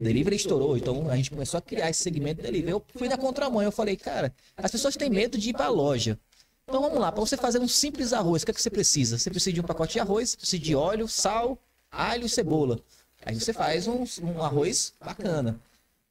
Delivery 0.00 0.36
estourou, 0.36 0.78
então 0.78 1.10
a 1.10 1.16
gente 1.16 1.30
começou 1.30 1.58
a 1.58 1.60
criar 1.60 1.90
esse 1.90 2.02
segmento 2.02 2.36
de 2.36 2.42
delivery. 2.42 2.72
Eu 2.72 2.82
fui 2.96 3.06
na 3.06 3.18
contramão, 3.18 3.62
eu 3.62 3.70
falei, 3.70 3.96
cara, 3.96 4.34
as 4.56 4.70
pessoas 4.70 4.96
têm 4.96 5.10
medo 5.10 5.36
de 5.36 5.50
ir 5.50 5.52
para 5.52 5.66
a 5.66 5.68
loja. 5.68 6.18
Então 6.66 6.80
vamos 6.80 6.98
lá, 6.98 7.12
para 7.12 7.20
você 7.20 7.36
fazer 7.36 7.58
um 7.58 7.68
simples 7.68 8.12
arroz, 8.12 8.42
o 8.42 8.46
que, 8.46 8.50
é 8.50 8.54
que 8.54 8.62
você 8.62 8.70
precisa? 8.70 9.18
Você 9.18 9.28
precisa 9.28 9.52
de 9.52 9.60
um 9.60 9.64
pacote 9.64 9.94
de 9.94 10.00
arroz, 10.00 10.36
precisa 10.36 10.62
de 10.62 10.74
óleo, 10.74 11.06
sal, 11.06 11.58
alho 11.90 12.24
e 12.24 12.28
cebola. 12.30 12.80
Aí 13.26 13.38
você 13.38 13.52
faz 13.52 13.86
um, 13.86 14.04
um 14.22 14.42
arroz 14.42 14.94
bacana. 15.04 15.60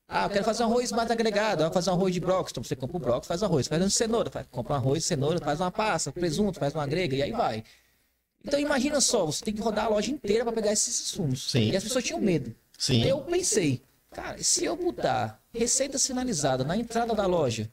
Ah, 0.07 0.25
eu 0.25 0.29
quero 0.29 0.43
fazer 0.43 0.63
um 0.63 0.67
arroz 0.67 0.91
mais 0.91 1.09
agregado, 1.09 1.61
eu 1.61 1.67
vou 1.67 1.73
fazer 1.73 1.89
um 1.89 1.93
arroz 1.93 2.13
de 2.13 2.19
brócolis. 2.19 2.51
Então 2.51 2.63
você 2.63 2.75
compra 2.75 2.97
o 2.97 2.99
brócolis, 2.99 3.27
faz 3.27 3.41
arroz, 3.41 3.67
faz 3.67 3.83
um 3.83 3.89
cenoura, 3.89 4.29
faz, 4.29 4.45
compra 4.51 4.73
um 4.73 4.75
arroz, 4.75 5.03
cenoura, 5.03 5.39
faz 5.39 5.59
uma 5.59 5.71
passa, 5.71 6.11
presunto, 6.11 6.59
faz 6.59 6.75
uma 6.75 6.85
grega 6.85 7.15
e 7.15 7.23
aí 7.23 7.31
vai. 7.31 7.63
Então 8.43 8.59
imagina 8.59 9.01
só, 9.01 9.25
você 9.25 9.43
tem 9.43 9.53
que 9.53 9.61
rodar 9.61 9.85
a 9.85 9.89
loja 9.89 10.11
inteira 10.11 10.43
para 10.43 10.53
pegar 10.53 10.73
esses 10.73 11.01
insumos. 11.01 11.49
Sim. 11.51 11.71
E 11.71 11.75
as 11.75 11.83
pessoas 11.83 12.03
tinham 12.03 12.21
medo. 12.21 12.53
Sim. 12.79 13.03
Eu 13.03 13.19
pensei, 13.19 13.81
cara, 14.09 14.41
se 14.41 14.63
eu 14.63 14.75
botar 14.77 15.39
receita 15.53 15.97
sinalizada 15.97 16.63
na 16.63 16.77
entrada 16.77 17.13
da 17.13 17.25
loja, 17.25 17.69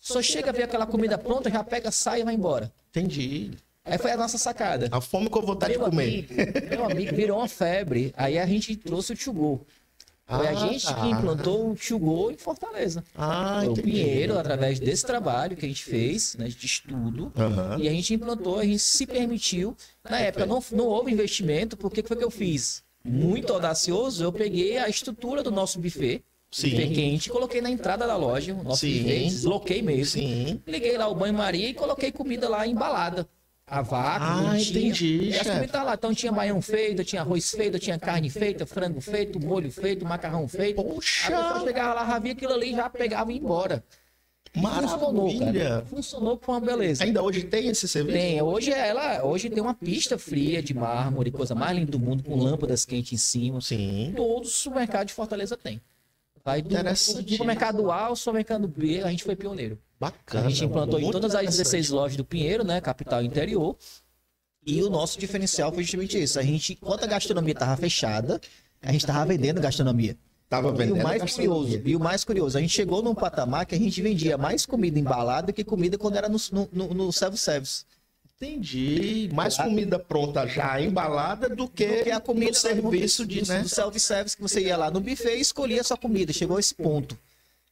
só 0.00 0.22
chega 0.22 0.48
a 0.48 0.52
ver 0.52 0.62
aquela 0.62 0.86
comida 0.86 1.18
pronta, 1.18 1.50
já 1.50 1.62
pega, 1.62 1.90
sai 1.90 2.22
e 2.22 2.24
vai 2.24 2.34
embora. 2.34 2.72
Entendi. 2.88 3.50
Aí 3.84 3.98
foi 3.98 4.10
a 4.12 4.16
nossa 4.16 4.38
sacada. 4.38 4.88
A 4.90 5.00
fome 5.00 5.28
com 5.28 5.42
vontade 5.42 5.76
meu 5.76 5.84
de 5.84 5.90
comer. 5.90 6.26
Amigo, 6.30 6.70
meu 6.70 6.84
amigo 6.86 7.14
virou 7.14 7.36
uma 7.38 7.48
febre. 7.48 8.14
Aí 8.16 8.38
a 8.38 8.46
gente 8.46 8.74
trouxe 8.76 9.12
o 9.12 9.16
Tchugô. 9.16 9.60
Foi 10.26 10.46
ah, 10.46 10.50
a 10.50 10.54
gente 10.54 10.86
que 10.86 11.08
implantou 11.08 11.72
o 11.72 11.74
Tchugô 11.74 12.30
em 12.30 12.36
Fortaleza. 12.38 13.04
Ah, 13.14 13.62
o 13.68 13.74
Pinheiro, 13.74 14.38
através 14.38 14.80
desse 14.80 15.04
trabalho 15.04 15.54
que 15.56 15.66
a 15.66 15.68
gente 15.68 15.84
fez, 15.84 16.34
né, 16.36 16.48
de 16.48 16.64
estudo, 16.64 17.32
uhum. 17.36 17.78
e 17.78 17.88
a 17.88 17.92
gente 17.92 18.14
implantou, 18.14 18.58
a 18.58 18.64
gente 18.64 18.78
se 18.78 19.06
permitiu. 19.06 19.76
Na 20.08 20.20
época 20.20 20.46
não, 20.46 20.62
não 20.72 20.86
houve 20.86 21.12
investimento, 21.12 21.76
porque 21.76 22.00
que 22.00 22.08
foi 22.08 22.16
que 22.16 22.24
eu 22.24 22.30
fiz? 22.30 22.82
Muito 23.04 23.52
audacioso, 23.52 24.22
eu 24.22 24.32
peguei 24.32 24.78
a 24.78 24.88
estrutura 24.88 25.42
do 25.42 25.50
nosso 25.50 25.78
buffet, 25.78 26.22
Sim. 26.50 26.70
buffet 26.70 26.88
quente, 26.88 27.30
coloquei 27.30 27.60
na 27.60 27.70
entrada 27.70 28.06
da 28.06 28.16
loja, 28.16 28.54
o 28.54 28.62
nosso 28.62 28.80
Sim. 28.80 28.98
buffet, 28.98 29.24
desloquei 29.24 29.82
mesmo. 29.82 30.20
Sim. 30.20 30.60
Liguei 30.66 30.98
lá 30.98 31.08
o 31.08 31.14
banho-maria 31.14 31.68
e 31.68 31.74
coloquei 31.74 32.12
comida 32.12 32.48
lá 32.48 32.66
embalada 32.66 33.28
a 33.70 33.82
vaca. 33.82 34.24
Ah, 34.50 34.60
entendi. 34.60 35.30
E 35.30 35.38
as 35.38 35.46
comidas 35.46 35.70
tá 35.70 35.84
lá. 35.84 35.94
Então 35.94 36.12
tinha 36.12 36.32
baião 36.32 36.60
feito, 36.60 37.04
tinha 37.04 37.22
arroz 37.22 37.52
feito, 37.52 37.78
tinha 37.78 37.98
carne 37.98 38.28
feita, 38.28 38.66
frango 38.66 39.00
feito, 39.00 39.38
molho 39.38 39.70
feito, 39.70 40.04
macarrão 40.04 40.48
feito. 40.48 40.82
Poxa! 40.82 41.28
A 41.38 41.42
pessoa 41.42 41.66
chegava 41.68 41.94
lá, 41.94 42.06
já 42.06 42.18
via 42.18 42.32
aquilo 42.32 42.52
ali, 42.52 42.72
já 42.72 42.90
pegava 42.90 43.30
e 43.30 43.36
ia 43.36 43.40
embora. 43.40 43.84
Maravilha. 44.56 44.98
Funcionou. 44.98 45.86
Funcionou 45.86 46.38
com 46.38 46.52
uma 46.52 46.60
beleza. 46.60 47.04
Ainda 47.04 47.22
hoje 47.22 47.44
tem 47.44 47.68
esse 47.68 47.86
serviço? 47.86 48.18
Tem. 48.18 48.42
Hoje 48.42 48.72
ela, 48.72 49.24
hoje 49.24 49.48
tem 49.48 49.62
uma 49.62 49.74
pista 49.74 50.18
fria 50.18 50.62
de 50.62 50.74
mármore, 50.74 51.30
coisa 51.30 51.54
mais 51.54 51.76
linda 51.76 51.92
do 51.92 52.00
mundo, 52.00 52.24
com 52.24 52.34
lâmpadas 52.36 52.84
quentes 52.84 53.12
em 53.12 53.16
cima. 53.16 53.60
Sim. 53.60 54.12
Todo 54.16 54.46
supermercado 54.46 55.06
de 55.06 55.14
Fortaleza 55.14 55.56
tem. 55.56 55.80
Vai 56.44 56.62
do, 56.62 56.70
do 56.70 56.96
supermercado 56.96 57.90
A 57.90 58.06
ao 58.06 58.16
supermercado 58.16 58.66
B, 58.66 59.02
a 59.02 59.10
gente 59.10 59.24
foi 59.24 59.36
pioneiro. 59.36 59.78
Bacana. 60.00 60.46
A 60.46 60.50
gente 60.50 60.64
implantou 60.64 60.98
em 60.98 61.10
todas 61.10 61.34
as 61.34 61.44
16 61.44 61.90
lojas 61.90 62.16
do 62.16 62.24
Pinheiro, 62.24 62.64
né? 62.64 62.80
Capital 62.80 63.22
interior. 63.22 63.76
E 64.66 64.82
o 64.82 64.90
nosso 64.90 65.18
diferencial 65.18 65.72
foi 65.72 65.82
justamente 65.82 66.20
isso. 66.20 66.38
A 66.38 66.42
gente, 66.42 66.72
enquanto 66.72 67.04
a 67.04 67.06
gastronomia 67.06 67.52
estava 67.52 67.76
fechada, 67.76 68.40
a 68.82 68.90
gente 68.90 69.02
estava 69.02 69.26
vendendo 69.26 69.60
gastronomia. 69.60 70.16
Tava 70.50 70.72
vendendo. 70.72 70.96
E 70.96 71.00
o 71.00 71.02
mais 71.04 71.32
curioso, 71.32 71.82
e 71.84 71.96
o 71.96 72.00
mais 72.00 72.24
curioso, 72.24 72.58
a 72.58 72.60
gente 72.60 72.74
chegou 72.74 73.00
num 73.00 73.14
patamar 73.14 73.64
que 73.64 73.76
a 73.76 73.78
gente 73.78 74.02
vendia 74.02 74.36
mais 74.36 74.66
comida 74.66 74.98
embalada 74.98 75.52
que 75.52 75.62
comida 75.62 75.96
quando 75.96 76.16
era 76.16 76.28
no, 76.28 76.38
no, 76.72 76.92
no 76.92 77.12
self-service. 77.12 77.84
Entendi. 78.36 79.30
Mais 79.32 79.56
comida 79.56 79.96
pronta 79.96 80.48
já 80.48 80.80
embalada 80.80 81.48
do 81.48 81.68
que, 81.68 81.86
do 81.86 82.04
que 82.04 82.10
a 82.10 82.18
comida 82.18 82.54
serviço 82.54 83.24
de 83.24 83.46
né? 83.46 83.62
self-service 83.64 84.34
que 84.34 84.42
você 84.42 84.62
ia 84.62 84.76
lá 84.76 84.90
no 84.90 84.98
buffet 84.98 85.36
e 85.36 85.40
escolhia 85.40 85.82
a 85.82 85.84
sua 85.84 85.96
comida. 85.96 86.32
Chegou 86.32 86.56
a 86.56 86.60
esse 86.60 86.74
ponto. 86.74 87.16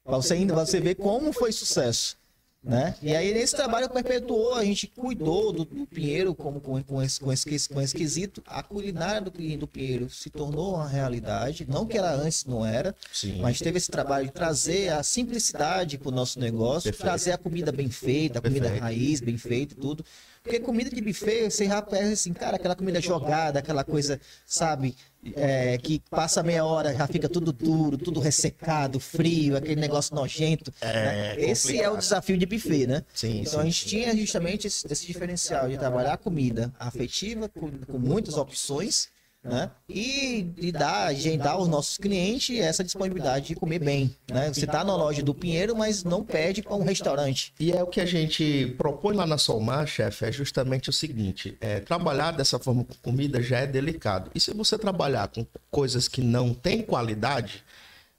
Para 0.04 0.16
você 0.16 0.34
ainda 0.34 0.54
você 0.54 0.78
ver 0.78 0.94
como 0.94 1.32
foi 1.32 1.50
sucesso. 1.50 2.17
Né? 2.62 2.94
E 3.00 3.14
aí 3.14 3.32
nesse 3.32 3.54
trabalho 3.54 3.88
perpetuou, 3.88 4.54
a 4.54 4.64
gente 4.64 4.88
cuidou 4.88 5.52
do, 5.52 5.64
do 5.64 5.86
Pinheiro 5.86 6.34
como, 6.34 6.60
com, 6.60 6.82
com, 6.82 7.00
esse, 7.00 7.20
com, 7.20 7.32
esse, 7.32 7.68
com 7.68 7.80
esse 7.80 7.94
quesito. 7.94 8.42
A 8.46 8.62
culinária 8.62 9.20
do, 9.20 9.30
do 9.30 9.66
Pinheiro 9.66 10.10
se 10.10 10.28
tornou 10.28 10.74
uma 10.74 10.88
realidade, 10.88 11.64
não 11.68 11.86
que 11.86 11.96
era 11.96 12.12
antes, 12.12 12.44
não 12.44 12.66
era, 12.66 12.94
Sim. 13.12 13.40
mas 13.40 13.60
teve 13.60 13.78
esse 13.78 13.90
trabalho 13.90 14.26
de 14.26 14.32
trazer 14.32 14.88
a 14.88 15.02
simplicidade 15.04 15.98
para 15.98 16.08
o 16.08 16.12
nosso 16.12 16.40
negócio, 16.40 16.90
Perfeito. 16.90 17.02
trazer 17.02 17.32
a 17.32 17.38
comida 17.38 17.70
bem 17.70 17.90
feita, 17.90 18.40
a 18.40 18.42
comida 18.42 18.62
Perfeito. 18.66 18.82
raiz 18.82 19.20
bem 19.20 19.38
feita 19.38 19.74
e 19.74 19.76
tudo. 19.76 20.04
Porque 20.48 20.60
comida 20.60 20.88
de 20.88 21.02
buffet, 21.02 21.50
você 21.50 21.66
já 21.66 21.82
pensa 21.82 22.14
assim, 22.14 22.32
cara, 22.32 22.56
aquela 22.56 22.74
comida 22.74 23.02
jogada, 23.02 23.58
aquela 23.58 23.84
coisa, 23.84 24.18
sabe, 24.46 24.96
é, 25.36 25.76
que 25.76 26.00
passa 26.10 26.42
meia 26.42 26.64
hora, 26.64 26.94
já 26.94 27.06
fica 27.06 27.28
tudo 27.28 27.52
duro, 27.52 27.98
tudo 27.98 28.18
ressecado, 28.18 28.98
frio, 28.98 29.58
aquele 29.58 29.78
negócio 29.78 30.14
nojento. 30.14 30.72
É, 30.80 31.36
né? 31.36 31.36
Esse 31.38 31.78
é 31.78 31.90
o 31.90 31.98
desafio 31.98 32.38
de 32.38 32.46
buffet, 32.46 32.86
né? 32.86 33.04
Sim, 33.12 33.40
então 33.40 33.52
sim, 33.52 33.60
a 33.60 33.64
gente 33.64 33.82
sim. 33.82 33.88
tinha 33.88 34.16
justamente 34.16 34.66
esse, 34.66 34.90
esse, 34.90 35.06
diferencial 35.06 35.68
de 35.68 35.76
trabalhar 35.76 36.14
a 36.14 36.16
comida 36.16 36.72
afetiva, 36.78 37.46
com, 37.50 37.70
com 37.70 37.98
muitas 37.98 38.38
opções, 38.38 39.10
né? 39.42 39.70
E, 39.88 40.52
e 40.56 40.72
dar, 40.72 41.06
agendar 41.06 41.54
aos 41.54 41.68
nossos 41.68 41.96
clientes 41.96 42.58
essa 42.58 42.82
disponibilidade 42.82 43.46
de 43.46 43.54
comer 43.54 43.78
bem, 43.78 44.14
né? 44.30 44.52
Você 44.52 44.64
está 44.64 44.82
na 44.82 44.96
loja 44.96 45.22
do 45.22 45.34
Pinheiro, 45.34 45.76
mas 45.76 46.04
não 46.04 46.24
pede 46.24 46.62
para 46.62 46.74
um 46.74 46.82
restaurante. 46.82 47.52
E 47.58 47.72
é 47.72 47.82
o 47.82 47.86
que 47.86 48.00
a 48.00 48.06
gente 48.06 48.74
propõe 48.76 49.14
lá 49.14 49.26
na 49.26 49.38
Solmar, 49.38 49.86
chefe, 49.86 50.24
é 50.26 50.32
justamente 50.32 50.90
o 50.90 50.92
seguinte, 50.92 51.56
é, 51.60 51.80
trabalhar 51.80 52.32
dessa 52.32 52.58
forma 52.58 52.84
com 52.84 52.94
comida 53.02 53.40
já 53.42 53.60
é 53.60 53.66
delicado. 53.66 54.30
E 54.34 54.40
se 54.40 54.52
você 54.52 54.76
trabalhar 54.76 55.28
com 55.28 55.46
coisas 55.70 56.08
que 56.08 56.20
não 56.20 56.52
têm 56.52 56.82
qualidade, 56.82 57.62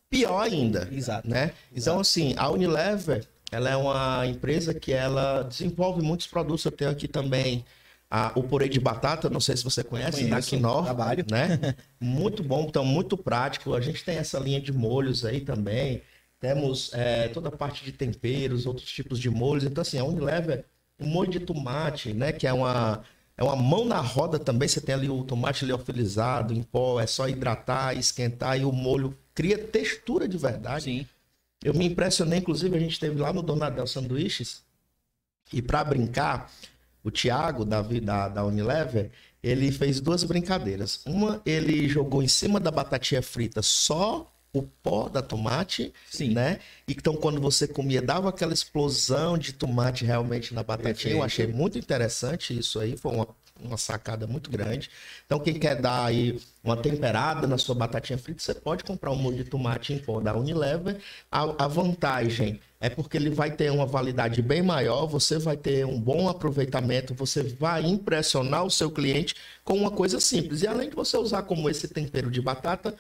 pior 0.10 0.42
ainda, 0.42 0.88
Exato. 0.92 1.30
né? 1.30 1.52
Então, 1.76 2.00
assim, 2.00 2.34
a 2.38 2.50
Unilever, 2.50 3.26
ela 3.52 3.70
é 3.70 3.76
uma 3.76 4.26
empresa 4.26 4.74
que 4.74 4.94
ela 4.94 5.44
desenvolve 5.44 6.02
muitos 6.02 6.28
produtos, 6.28 6.64
eu 6.66 6.72
tenho 6.72 6.92
aqui 6.92 7.08
também 7.08 7.66
a, 8.10 8.32
o 8.36 8.44
purê 8.44 8.68
de 8.68 8.80
batata, 8.80 9.30
não 9.30 9.40
sei 9.40 9.56
se 9.56 9.64
você 9.64 9.84
conhece, 9.84 10.26
da 10.26 10.42
Quinor, 10.42 10.86
trabalho. 10.86 11.26
né? 11.30 11.76
muito 12.00 12.44
bom, 12.44 12.66
então 12.68 12.84
muito 12.84 13.16
prático. 13.16 13.74
A 13.74 13.82
gente 13.82 14.04
tem 14.04 14.18
essa 14.18 14.40
linha 14.40 14.60
de 14.60 14.74
molhos 14.74 15.24
aí 15.24 15.42
também. 15.42 16.02
Temos 16.40 16.92
é, 16.94 17.28
toda 17.28 17.50
a 17.50 17.52
parte 17.52 17.84
de 17.84 17.92
temperos, 17.92 18.66
outros 18.66 18.90
tipos 18.90 19.20
de 19.20 19.30
molhos. 19.30 19.64
Então, 19.64 19.82
assim, 19.82 20.00
a 20.00 20.04
Unilever, 20.04 20.66
o 21.00 21.06
molho 21.06 21.30
de 21.30 21.40
tomate, 21.40 22.14
né? 22.14 22.32
Que 22.32 22.48
é 22.48 22.54
uma, 22.54 23.04
é 23.38 23.44
uma 23.44 23.56
mão 23.56 23.86
na 23.86 24.00
roda 24.00 24.40
também. 24.40 24.68
Você 24.68 24.82
tem 24.82 24.96
ali 24.96 25.10
o 25.10 25.24
tomate 25.24 25.66
leofilizado 25.66 26.54
em 26.54 26.64
pó, 26.64 27.00
é 27.00 27.06
só 27.06 27.28
hidratar, 27.28 27.96
esquentar 27.96 28.60
e 28.60 28.66
o 28.66 28.72
molho 28.72 29.16
cria 29.36 29.58
textura 29.58 30.28
de 30.28 30.38
verdade. 30.38 30.86
Sim. 30.86 31.08
Eu 31.64 31.74
me 31.74 31.86
impressionei, 31.86 32.40
inclusive, 32.40 32.76
a 32.76 32.80
gente 32.80 32.94
esteve 32.94 33.20
lá 33.20 33.34
no 33.34 33.44
Donadel 33.44 33.86
Sanduíches 33.86 34.64
e 35.52 35.62
para 35.62 35.84
brincar, 35.84 36.50
o 37.04 37.12
Thiago, 37.12 37.66
da, 37.66 37.82
da, 37.82 38.28
da 38.28 38.46
Unilever, 38.46 39.12
ele 39.42 39.72
fez 39.72 40.00
duas 40.02 40.24
brincadeiras. 40.24 41.02
Uma, 41.06 41.42
ele 41.46 41.88
jogou 41.88 42.22
em 42.22 42.28
cima 42.28 42.60
da 42.60 42.72
batatinha 42.72 43.22
frita 43.22 43.62
só 43.62 44.32
o 44.52 44.64
pó 44.64 45.08
da 45.10 45.22
tomate, 45.22 45.94
Sim. 46.10 46.34
né? 46.34 46.60
Então, 46.88 47.16
quando 47.16 47.40
você 47.40 47.68
comia, 47.68 48.02
dava 48.02 48.30
aquela 48.30 48.54
explosão 48.54 49.38
de 49.38 49.54
tomate 49.54 50.04
realmente 50.06 50.54
na 50.54 50.64
batatinha. 50.64 51.14
Eu 51.14 51.24
achei 51.24 51.46
muito 51.48 51.78
interessante 51.78 52.58
isso 52.58 52.80
aí. 52.80 52.98
Foi 52.98 53.14
uma 53.14 53.28
uma 53.62 53.78
sacada 53.78 54.26
muito 54.26 54.50
grande. 54.50 54.90
Então, 55.26 55.40
quem 55.40 55.54
quer 55.56 55.76
dar 55.76 56.06
aí 56.06 56.40
uma 56.64 56.78
temperada 56.78 57.48
na 57.48 57.58
sua 57.58 57.76
batatinha 57.76 58.18
frita, 58.18 58.42
você 58.42 58.54
pode 58.54 58.84
comprar 58.84 59.12
um 59.12 59.16
molho 59.16 59.38
de 59.38 59.44
tomate 59.44 59.94
em 59.94 60.00
pó 60.00 60.20
da 60.20 60.36
Unilever. 60.36 60.98
A, 61.32 61.66
a, 61.66 61.68
vantagem 61.68 62.60
é 62.80 62.90
porque 62.90 63.18
ele 63.18 63.30
vai 63.30 63.52
ter 63.52 63.72
uma 63.72 63.86
validade 63.86 64.42
bem 64.42 64.62
maior, 64.62 65.06
você 65.06 65.38
vai 65.38 65.58
ter 65.58 65.86
um 65.86 66.00
bom 66.00 66.30
aproveitamento, 66.30 67.14
você 67.14 67.44
vai 67.44 67.86
impressionar 67.86 68.64
o 68.64 68.72
seu 68.72 68.90
cliente 68.90 69.36
com 69.64 69.74
uma 69.74 69.92
coisa 69.92 70.20
simples. 70.20 70.62
E 70.62 70.68
além 70.68 70.90
de 70.90 70.96
você 70.96 71.18
usar 71.18 71.44
como 71.44 71.70
esse 71.70 71.88
tempero 71.88 72.32
de 72.32 72.42
batata, 72.42 72.96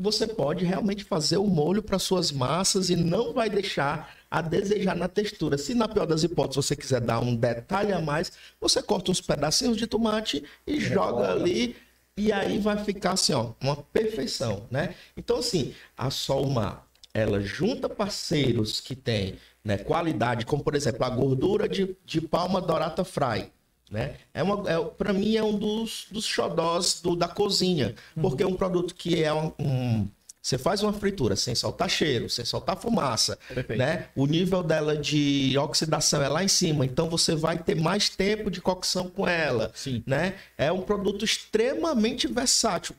você 0.00 0.26
pode 0.26 0.64
realmente 0.64 1.04
fazer 1.04 1.36
o 1.36 1.46
molho 1.46 1.82
para 1.82 1.98
suas 1.98 2.32
massas 2.32 2.88
e 2.88 2.96
não 2.96 3.34
vai 3.34 3.50
deixar 3.50 4.16
a 4.30 4.40
desejar 4.40 4.96
na 4.96 5.08
textura. 5.08 5.58
Se 5.58 5.74
na 5.74 5.86
pior 5.86 6.06
das 6.06 6.22
hipóteses 6.22 6.64
você 6.64 6.74
quiser 6.74 7.02
dar 7.02 7.20
um 7.20 7.36
detalhe 7.36 7.92
a 7.92 8.00
mais, 8.00 8.32
você 8.58 8.82
corta 8.82 9.10
uns 9.10 9.20
pedacinhos 9.20 9.76
de 9.76 9.86
tomate 9.86 10.42
e 10.66 10.78
é 10.78 10.80
joga 10.80 11.30
ali 11.30 11.76
e 12.16 12.32
aí 12.32 12.58
vai 12.58 12.82
ficar 12.82 13.12
assim, 13.12 13.34
ó, 13.34 13.52
uma 13.60 13.76
perfeição, 13.76 14.66
né? 14.70 14.94
Então 15.16 15.36
assim, 15.38 15.74
a 15.96 16.10
Solma 16.10 16.82
ela 17.12 17.40
junta 17.40 17.88
parceiros 17.88 18.80
que 18.80 18.94
têm 18.94 19.36
né, 19.62 19.76
qualidade, 19.76 20.46
como 20.46 20.62
por 20.64 20.74
exemplo 20.74 21.04
a 21.04 21.10
gordura 21.10 21.68
de, 21.68 21.94
de 22.06 22.22
palma 22.22 22.60
dorata 22.60 23.04
fry. 23.04 23.52
Né? 23.90 24.14
É 24.32 24.42
uma, 24.42 24.70
é, 24.70 24.78
para 24.96 25.12
mim 25.12 25.36
é 25.36 25.42
um 25.42 25.58
dos, 25.58 26.06
dos 26.12 26.24
xodós 26.24 27.00
do, 27.02 27.16
da 27.16 27.26
cozinha, 27.26 27.94
porque 28.20 28.42
é 28.42 28.46
um 28.46 28.54
produto 28.54 28.94
que 28.94 29.22
é 29.22 29.34
um, 29.34 29.52
um 29.58 30.08
você 30.42 30.56
faz 30.56 30.82
uma 30.82 30.92
fritura 30.92 31.36
sem 31.36 31.54
soltar 31.54 31.90
cheiro, 31.90 32.30
sem 32.30 32.46
soltar 32.46 32.76
fumaça, 32.76 33.38
Perfeito. 33.48 33.78
né? 33.78 34.08
O 34.16 34.26
nível 34.26 34.62
dela 34.62 34.96
de 34.96 35.56
oxidação 35.58 36.22
é 36.22 36.28
lá 36.28 36.42
em 36.42 36.48
cima, 36.48 36.86
então 36.86 37.10
você 37.10 37.34
vai 37.34 37.58
ter 37.58 37.74
mais 37.76 38.08
tempo 38.08 38.50
de 38.50 38.60
cocção 38.60 39.10
com 39.10 39.28
ela, 39.28 39.70
Sim. 39.74 40.02
né? 40.06 40.36
É 40.56 40.72
um 40.72 40.80
produto 40.80 41.24
extremamente 41.24 42.26
versátil. 42.26 42.96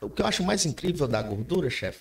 O 0.00 0.10
que 0.10 0.20
eu 0.20 0.26
acho 0.26 0.42
mais 0.42 0.66
incrível 0.66 1.06
da 1.06 1.22
gordura, 1.22 1.70
chefe, 1.70 2.00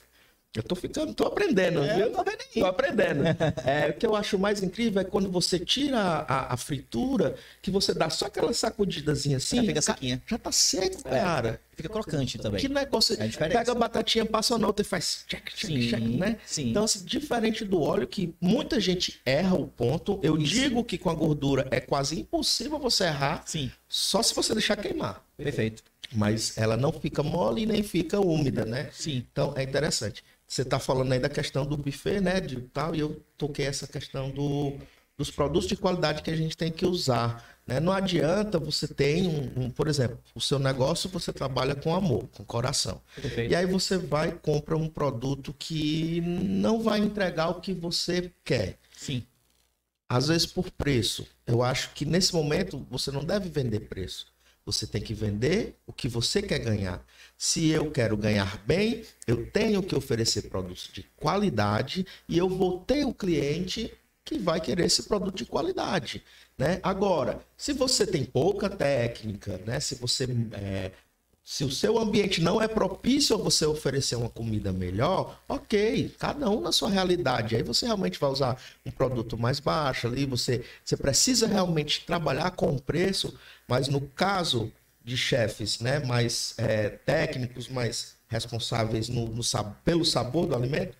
eu 0.56 0.64
tô 0.64 0.74
ficando, 0.74 1.14
tô 1.14 1.26
aprendendo, 1.26 1.84
é, 1.84 1.96
viu? 1.96 2.12
Tô, 2.12 2.24
tô 2.24 2.66
aprendendo. 2.66 3.24
É, 3.64 3.90
o 3.90 3.94
que 3.94 4.06
eu 4.06 4.16
acho 4.16 4.40
mais 4.40 4.64
incrível 4.64 5.02
é 5.02 5.06
quando 5.06 5.30
você 5.30 5.60
tira 5.60 6.00
a, 6.00 6.54
a 6.54 6.58
fritura, 6.58 7.36
que 7.62 7.70
você 7.70 7.94
dá 7.94 8.10
só 8.10 8.26
aquela 8.26 8.52
sacudidazinha 8.52 9.38
assim. 9.38 9.58
Já 9.58 9.64
fica 9.64 9.82
sequinha. 9.82 10.24
Já 10.26 10.38
tá 10.40 10.52
seco, 10.52 11.08
é, 11.08 11.20
cara. 11.20 11.62
Fica 11.76 11.88
crocante 11.88 12.40
também. 12.40 12.60
Que 12.60 12.68
negócio. 12.68 13.16
É 13.22 13.28
pega 13.28 13.72
a 13.72 13.76
batatinha, 13.76 14.26
passa 14.26 14.58
na 14.58 14.66
outra 14.66 14.84
e 14.84 14.88
faz 14.88 15.24
check, 15.28 15.54
check, 15.54 15.70
sim, 15.70 15.88
check, 15.88 16.02
né? 16.02 16.38
Sim. 16.46 16.72
Então, 16.72 16.84
assim, 16.84 17.06
diferente 17.06 17.64
do 17.64 17.80
óleo, 17.80 18.08
que 18.08 18.34
muita 18.42 18.80
gente 18.80 19.22
erra 19.24 19.56
o 19.56 19.68
ponto. 19.68 20.20
Eu 20.24 20.36
Isso. 20.36 20.52
digo 20.52 20.84
que 20.84 20.98
com 20.98 21.12
a 21.12 21.14
gordura 21.14 21.68
é 21.70 21.80
quase 21.80 22.20
impossível 22.20 22.80
você 22.80 23.04
errar. 23.04 23.44
Sim. 23.46 23.72
Só 23.88 24.24
se 24.24 24.34
você 24.34 24.54
deixar 24.54 24.78
queimar. 24.78 25.24
Perfeito. 25.38 25.84
Mas 26.12 26.58
ela 26.58 26.76
não 26.76 26.92
fica 26.92 27.22
mole 27.22 27.62
e 27.62 27.66
nem 27.66 27.84
fica 27.84 28.20
úmida, 28.20 28.66
né? 28.66 28.90
Sim. 28.92 29.26
Então 29.32 29.54
é 29.56 29.62
interessante. 29.62 30.24
Você 30.50 30.64
está 30.64 30.80
falando 30.80 31.12
aí 31.12 31.20
da 31.20 31.30
questão 31.30 31.64
do 31.64 31.78
buffet, 31.78 32.20
né? 32.20 32.42
De 32.42 32.60
tal, 32.60 32.96
e 32.96 33.00
eu 33.00 33.24
toquei 33.38 33.68
essa 33.68 33.86
questão 33.86 34.32
do, 34.32 34.80
dos 35.16 35.30
produtos 35.30 35.70
de 35.70 35.78
qualidade 35.78 36.24
que 36.24 36.32
a 36.32 36.36
gente 36.36 36.58
tem 36.58 36.72
que 36.72 36.88
usar. 36.88 37.48
Né? 37.68 37.80
Não 37.80 37.94
adianta 37.94 38.58
você 38.58 38.88
ter 38.88 39.22
um, 39.22 39.66
um, 39.66 39.70
por 39.70 39.88
exemplo, 39.88 40.18
o 40.34 40.42
seu 40.42 40.58
negócio 40.58 41.08
você 41.08 41.32
trabalha 41.32 41.76
com 41.76 41.94
amor, 41.94 42.28
com 42.30 42.44
coração. 42.44 43.00
Perfeito. 43.14 43.52
E 43.52 43.56
aí 43.56 43.68
você 43.68 43.96
vai 43.96 44.30
e 44.30 44.32
compra 44.32 44.76
um 44.76 44.90
produto 44.90 45.54
que 45.54 46.20
não 46.22 46.82
vai 46.82 46.98
entregar 46.98 47.50
o 47.50 47.62
que 47.62 47.72
você 47.72 48.32
quer. 48.44 48.80
Sim. 48.98 49.24
Às 50.10 50.30
vezes 50.30 50.48
por 50.48 50.72
preço. 50.72 51.28
Eu 51.46 51.62
acho 51.62 51.92
que 51.94 52.06
nesse 52.06 52.34
momento 52.34 52.84
você 52.90 53.12
não 53.12 53.24
deve 53.24 53.50
vender 53.50 53.82
preço. 53.82 54.26
Você 54.66 54.88
tem 54.88 55.02
que 55.02 55.14
vender 55.14 55.78
o 55.86 55.94
que 55.94 56.08
você 56.08 56.42
quer 56.42 56.58
ganhar. 56.58 57.06
Se 57.42 57.70
eu 57.70 57.90
quero 57.90 58.18
ganhar 58.18 58.62
bem, 58.66 59.06
eu 59.26 59.50
tenho 59.50 59.82
que 59.82 59.96
oferecer 59.96 60.50
produtos 60.50 60.90
de 60.92 61.04
qualidade 61.16 62.06
e 62.28 62.38
eu 62.38 62.50
vou 62.50 62.82
ter 62.82 63.06
o 63.06 63.14
cliente 63.14 63.94
que 64.26 64.38
vai 64.38 64.60
querer 64.60 64.88
esse 64.88 65.04
produto 65.04 65.38
de 65.38 65.46
qualidade. 65.46 66.22
Né? 66.58 66.82
Agora, 66.84 67.40
se 67.56 67.72
você 67.72 68.06
tem 68.06 68.26
pouca 68.26 68.70
técnica, 68.70 69.58
né? 69.66 69.80
se 69.80 69.96
você 69.96 70.28
é, 70.52 70.92
se 71.42 71.64
o 71.64 71.72
seu 71.72 71.98
ambiente 71.98 72.42
não 72.42 72.62
é 72.62 72.68
propício 72.68 73.34
a 73.38 73.40
você 73.40 73.66
oferecer 73.66 74.18
uma 74.18 74.30
comida 74.30 74.74
melhor, 74.74 75.42
ok, 75.48 76.14
cada 76.20 76.50
um 76.50 76.60
na 76.60 76.74
sua 76.74 76.90
realidade. 76.90 77.56
Aí 77.56 77.64
você 77.64 77.86
realmente 77.86 78.20
vai 78.20 78.30
usar 78.30 78.62
um 78.86 78.92
produto 78.92 79.38
mais 79.38 79.62
baixo 79.62 80.08
ali, 80.08 80.26
você, 80.26 80.66
você 80.84 80.98
precisa 80.98 81.48
realmente 81.48 82.06
trabalhar 82.06 82.52
com 82.52 82.76
o 82.76 82.82
preço, 82.82 83.34
mas 83.66 83.88
no 83.88 84.02
caso 84.02 84.70
de 85.10 85.18
chefes 85.18 85.80
né, 85.80 86.00
mais 86.00 86.54
é, 86.58 86.90
técnicos, 86.90 87.68
mais 87.68 88.16
responsáveis 88.28 89.10
no, 89.10 89.28
no, 89.28 89.42
pelo 89.84 90.06
sabor 90.06 90.46
do 90.46 90.56
alimento, 90.56 90.96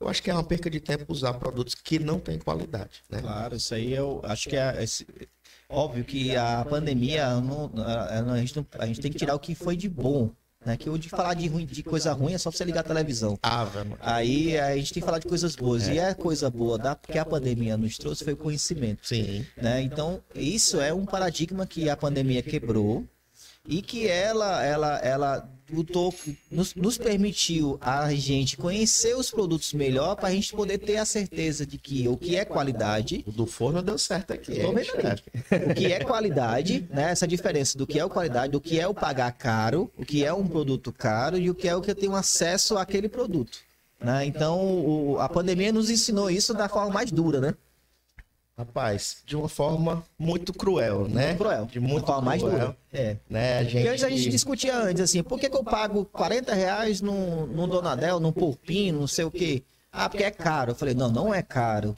eu 0.00 0.08
acho 0.08 0.20
que 0.20 0.30
é 0.30 0.34
uma 0.34 0.42
perca 0.42 0.68
de 0.68 0.80
tempo 0.80 1.12
usar 1.12 1.34
produtos 1.34 1.76
que 1.76 2.00
não 2.00 2.18
têm 2.18 2.38
qualidade. 2.38 3.04
Né? 3.08 3.20
Claro, 3.20 3.54
isso 3.54 3.72
aí 3.72 3.92
eu 3.92 4.20
acho 4.24 4.48
que 4.48 4.56
é. 4.56 4.82
Esse 4.82 5.06
Óbvio 5.68 6.04
que 6.04 6.36
a 6.36 6.66
pandemia, 6.68 7.40
não, 7.40 7.70
a, 8.32 8.38
gente 8.38 8.56
não, 8.56 8.66
a 8.78 8.84
gente 8.84 9.00
tem 9.00 9.10
que 9.10 9.16
tirar 9.16 9.34
o 9.34 9.38
que 9.38 9.54
foi 9.54 9.74
de 9.74 9.88
bom. 9.88 10.30
Né? 10.64 10.76
Que 10.76 10.90
hoje 10.90 11.08
falar 11.08 11.34
de, 11.34 11.48
ruim, 11.48 11.64
de 11.64 11.82
coisa 11.82 12.12
ruim 12.12 12.34
é 12.34 12.38
só 12.38 12.50
você 12.50 12.62
ligar 12.62 12.80
a 12.80 12.84
televisão. 12.84 13.38
Ah. 13.42 13.66
Aí 14.00 14.58
a 14.58 14.76
gente 14.76 14.92
tem 14.92 15.00
que 15.00 15.06
falar 15.06 15.18
de 15.18 15.26
coisas 15.26 15.56
boas. 15.56 15.88
É. 15.88 15.94
E 15.94 15.98
é 15.98 16.14
coisa 16.14 16.50
boa, 16.50 16.76
dá, 16.76 16.94
porque 16.94 17.18
a 17.18 17.24
pandemia 17.24 17.76
nos 17.76 17.96
trouxe 17.96 18.22
foi 18.22 18.34
o 18.34 18.36
conhecimento. 18.36 19.06
Sim. 19.06 19.46
Né? 19.56 19.80
Então, 19.82 20.22
isso 20.34 20.80
é 20.80 20.92
um 20.92 21.06
paradigma 21.06 21.66
que 21.66 21.88
a 21.88 21.96
pandemia 21.96 22.42
quebrou 22.42 23.06
e 23.66 23.80
que 23.80 24.08
ela, 24.08 24.64
ela, 24.64 24.98
ela 24.98 25.48
lutou, 25.72 26.14
nos, 26.50 26.74
nos 26.74 26.98
permitiu 26.98 27.78
a 27.80 28.12
gente 28.12 28.56
conhecer 28.56 29.16
os 29.16 29.30
produtos 29.30 29.72
melhor 29.72 30.16
para 30.16 30.28
a 30.28 30.32
gente 30.32 30.52
poder 30.52 30.78
ter 30.78 30.98
a 30.98 31.04
certeza 31.04 31.64
de 31.64 31.78
que 31.78 32.06
o 32.08 32.16
que 32.16 32.36
é 32.36 32.44
qualidade. 32.44 33.24
O 33.26 33.30
do 33.30 33.46
forno 33.46 33.80
deu 33.82 33.96
certo 33.96 34.32
aqui. 34.32 34.52
O 35.70 35.74
que 35.74 35.86
é 35.86 36.00
qualidade, 36.00 36.86
né? 36.90 37.10
Essa 37.10 37.26
diferença 37.26 37.78
do 37.78 37.86
que 37.86 37.98
é 37.98 38.04
o 38.04 38.10
qualidade, 38.10 38.52
do 38.52 38.60
que 38.60 38.78
é 38.78 38.86
o 38.86 38.94
pagar 38.94 39.32
caro, 39.32 39.90
o 39.96 40.04
que 40.04 40.24
é 40.24 40.32
um 40.32 40.46
produto 40.46 40.92
caro 40.92 41.38
e 41.38 41.48
o 41.48 41.54
que 41.54 41.68
é 41.68 41.74
o 41.74 41.80
que 41.80 41.90
eu 41.90 41.94
tenho 41.94 42.14
acesso 42.14 42.76
àquele 42.76 43.08
produto. 43.08 43.58
Né? 44.00 44.26
Então, 44.26 44.60
o, 44.60 45.20
a 45.20 45.28
pandemia 45.28 45.72
nos 45.72 45.88
ensinou 45.88 46.28
isso 46.28 46.52
da 46.52 46.68
forma 46.68 46.92
mais 46.92 47.10
dura, 47.10 47.40
né? 47.40 47.54
Rapaz, 48.62 49.16
de 49.26 49.36
uma 49.36 49.48
forma 49.48 50.04
muito 50.16 50.52
cruel, 50.52 51.08
né? 51.08 51.28
Muito 51.28 51.38
cruel. 51.38 51.66
De 51.66 51.80
muito 51.80 52.04
cruel, 52.04 52.22
mais 52.22 52.40
dura. 52.40 52.76
É. 52.92 53.16
Né? 53.28 53.58
A 53.58 53.64
gente... 53.64 53.88
Porque 53.88 54.04
a 54.04 54.08
gente 54.08 54.30
discutia 54.30 54.76
antes, 54.76 55.02
assim, 55.02 55.20
por 55.20 55.38
que, 55.38 55.50
que 55.50 55.56
eu 55.56 55.64
pago 55.64 56.04
40 56.04 56.54
reais 56.54 57.00
num, 57.00 57.44
num 57.46 57.66
Donadel, 57.66 58.20
num 58.20 58.30
Porpinho, 58.30 59.00
não 59.00 59.06
sei 59.08 59.24
o 59.24 59.30
quê? 59.32 59.64
Ah, 59.90 60.08
porque 60.08 60.22
é 60.22 60.30
caro. 60.30 60.70
Eu 60.70 60.74
falei, 60.76 60.94
não, 60.94 61.10
não 61.10 61.34
é 61.34 61.42
caro. 61.42 61.96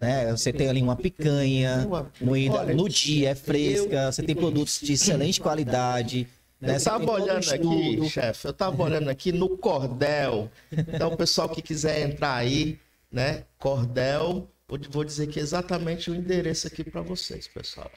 Né? 0.00 0.30
Você 0.32 0.52
tem 0.52 0.68
ali 0.68 0.82
uma 0.82 0.96
picanha, 0.96 1.86
moída 2.20 2.64
no 2.74 2.88
dia, 2.88 3.30
é 3.30 3.34
fresca, 3.36 4.10
você 4.10 4.22
tem 4.22 4.34
produtos 4.34 4.80
de 4.80 4.94
excelente 4.94 5.40
qualidade. 5.40 6.26
Né? 6.60 6.76
Eu 6.76 6.82
tava 6.82 7.10
olhando 7.12 7.50
aqui, 7.50 8.08
chefe, 8.08 8.48
eu 8.48 8.52
tava 8.52 8.82
olhando 8.82 9.08
aqui 9.08 9.30
no 9.30 9.56
Cordel. 9.56 10.50
Então, 10.72 11.12
o 11.12 11.16
pessoal 11.16 11.48
que 11.48 11.62
quiser 11.62 12.00
entrar 12.00 12.34
aí, 12.34 12.78
né? 13.12 13.44
Cordel 13.58 14.48
Vou 14.90 15.04
dizer 15.04 15.26
que 15.26 15.40
exatamente 15.40 16.10
o 16.10 16.14
endereço 16.14 16.66
aqui 16.66 16.84
para 16.84 17.02
vocês, 17.02 17.48
pessoal. 17.48 17.90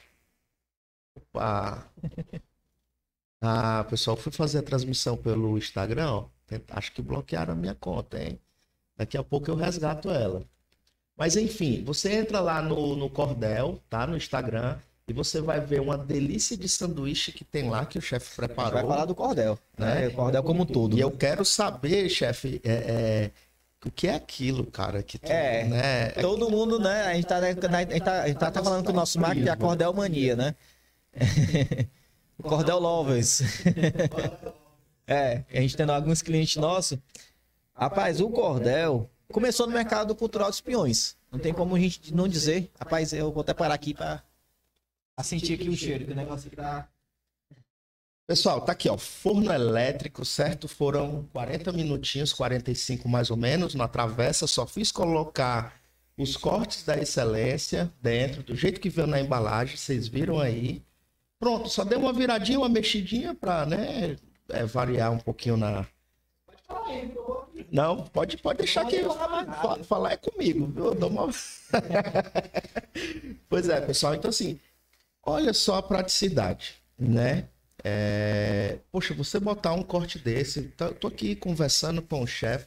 Opa! 1.14 1.88
Ah, 3.46 3.84
pessoal, 3.84 4.16
fui 4.16 4.32
fazer 4.32 4.60
a 4.60 4.62
transmissão 4.62 5.18
pelo 5.18 5.58
Instagram, 5.58 6.10
ó. 6.10 6.28
Acho 6.70 6.92
que 6.92 7.02
bloquearam 7.02 7.52
a 7.52 7.56
minha 7.56 7.74
conta, 7.74 8.18
hein? 8.18 8.40
Daqui 8.96 9.18
a 9.18 9.22
pouco 9.22 9.50
eu 9.50 9.54
resgato 9.54 10.08
ela. 10.08 10.42
Mas 11.14 11.36
enfim, 11.36 11.84
você 11.84 12.12
entra 12.12 12.40
lá 12.40 12.62
no, 12.62 12.96
no 12.96 13.10
Cordel, 13.10 13.82
tá? 13.90 14.06
No 14.06 14.16
Instagram, 14.16 14.78
e 15.06 15.12
você 15.12 15.40
vai 15.40 15.60
ver 15.60 15.80
uma 15.80 15.98
delícia 15.98 16.56
de 16.56 16.68
sanduíche 16.68 17.32
que 17.32 17.44
tem 17.44 17.68
lá 17.68 17.84
que 17.84 17.98
o 17.98 18.02
chefe 18.02 18.34
preparou. 18.34 18.72
Vai 18.72 18.82
falar 18.82 19.04
do 19.04 19.14
Cordel, 19.14 19.58
né? 19.76 20.06
né? 20.06 20.10
Cordel 20.10 20.42
como 20.42 20.62
um 20.62 20.66
todo. 20.66 20.96
E 20.96 21.00
eu 21.00 21.10
quero 21.10 21.44
saber, 21.44 22.08
chefe, 22.08 22.60
é, 22.64 22.72
é, 22.72 23.30
o 23.84 23.90
que 23.90 24.08
é 24.08 24.14
aquilo, 24.14 24.64
cara? 24.66 25.02
Que 25.02 25.18
tu, 25.18 25.30
é, 25.30 25.64
né? 25.64 26.08
todo 26.12 26.50
mundo, 26.50 26.78
né? 26.78 27.06
A 27.06 27.14
gente 27.14 27.26
tá, 27.26 27.36
a 27.36 27.52
gente 27.52 27.60
tá, 27.60 28.22
a 28.22 28.28
gente 28.28 28.38
tá, 28.38 28.50
tá 28.50 28.62
falando 28.62 28.84
com 28.84 28.92
o 28.92 28.94
nosso 28.94 29.20
marketing, 29.20 29.48
a 29.48 29.56
Cordel 29.56 29.92
Mania, 29.92 30.34
né? 30.34 30.54
o 32.38 32.42
Cordel 32.42 32.78
Lovers. 32.78 33.42
é, 35.06 35.44
a 35.52 35.60
gente 35.60 35.76
tendo 35.76 35.92
alguns 35.92 36.22
clientes 36.22 36.56
nossos. 36.56 36.98
Rapaz, 37.74 38.20
o 38.20 38.30
Cordel 38.30 39.10
começou 39.30 39.66
no 39.66 39.72
mercado 39.72 40.14
cultural 40.14 40.48
dos 40.48 40.60
peões. 40.60 41.16
Não 41.30 41.38
tem 41.38 41.52
como 41.52 41.74
a 41.74 41.78
gente 41.78 42.14
não 42.14 42.26
dizer. 42.26 42.70
Rapaz, 42.78 43.12
eu 43.12 43.32
vou 43.32 43.42
até 43.42 43.52
parar 43.52 43.74
aqui 43.74 43.92
para 43.92 44.22
sentir 45.22 45.54
aqui 45.54 45.68
o 45.68 45.76
cheiro, 45.76 46.06
que 46.06 46.12
o 46.12 46.16
negócio 46.16 46.50
tá 46.50 46.88
Pessoal, 48.26 48.62
tá 48.62 48.72
aqui, 48.72 48.88
ó, 48.88 48.96
forno 48.96 49.52
elétrico, 49.52 50.24
certo? 50.24 50.66
Foram 50.66 51.28
40 51.30 51.70
minutinhos, 51.72 52.32
45 52.32 53.06
mais 53.06 53.30
ou 53.30 53.36
menos, 53.36 53.74
na 53.74 53.86
travessa. 53.86 54.46
Só 54.46 54.66
fiz 54.66 54.90
colocar 54.90 55.78
os 56.16 56.34
cortes 56.34 56.84
da 56.84 56.96
excelência 56.96 57.92
dentro, 58.00 58.42
do 58.42 58.56
jeito 58.56 58.80
que 58.80 58.88
veio 58.88 59.06
na 59.06 59.20
embalagem, 59.20 59.76
vocês 59.76 60.08
viram 60.08 60.40
aí. 60.40 60.82
Pronto, 61.38 61.68
só 61.68 61.84
deu 61.84 61.98
uma 61.98 62.14
viradinha, 62.14 62.58
uma 62.58 62.68
mexidinha 62.68 63.34
para, 63.34 63.66
né, 63.66 64.16
é, 64.48 64.64
variar 64.64 65.12
um 65.12 65.18
pouquinho 65.18 65.58
na. 65.58 65.86
Pode 66.46 66.62
falar 66.66 66.86
aí, 66.88 67.14
Não, 67.70 68.04
pode, 68.04 68.38
pode 68.38 68.58
deixar 68.58 68.86
que 68.86 69.02
falar, 69.02 69.84
falar 69.84 70.12
é 70.12 70.16
comigo, 70.16 70.66
viu? 70.66 70.86
Eu 70.86 70.94
dou 70.94 71.10
uma... 71.10 71.28
pois 73.50 73.68
é, 73.68 73.80
pessoal, 73.82 74.14
então 74.14 74.30
assim, 74.30 74.58
olha 75.22 75.52
só 75.52 75.76
a 75.76 75.82
praticidade, 75.82 76.76
né? 76.98 77.48
É... 77.84 78.78
Poxa, 78.90 79.12
você 79.14 79.38
botar 79.38 79.74
um 79.74 79.82
corte 79.82 80.18
desse, 80.18 80.62
tô, 80.76 80.88
tô 80.92 81.08
aqui 81.08 81.36
conversando 81.36 82.00
com 82.00 82.22
o 82.22 82.26
chefe, 82.26 82.66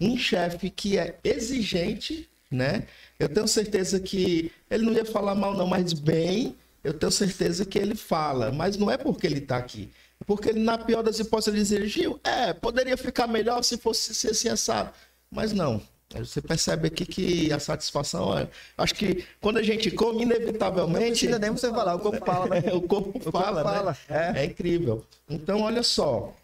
um 0.00 0.16
chefe 0.16 0.70
que 0.70 0.98
é 0.98 1.18
exigente, 1.24 2.28
né? 2.50 2.86
Eu 3.18 3.28
tenho 3.28 3.48
certeza 3.48 3.98
que 3.98 4.52
ele 4.70 4.84
não 4.84 4.92
ia 4.92 5.04
falar 5.04 5.34
mal 5.34 5.54
não, 5.56 5.66
mas 5.66 5.92
bem, 5.92 6.54
eu 6.84 6.92
tenho 6.92 7.10
certeza 7.10 7.64
que 7.64 7.78
ele 7.78 7.94
fala, 7.94 8.52
mas 8.52 8.76
não 8.76 8.90
é 8.90 8.96
porque 8.96 9.26
ele 9.26 9.38
está 9.38 9.56
aqui. 9.56 9.90
É 10.20 10.24
porque 10.24 10.50
ele, 10.50 10.60
na 10.60 10.76
pior 10.78 11.02
das 11.02 11.18
hipóteses, 11.18 11.72
ele 11.72 11.84
diz, 11.84 11.92
Gil, 11.92 12.20
é, 12.24 12.52
poderia 12.52 12.96
ficar 12.96 13.26
melhor 13.26 13.62
se 13.62 13.76
fosse 13.78 14.28
assim 14.28 14.48
assado. 14.48 14.92
Mas 15.30 15.52
não, 15.52 15.82
Você 16.16 16.40
percebe 16.40 16.88
aqui 16.88 17.04
que 17.04 17.52
a 17.52 17.58
satisfação 17.58 18.36
é. 18.36 18.48
Acho 18.78 18.94
que 18.94 19.26
quando 19.40 19.58
a 19.58 19.62
gente 19.62 19.90
come, 19.90 20.22
inevitavelmente. 20.22 21.28
Não 21.28 21.38
nem 21.38 21.50
você 21.50 21.70
falar, 21.70 21.96
o 21.96 22.00
corpo 22.00 22.24
fala, 22.24 22.48
né? 22.48 22.60
o 22.72 22.80
corpo 22.80 23.18
o 23.18 23.30
fala, 23.30 23.62
corpo 23.62 23.68
né? 23.68 23.94
fala. 23.94 23.98
É. 24.08 24.42
é 24.42 24.44
incrível. 24.46 25.04
Então, 25.28 25.60
olha 25.60 25.82
só. 25.82 26.34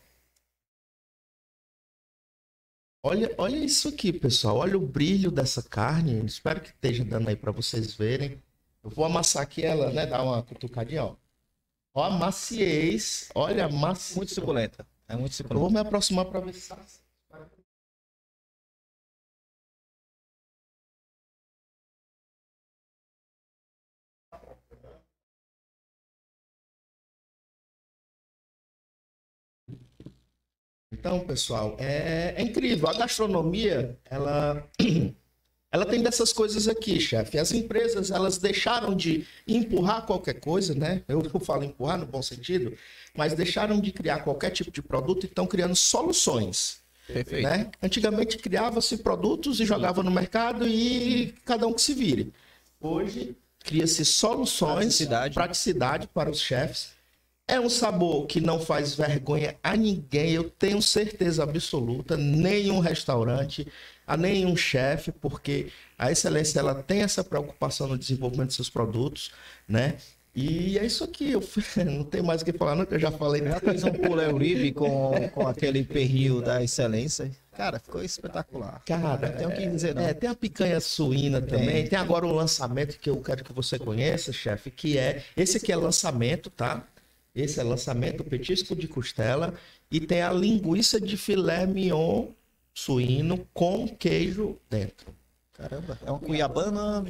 Olha, 3.03 3.35
olha 3.39 3.57
isso 3.57 3.89
aqui, 3.89 4.13
pessoal. 4.13 4.59
Olha 4.59 4.77
o 4.77 4.81
brilho 4.81 5.31
dessa 5.31 5.63
carne. 5.63 6.25
Espero 6.27 6.61
que 6.61 6.69
esteja 6.69 7.05
dando 7.05 7.29
aí 7.29 7.37
para 7.37 7.53
vocês 7.53 7.95
verem. 7.95 8.43
Eu 8.83 8.91
vou 8.91 9.05
amassar 9.05 9.43
aqui 9.43 9.63
ela, 9.63 9.91
né? 9.91 10.07
Dar 10.07 10.23
uma 10.23 10.43
cutucadinha, 10.43 11.05
ó. 11.05 11.17
Ó 11.95 12.05
a 12.05 12.11
maciez. 12.11 13.31
Olha 13.35 13.65
a 13.65 13.69
maciez. 13.69 14.17
Muito 14.17 14.35
suculenta. 14.35 14.87
É 15.09 15.17
muito 15.17 15.35
suculenta. 15.35 15.55
Eu 15.55 15.61
vou 15.61 15.71
me 15.71 15.79
aproximar 15.79 16.27
para 16.27 16.41
ver 16.41 16.55
se 16.55 16.61
Então, 31.05 31.21
pessoal, 31.21 31.77
é, 31.79 32.33
é 32.35 32.43
incrível. 32.43 32.89
A 32.89 32.95
gastronomia, 32.95 33.95
ela, 34.07 34.67
ela 35.71 35.85
tem 35.85 36.03
dessas 36.03 36.33
coisas 36.33 36.67
aqui, 36.67 36.99
chefe. 36.99 37.39
As 37.39 37.53
empresas, 37.53 38.11
elas 38.11 38.39
deixaram 38.39 38.97
de 38.97 39.27
empurrar 39.47 40.07
qualquer 40.07 40.41
coisa, 40.41 40.75
né? 40.75 41.03
Eu, 41.07 41.21
falo 41.41 41.63
empurrar 41.63 41.99
no 41.99 42.07
bom 42.07 42.23
sentido, 42.23 42.75
mas 43.15 43.35
deixaram 43.35 43.83
de 43.83 43.93
criar 43.93 44.21
qualquer 44.21 44.49
tipo 44.49 44.71
de 44.71 44.81
produto 44.81 45.25
e 45.25 45.27
estão 45.27 45.47
criando 45.47 45.77
soluções. 45.77 46.79
Perfeito. 47.07 47.43
Né? 47.43 47.71
Antigamente 47.83 48.39
criava-se 48.39 48.97
produtos 48.97 49.61
e 49.61 49.67
jogava 49.67 50.03
no 50.03 50.11
mercado 50.11 50.67
e 50.67 51.35
cada 51.45 51.67
um 51.67 51.75
que 51.75 51.83
se 51.83 51.93
vire. 51.93 52.33
Hoje 52.81 53.37
cria-se 53.59 54.07
soluções, 54.07 54.97
praticidade. 54.97 55.35
praticidade 55.35 56.09
para 56.09 56.31
os 56.31 56.41
chefes 56.41 56.95
é 57.47 57.61
um 57.61 57.69
sabor 57.69 58.27
que 58.27 58.41
não 58.41 58.59
faz 58.59 58.95
vergonha 58.95 59.57
a 59.63 59.77
ninguém, 59.77 60.33
eu 60.33 60.49
tenho 60.51 60.81
certeza 60.81 61.43
absoluta, 61.43 62.17
nenhum 62.17 62.79
restaurante, 62.79 63.67
a 64.07 64.17
nenhum 64.17 64.57
chefe, 64.57 65.13
porque 65.13 65.71
a 65.99 66.11
excelência 66.11 66.59
ela 66.59 66.75
tem 66.75 67.03
essa 67.03 67.23
preocupação 67.23 67.87
no 67.87 67.99
desenvolvimento 67.99 68.49
de 68.49 68.55
seus 68.55 68.71
produtos, 68.71 69.31
né? 69.69 69.97
E 70.35 70.77
é 70.79 70.85
isso 70.85 71.05
aqui, 71.05 71.31
eu 71.31 71.41
não 71.87 72.03
tenho 72.03 72.25
mais 72.25 72.43
o 72.43 72.45
que 72.45 72.53
falar, 72.53 72.75
não, 72.75 72.85
que 72.85 72.95
eu 72.95 72.99
já 72.99 73.13
falei. 73.13 73.45
Já 73.45 73.61
fez 73.61 73.85
um 73.85 73.93
pulé 73.93 74.33
Uribe 74.33 74.73
com, 74.73 75.13
com 75.33 75.47
aquele 75.47 75.85
pernil 75.85 76.43
da 76.43 76.61
excelência. 76.61 77.31
Cara, 77.57 77.79
ficou 77.79 78.03
espetacular. 78.03 78.83
Cara, 78.85 79.31
tem 79.31 79.47
o 79.47 79.53
que 79.53 79.65
dizer, 79.65 79.95
não. 79.95 80.03
É, 80.03 80.13
tem 80.13 80.29
a 80.29 80.35
picanha 80.35 80.81
suína 80.81 81.41
tem. 81.41 81.61
também. 81.61 81.87
Tem 81.87 81.97
agora 81.97 82.27
um 82.27 82.33
lançamento 82.33 82.99
que 82.99 83.09
eu 83.09 83.17
quero 83.19 83.45
que 83.45 83.53
você 83.53 83.79
conheça, 83.79 84.33
chefe, 84.33 84.73
que 84.73 84.99
é. 84.99 85.23
Esse 85.37 85.59
aqui 85.59 85.71
é 85.71 85.77
lançamento, 85.77 86.51
tá? 86.51 86.85
Esse 87.35 87.59
é 87.59 87.63
lançamento, 87.63 88.23
petisco 88.23 88.77
de 88.77 88.87
costela. 88.87 89.55
E 89.91 90.01
tem 90.01 90.23
a 90.23 90.33
linguiça 90.33 91.01
de 91.01 91.17
filé 91.17 91.67
mignon 91.67 92.29
suíno 92.73 93.47
com 93.53 93.89
queijo 93.89 94.57
dentro. 94.71 95.13
Caramba, 95.53 95.97
é 96.05 96.11
uma 96.11 96.19
cuiabana 96.19 97.05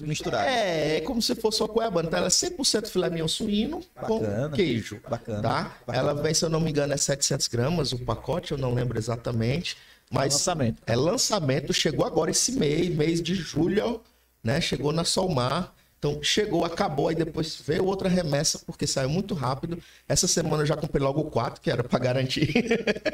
misturada. 0.00 0.50
É, 0.50 0.96
é 0.96 1.00
como 1.00 1.22
se 1.22 1.34
fosse 1.36 1.62
uma 1.62 1.68
cuiabana. 1.68 2.08
Então 2.08 2.18
ela 2.18 2.26
é 2.26 2.30
100% 2.30 2.88
filé 2.88 3.08
mignon 3.08 3.28
suíno 3.28 3.80
bacana, 3.94 4.48
com 4.48 4.56
queijo. 4.56 5.00
Bacana, 5.08 5.42
tá? 5.42 5.62
Bacana. 5.86 5.98
Ela 5.98 6.14
vem, 6.22 6.34
se 6.34 6.44
eu 6.44 6.48
não 6.48 6.60
me 6.60 6.70
engano, 6.70 6.92
é 6.92 6.96
700 6.96 7.46
gramas 7.46 7.92
o 7.92 7.98
pacote, 8.00 8.50
eu 8.50 8.58
não 8.58 8.74
lembro 8.74 8.98
exatamente. 8.98 9.76
Mas 10.10 10.32
é 10.32 10.36
lançamento. 10.36 10.82
É 10.86 10.96
lançamento, 10.96 11.72
chegou 11.72 12.04
agora 12.04 12.32
esse 12.32 12.52
mês, 12.52 12.94
mês 12.94 13.22
de 13.22 13.34
julho, 13.34 14.00
né? 14.42 14.60
Chegou 14.60 14.92
na 14.92 15.04
Solmar. 15.04 15.72
Então, 16.02 16.20
chegou, 16.20 16.64
acabou, 16.64 17.06
aí 17.06 17.14
depois 17.14 17.62
veio 17.64 17.84
outra 17.84 18.08
remessa, 18.08 18.58
porque 18.66 18.88
saiu 18.88 19.08
muito 19.08 19.34
rápido. 19.34 19.78
Essa 20.08 20.26
semana 20.26 20.64
eu 20.64 20.66
já 20.66 20.76
comprei 20.76 21.00
logo 21.00 21.22
quatro, 21.26 21.60
que 21.60 21.70
era 21.70 21.84
para 21.84 21.96
garantir 21.96 22.52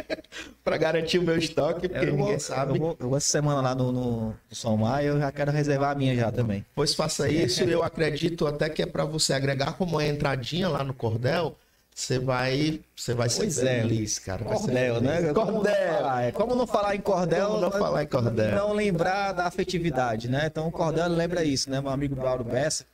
para 0.65 0.79
garantir 0.79 1.19
o 1.19 1.23
meu 1.23 1.37
estoque, 1.37 1.87
porque 1.87 2.07
eu 2.07 2.17
ninguém 2.17 2.39
sabe. 2.39 2.73
Eu 2.73 2.81
vou, 2.81 2.97
eu 2.99 3.09
vou 3.11 3.19
essa 3.19 3.31
semana 3.31 3.61
lá 3.61 3.75
no, 3.75 3.93
no, 3.93 4.35
Somar 4.51 5.05
eu 5.05 5.19
já 5.19 5.31
quero 5.31 5.53
reservar 5.53 5.91
a 5.91 5.95
minha 5.95 6.17
já 6.17 6.33
também. 6.33 6.65
Pois 6.75 6.95
faça 6.95 7.29
isso, 7.29 7.63
eu 7.65 7.83
acredito 7.83 8.47
até 8.47 8.71
que 8.71 8.81
é 8.81 8.87
para 8.87 9.05
você 9.05 9.35
agregar 9.35 9.75
como 9.75 9.97
uma 9.97 10.07
entradinha 10.07 10.67
lá 10.67 10.83
no 10.83 10.95
Cordel, 10.95 11.59
você 11.99 12.17
vai, 12.21 12.81
você 12.95 13.13
vai 13.13 13.29
ser 13.29 13.41
pois 13.41 13.59
é. 13.59 13.81
feliz, 13.83 14.21
cara. 14.21 14.45
Cordel, 14.45 15.01
né? 15.01 15.33
Cordel. 15.33 16.11
É, 16.21 16.31
como 16.31 16.55
não 16.55 16.65
falar 16.65 16.95
em 16.95 17.01
cordel, 17.01 17.49
como 17.49 17.61
não 17.61 17.73
falar 17.73 18.05
em 18.05 18.07
cordel. 18.07 18.55
Não 18.55 18.73
lembrar 18.73 19.33
da 19.33 19.47
afetividade, 19.47 20.29
né? 20.29 20.47
Então 20.47 20.69
o 20.69 20.71
cordel 20.71 21.09
lembra 21.09 21.43
isso, 21.43 21.69
né? 21.69 21.81
Meu 21.81 21.91
amigo 21.91 22.15
Brauro 22.15 22.45
Bessa. 22.45 22.87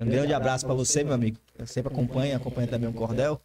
Um 0.00 0.06
grande 0.06 0.32
abraço 0.32 0.64
para 0.64 0.74
você, 0.74 1.04
meu 1.04 1.12
amigo. 1.12 1.36
Eu 1.58 1.66
sempre 1.66 1.92
acompanha, 1.92 2.38
acompanha 2.38 2.66
também 2.66 2.88
o 2.88 2.92
cordel. 2.94 3.38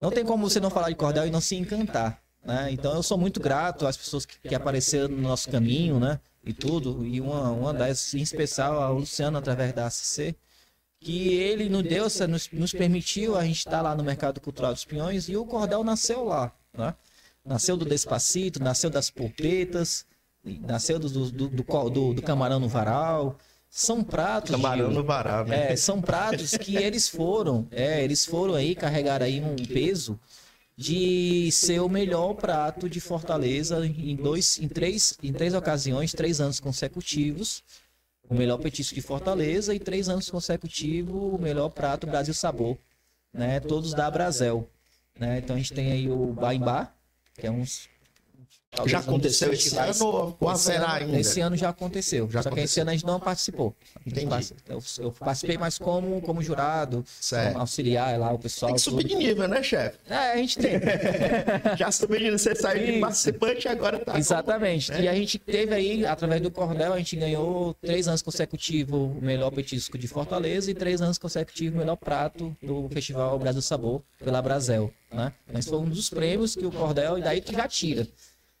Não 0.00 0.10
tem 0.10 0.24
como 0.24 0.50
você 0.50 0.58
não 0.58 0.68
falar 0.68 0.88
de 0.88 0.96
cordel 0.96 1.24
e 1.24 1.30
não 1.30 1.40
se 1.40 1.54
encantar, 1.54 2.20
né? 2.44 2.72
Então 2.72 2.92
eu 2.92 3.04
sou 3.04 3.16
muito 3.16 3.38
grato 3.38 3.86
às 3.86 3.96
pessoas 3.96 4.26
que, 4.26 4.36
que 4.48 4.54
apareceram 4.56 5.10
no 5.10 5.22
nosso 5.22 5.48
caminho, 5.48 6.00
né? 6.00 6.18
E 6.44 6.52
tudo. 6.52 7.06
E 7.06 7.20
uma, 7.20 7.52
uma 7.52 7.72
das, 7.72 8.12
em 8.14 8.20
especial, 8.20 8.82
a 8.82 8.88
Luciana, 8.88 9.38
através 9.38 9.72
da 9.72 9.86
ACC 9.86 10.34
que 11.06 11.28
ele 11.34 11.68
nos 11.68 11.84
deu, 11.84 12.06
nos, 12.28 12.50
nos 12.50 12.72
permitiu 12.72 13.36
a 13.36 13.44
gente 13.44 13.58
estar 13.58 13.80
lá 13.80 13.94
no 13.94 14.02
mercado 14.02 14.40
cultural 14.40 14.74
dos 14.74 14.84
Pinhões 14.84 15.28
e 15.28 15.36
o 15.36 15.46
cordel 15.46 15.84
nasceu 15.84 16.24
lá, 16.24 16.52
né? 16.76 16.96
Nasceu 17.44 17.76
do 17.76 17.84
Despacito, 17.84 18.60
nasceu 18.60 18.90
das 18.90 19.08
polpetas, 19.08 20.04
nasceu 20.62 20.98
do, 20.98 21.08
do, 21.08 21.30
do, 21.30 21.48
do, 21.90 22.14
do 22.14 22.22
camarão 22.22 22.58
no 22.58 22.68
varal. 22.68 23.38
São 23.70 24.02
pratos. 24.02 24.50
Camarão 24.50 24.88
de, 24.88 24.94
no 24.96 25.04
varal, 25.04 25.44
né? 25.44 25.74
É, 25.74 25.76
são 25.76 26.02
pratos 26.02 26.56
que 26.56 26.76
eles 26.76 27.08
foram, 27.08 27.68
é, 27.70 28.02
eles 28.02 28.24
foram 28.24 28.54
aí 28.54 28.74
carregar 28.74 29.22
aí 29.22 29.40
um 29.40 29.54
peso 29.54 30.18
de 30.76 31.52
ser 31.52 31.80
o 31.80 31.88
melhor 31.88 32.34
prato 32.34 32.90
de 32.90 32.98
Fortaleza 32.98 33.86
em 33.86 34.16
dois, 34.16 34.58
em 34.58 34.66
três, 34.66 35.16
em 35.22 35.32
três 35.32 35.54
ocasiões, 35.54 36.12
três 36.12 36.40
anos 36.40 36.58
consecutivos 36.58 37.62
o 38.28 38.34
melhor 38.34 38.58
petisco 38.58 38.94
de 38.94 39.02
Fortaleza 39.02 39.74
e 39.74 39.78
três 39.78 40.08
anos 40.08 40.30
consecutivos 40.30 41.34
o 41.34 41.38
melhor 41.38 41.68
prato 41.70 42.06
Brasil 42.06 42.34
Sabor, 42.34 42.76
né? 43.32 43.60
Todos 43.60 43.94
da 43.94 44.10
Brasel, 44.10 44.68
né? 45.18 45.38
Então 45.38 45.56
a 45.56 45.58
gente 45.58 45.72
tem 45.72 45.92
aí 45.92 46.10
o 46.10 46.32
Baimbá, 46.32 46.92
que 47.34 47.46
é 47.46 47.50
uns 48.82 48.90
já 48.90 48.98
aconteceu 48.98 49.52
esse 49.52 49.76
ano 49.76 50.36
ou 50.38 50.48
haverá 50.48 50.94
ainda? 50.94 51.18
Esse 51.18 51.40
ano 51.40 51.56
já 51.56 51.70
aconteceu. 51.70 52.28
Já 52.30 52.42
só 52.42 52.48
aconteceu. 52.48 52.54
que 52.54 52.60
esse 52.70 52.80
ano 52.80 52.90
a 52.90 52.92
gente 52.92 53.06
não 53.06 53.18
participou. 53.18 53.74
Entendi. 54.06 54.54
Eu, 54.68 54.82
eu 54.98 55.12
participei 55.12 55.56
mais 55.56 55.78
como, 55.78 56.20
como 56.20 56.42
jurado, 56.42 57.04
como 57.28 57.58
auxiliar 57.58 58.18
lá, 58.18 58.32
o 58.32 58.38
pessoal. 58.38 58.70
Tem 58.70 58.76
que 58.76 58.82
subir 58.82 59.04
de 59.04 59.14
nível, 59.14 59.48
né, 59.48 59.62
chefe? 59.62 59.98
É, 60.08 60.32
a 60.32 60.36
gente 60.36 60.58
tem. 60.58 60.72
já 61.76 61.90
subiu 61.90 62.18
de 62.18 62.24
nível, 62.24 62.38
você 62.38 62.54
saiu 62.54 62.92
de 62.92 63.00
participante 63.00 63.68
agora 63.68 63.98
tá. 63.98 64.18
Exatamente. 64.18 64.90
Né? 64.92 65.02
E 65.02 65.08
a 65.08 65.14
gente 65.14 65.38
teve 65.38 65.74
aí, 65.74 66.06
através 66.06 66.40
do 66.40 66.50
Cordel, 66.50 66.92
a 66.92 66.98
gente 66.98 67.16
ganhou 67.16 67.74
três 67.74 68.08
anos 68.08 68.22
consecutivos 68.22 69.16
o 69.16 69.20
melhor 69.20 69.50
petisco 69.50 69.96
de 69.96 70.08
Fortaleza 70.08 70.70
e 70.70 70.74
três 70.74 71.00
anos 71.00 71.18
consecutivos 71.18 71.76
o 71.76 71.78
melhor 71.78 71.96
prato 71.96 72.56
do 72.62 72.88
Festival 72.90 73.38
Brasil 73.38 73.62
Sabor 73.62 74.02
pela 74.18 74.42
Brasel. 74.42 74.92
Né? 75.12 75.32
Mas 75.52 75.66
foi 75.66 75.78
um 75.78 75.88
dos 75.88 76.10
prêmios 76.10 76.54
que 76.54 76.66
o 76.66 76.70
Cordel, 76.70 77.18
e 77.18 77.22
daí 77.22 77.40
que 77.40 77.52
já 77.52 77.68
tira. 77.68 78.06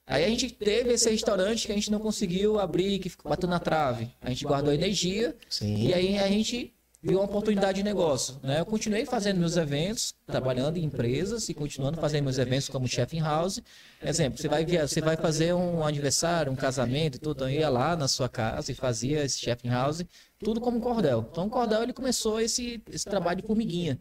Aí 0.06 0.24
a 0.24 0.28
gente 0.28 0.48
teve 0.50 0.92
esse 0.92 1.10
restaurante 1.10 1.66
que 1.66 1.72
a 1.72 1.74
gente 1.74 1.90
não 1.90 1.98
conseguiu 1.98 2.60
abrir, 2.60 3.00
que 3.00 3.08
ficou 3.08 3.28
batendo 3.28 3.50
na 3.50 3.58
trave. 3.58 4.08
A 4.20 4.28
gente 4.28 4.44
guardou 4.44 4.72
energia 4.72 5.34
Sim. 5.50 5.88
e 5.88 5.92
aí 5.92 6.16
a 6.18 6.28
gente 6.28 6.72
viu 7.02 7.18
uma 7.18 7.24
oportunidade 7.24 7.78
de 7.78 7.82
negócio. 7.82 8.38
Né? 8.40 8.60
Eu 8.60 8.66
continuei 8.66 9.04
fazendo 9.04 9.38
meus 9.38 9.56
eventos, 9.56 10.14
trabalhando 10.24 10.76
em 10.76 10.84
empresas 10.84 11.48
e 11.48 11.54
continuando 11.54 12.00
fazendo 12.00 12.24
meus 12.24 12.38
eventos 12.38 12.68
como 12.68 12.86
chef 12.86 13.16
in 13.16 13.20
house. 13.20 13.60
Exemplo, 14.00 14.38
você 14.38 14.48
vai, 14.48 14.64
via, 14.64 14.86
você 14.86 15.00
vai 15.00 15.16
fazer 15.16 15.52
um 15.52 15.84
aniversário, 15.84 16.52
um 16.52 16.56
casamento 16.56 17.16
e 17.16 17.18
tudo, 17.18 17.38
então 17.38 17.50
eu 17.50 17.60
ia 17.60 17.68
lá 17.68 17.96
na 17.96 18.06
sua 18.06 18.28
casa 18.28 18.70
e 18.70 18.74
fazia 18.76 19.24
esse 19.24 19.40
chef 19.40 19.66
in 19.66 19.70
house, 19.70 20.04
tudo 20.38 20.60
como 20.60 20.80
cordel. 20.80 21.26
Então 21.32 21.46
o 21.46 21.50
cordel 21.50 21.82
ele 21.82 21.92
começou 21.92 22.40
esse, 22.40 22.80
esse 22.92 23.04
trabalho 23.04 23.40
de 23.40 23.46
formiguinha 23.46 23.98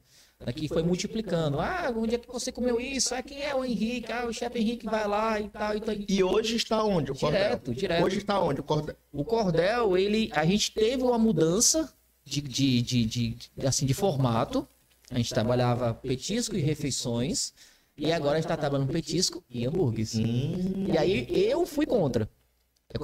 que 0.53 0.67
foi 0.67 0.83
multiplicando. 0.83 1.59
Ah, 1.59 1.91
onde 1.95 2.15
é 2.15 2.17
que 2.17 2.27
você 2.27 2.51
comeu 2.51 2.79
isso? 2.79 3.15
Ah, 3.15 3.21
quem 3.21 3.41
é 3.41 3.55
o 3.55 3.65
Henrique? 3.65 4.11
Ah, 4.11 4.25
o 4.25 4.33
chefe 4.33 4.59
Henrique 4.59 4.85
vai 4.85 5.07
lá 5.07 5.39
e 5.39 5.49
tal. 5.49 5.75
E, 5.75 5.81
tal. 5.81 5.95
e 6.07 6.23
hoje 6.23 6.55
está 6.55 6.83
onde 6.83 7.11
o 7.11 7.15
cordel? 7.15 7.41
Direto, 7.41 7.73
direto. 7.73 8.05
Hoje 8.05 8.17
está 8.17 8.39
onde 8.39 8.61
o 8.61 8.63
cordel? 8.63 8.95
O 9.11 9.23
cordel, 9.23 9.97
ele, 9.97 10.29
a 10.33 10.45
gente 10.45 10.71
teve 10.71 11.03
uma 11.03 11.17
mudança 11.17 11.91
de, 12.23 12.41
de, 12.41 12.81
de, 12.81 13.05
de, 13.05 13.37
assim, 13.65 13.85
de 13.85 13.93
formato. 13.93 14.67
A 15.09 15.17
gente 15.17 15.33
trabalhava 15.33 15.93
petisco 15.93 16.55
e 16.55 16.61
refeições. 16.61 17.53
E 17.97 18.11
agora 18.11 18.33
a 18.33 18.35
gente 18.35 18.45
está 18.45 18.57
trabalhando 18.57 18.91
petisco 18.91 19.43
e 19.49 19.65
hambúrgueres. 19.65 20.15
Hum. 20.15 20.87
E 20.91 20.97
aí 20.97 21.27
eu 21.29 21.65
fui 21.65 21.85
contra. 21.85 22.29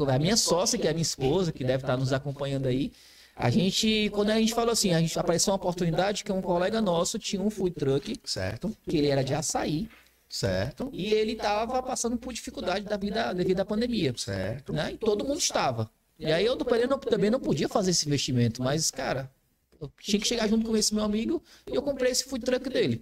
A 0.07 0.19
minha 0.19 0.37
sócia, 0.37 0.77
que 0.77 0.87
é 0.87 0.91
a 0.91 0.93
minha 0.93 1.01
esposa, 1.01 1.51
que 1.51 1.63
deve 1.63 1.83
estar 1.83 1.97
nos 1.97 2.13
acompanhando 2.13 2.67
aí, 2.67 2.91
a 3.35 3.49
gente, 3.49 4.09
quando 4.11 4.29
a 4.29 4.39
gente 4.39 4.53
falou 4.53 4.71
assim, 4.71 4.93
a 4.93 4.99
gente 4.99 5.17
apareceu 5.17 5.51
uma 5.51 5.57
oportunidade 5.57 6.23
que 6.23 6.31
um 6.31 6.41
colega 6.41 6.81
nosso 6.81 7.17
tinha 7.17 7.41
um 7.41 7.49
food 7.49 7.75
truck. 7.75 8.15
Certo. 8.23 8.75
Que 8.87 8.97
ele 8.97 9.07
era 9.07 9.23
de 9.23 9.33
açaí. 9.33 9.89
Certo. 10.29 10.89
E 10.93 11.13
ele 11.13 11.33
estava 11.33 11.81
passando 11.83 12.17
por 12.17 12.33
dificuldade 12.33 12.85
da 12.85 12.97
vida 12.97 13.33
devido 13.33 13.59
à 13.59 13.65
pandemia. 13.65 14.13
Certo. 14.15 14.71
Né? 14.71 14.93
E 14.93 14.97
todo 14.97 15.25
mundo 15.25 15.39
estava. 15.39 15.89
E 16.17 16.31
aí 16.31 16.45
eu 16.45 16.55
também 16.55 17.31
não 17.31 17.39
podia 17.39 17.67
fazer 17.67 17.91
esse 17.91 18.05
investimento, 18.05 18.61
mas, 18.61 18.91
cara, 18.91 19.31
eu 19.79 19.91
tinha 19.99 20.21
que 20.21 20.27
chegar 20.27 20.47
junto 20.47 20.69
com 20.69 20.77
esse 20.77 20.93
meu 20.93 21.03
amigo 21.03 21.41
e 21.69 21.75
eu 21.75 21.81
comprei 21.81 22.11
esse 22.11 22.25
food 22.25 22.45
truck 22.45 22.69
dele. 22.69 23.01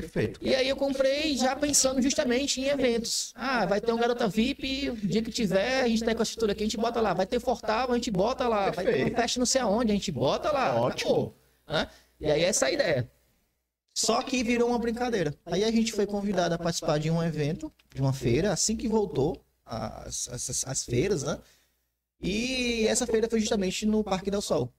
Perfeito. 0.00 0.40
E 0.42 0.54
aí 0.54 0.68
eu 0.68 0.76
comprei 0.76 1.36
já 1.36 1.56
pensando 1.56 2.00
justamente 2.00 2.60
em 2.60 2.64
eventos. 2.64 3.32
Ah, 3.34 3.66
vai 3.66 3.80
ter 3.80 3.92
um 3.92 3.96
garota 3.96 4.28
VIP, 4.28 4.90
o 4.90 4.96
dia 4.96 5.22
que 5.22 5.30
tiver, 5.30 5.82
a 5.82 5.88
gente 5.88 6.04
tá 6.04 6.14
com 6.14 6.20
a 6.20 6.22
estrutura 6.22 6.52
aqui, 6.52 6.62
a 6.62 6.66
gente 6.66 6.76
bota 6.76 7.00
lá. 7.00 7.12
Vai 7.14 7.26
ter 7.26 7.40
Fortava, 7.40 7.92
a 7.92 7.94
gente 7.96 8.10
bota 8.10 8.46
lá. 8.46 8.70
Vai 8.70 8.84
ter 8.84 9.04
uma 9.04 9.16
festa 9.16 9.38
não 9.38 9.46
sei 9.46 9.60
aonde, 9.60 9.92
a 9.92 9.94
gente 9.94 10.12
bota 10.12 10.52
lá. 10.52 10.80
Ótimo. 10.80 11.34
Né? 11.66 11.88
E 12.20 12.30
aí 12.30 12.42
essa 12.42 12.66
é 12.66 12.68
a 12.68 12.72
ideia. 12.72 13.10
Só 13.94 14.22
que 14.22 14.44
virou 14.44 14.68
uma 14.68 14.78
brincadeira. 14.78 15.34
Aí 15.44 15.64
a 15.64 15.70
gente 15.72 15.92
foi 15.92 16.06
convidado 16.06 16.54
a 16.54 16.58
participar 16.58 16.98
de 16.98 17.10
um 17.10 17.22
evento, 17.22 17.72
de 17.92 18.00
uma 18.00 18.12
feira, 18.12 18.52
assim 18.52 18.76
que 18.76 18.86
voltou 18.86 19.44
as, 19.66 20.28
as, 20.28 20.64
as 20.66 20.84
feiras, 20.84 21.24
né? 21.24 21.38
E 22.20 22.86
essa 22.86 23.06
feira 23.06 23.28
foi 23.28 23.40
justamente 23.40 23.86
no 23.86 24.02
Parque 24.04 24.30
del 24.30 24.40
Sol. 24.40 24.72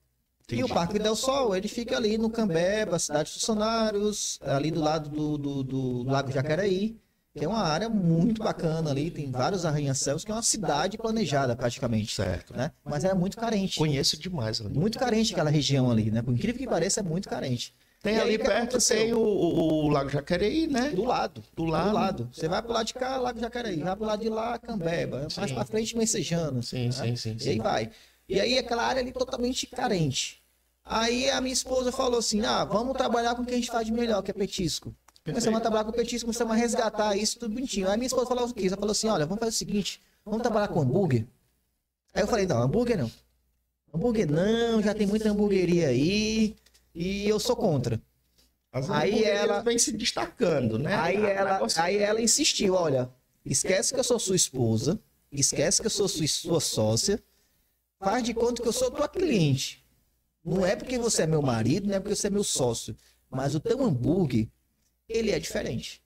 E 0.51 0.63
o 0.63 0.67
Parque 0.67 0.97
del 0.99 1.15
Sol, 1.15 1.55
ele 1.55 1.67
fica 1.67 1.95
ali 1.97 2.17
no 2.17 2.29
Cambeba, 2.29 2.97
cidade 2.99 3.25
dos 3.31 3.33
funcionários, 3.33 4.39
ali 4.41 4.71
do 4.71 4.79
lado 4.81 5.09
do, 5.09 5.37
do, 5.37 5.63
do 5.63 6.03
Lago 6.03 6.31
Jacareí, 6.31 6.97
que 7.37 7.45
é 7.45 7.47
uma 7.47 7.61
área 7.61 7.87
muito 7.87 8.41
bacana 8.43 8.89
ali, 8.89 9.11
tem 9.11 9.31
vários 9.31 9.63
arranha-céus, 9.65 10.25
que 10.25 10.31
é 10.31 10.33
uma 10.35 10.41
cidade 10.41 10.97
planejada 10.97 11.55
praticamente, 11.55 12.13
Certo. 12.15 12.55
né? 12.55 12.71
Mas 12.83 13.03
era 13.03 13.13
muito 13.15 13.37
carente. 13.37 13.77
Conheço 13.77 14.19
demais 14.19 14.59
ali. 14.59 14.73
Muito 14.77 14.97
carente 14.97 15.33
aquela 15.33 15.49
região 15.49 15.89
ali, 15.91 16.09
né? 16.11 16.21
Por 16.21 16.33
incrível 16.33 16.59
que 16.59 16.67
pareça, 16.67 16.99
é 16.99 17.03
muito 17.03 17.29
carente. 17.29 17.73
Tem 18.01 18.15
E 18.15 18.17
aí, 18.17 18.21
ali 18.29 18.37
que 18.37 18.45
perto, 18.45 18.77
tem 18.87 19.13
o, 19.13 19.19
o- 19.19 19.85
o 19.85 19.89
Lago 19.89 20.09
Jacareí, 20.09 20.67
né? 20.67 20.89
Do 20.91 21.03
lado. 21.03 21.43
Do 21.53 21.65
lado. 21.65 21.89
Do 21.89 21.93
lado. 21.93 22.29
Você 22.33 22.47
vai 22.47 22.61
pro 22.61 22.71
lado 22.71 22.85
de 22.87 22.93
cá, 22.93 23.17
Lago 23.17 23.39
Jacareí. 23.39 23.83
Vai 23.83 23.95
pro 23.95 24.05
lado 24.05 24.21
de 24.21 24.29
lá, 24.29 24.57
Cambeba. 24.57 25.27
Mais 25.35 25.49
Sim. 25.49 25.53
pra 25.53 25.65
frente, 25.65 25.97
Messejano. 25.97 26.63
Sim, 26.63 26.85
né? 26.85 26.91
sim, 26.93 27.15
sim, 27.17 27.37
E 27.41 27.49
aí 27.49 27.55
sim. 27.55 27.59
vai. 27.61 27.91
E 28.27 28.39
aí 28.39 28.57
aquela 28.57 28.83
área 28.83 29.01
ali 29.01 29.11
totalmente 29.11 29.67
carente. 29.67 30.38
Aí 30.91 31.29
a 31.29 31.39
minha 31.39 31.53
esposa 31.53 31.91
falou 31.91 32.17
assim: 32.17 32.41
ah, 32.43 32.65
vamos 32.65 32.97
trabalhar 32.97 33.35
com 33.35 33.43
o 33.43 33.45
que 33.45 33.53
a 33.53 33.55
gente 33.57 33.69
faz 33.69 33.85
de 33.85 33.93
melhor, 33.93 34.23
que 34.23 34.31
é 34.31 34.33
petisco. 34.33 34.93
Começamos 35.23 35.59
a 35.59 35.61
trabalhar 35.61 35.83
com 35.85 35.91
petisco, 35.91 36.25
começamos 36.25 36.51
a 36.53 36.55
resgatar 36.55 37.15
isso 37.15 37.37
tudo 37.37 37.53
bonitinho. 37.53 37.87
Aí 37.87 37.95
minha 37.95 38.07
esposa 38.07 38.25
falou 38.25 38.47
o 38.47 38.53
quê? 38.53 38.65
Ela 38.65 38.75
falou 38.75 38.91
assim: 38.91 39.07
olha, 39.07 39.25
vamos 39.27 39.39
fazer 39.39 39.51
o 39.51 39.55
seguinte, 39.55 40.01
vamos 40.25 40.41
trabalhar 40.41 40.67
com 40.69 40.81
hambúrguer. 40.81 41.27
Aí 42.11 42.23
eu 42.23 42.27
falei, 42.27 42.47
não, 42.47 42.59
hambúrguer 42.63 42.97
não. 42.97 43.11
Hambúrguer 43.93 44.29
não, 44.31 44.81
já 44.81 44.95
tem 44.95 45.05
muita 45.05 45.29
hamburgueria 45.29 45.89
aí. 45.89 46.55
E 46.95 47.29
eu 47.29 47.39
sou 47.39 47.55
contra. 47.55 48.01
As 48.71 48.89
Aí 48.89 49.23
ela- 49.23 49.61
vem 49.61 49.77
se 49.77 49.91
destacando, 49.91 50.79
né? 50.79 50.95
Aí 50.95 51.19
O 51.19 51.25
ela, 51.25 51.59
aí 51.77 51.97
ela 51.97 52.19
insistiu, 52.21 52.73
olha, 52.73 53.09
esquece 53.45 53.93
que 53.93 53.99
eu 53.99 54.03
sou 54.03 54.17
sua 54.19 54.35
esposa, 54.35 54.99
esquece 55.31 55.81
que 55.81 55.87
eu 55.87 55.91
sou 55.91 56.07
sua, 56.07 56.27
sua 56.27 56.59
sócia, 56.59 57.21
faz 57.99 58.23
de 58.23 58.33
conta 58.33 58.61
que 58.61 58.67
eu 58.67 58.73
sou 58.73 58.89
tua 58.89 59.07
cliente. 59.07 59.83
Não 60.43 60.65
é 60.65 60.75
porque 60.75 60.97
você 60.97 61.23
é 61.23 61.27
meu 61.27 61.41
marido, 61.41 61.87
não 61.87 61.95
é 61.95 61.99
porque 61.99 62.15
você 62.15 62.27
é 62.27 62.29
meu 62.29 62.43
sócio, 62.43 62.95
mas 63.29 63.55
o 63.55 63.59
teu 63.59 63.83
hambúrguer, 63.83 64.47
ele 65.07 65.31
é 65.31 65.39
diferente. 65.39 66.01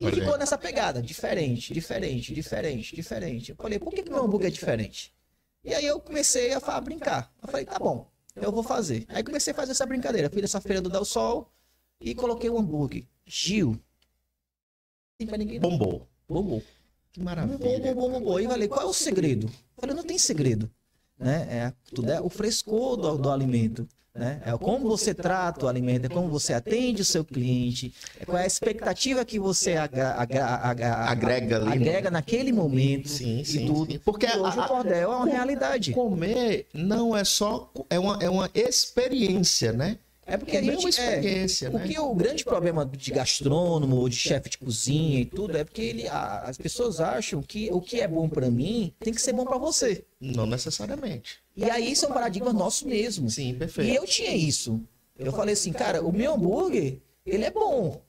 E 0.00 0.06
Olha 0.06 0.14
ficou 0.14 0.38
nessa 0.38 0.56
pegada, 0.56 1.02
diferente, 1.02 1.74
diferente, 1.74 2.32
diferente, 2.34 2.94
diferente. 2.94 3.50
Eu 3.50 3.56
falei, 3.56 3.78
por 3.78 3.92
que, 3.92 4.02
que 4.02 4.10
meu 4.10 4.24
hambúrguer 4.24 4.48
é 4.48 4.50
diferente? 4.50 5.14
E 5.62 5.74
aí 5.74 5.84
eu 5.84 6.00
comecei 6.00 6.52
a, 6.54 6.58
a 6.58 6.80
brincar. 6.80 7.32
Eu 7.42 7.48
falei, 7.48 7.66
tá 7.66 7.78
bom, 7.78 8.10
eu 8.34 8.50
vou 8.50 8.62
fazer. 8.62 9.04
Aí 9.08 9.22
comecei 9.22 9.52
a 9.52 9.56
fazer 9.56 9.72
essa 9.72 9.84
brincadeira. 9.84 10.30
Fiz 10.30 10.44
essa 10.44 10.60
feira 10.60 10.80
do 10.80 10.88
Del 10.88 11.04
Sol 11.04 11.52
e 12.00 12.14
coloquei 12.14 12.48
o 12.48 12.58
hambúrguer. 12.58 13.06
Gil. 13.26 13.78
Tem 15.18 15.26
ninguém. 15.38 15.60
Bombou. 15.60 16.08
Bombou. 16.26 16.62
Que 17.12 17.20
Bombou, 17.20 17.24
maravilha. 17.24 17.94
bombou, 17.94 18.10
bombou. 18.10 18.36
Aí 18.38 18.44
eu 18.44 18.50
falei, 18.50 18.68
qual 18.68 18.82
é 18.82 18.86
o 18.86 18.92
segredo? 18.94 19.48
Eu 19.48 19.80
falei, 19.80 19.94
não 19.94 20.04
tem 20.04 20.16
segredo. 20.16 20.70
Né? 21.20 21.46
É, 21.50 21.72
tudo 21.94 22.10
é 22.10 22.20
o 22.20 22.30
frescor 22.30 22.96
do, 22.96 23.18
do 23.18 23.30
alimento. 23.30 23.86
Né? 24.12 24.42
É 24.44 24.50
como 24.58 24.88
você 24.88 25.14
trata 25.14 25.66
o 25.66 25.68
alimento, 25.68 26.06
é 26.06 26.08
como 26.08 26.28
você 26.28 26.52
atende 26.52 27.00
o 27.00 27.04
seu 27.04 27.24
cliente, 27.24 27.94
é 28.18 28.24
qual 28.24 28.38
é 28.38 28.42
a 28.42 28.46
expectativa 28.46 29.24
que 29.24 29.38
você 29.38 29.76
agra- 29.76 30.14
agra- 30.14 30.46
agra- 30.46 30.96
Agrega 31.08 31.56
ali, 31.58 31.66
né? 31.66 31.72
agrega 31.74 32.10
naquele 32.10 32.50
momento 32.52 33.08
Sim, 33.08 33.40
e 33.40 33.44
sim, 33.44 33.66
tudo. 33.66 33.92
sim. 33.92 34.00
Porque 34.04 34.26
E 34.26 34.36
hoje 34.36 34.58
a- 34.58 34.64
o 34.64 34.68
cordel 34.68 35.12
é 35.12 35.16
uma 35.16 35.26
realidade. 35.26 35.92
Comer 35.92 36.66
não 36.74 37.16
é 37.16 37.22
só. 37.22 37.70
É 37.88 38.00
uma, 38.00 38.18
é 38.20 38.28
uma 38.28 38.50
experiência, 38.52 39.72
né? 39.72 39.96
É 40.26 40.36
porque 40.36 40.56
a 40.56 40.60
é 40.60 40.62
uma 40.62 40.72
gente 40.72 40.86
é, 40.86 40.88
experiência, 40.88 41.70
o 41.70 41.72
né? 41.72 41.88
que 41.88 41.98
o 41.98 42.14
grande 42.14 42.44
problema 42.44 42.86
de 42.86 43.10
gastrônomo 43.10 43.96
ou 43.96 44.08
de 44.08 44.14
chefe 44.16 44.50
de 44.50 44.58
cozinha 44.58 45.20
e 45.20 45.24
tudo 45.24 45.56
é 45.56 45.64
porque 45.64 45.82
ele, 45.82 46.06
a- 46.08 46.42
as 46.42 46.56
pessoas 46.56 47.00
acham 47.00 47.42
que 47.42 47.68
o 47.72 47.80
que 47.80 48.00
é 48.00 48.06
bom 48.06 48.28
pra 48.28 48.48
mim 48.50 48.94
tem 49.00 49.12
que 49.12 49.20
ser 49.20 49.32
bom 49.32 49.44
pra 49.44 49.58
você. 49.58 50.04
Não 50.20 50.46
necessariamente. 50.46 51.38
E 51.56 51.64
aí 51.64 51.90
isso 51.90 52.04
é 52.04 52.08
um 52.08 52.12
paradigma 52.12 52.52
nosso 52.52 52.86
mesmo. 52.86 53.28
Sim, 53.28 53.50
E 53.50 53.54
perfeito. 53.54 53.92
eu 53.96 54.04
tinha 54.06 54.34
isso. 54.34 54.80
Eu 55.18 55.32
falei 55.32 55.54
assim, 55.54 55.72
cara, 55.72 56.02
o 56.04 56.12
meu 56.12 56.34
hambúrguer, 56.34 56.98
ele 57.26 57.44
é 57.44 57.50
bom. 57.50 58.00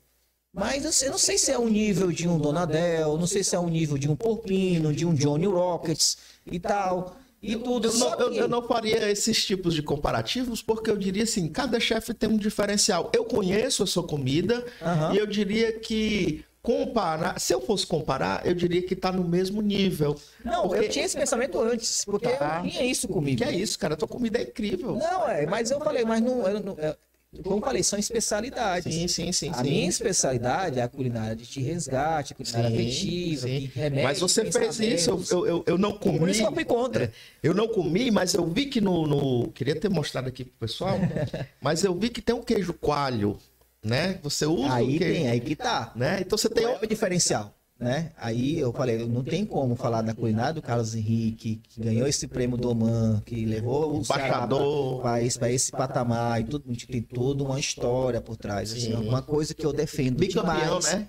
Mas 0.53 0.83
eu 0.85 0.91
sei- 0.91 1.07
eu 1.07 1.11
não 1.13 1.17
sei 1.19 1.37
se 1.37 1.49
é 1.49 1.57
um 1.57 1.69
nível 1.69 2.11
de 2.11 2.27
um 2.27 2.37
Donadel, 2.37 3.17
não 3.17 3.25
sei 3.25 3.41
se 3.43 3.55
é 3.55 3.59
um 3.59 3.69
nível 3.69 3.97
de 3.97 4.09
um 4.09 4.15
Porpino, 4.17 4.93
de 4.93 5.05
um 5.05 5.13
Johnny 5.13 5.45
Rockets 5.47 6.17
e 6.45 6.59
tal. 6.59 7.15
E 7.41 7.55
tudo. 7.55 7.87
Eu 7.87 7.93
não, 7.97 8.19
eu- 8.19 8.33
eu 8.33 8.47
não 8.47 8.61
faria 8.67 9.09
esses 9.11 9.43
tipos 9.43 9.73
de 9.73 9.81
comparativos, 9.81 10.61
porque 10.61 10.89
eu 10.91 10.97
diria 10.97 11.23
assim, 11.23 11.47
cada 11.49 11.79
chefe 11.79 12.13
tem 12.13 12.29
um 12.29 12.37
diferencial. 12.37 13.11
Eu 13.15 13.25
conheço 13.25 13.81
a 13.83 13.87
sua 13.87 14.03
comida 14.03 14.63
Aham. 14.81 15.13
e 15.13 15.17
eu 15.17 15.25
diria 15.25 15.71
que 15.79 16.45
comparar, 16.61 17.39
se 17.39 17.51
eu 17.51 17.59
fosse 17.59 17.87
comparar, 17.87 18.45
eu 18.45 18.53
diria 18.53 18.83
que 18.83 18.95
tá 18.95 19.11
no 19.11 19.23
mesmo 19.23 19.61
nível. 19.63 20.15
Não, 20.45 20.67
Porque- 20.67 20.85
eu 20.85 20.89
tinha 20.89 21.05
esse 21.05 21.17
pensamento 21.17 21.59
antes, 21.59 22.05
porque 22.05 22.29
Tá. 22.29 22.61
eu 22.63 22.69
tinha 22.69 22.85
isso 22.85 23.07
comigo. 23.07 23.37
Que 23.39 23.43
é 23.43 23.51
isso, 23.55 23.79
cara, 23.79 23.95
a 23.95 23.97
tua 23.97 24.07
comida 24.07 24.37
é 24.37 24.43
incrível. 24.43 24.95
Não, 24.95 25.27
é, 25.27 25.47
mas 25.47 25.71
eu 25.71 25.79
falei, 25.79 26.05
mas 26.05 26.21
não, 26.21 26.47
eu 26.47 26.59
não- 26.59 26.75
é, 26.77 26.95
como 27.43 27.57
eu 27.57 27.61
falei, 27.61 27.81
são 27.81 27.97
especialidades. 27.97 28.93
Sim, 28.93 29.07
sim, 29.07 29.31
sim, 29.31 29.49
A 29.49 29.55
sim. 29.55 29.63
minha 29.69 29.87
especialidade 29.87 30.79
é 30.79 30.83
a 30.83 30.89
culinária 30.89 31.35
de 31.35 31.61
resgate, 31.61 32.33
a 32.33 32.35
culinária 32.35 32.69
Sim, 32.69 32.75
afetiva, 32.75 33.47
sim. 33.47 33.59
que 33.59 33.65
remete 33.79 34.03
Mas 34.03 34.19
você 34.19 34.51
fez 34.51 34.79
isso, 34.79 35.23
eu, 35.31 35.47
eu, 35.47 35.63
eu 35.65 35.77
não 35.77 35.93
comi. 35.93 36.19
Por 36.19 36.29
isso 36.29 36.41
que 36.41 36.47
eu 36.47 36.53
fui 36.53 36.65
contra. 36.65 37.11
Eu 37.41 37.53
não 37.53 37.67
comi, 37.69 38.11
mas 38.11 38.33
eu 38.33 38.45
vi 38.45 38.65
que 38.65 38.81
no, 38.81 39.07
no- 39.07 39.51
Queria 39.53 39.75
ter 39.79 39.89
mostrado 39.89 40.27
aqui 40.27 40.43
pro 40.43 40.53
pessoal, 40.67 40.97
mas 41.61 41.83
eu 41.83 41.95
vi 41.97 42.09
que 42.09 42.21
tem 42.21 42.35
um 42.35 42.41
queijo 42.43 42.73
coalho, 42.73 43.37
né? 43.83 44.19
Você 44.23 44.45
usa 44.45 44.67
o 44.67 44.71
Aí 44.73 44.97
queijo, 44.97 45.13
tem, 45.15 45.29
aí 45.29 45.39
que 45.39 45.55
tá. 45.55 45.91
né? 45.95 46.19
Então 46.21 46.37
você 46.37 46.49
tem 46.49 46.63
Qual 46.65 46.75
é 46.81 46.85
o 46.85 46.87
diferencial? 46.87 47.53
Né? 47.81 48.11
Aí 48.15 48.59
eu 48.59 48.71
falei, 48.71 49.07
não 49.07 49.23
tem 49.23 49.43
como 49.43 49.75
falar 49.75 50.03
da 50.03 50.13
culinária 50.13 50.53
do 50.53 50.61
Carlos 50.61 50.93
Henrique, 50.93 51.59
que 51.67 51.81
ganhou 51.81 52.07
esse 52.07 52.27
prêmio 52.27 52.55
do 52.55 52.69
Oman, 52.69 53.23
que 53.25 53.43
levou 53.43 53.93
o 53.95 54.01
Embaixador. 54.01 55.01
para 55.01 55.51
esse, 55.51 55.71
patamar, 55.71 56.39
e 56.39 56.43
tudo, 56.43 56.65
a 56.67 56.71
gente 56.71 56.85
tem 56.85 57.01
toda 57.01 57.43
uma 57.43 57.59
história 57.59 58.21
por 58.21 58.37
trás. 58.37 58.71
Assim, 58.71 58.95
Sim. 58.95 59.07
uma 59.07 59.23
coisa 59.23 59.55
que 59.55 59.65
eu 59.65 59.73
defendo 59.73 60.19
bicampeão, 60.19 60.79
demais. 60.79 60.93
né? 60.93 61.07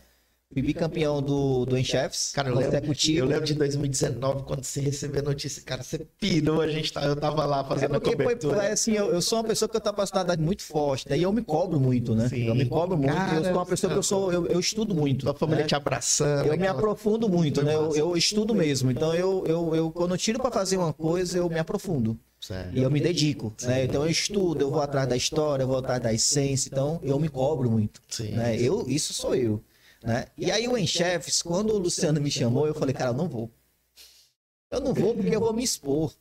Fui 0.53 0.61
bicampeão 0.63 1.23
do, 1.23 1.65
do 1.65 1.79
Enchefs, 1.79 2.33
Cara, 2.35 2.51
eu 2.51 2.55
lembro, 2.55 2.77
executivo. 2.77 3.19
eu 3.21 3.25
lembro 3.27 3.45
de 3.47 3.55
2019, 3.55 4.43
quando 4.45 4.63
você 4.65 4.81
recebeu 4.81 5.21
a 5.21 5.25
notícia, 5.25 5.63
cara, 5.63 5.83
você 5.83 5.99
pirou, 6.21 6.61
a 6.61 6.69
gente 6.69 6.93
tá, 6.93 7.05
eu 7.05 7.17
tava 7.17 7.45
lá 7.47 7.61
É 7.61 7.65
fazendo 7.65 7.97
a 7.97 8.01
porque 8.01 8.15
foi, 8.17 8.25
cobertura. 8.25 8.57
foi 8.57 8.67
assim, 8.67 8.93
eu, 8.93 9.13
eu 9.13 9.23
sou 9.23 9.39
uma 9.39 9.45
pessoa 9.45 9.69
que 9.69 9.77
eu 9.77 9.81
tenho 9.81 9.93
uma 9.93 9.97
personalidade 9.97 10.43
muito 10.43 10.63
forte, 10.63 11.09
daí 11.09 11.23
eu 11.23 11.33
me 11.33 11.43
cobro 11.43 11.81
muito, 11.81 12.15
né? 12.15 12.29
Sim. 12.29 12.49
Eu 12.49 12.55
me 12.55 12.67
cobro 12.67 12.97
muito, 12.99 13.15
Cara, 13.15 13.37
eu 13.37 13.45
sou 13.45 13.53
uma 13.55 13.67
pessoa 13.67 13.93
que 13.93 13.99
eu 13.99 14.03
sou, 14.03 14.33
eu, 14.33 14.47
eu 14.47 14.61
estudo 14.61 14.95
muito. 14.95 15.25
Tua 15.25 15.35
família 15.35 15.63
né? 15.63 15.69
te 15.69 15.75
abraçando. 15.75 16.47
Eu 16.47 16.59
me 16.59 16.67
aprofundo 16.67 17.29
muito, 17.29 17.63
né? 17.63 17.75
Eu, 17.75 17.95
eu 17.97 18.17
estudo 18.17 18.55
mesmo. 18.55 18.91
Então, 18.91 19.15
eu, 19.15 19.45
eu, 19.47 19.75
eu, 19.75 19.91
quando 19.91 20.13
eu 20.13 20.19
tiro 20.19 20.39
para 20.39 20.51
fazer 20.51 20.77
uma 20.77 20.93
coisa, 20.93 21.39
eu 21.39 21.49
me 21.49 21.59
aprofundo. 21.59 22.19
Certo. 22.41 22.77
E 22.77 22.83
eu 22.83 22.91
me 22.91 23.01
dedico, 23.01 23.53
né? 23.63 23.85
Então, 23.85 24.03
eu 24.05 24.11
estudo, 24.11 24.61
eu 24.63 24.71
vou 24.71 24.83
atrás 24.83 25.09
da 25.09 25.17
história, 25.17 25.63
eu 25.63 25.69
vou 25.69 25.79
atrás 25.79 26.03
da 26.03 26.13
essência. 26.13 26.69
Então, 26.71 26.99
eu 27.03 27.19
me 27.19 27.29
cobro 27.29 27.71
muito. 27.71 28.03
Sim. 28.09 28.33
Né? 28.33 28.57
Eu, 28.61 28.85
isso 28.89 29.15
sou 29.15 29.35
eu. 29.35 29.63
Né? 30.03 30.27
E 30.37 30.51
aí, 30.51 30.67
o 30.69 30.77
Enchefes, 30.77 31.43
quando 31.43 31.73
o 31.73 31.79
Luciano 31.79 32.21
me 32.21 32.31
chamou, 32.31 32.67
eu 32.67 32.75
falei, 32.75 32.95
cara, 32.95 33.11
eu 33.11 33.15
não 33.15 33.29
vou. 33.29 33.51
Eu 34.71 34.81
não 34.81 34.95
vou 34.95 35.15
porque 35.15 35.35
eu 35.35 35.41
vou 35.41 35.53
me 35.53 35.63
expor. 35.63 36.15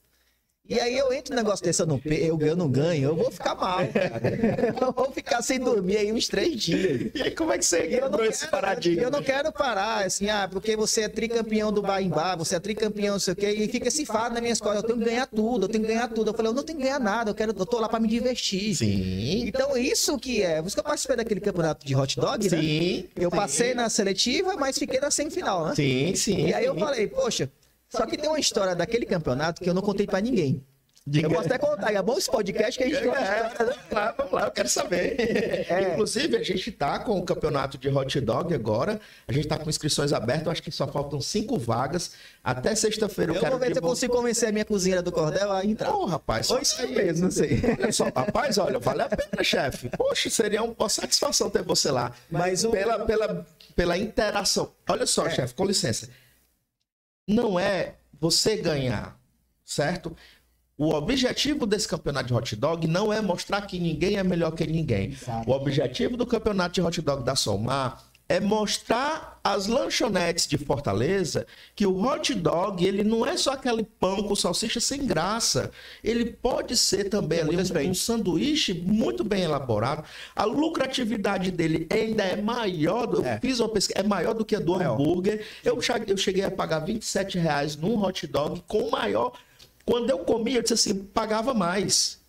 E 0.72 0.80
aí 0.80 0.98
eu 0.98 1.12
entro 1.12 1.36
no 1.36 1.42
negócio 1.42 1.66
desse, 1.66 1.82
eu 1.82 1.86
não, 1.86 2.00
eu, 2.06 2.40
eu 2.40 2.56
não 2.56 2.72
ganho, 2.72 3.10
eu 3.10 3.16
vou 3.16 3.30
ficar 3.30 3.56
mal, 3.56 3.80
cara. 3.92 4.74
Eu 4.82 4.94
vou 4.94 5.12
ficar 5.12 5.42
sem 5.42 5.60
dormir 5.60 5.98
aí 5.98 6.14
uns 6.14 6.30
três 6.30 6.56
dias. 6.56 7.12
E 7.14 7.24
aí, 7.24 7.32
como 7.32 7.52
é 7.52 7.58
que 7.58 7.66
você 7.66 7.80
eu 7.80 8.04
não, 8.04 8.12
quebrou 8.12 8.26
esse 8.26 8.40
quero, 8.40 8.52
paradigma? 8.52 9.04
eu 9.04 9.12
não 9.12 9.22
quero 9.22 9.52
parar, 9.52 10.06
assim, 10.06 10.30
ah, 10.30 10.48
porque 10.50 10.78
você 10.78 11.02
é 11.02 11.10
tricampeão 11.10 11.74
do 11.74 11.82
bar, 11.82 12.00
você 12.38 12.56
é 12.56 12.60
tricampeão, 12.62 13.16
não 13.16 13.20
sei 13.20 13.34
o 13.34 13.36
quê, 13.36 13.50
e 13.50 13.68
fica 13.68 13.90
esse 13.90 14.06
fado 14.06 14.34
na 14.34 14.40
minha 14.40 14.54
escola, 14.54 14.78
eu 14.78 14.84
tenho 14.84 14.98
que 14.98 15.04
ganhar 15.04 15.28
tudo, 15.28 15.66
eu 15.66 15.68
tenho 15.68 15.84
que 15.84 15.90
ganhar 15.90 16.08
tudo. 16.08 16.30
Eu 16.30 16.34
falei, 16.34 16.50
eu 16.50 16.56
não 16.56 16.64
tenho 16.64 16.80
que 16.80 16.86
ganhar 16.86 17.02
nada, 17.02 17.32
eu, 17.32 17.36
quero, 17.36 17.52
eu 17.52 17.66
tô 17.66 17.78
lá 17.78 17.90
pra 17.90 18.00
me 18.00 18.08
divertir. 18.08 18.74
Sim. 18.74 19.44
Então, 19.46 19.76
isso 19.76 20.18
que 20.18 20.42
é, 20.42 20.62
por 20.62 20.68
isso 20.68 20.76
que 20.78 20.80
eu 20.80 20.86
participei 20.86 21.18
daquele 21.18 21.42
campeonato 21.42 21.86
de 21.86 21.94
hot 21.94 22.18
dog, 22.18 22.50
né? 22.50 22.62
Sim. 22.62 23.10
Eu 23.18 23.30
sim. 23.30 23.36
passei 23.36 23.74
na 23.74 23.90
seletiva, 23.90 24.56
mas 24.56 24.78
fiquei 24.78 25.02
na 25.02 25.12
semifinal, 25.12 25.66
né? 25.66 25.76
Sim, 25.76 26.16
sim. 26.16 26.48
E 26.48 26.54
aí 26.54 26.66
eu 26.66 26.76
sim. 26.76 26.80
falei, 26.80 27.08
poxa, 27.08 27.50
só 27.92 28.06
que 28.06 28.18
tem 28.18 28.30
uma 28.30 28.40
história 28.40 28.74
daquele 28.74 29.06
campeonato 29.06 29.62
que 29.62 29.70
eu 29.70 29.74
não 29.74 29.82
contei 29.82 30.08
pra 30.08 30.22
ninguém. 30.22 30.64
Diga. 31.06 31.26
Eu 31.26 31.32
posso 31.32 31.48
até 31.48 31.58
contar, 31.58 31.92
é 31.92 32.00
bom 32.00 32.16
esse 32.16 32.30
podcast 32.30 32.78
que 32.78 32.84
a 32.84 32.88
gente 32.88 33.10
é, 33.10 33.52
vamos 33.58 33.76
lá, 33.92 34.14
vamos 34.16 34.32
lá, 34.32 34.46
eu 34.46 34.52
quero 34.52 34.70
saber. 34.70 35.16
É. 35.68 35.94
Inclusive, 35.94 36.38
a 36.38 36.44
gente 36.44 36.72
tá 36.72 37.00
com 37.00 37.18
o 37.18 37.24
campeonato 37.24 37.76
de 37.76 37.90
hot 37.90 38.22
dog 38.22 38.54
agora. 38.54 39.02
A 39.28 39.34
gente 39.34 39.48
tá 39.48 39.58
com 39.58 39.68
inscrições 39.68 40.14
abertas, 40.14 40.48
acho 40.50 40.62
que 40.62 40.72
só 40.72 40.88
faltam 40.88 41.20
cinco 41.20 41.58
vagas. 41.58 42.12
Até 42.44 42.76
sexta-feira 42.76 43.32
eu, 43.32 43.36
eu 43.36 43.42
quero. 43.42 43.58
Vou 43.58 43.60
ver 43.60 43.74
se 43.74 43.80
eu 43.80 43.82
consigo 43.82 44.14
convencer 44.14 44.50
a 44.50 44.52
minha 44.52 44.64
cozinheira 44.64 45.02
do 45.02 45.12
Cordel 45.12 45.52
a 45.52 45.66
entrar. 45.66 45.92
Ô, 45.92 46.04
oh, 46.04 46.06
rapaz, 46.06 46.46
só 46.46 46.60
isso 46.60 46.80
aí 46.80 46.94
mesmo, 46.94 47.24
não 47.24 47.32
sei. 47.32 47.60
Olha 47.80 47.92
só, 47.92 48.06
rapaz, 48.06 48.60
olha, 48.60 48.78
vale 48.78 49.02
a 49.02 49.10
pena, 49.10 49.44
chefe. 49.44 49.90
Poxa, 49.90 50.30
seria 50.30 50.62
uma 50.62 50.88
satisfação 50.88 51.50
ter 51.50 51.64
você 51.64 51.90
lá. 51.90 52.12
Mas 52.30 52.64
pela, 52.64 53.06
pela, 53.06 53.46
pela 53.76 53.98
interação. 53.98 54.72
Olha 54.88 55.08
só, 55.08 55.26
é. 55.26 55.32
chefe, 55.32 55.56
com 55.56 55.66
licença. 55.66 56.08
Não 57.28 57.60
é 57.60 57.96
você 58.20 58.58
ganhar, 58.58 59.20
certo? 59.64 60.16
O 60.78 60.94
objetivo 60.96 61.66
desse 61.66 61.88
campeonato 61.88 62.28
de 62.28 62.34
hot 62.34 62.56
dog 62.56 62.88
não 62.88 63.14
é 63.14 63.22
mostrar 63.22 63.62
que 63.62 63.80
ninguém 63.80 64.18
é 64.18 64.24
melhor 64.24 64.52
que 64.52 64.66
ninguém. 64.66 65.12
Exato. 65.12 65.50
O 65.50 65.54
objetivo 65.54 66.18
do 66.18 66.26
campeonato 66.26 66.74
de 66.74 66.82
hot 66.82 67.02
dog 67.02 67.24
da 67.24 67.36
Somar 67.36 68.11
é 68.32 68.40
mostrar 68.40 69.42
às 69.44 69.68
lanchonetes 69.68 70.48
de 70.48 70.58
Fortaleza 70.58 71.46
que 71.76 71.86
o 71.86 72.02
hot 72.02 72.34
dog 72.34 72.86
ele 72.86 73.04
não 73.04 73.26
é 73.26 73.36
só 73.36 73.52
aquele 73.52 73.84
pão 73.84 74.24
com 74.24 74.34
salsicha 74.36 74.80
sem 74.80 75.06
graça. 75.06 75.70
Ele 76.02 76.26
pode 76.26 76.78
ser 76.78 77.10
também 77.10 77.42
ali 77.42 77.58
um, 77.58 77.90
um 77.90 77.94
sanduíche 77.94 78.74
muito 78.74 79.22
bem 79.22 79.44
elaborado. 79.44 80.06
A 80.34 80.46
lucratividade 80.46 81.52
dele 81.52 81.86
ainda 81.92 82.24
é 82.24 82.42
maior. 82.42 83.06
Do, 83.06 83.26
é. 83.26 83.36
Eu 83.36 83.40
fiz 83.42 83.60
uma 83.60 83.68
pesquisa, 83.68 84.00
é 84.00 84.04
maior 84.04 84.34
do 84.34 84.46
que 84.46 84.56
a 84.56 84.60
do 84.62 84.78
maior. 84.78 84.94
hambúrguer. 84.94 85.46
Eu, 85.62 85.78
eu 86.08 86.18
cheguei 86.18 86.46
a 86.46 86.52
pagar 86.52 86.80
27 86.80 87.38
reais 87.38 87.76
num 87.76 88.02
hot 88.02 88.26
dog 88.28 88.64
com 88.66 88.90
maior 88.90 89.34
quando 89.84 90.10
eu 90.10 90.20
comia, 90.20 90.60
eu 90.60 90.62
disse 90.62 90.74
assim, 90.74 91.04
pagava 91.04 91.54
mais. 91.54 92.21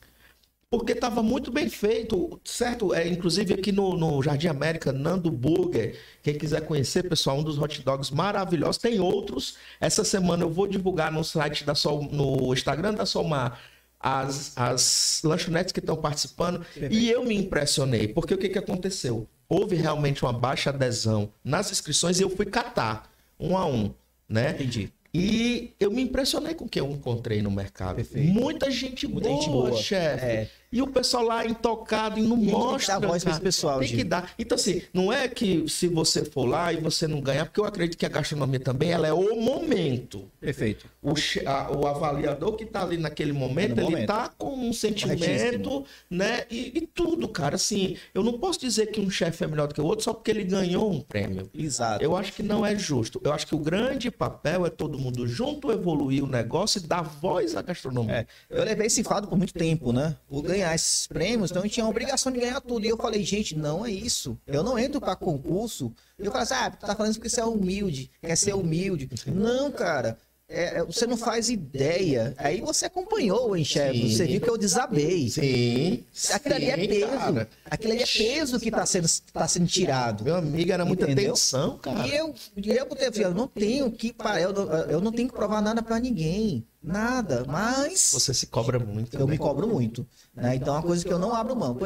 Porque 0.73 0.93
estava 0.93 1.23
muito 1.23 1.53
bem 1.53 1.69
feito, 1.69 2.41
certo? 2.43 2.95
É, 2.95 3.07
inclusive 3.07 3.53
aqui 3.53 3.71
no, 3.71 3.95
no, 3.95 4.23
Jardim 4.23 4.47
América, 4.49 4.91
Nando 4.91 5.31
Burger. 5.31 6.01
Quem 6.23 6.33
quiser 6.33 6.63
conhecer, 6.63 7.07
pessoal, 7.07 7.41
um 7.41 7.43
dos 7.43 7.59
hot 7.59 7.83
dogs 7.83 8.11
maravilhosos. 8.11 8.79
Tem 8.79 8.99
outros. 8.99 9.59
Essa 9.79 10.03
semana 10.03 10.45
eu 10.45 10.49
vou 10.49 10.67
divulgar 10.67 11.13
no 11.13 11.23
site 11.23 11.63
da 11.63 11.75
Sol, 11.75 12.09
no 12.11 12.55
Instagram 12.55 12.95
da 12.95 13.05
Solmar 13.05 13.61
as, 14.01 14.57
as 14.57 15.21
lanchonetes 15.23 15.73
que 15.73 15.81
estão 15.81 15.95
participando. 15.95 16.65
E 16.91 17.11
eu 17.11 17.23
me 17.23 17.35
impressionei, 17.35 18.09
porque 18.09 18.33
o 18.33 18.39
que, 18.39 18.49
que 18.49 18.59
aconteceu? 18.59 19.29
Houve 19.51 19.77
realmente 19.77 20.25
uma 20.25 20.33
baixa 20.33 20.71
adesão 20.71 21.31
nas 21.45 21.71
inscrições 21.71 22.19
e 22.19 22.23
eu 22.23 22.31
fui 22.31 22.47
catar 22.47 23.13
um 23.39 23.59
a 23.59 23.67
um, 23.67 23.93
né? 24.27 24.53
Entendi. 24.53 24.91
E 25.13 25.75
eu 25.79 25.91
me 25.91 26.01
impressionei 26.01 26.55
com 26.55 26.65
o 26.65 26.69
que 26.69 26.81
eu 26.81 26.91
encontrei 26.91 27.43
no 27.43 27.51
mercado. 27.51 27.97
Perfeito. 27.97 28.33
Muita 28.33 28.71
gente 28.71 29.07
Muita 29.07 29.29
boa, 29.29 29.39
gente 29.39 29.51
boa. 29.51 29.77
chefe. 29.77 30.25
É. 30.25 30.51
E 30.73 30.81
o 30.81 30.87
pessoal 30.87 31.23
lá 31.23 31.47
intocado 31.47 32.19
e 32.19 32.23
não 32.23 32.39
e 32.39 32.51
mostra. 32.51 32.95
Tem 32.95 32.97
que 32.97 33.01
dar 33.03 33.09
voz 33.09 33.23
para 33.23 33.33
esse 33.33 33.41
pessoal. 33.41 33.79
Tem 33.81 33.89
que 33.89 34.05
dar. 34.05 34.33
Então, 34.39 34.57
assim, 34.57 34.83
não 34.93 35.13
é 35.13 35.29
que 35.29 35.69
se 35.69 35.87
você 35.87 36.25
for 36.25 36.47
lá 36.47 36.73
e 36.73 36.79
você 36.79 37.07
não 37.07 37.21
ganhar, 37.21 37.45
porque 37.45 37.61
eu 37.61 37.67
acredito 37.67 37.99
que 37.99 38.07
a 38.07 38.09
gastronomia 38.09 38.59
também 38.59 38.91
ela 38.91 39.07
é 39.07 39.13
o 39.13 39.39
momento. 39.39 40.31
Perfeito. 40.41 40.87
O, 41.03 41.13
a, 41.47 41.77
o 41.77 41.87
avaliador 41.87 42.55
que 42.55 42.65
está 42.65 42.83
ali 42.83 42.97
naquele 42.97 43.33
momento, 43.33 43.79
ele 43.79 44.01
está 44.01 44.31
com 44.31 44.55
um 44.55 44.73
sentimento, 44.73 45.85
né? 46.09 46.45
E, 46.51 46.79
e, 46.79 46.87
tudo, 46.87 47.29
cara. 47.29 47.57
Assim, 47.57 47.97
eu 48.15 48.23
não 48.23 48.39
posso 48.39 48.59
dizer 48.59 48.87
que 48.87 49.01
um 49.01 49.11
chefe 49.11 49.45
é 49.45 49.47
melhor 49.47 49.69
do 49.69 49.75
que 49.75 49.81
o 49.81 49.85
outro 49.85 50.05
só 50.05 50.15
porque 50.15 50.31
ele 50.31 50.45
ganhou 50.45 50.91
um 50.91 51.01
prêmio. 51.01 51.51
Exato. 51.53 52.03
Eu 52.03 52.17
acho 52.17 52.33
que 52.33 52.43
não 52.43 52.65
é 52.65 52.75
justo. 52.77 53.21
Eu 53.23 53.33
acho 53.33 53.47
que 53.47 53.55
o 53.55 53.59
grande 53.59 54.11
papel 54.11 54.65
é 54.65 54.71
todo 54.71 54.99
mundo 54.99 55.27
junto 55.27 55.71
evoluir 55.71 56.25
o 56.25 56.27
negócio 56.27 56.79
e 56.79 56.87
dar 56.87 57.03
voz 57.03 57.55
à 57.57 57.61
gastronomia. 57.61 58.13
É. 58.13 58.27
Eu 58.49 58.65
levei 58.65 58.87
esse 58.87 59.05
fado 59.05 59.29
por 59.29 59.37
muito 59.37 59.53
tempo, 59.53 59.93
né? 59.93 60.17
O 60.31 60.41
ganho 60.41 60.62
ganhar 60.63 60.75
esses 60.75 61.07
prêmios, 61.07 61.51
então 61.51 61.65
eu 61.65 61.71
tinha 61.71 61.85
a 61.85 61.89
obrigação 61.89 62.33
de 62.33 62.41
ganhar 62.41 62.61
tudo. 62.61 62.87
E 62.87 62.89
eu 62.89 62.97
falei, 62.97 63.23
gente, 63.25 63.57
não 63.57 63.85
é 63.85 63.91
isso. 63.91 64.39
Eu 64.47 64.63
não 64.63 64.79
entro 64.79 65.01
para 65.01 65.17
concurso. 65.17 65.93
E 66.19 66.25
eu 66.25 66.31
falei 66.31 66.45
assim, 66.45 66.55
ah, 66.55 66.71
tu 66.71 66.87
tá 66.87 66.95
falando 66.95 67.15
porque 67.15 67.29
você 67.29 67.41
é 67.41 67.45
humilde, 67.45 68.11
quer 68.21 68.37
ser 68.37 68.55
humilde. 68.55 69.09
Não, 69.27 69.71
cara. 69.71 70.19
É, 70.53 70.79
é, 70.79 70.85
você 70.85 71.07
não 71.07 71.17
faz 71.17 71.49
ideia. 71.49 72.35
Aí 72.37 72.61
você 72.61 72.85
acompanhou 72.85 73.51
o 73.51 73.57
enxergo, 73.57 74.09
você 74.09 74.27
viu 74.27 74.41
que 74.41 74.51
eu 74.51 74.59
desabei. 74.59 75.31
Sim. 75.31 76.05
Aquilo 76.31 76.55
ali 76.55 76.71
é 76.71 76.77
peso. 76.77 77.07
Cara. 77.07 77.49
Aquilo 77.65 77.93
ali 77.95 78.03
é 78.03 78.07
peso 78.07 78.61
que 78.61 78.69
está 78.69 78.85
sendo, 78.85 79.09
tá 79.33 79.49
sendo 79.49 79.67
tirado. 79.67 80.25
Meu 80.25 80.37
amigo, 80.37 80.71
era 80.71 80.85
muita 80.85 81.05
Entendeu? 81.05 81.33
tensão, 81.33 81.79
cara. 81.79 82.07
E 82.07 82.15
eu, 82.15 82.35
eu, 82.57 82.89
eu 83.23 83.35
não 83.35 83.47
tenho 83.49 83.91
que 83.91 84.15
eu, 84.41 84.53
eu 84.91 85.01
não 85.01 85.11
tenho 85.11 85.29
que 85.29 85.35
provar 85.35 85.63
nada 85.63 85.83
para 85.83 85.99
ninguém. 85.99 86.67
Nada. 86.83 87.45
Mas. 87.47 88.11
Você 88.13 88.35
se 88.35 88.47
cobra 88.47 88.79
muito. 88.79 89.17
Eu 89.17 89.27
né? 89.27 89.33
me 89.33 89.39
cobro 89.39 89.67
muito. 89.67 90.07
Né? 90.35 90.57
Então 90.57 90.75
é 90.75 90.79
uma 90.79 90.83
coisa 90.83 91.05
que 91.05 91.13
eu 91.13 91.19
não 91.19 91.35
abro 91.35 91.55
mão. 91.55 91.79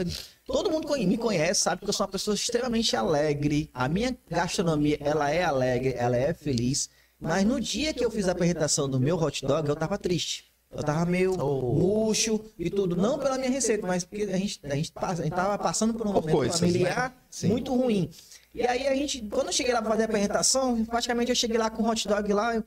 Todo 0.46 0.70
mundo 0.70 0.88
me 0.96 1.18
conhece, 1.18 1.60
sabe 1.60 1.82
que 1.82 1.88
eu 1.88 1.92
sou 1.92 2.06
uma 2.06 2.12
pessoa 2.12 2.34
extremamente 2.34 2.96
alegre. 2.96 3.70
A 3.74 3.88
minha 3.88 4.16
gastronomia, 4.28 4.96
ela 5.00 5.30
é 5.30 5.44
alegre, 5.44 5.94
ela 5.96 6.16
é 6.16 6.32
feliz. 6.32 6.88
Mas 7.18 7.44
no 7.44 7.60
dia 7.60 7.94
que 7.94 8.04
eu 8.04 8.10
fiz 8.10 8.28
a 8.28 8.32
apresentação 8.32 8.88
do 8.88 9.00
meu 9.00 9.16
hot 9.16 9.44
dog, 9.44 9.68
eu 9.68 9.76
tava 9.76 9.96
triste. 9.98 10.44
Eu 10.70 10.82
tava 10.82 11.06
meio 11.06 11.32
oh. 11.40 11.72
murcho 11.72 12.44
e 12.58 12.68
tudo. 12.68 12.96
Não 12.96 13.18
pela 13.18 13.38
minha 13.38 13.50
receita, 13.50 13.86
mas 13.86 14.04
porque 14.04 14.24
a 14.24 14.36
gente, 14.36 14.60
a 14.64 14.74
gente, 14.74 14.92
passa, 14.92 15.22
a 15.22 15.24
gente 15.24 15.34
tava 15.34 15.56
passando 15.58 15.94
por 15.94 16.06
um 16.06 16.12
momento 16.12 16.36
Coisas, 16.36 16.60
familiar 16.60 17.10
né? 17.42 17.48
muito 17.48 17.74
ruim. 17.74 18.10
E 18.52 18.66
aí 18.66 18.86
a 18.86 18.94
gente, 18.94 19.22
quando 19.22 19.46
eu 19.46 19.52
cheguei 19.52 19.72
lá 19.72 19.80
pra 19.80 19.92
fazer 19.92 20.02
a 20.02 20.06
apresentação, 20.06 20.84
praticamente 20.84 21.30
eu 21.30 21.36
cheguei 21.36 21.56
lá 21.56 21.70
com 21.70 21.82
o 21.82 21.88
hot 21.88 22.06
dog 22.06 22.32
lá. 22.32 22.54
Eu, 22.54 22.64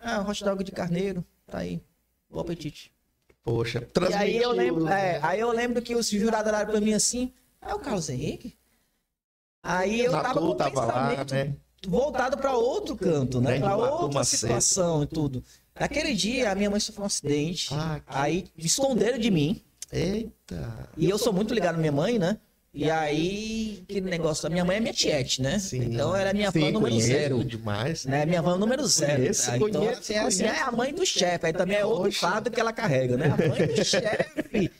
ah, 0.00 0.22
hot 0.28 0.44
dog 0.44 0.62
de 0.62 0.72
carneiro, 0.72 1.24
tá 1.46 1.58
aí. 1.58 1.80
Bom 2.28 2.40
apetite. 2.40 2.92
Poxa, 3.42 3.88
E 4.10 4.14
aí 4.14 4.36
eu 4.36 4.50
lembro, 4.50 4.88
é, 4.88 5.20
aí 5.22 5.38
eu 5.38 5.52
lembro 5.52 5.80
que 5.80 5.94
os 5.94 6.10
jurados 6.10 6.50
olharam 6.50 6.68
pra 6.68 6.80
mim 6.80 6.94
assim, 6.94 7.32
é 7.62 7.72
o 7.72 7.78
Carlos 7.78 8.08
Henrique? 8.10 8.58
Aí 9.62 10.00
eu 10.00 10.10
tava 10.10 10.40
com 10.40 10.54
tava 10.54 10.84
lá, 10.84 11.24
né? 11.30 11.56
Voltado 11.88 12.36
para 12.36 12.52
outro 12.52 12.96
canto, 12.96 13.40
né? 13.40 13.58
Para 13.58 13.76
outra 13.76 14.24
situação 14.24 15.02
e 15.02 15.06
tudo. 15.06 15.42
Naquele 15.78 16.14
dia, 16.14 16.50
a 16.50 16.54
minha 16.54 16.70
mãe 16.70 16.80
sofreu 16.80 17.02
um 17.02 17.06
acidente. 17.06 17.68
Ah. 17.72 18.00
Aí 18.06 18.46
esconderam 18.56 19.18
de 19.18 19.30
mim. 19.30 19.62
Eita. 19.92 20.88
E 20.96 21.08
eu 21.08 21.18
sou 21.18 21.32
muito 21.32 21.52
ligado 21.54 21.76
à 21.76 21.78
minha 21.78 21.92
mãe, 21.92 22.18
né? 22.18 22.38
E 22.72 22.90
aí, 22.90 23.82
que 23.88 24.02
negócio. 24.02 24.46
A 24.46 24.50
minha 24.50 24.64
mãe 24.64 24.76
é 24.76 24.80
minha 24.80 24.92
tiete, 24.92 25.40
né? 25.40 25.58
Sim. 25.58 25.94
Então 25.94 26.14
era 26.14 26.34
minha 26.34 26.50
Sim, 26.50 26.60
fã 26.60 26.70
número 26.70 27.00
zero. 27.00 27.42
demais. 27.42 28.04
Né? 28.04 28.26
Minha 28.26 28.42
fã 28.42 28.56
número 28.58 28.86
zero. 28.86 29.16
Conheço, 29.16 29.46
tá? 29.46 29.56
Então, 29.56 29.80
conheço, 29.80 30.00
assim, 30.00 30.14
assim, 30.18 30.44
é 30.44 30.60
a 30.60 30.70
mãe 30.70 30.92
do 30.92 31.06
chefe. 31.06 31.46
Aí 31.46 31.52
também 31.54 31.78
é 31.78 31.86
outro 31.86 32.12
fato 32.12 32.50
que 32.50 32.60
ela 32.60 32.74
carrega, 32.74 33.16
né? 33.16 33.26
A 33.32 33.36
mãe 33.48 33.66
do 33.66 33.76
chefe. 33.84 34.70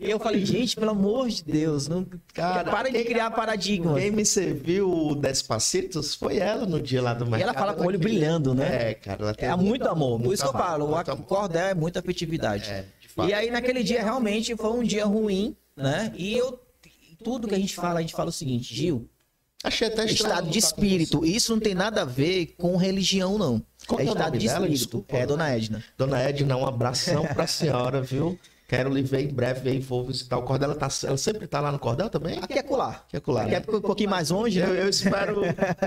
E 0.00 0.10
eu 0.10 0.18
falei, 0.18 0.46
gente, 0.46 0.74
pelo 0.76 0.92
amor 0.92 1.28
de 1.28 1.44
Deus, 1.44 1.86
não, 1.86 2.06
cara, 2.32 2.70
para 2.70 2.90
de 2.90 3.04
criar 3.04 3.30
paradigma. 3.30 4.00
Quem 4.00 4.10
me 4.10 4.24
serviu 4.24 4.90
o 4.90 5.14
Despacitos 5.14 6.14
foi 6.14 6.38
ela 6.38 6.64
no 6.64 6.80
dia 6.80 7.02
lá 7.02 7.12
do 7.12 7.26
mercado. 7.26 7.40
E 7.40 7.42
ela 7.42 7.52
fala 7.52 7.74
com 7.74 7.82
o 7.82 7.86
olho 7.86 7.98
brilhando, 7.98 8.54
né? 8.54 8.92
É, 8.92 8.94
cara. 8.94 9.22
Ela 9.22 9.34
tem 9.34 9.48
é 9.50 9.56
muito 9.56 9.86
amor. 9.86 10.18
Por 10.18 10.32
isso 10.32 10.42
que 10.42 10.48
eu 10.48 10.52
falo, 10.52 10.90
o 10.90 11.16
cordel 11.24 11.66
é 11.66 11.74
muita 11.74 11.98
afetividade. 11.98 12.70
É, 12.70 12.86
e 13.28 13.34
aí, 13.34 13.50
naquele 13.50 13.82
dia, 13.82 14.02
realmente, 14.02 14.56
foi 14.56 14.70
um 14.70 14.82
dia 14.82 15.04
ruim, 15.04 15.54
né? 15.76 16.10
E 16.16 16.32
eu, 16.32 16.58
tudo 17.22 17.46
que 17.46 17.54
a 17.54 17.58
gente 17.58 17.74
fala, 17.74 17.98
a 17.98 18.00
gente 18.00 18.14
fala 18.14 18.30
o 18.30 18.32
seguinte, 18.32 18.74
Gil, 18.74 19.06
Achei 19.62 19.88
até 19.88 20.06
estado 20.06 20.48
de 20.48 20.58
espírito. 20.58 21.24
Isso 21.24 21.52
não 21.52 21.60
tem 21.60 21.74
nada 21.74 22.00
a 22.00 22.04
ver 22.06 22.54
com 22.56 22.76
religião, 22.76 23.36
não. 23.36 23.62
Qual 23.86 24.00
é, 24.00 24.04
é 24.04 24.06
estado 24.06 24.38
de 24.38 24.46
espírito. 24.46 24.72
Desculpa, 24.72 25.16
é 25.16 25.26
Dona 25.26 25.50
Edna. 25.50 25.84
Dona 25.98 26.18
Edna, 26.18 26.56
um 26.56 26.66
abração 26.66 27.26
pra 27.26 27.44
senhora, 27.46 28.00
viu? 28.00 28.38
Quero 28.70 28.88
lhe 28.88 29.02
ver 29.02 29.28
em 29.28 29.34
breve, 29.34 29.68
ver, 29.68 29.80
vou 29.80 30.04
visitar 30.04 30.38
o 30.38 30.42
Cordel. 30.42 30.70
Ela, 30.70 30.78
tá, 30.78 30.86
ela 31.02 31.16
sempre 31.16 31.44
está 31.44 31.60
lá 31.60 31.72
no 31.72 31.78
Cordel 31.80 32.08
também? 32.08 32.38
Aqui 32.38 32.56
é 32.56 32.62
colar. 32.62 33.04
Aqui 33.08 33.16
é 33.16 33.20
colar. 33.20 33.42
Aqui 33.42 33.54
é 33.56 33.58
né? 33.58 33.66
é 33.66 33.76
um 33.76 33.80
pouquinho 33.80 34.10
mais 34.10 34.30
longe, 34.30 34.60
né? 34.60 34.68
eu, 34.68 34.74
eu 34.76 34.88
espero 34.88 35.42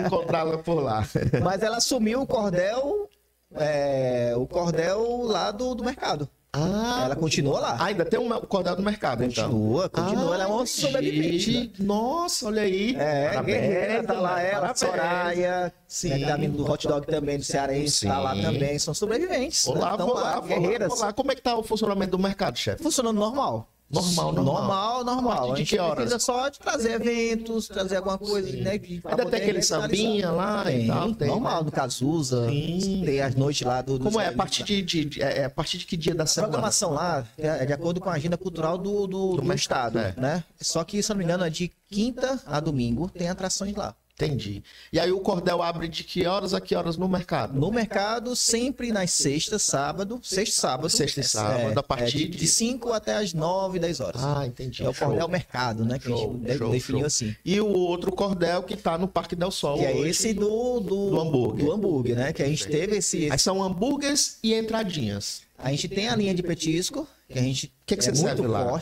encontrá-la 0.05 0.57
por 0.57 0.81
lá. 0.81 1.07
Mas 1.41 1.63
ela 1.63 1.77
assumiu 1.77 2.23
o 2.23 2.27
Cordel, 2.27 3.09
é, 3.55 4.34
o 4.36 4.45
Cordel 4.45 5.21
lá 5.21 5.49
do, 5.49 5.73
do 5.73 5.81
mercado. 5.81 6.27
Ah, 6.56 7.01
ela 7.06 7.16
continua 7.16 7.60
lá. 7.60 7.78
Ah, 7.80 7.86
ainda 7.86 8.06
tem 8.06 8.20
um 8.20 8.30
cordel 8.41 8.76
do 8.76 8.84
mercado, 8.84 9.24
continua, 9.24 9.47
então. 9.47 9.49
Continua, 9.49 9.89
continua. 9.89 10.32
Ah, 10.32 10.36
ela 10.36 10.43
é 10.43 10.47
uma 10.47 10.66
sobrevivente. 10.68 11.51
Né? 11.51 11.70
Nossa, 11.80 12.45
olha 12.45 12.62
aí. 12.62 12.95
É, 12.95 13.30
Parabéns, 13.30 13.62
guerreira, 13.62 14.04
tá 14.04 14.14
lá 14.14 14.39
ela, 14.39 14.62
Parabéns. 14.62 14.80
Soraya. 14.80 15.74
Sim. 15.88 16.10
Né, 16.10 16.28
tá 16.28 16.38
vindo 16.38 16.56
do 16.56 16.72
hot 16.72 16.88
dog 16.88 17.08
também, 17.08 17.39
do 17.39 17.43
Cearense, 17.43 18.01
Sim. 18.01 18.08
tá 18.08 18.20
lá 18.20 18.36
também. 18.36 18.78
São 18.78 18.93
sobreviventes. 18.93 19.66
Vou 19.66 19.76
né? 19.76 19.82
lá, 19.82 19.95
vou 19.95 20.14
lá, 20.14 20.39
guerreiras. 20.41 20.89
Vou 20.89 20.99
lá. 20.99 21.12
Como 21.12 21.32
é 21.32 21.36
que 21.36 21.41
tá 21.41 21.58
o 21.58 21.64
funcionamento 21.64 22.12
do 22.12 22.20
mercado, 22.20 22.56
chefe? 22.56 22.84
Funcionando 22.84 23.18
normal. 23.18 23.68
Normal, 23.94 24.32
normal. 24.32 24.56
Normal, 24.56 25.04
normal. 25.04 25.54
A, 25.54 25.56
gente 25.56 25.78
precisa 25.78 26.20
só 26.20 26.50
de 26.50 26.58
trazer 26.58 26.94
eventos, 26.94 27.68
trazer 27.68 27.98
alguma 27.98 28.18
coisa, 28.18 28.50
Sim. 28.50 28.62
né? 28.62 28.72
Ainda 28.72 29.26
tem 29.26 29.39
aquele 29.39 29.62
sambinha 29.62 30.32
lá 30.32 30.64
tem, 30.64 30.86
e 30.86 30.88
tal. 30.88 31.14
Tem, 31.14 31.28
normal, 31.28 31.60
né? 31.60 31.66
no 31.66 31.72
Cazuza. 31.72 32.50
Sim. 32.50 33.04
Tem 33.06 33.22
as 33.22 33.36
noites 33.36 33.62
lá 33.62 33.82
do. 33.82 34.00
Como 34.00 34.20
é? 34.20 34.28
A 34.28 34.34
partir 34.34 34.64
de, 34.64 34.82
de, 34.82 35.06
de, 35.06 35.22
é, 35.22 35.39
é, 35.39 35.46
a 35.46 35.50
partir 35.50 35.78
de 35.78 35.86
que 35.86 35.96
dia 35.96 36.16
da 36.16 36.26
semana? 36.26 36.48
A 36.48 36.52
programação 36.52 36.91
lá 36.91 37.26
é 37.38 37.66
de 37.66 37.74
acordo 37.74 38.02
com 38.02 38.10
a 38.10 38.14
agenda 38.14 38.38
cultural 38.38 38.78
do, 38.78 39.06
do, 39.06 39.36
do, 39.36 39.41
do 39.41 39.54
estado, 39.54 40.00
é. 40.00 40.14
né? 40.18 40.44
Só 40.60 40.84
que, 40.84 41.02
se 41.04 41.10
não 41.10 41.18
me 41.18 41.24
engano, 41.24 41.46
é 41.46 41.50
de 41.50 41.72
quinta 41.88 42.41
a 42.48 42.60
domingo 42.60 43.10
tem 43.10 43.30
atrações 43.30 43.76
lá. 43.76 43.96
Entendi. 44.16 44.64
E 44.91 44.99
aí 44.99 45.11
o 45.11 45.20
cordel 45.20 45.61
abre 45.64 45.88
de 45.88 46.03
que 46.03 46.26
horas 46.28 46.53
a 46.53 46.61
que 46.61 46.76
horas 46.76 46.97
no 46.97 47.09
mercado? 47.09 47.59
No 47.59 47.72
mercado, 47.72 48.36
sempre 48.36 48.91
nas 48.91 49.09
sextas, 49.09 49.64
sábado, 49.64 50.20
sexta 50.22 50.61
sábado. 50.61 50.89
Sexta 50.89 51.22
e 51.22 51.24
sábado, 51.24 51.80
a 51.80 51.82
partir 51.84 52.26
é 52.26 52.28
de 52.28 52.47
5 52.47 52.93
até 52.93 53.16
as 53.16 53.34
9, 53.34 53.80
10 53.80 53.99
horas. 53.99 54.24
Ah, 54.24 54.45
entendi. 54.45 54.84
É 54.84 54.89
o 54.89 54.93
Show. 54.93 55.07
cordel 55.07 55.28
mercado, 55.28 55.84
né? 55.84 55.97
Que 55.97 56.05
a 56.14 56.16
Show, 56.16 56.39
gente 56.45 56.57
show, 56.57 56.72
definiu 56.72 56.99
show. 56.99 57.07
assim. 57.07 57.36
E 57.43 57.59
o 57.59 57.68
outro 57.74 58.11
cordel 58.11 58.61
que 58.61 58.78
tá 58.78 58.99
no 58.99 59.07
Parque 59.07 59.36
Del 59.36 59.49
Sol. 59.49 59.80
Que 59.80 59.86
é 59.86 59.93
hoje. 59.95 60.09
esse 60.09 60.34
do, 60.34 60.80
do, 60.80 61.09
Do 61.09 61.20
hambúrguer. 61.20 61.66
do 61.66 61.72
hambúrguer, 61.72 62.16
né? 62.16 62.32
Que 62.34 62.43
a 62.43 62.47
gente 62.47 62.68
teve 62.68 62.97
esse. 62.97 63.32
Aí 63.32 63.39
são 63.39 63.64
hambúrgueres 63.64 64.38
e 64.43 64.53
entradinhas. 64.53 65.41
A 65.57 65.72
gente 65.72 65.88
tem 65.88 66.07
a 66.09 66.16
linha 66.16 66.36
de 66.36 66.43
petisco, 66.43 67.07
que 67.28 67.39
a 67.39 67.41
gente 67.41 67.74
Que 67.86 67.95
que 67.95 68.01
é 68.01 68.03
você 68.03 68.11
muito 68.11 68.24
serve 68.43 68.47
lá? 68.47 68.80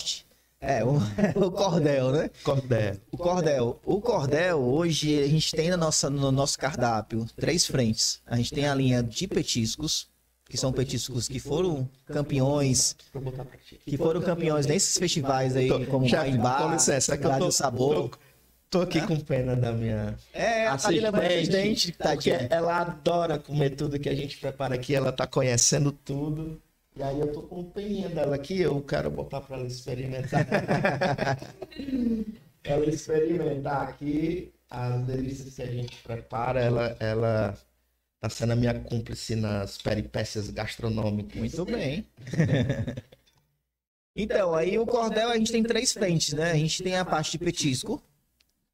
É, 0.63 0.83
o, 0.83 0.93
o 1.43 1.51
cordel, 1.51 2.11
né? 2.11 2.29
Cordel. 2.43 2.95
O 3.11 3.17
cordel. 3.17 3.79
O 3.83 3.99
cordel, 3.99 4.59
hoje, 4.59 5.19
a 5.23 5.27
gente 5.27 5.51
tem 5.55 5.71
na 5.71 5.77
nossa, 5.77 6.07
no 6.09 6.31
nosso 6.31 6.57
cardápio 6.57 7.25
três 7.35 7.65
frentes. 7.65 8.21
A 8.27 8.37
gente 8.37 8.53
tem 8.53 8.67
a 8.67 8.75
linha 8.75 9.01
de 9.01 9.27
petiscos, 9.27 10.07
que 10.47 10.57
são 10.57 10.71
petiscos 10.71 11.27
que 11.27 11.39
foram 11.39 11.89
campeões, 12.05 12.95
que 13.85 13.97
foram 13.97 14.21
campeões 14.21 14.67
nesses 14.67 14.97
festivais 14.97 15.55
aí, 15.55 15.67
Tô- 15.67 15.83
como 15.87 16.07
Maimbá, 16.07 16.61
com 16.61 16.71
licença, 16.73 17.15
é 17.15 17.17
que 17.17 17.25
eu 17.25 17.29
Rádio 17.31 17.45
tô, 17.47 17.51
Sabor. 17.51 18.09
tô, 18.09 18.17
tô 18.69 18.81
aqui 18.81 19.01
com 19.01 19.19
pena 19.19 19.55
da 19.55 19.71
minha 19.71 20.15
É, 20.31 20.67
a 20.67 20.77
Thalina 20.77 21.09
vai 21.11 21.25
presidente, 21.25 21.91
tadinha. 21.93 22.47
ela 22.51 22.77
adora 22.81 23.39
comer 23.39 23.71
tudo 23.71 23.97
que 23.97 24.09
a 24.09 24.15
gente 24.15 24.37
prepara 24.37 24.75
aqui, 24.75 24.93
ela 24.93 25.11
tá 25.11 25.25
conhecendo 25.25 25.91
tudo. 25.91 26.61
E 26.95 27.01
aí 27.01 27.19
eu 27.19 27.31
tô 27.31 27.41
com 27.43 27.63
peninha 27.63 28.09
dela 28.09 28.35
aqui, 28.35 28.59
eu 28.59 28.81
quero 28.81 29.09
botar 29.09 29.41
para 29.41 29.57
ela 29.57 29.67
experimentar. 29.67 30.45
ela 32.63 32.89
experimentar 32.89 33.89
aqui 33.89 34.53
as 34.69 35.05
delícias 35.05 35.55
que 35.55 35.61
a 35.61 35.71
gente 35.71 35.97
prepara, 36.03 36.59
ela 36.59 36.95
ela 36.99 37.57
tá 38.19 38.29
sendo 38.29 38.53
a 38.53 38.55
minha 38.55 38.79
cúmplice 38.79 39.35
nas 39.35 39.77
peripécias 39.77 40.49
gastronômicas. 40.49 41.37
Muito 41.37 41.65
bem. 41.65 42.05
então, 44.15 44.53
aí 44.53 44.77
o 44.77 44.85
cordel 44.85 45.29
a 45.29 45.37
gente 45.37 45.51
tem 45.51 45.63
três 45.63 45.93
frentes, 45.93 46.33
né? 46.33 46.51
A 46.51 46.55
gente 46.55 46.83
tem 46.83 46.97
a 46.97 47.05
parte 47.05 47.31
de 47.31 47.39
petisco, 47.39 48.03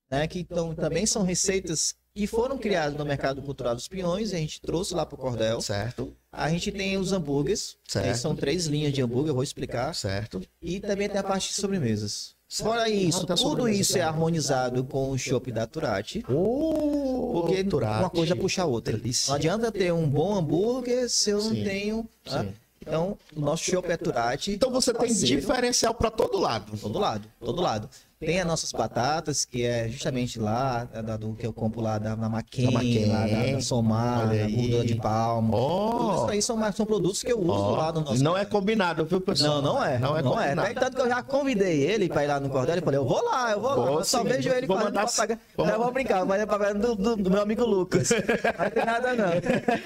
né? 0.09 0.27
Que 0.27 0.39
então, 0.39 0.73
também 0.73 1.05
são 1.05 1.23
receitas 1.23 1.95
que 2.17 2.27
foram 2.27 2.57
criadas 2.57 2.97
no 2.97 3.05
mercado 3.05 3.41
cultural 3.41 3.75
dos 3.75 3.87
peões, 3.87 4.31
e 4.31 4.35
a 4.35 4.39
gente 4.39 4.59
trouxe 4.61 4.93
lá 4.93 5.05
pro 5.05 5.17
cordel. 5.17 5.61
Certo, 5.61 6.13
A 6.31 6.49
gente 6.49 6.71
tem 6.71 6.97
os 6.97 7.11
hambúrgueres, 7.13 7.77
Certo. 7.87 8.07
que 8.07 8.17
são 8.17 8.35
três 8.35 8.65
linhas 8.65 8.93
de 8.93 9.01
hambúrguer, 9.01 9.29
eu 9.29 9.35
vou 9.35 9.43
explicar. 9.43 9.93
certo. 9.93 10.41
E 10.61 10.79
também 10.79 11.07
tem 11.09 11.19
a 11.19 11.23
parte 11.23 11.49
de 11.49 11.55
sobremesas. 11.55 12.35
Fora 12.49 12.87
isso, 12.89 13.25
a 13.31 13.35
tudo 13.35 13.67
isso 13.67 13.97
é 13.97 14.01
harmonizado 14.01 14.83
com 14.83 15.11
o 15.11 15.17
chopp 15.17 15.51
da 15.51 15.67
Turati. 15.67 16.23
Oh, 16.29 17.41
Porque 17.41 17.63
Turati. 17.63 17.99
uma 18.03 18.09
coisa 18.09 18.35
puxa 18.35 18.63
a 18.63 18.65
outra. 18.65 18.95
Delícia. 18.97 19.29
Não 19.31 19.35
adianta 19.35 19.71
ter 19.71 19.91
um 19.93 20.07
bom 20.07 20.35
hambúrguer 20.35 21.09
se 21.09 21.29
eu 21.31 21.41
não 21.43 21.49
Sim, 21.51 21.63
tenho. 21.63 22.09
tá? 22.23 22.45
Então, 22.81 23.17
o 23.35 23.41
nosso 23.41 23.63
chopp 23.65 23.91
é 23.91 23.97
Turati. 23.97 24.51
Então 24.51 24.71
você 24.71 24.93
tem 24.93 25.07
parceiro. 25.09 25.41
diferencial 25.41 25.93
para 25.93 26.09
todo 26.09 26.37
lado. 26.39 26.77
Todo 26.77 26.97
lado, 26.97 27.27
todo 27.39 27.61
lado. 27.61 27.89
Tem 28.19 28.39
as 28.41 28.47
nossas 28.47 28.71
batatas, 28.71 29.45
que 29.45 29.63
é 29.63 29.87
justamente 29.89 30.39
lá, 30.39 30.85
da, 30.85 31.15
do 31.17 31.35
que 31.35 31.45
eu 31.45 31.53
compro 31.53 31.81
lá 31.81 31.99
da, 31.99 32.15
da 32.15 32.27
Maquin, 32.27 32.71
Da 32.71 32.79
da, 33.27 33.51
da 33.53 33.61
Somar, 33.61 34.27
da 34.29 34.47
gordura 34.49 34.83
de 34.83 34.95
palma. 34.95 35.51
Tudo 35.55 36.07
Oh, 36.09 36.15
isso 36.15 36.29
aí 36.31 36.41
são, 36.41 36.71
são 36.73 36.83
produtos 36.87 37.21
que 37.21 37.31
eu 37.31 37.39
uso 37.39 37.51
ó. 37.51 37.75
lá 37.75 37.91
no 37.91 38.01
nosso 38.01 38.23
não 38.23 38.35
é 38.35 38.43
combinado, 38.43 39.05
viu, 39.05 39.21
pessoal? 39.21 39.61
Não, 39.61 39.73
não 39.75 39.83
é. 39.83 39.99
Não 39.99 40.17
é 40.17 40.23
Não 40.23 40.41
é. 40.41 40.45
combinado. 40.55 40.79
Tanto 40.79 40.95
que 40.95 41.01
eu 41.03 41.07
já 41.09 41.21
convidei 41.21 41.81
ele 41.83 42.09
pra 42.09 42.23
ir 42.23 42.27
lá 42.27 42.39
no 42.39 42.49
Cordel 42.49 42.77
e 42.77 42.81
falei, 42.81 42.99
eu 42.99 43.05
vou 43.05 43.23
lá, 43.23 43.51
eu 43.51 43.61
vou 43.61 43.69
lá. 43.69 43.75
Vou 43.85 43.99
Eu 43.99 44.03
só 44.03 44.23
sim. 44.23 44.29
vejo 44.29 44.49
ele 44.49 44.65
Vou 44.65 44.77
fazendo 44.77 44.93
propaganda. 44.93 45.41
vou 45.55 45.67
Não, 45.67 45.77
vou 45.77 45.91
brincar, 45.91 46.25
mas 46.25 46.41
é 46.41 46.45
propaganda 46.47 46.87
do, 46.87 46.95
do- 46.95 47.15
do 47.17 47.29
meu 47.29 47.41
amigo 47.43 47.63
Lucas. 47.65 48.09
Não 48.57 48.69
tem 48.71 48.85
nada 48.85 49.13
não. 49.13 49.27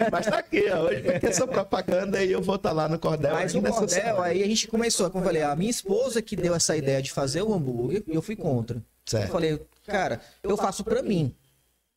Mas 0.09 0.25
tá 0.27 0.37
aqui, 0.37 0.63
ó. 0.71 0.83
Hoje 0.83 1.01
vai 1.01 1.19
ter 1.19 1.33
sua 1.33 1.47
propaganda 1.47 2.23
e 2.23 2.31
eu 2.31 2.41
vou 2.41 2.55
estar 2.55 2.71
lá 2.71 2.87
no 2.87 2.97
Cordel. 2.97 3.33
Mas 3.33 3.53
o 3.53 3.57
ainda 3.57 3.69
essa 3.69 3.79
Cordel, 3.79 4.21
aí 4.21 4.41
a 4.41 4.47
gente 4.47 4.69
começou, 4.69 5.09
como 5.09 5.21
eu 5.21 5.27
falei, 5.27 5.43
a 5.43 5.53
minha 5.53 5.69
esposa 5.69 6.21
que 6.21 6.37
deu 6.37 6.55
essa 6.55 6.77
ideia 6.77 7.01
de 7.01 7.11
fazer 7.11 7.41
o 7.41 7.53
hambúrguer 7.53 8.03
e 8.07 8.15
eu 8.15 8.20
fui 8.21 8.35
contra. 8.35 8.81
Certo. 9.05 9.25
Eu 9.27 9.31
falei, 9.31 9.61
cara, 9.85 10.21
eu 10.43 10.55
faço 10.57 10.83
pra 10.83 11.01
mim. 11.01 11.33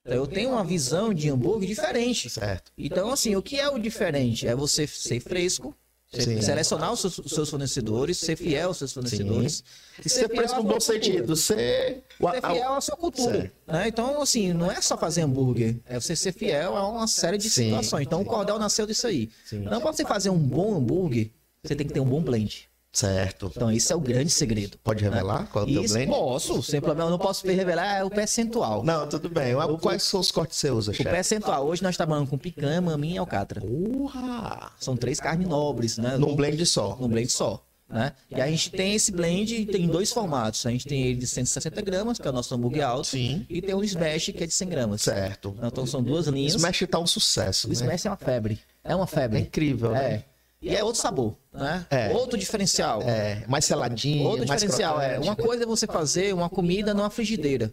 Então, 0.05 0.16
Eu 0.18 0.27
tenho 0.27 0.51
uma 0.51 0.64
visão 0.64 1.14
de 1.14 1.31
hambúrguer 1.31 1.68
diferente. 1.68 2.29
Certo. 2.29 2.70
Então, 2.77 3.11
assim, 3.11 3.35
o 3.37 3.43
que 3.43 3.59
é 3.59 3.68
o 3.68 3.79
diferente? 3.79 4.47
É 4.47 4.55
você 4.55 4.87
ser 4.87 5.18
fresco, 5.20 5.75
Sim. 6.12 6.41
selecionar 6.43 6.93
os 6.93 7.01
seus, 7.01 7.18
os 7.18 7.33
seus 7.33 7.49
fornecedores, 7.49 8.18
ser 8.18 8.37
fiel 8.37 8.68
aos 8.68 8.77
seus 8.77 8.93
fornecedores. 8.93 9.64
E 10.05 10.09
ser 10.09 10.29
preço 10.29 10.57
no 10.57 10.62
bom 10.62 10.79
sentido. 10.79 11.35
Ser. 11.35 12.05
o- 12.20 12.31
Ser 12.31 12.41
fiel 12.43 12.72
à 12.75 12.81
sua 12.83 12.97
cultura. 12.97 13.51
Né? 13.66 13.89
Então, 13.89 14.20
assim, 14.20 14.53
não 14.53 14.70
é 14.70 14.81
só 14.83 14.97
fazer 14.99 15.22
hambúrguer, 15.22 15.77
é 15.87 15.99
você 15.99 16.14
ser 16.14 16.33
fiel 16.33 16.77
a 16.77 16.87
uma 16.87 17.07
série 17.07 17.39
de 17.39 17.49
Sim, 17.49 17.64
situações. 17.64 18.07
Então, 18.07 18.20
o 18.20 18.25
Cordel 18.27 18.59
nasceu 18.59 18.87
disso 18.87 19.07
aí. 19.07 19.31
Sim. 19.47 19.61
Não 19.61 19.81
para 19.81 19.93
você 19.93 20.05
fazer 20.05 20.29
um 20.31 20.39
bom 20.39 20.77
hambúrguer, 20.77 21.31
você 21.62 21.75
tem 21.75 21.87
que 21.87 21.95
ter 21.95 22.01
um 22.01 22.07
bom 22.09 22.20
blend. 22.22 22.68
Certo. 22.95 23.51
Então, 23.55 23.70
esse 23.72 23.92
é 23.92 23.97
o 23.97 24.01
grande 24.01 24.30
segredo. 24.30 24.78
Pode 24.82 25.03
revelar 25.03 25.49
qual 25.51 25.64
é 25.64 25.68
o 25.68 25.72
teu 25.72 25.82
Isso 25.84 25.95
blend? 25.95 26.11
posso, 26.11 26.62
sem 26.62 26.80
problema. 26.80 27.09
Eu 27.09 27.11
não 27.11 27.18
posso 27.18 27.45
revelar 27.47 27.97
é 27.99 28.05
o 28.05 28.09
percentual. 28.09 28.84
Não, 28.84 29.09
tudo 29.09 29.28
bem. 29.28 29.53
Quais 29.80 30.05
são 30.05 30.20
os 30.20 30.30
cortes 30.30 30.57
que 30.57 30.61
você 30.61 30.70
usa, 30.70 30.92
O 30.92 30.95
chefe? 30.95 31.11
percentual, 31.11 31.66
hoje 31.66 31.82
nós 31.82 31.90
estamos 31.95 31.97
trabalhando 31.97 32.28
com 32.30 32.38
picanha, 32.38 32.80
maminha 32.80 33.16
e 33.16 33.18
alcatra. 33.18 33.61
Porra! 33.61 34.70
São 34.78 34.97
três 34.97 35.18
carnes 35.18 35.49
nobres, 35.49 35.99
né? 35.99 36.16
Num 36.16 36.36
blend 36.36 36.64
só. 36.66 36.97
num 37.01 37.09
blend 37.09 37.30
só. 37.32 37.64
Né? 37.88 38.12
E 38.30 38.40
a 38.40 38.47
gente 38.49 38.70
tem 38.70 38.95
esse 38.95 39.12
blend 39.12 39.66
tem 39.66 39.86
dois 39.86 40.11
formatos. 40.12 40.64
A 40.64 40.70
gente 40.70 40.86
tem 40.86 41.03
ele 41.03 41.16
de 41.16 41.26
160 41.26 41.82
gramas, 41.82 42.18
que 42.18 42.26
é 42.26 42.30
o 42.30 42.32
nosso 42.32 42.55
hambúrguer 42.55 42.84
alto, 42.84 43.09
Sim. 43.09 43.45
e 43.49 43.61
tem 43.61 43.74
o 43.74 43.84
Smash, 43.84 44.26
que 44.36 44.42
é 44.42 44.47
de 44.47 44.55
100 44.55 44.68
gramas. 44.68 45.03
Certo. 45.03 45.55
Então 45.62 45.86
são 45.86 46.03
duas 46.03 46.26
linhas. 46.26 46.55
Smash 46.55 46.84
tá 46.90 46.99
um 46.99 47.07
sucesso, 47.07 47.66
O 47.66 47.70
né? 47.70 47.74
Smash 47.74 48.07
é 48.07 48.11
uma 48.11 48.16
febre. 48.16 48.59
É 48.82 48.95
uma 48.95 49.05
É 49.05 49.07
febre. 49.09 49.40
incrível, 49.40 49.90
né? 49.90 50.05
É. 50.14 50.24
E 50.65 50.75
é 50.75 50.83
outro 50.83 51.01
sabor, 51.01 51.37
né? 51.53 51.87
É. 51.91 52.11
Outro 52.12 52.39
diferencial. 52.39 53.03
É, 53.03 53.45
mais 53.47 53.65
seladinho, 53.65 54.25
Outro 54.27 54.47
mais 54.49 54.61
diferencial 54.61 55.01
é, 55.01 55.15
crocante. 55.15 55.29
uma 55.29 55.37
coisa 55.37 55.62
é 55.65 55.67
você 55.67 55.87
fazer 55.87 56.35
uma 56.35 56.49
comida 56.49 56.95
numa 56.95 57.11
frigideira. 57.11 57.73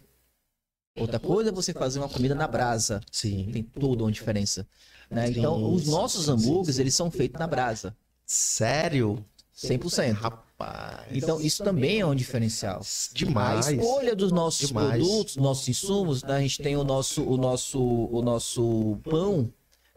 Outra 0.98 1.18
coisa 1.18 1.48
é 1.48 1.52
você 1.52 1.72
fazer 1.72 1.98
uma 1.98 2.08
comida 2.08 2.34
na 2.34 2.46
brasa. 2.46 3.00
Sim. 3.10 3.48
Tem 3.50 3.62
toda 3.62 4.04
uma 4.04 4.12
diferença. 4.12 4.66
né? 5.10 5.30
Então, 5.30 5.72
os 5.72 5.86
nossos 5.86 6.28
hambúrgueres, 6.28 6.78
eles 6.78 6.94
são 6.94 7.10
feitos 7.10 7.38
na 7.38 7.46
brasa. 7.46 7.96
Sério? 8.26 9.24
100%. 9.56 10.12
Rapaz. 10.12 11.06
Então, 11.10 11.40
isso 11.40 11.64
também 11.64 12.00
é 12.00 12.06
um 12.06 12.14
diferencial. 12.14 12.82
Demais. 13.14 13.68
A 13.68 13.72
escolha 13.72 14.14
dos 14.14 14.30
nossos 14.32 14.68
Demais. 14.68 15.02
produtos, 15.02 15.36
nossos 15.36 15.68
insumos, 15.68 16.22
né? 16.22 16.36
a 16.36 16.40
gente 16.40 16.62
tem 16.62 16.76
o 16.76 16.84
nosso, 16.84 17.22
o 17.24 17.36
nosso, 17.36 17.80
o 17.82 18.22
nosso 18.22 18.98
pão. 19.02 19.50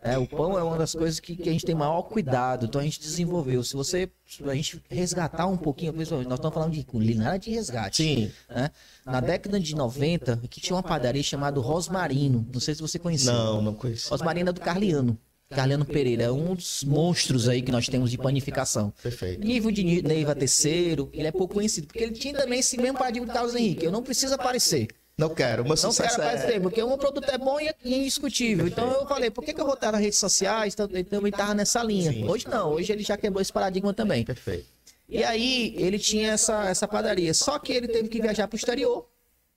Né? 0.05 0.17
o 0.17 0.27
pão 0.27 0.57
é 0.57 0.63
uma 0.63 0.77
das 0.77 0.93
coisas 0.93 1.19
que, 1.19 1.35
que 1.35 1.49
a 1.49 1.51
gente 1.51 1.65
tem 1.65 1.75
maior 1.75 2.03
cuidado. 2.03 2.65
Então 2.65 2.79
a 2.79 2.83
gente 2.83 2.99
desenvolveu. 2.99 3.63
Se 3.63 3.75
você 3.75 4.09
a 4.45 4.55
gente 4.55 4.81
resgatar 4.89 5.47
um 5.47 5.57
pouquinho, 5.57 5.93
principalmente, 5.93 6.27
nós 6.27 6.37
estamos 6.37 6.53
falando 6.53 6.73
de 6.73 6.83
culinária 6.83 7.39
de 7.39 7.49
resgate. 7.51 8.03
Sim. 8.03 8.31
né? 8.49 8.71
Na 9.05 9.19
década 9.19 9.59
de 9.59 9.75
90, 9.75 10.41
aqui 10.43 10.61
tinha 10.61 10.75
uma 10.75 10.83
padaria 10.83 11.23
chamada 11.23 11.59
Rosmarino. 11.59 12.47
Não 12.53 12.59
sei 12.59 12.75
se 12.75 12.81
você 12.81 12.99
conheceu. 12.99 13.33
Não, 13.33 13.61
não 13.61 13.73
conheci. 13.73 14.09
Rosmarino 14.09 14.49
é 14.49 14.53
do 14.53 14.61
Carliano. 14.61 15.17
Carliano 15.49 15.85
Pereira 15.85 16.23
é 16.23 16.31
um 16.31 16.55
dos 16.55 16.83
monstros 16.83 17.47
aí 17.47 17.61
que 17.61 17.71
nós 17.71 17.87
temos 17.87 18.09
de 18.09 18.17
panificação. 18.17 18.91
Perfeito. 19.01 19.45
Nível 19.45 19.71
de 19.71 20.01
Neiva 20.01 20.33
terceiro, 20.33 21.09
ele 21.13 21.27
é 21.27 21.31
pouco 21.31 21.53
conhecido, 21.53 21.87
porque 21.87 22.03
ele 22.03 22.13
tinha 22.13 22.33
também 22.33 22.59
esse 22.59 22.77
mesmo 22.77 22.97
paradigma 22.97 23.27
do 23.27 23.33
Carlos 23.33 23.53
Henrique. 23.53 23.85
Eu 23.85 23.91
não 23.91 24.01
preciso 24.01 24.33
aparecer. 24.33 24.87
Não 25.17 25.29
quero. 25.29 25.63
Meu 25.63 25.69
Não 25.69 25.77
sucesso 25.77 26.17
quero 26.17 26.53
é... 26.53 26.59
porque 26.59 26.81
o 26.83 26.87
meu 26.87 26.97
produto 26.97 27.29
é 27.29 27.37
bom 27.37 27.59
e 27.59 27.67
é 27.69 27.75
indiscutível. 27.83 28.67
Então 28.67 28.91
eu 28.91 29.07
falei, 29.07 29.31
por 29.31 29.43
que, 29.43 29.53
que 29.53 29.61
eu 29.61 29.65
vou 29.65 29.75
estar 29.75 29.91
nas 29.91 30.01
redes 30.01 30.19
sociais? 30.19 30.73
Então 30.73 30.87
ele 30.91 31.05
também 31.05 31.29
estava 31.29 31.53
nessa 31.53 31.81
linha. 31.81 32.11
Sim. 32.11 32.27
Hoje 32.27 32.47
não, 32.49 32.71
hoje 32.73 32.91
ele 32.91 33.03
já 33.03 33.15
quebrou 33.15 33.41
esse 33.41 33.53
paradigma 33.53 33.93
também. 33.93 34.25
Perfeito. 34.25 34.67
E 35.07 35.23
aí 35.23 35.73
ele 35.77 35.97
tinha 35.99 36.31
essa, 36.31 36.65
essa 36.65 36.87
padaria. 36.87 37.33
Só 37.33 37.57
que 37.59 37.71
ele 37.71 37.87
teve 37.87 38.09
que 38.09 38.21
viajar 38.21 38.47
para 38.47 38.55
o 38.55 38.57
exterior. 38.57 39.07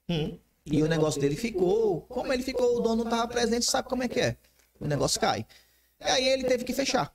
Hum. 0.09 0.39
E 0.65 0.83
o 0.83 0.87
negócio 0.87 1.21
dele 1.21 1.35
ficou. 1.35 2.03
Como 2.03 2.33
ele 2.33 2.43
ficou, 2.43 2.77
o 2.77 2.81
dono 2.81 2.97
não 2.97 3.05
estava 3.05 3.27
presente, 3.27 3.65
sabe 3.65 3.89
como 3.89 4.03
é 4.03 4.09
que 4.09 4.21
é. 4.21 4.37
O 4.81 4.87
negócio 4.87 5.21
cai. 5.21 5.45
E 6.01 6.05
aí 6.05 6.29
ele 6.29 6.45
teve 6.45 6.65
que 6.65 6.73
fechar. 6.73 7.13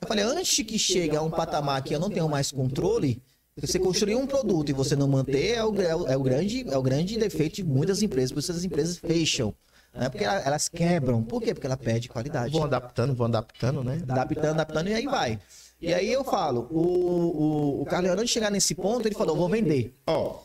Eu 0.00 0.06
falei, 0.06 0.24
antes 0.24 0.64
que 0.64 0.78
chegue 0.78 1.16
a 1.16 1.22
um 1.22 1.30
patamar 1.30 1.82
que 1.82 1.94
eu 1.94 2.00
não 2.00 2.10
tenho 2.10 2.28
mais 2.28 2.50
controle, 2.50 3.22
você 3.56 3.78
construir 3.78 4.16
um 4.16 4.26
produto 4.26 4.68
e 4.68 4.72
você 4.72 4.94
não 4.94 5.08
manter 5.08 5.54
é 5.54 5.64
o, 5.64 5.74
é 6.06 6.16
o, 6.16 6.22
grande, 6.22 6.68
é 6.68 6.76
o 6.76 6.82
grande 6.82 7.16
defeito 7.16 7.56
de 7.56 7.64
muitas 7.64 8.02
empresas. 8.02 8.30
Por 8.32 8.40
isso 8.40 8.52
as 8.52 8.64
empresas 8.64 8.98
fecham. 8.98 9.54
Né? 9.94 10.10
Porque 10.10 10.24
ela- 10.24 10.40
elas 10.40 10.68
quebram. 10.68 11.22
Por 11.22 11.40
quê? 11.40 11.54
Porque 11.54 11.66
ela 11.66 11.76
perde 11.76 12.08
qualidade 12.08 12.52
Vão 12.52 12.64
adaptando, 12.64 13.14
vão 13.14 13.26
adaptando, 13.26 13.82
né? 13.82 14.00
adaptando, 14.02 14.44
adaptando, 14.60 14.88
e 14.90 14.94
aí 14.94 15.06
vai. 15.06 15.40
E 15.80 15.92
aí 15.92 16.12
eu 16.12 16.22
falo, 16.22 16.68
o, 16.70 16.80
o, 16.80 17.82
o 17.82 17.84
Carlos, 17.86 18.14
de 18.22 18.28
chegar 18.28 18.50
nesse 18.50 18.74
ponto, 18.74 19.08
ele 19.08 19.14
falou, 19.14 19.36
vou 19.36 19.48
vender. 19.48 19.94
Ó, 20.06 20.42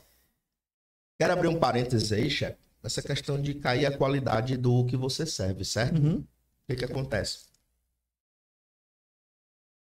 quero 1.20 1.34
abrir 1.34 1.48
um 1.50 1.60
parênteses 1.60 2.12
aí, 2.14 2.30
chefe. 2.30 2.58
Essa 2.84 3.02
questão 3.02 3.40
de 3.42 3.54
cair 3.56 3.86
a 3.86 3.96
qualidade 3.96 4.58
do 4.58 4.86
que 4.86 4.98
você 4.98 5.26
serve, 5.26 5.64
certo? 5.64 6.02
Uhum. 6.02 6.16
O 6.18 6.26
que 6.68 6.78
que 6.78 6.86
acontece? 6.86 7.40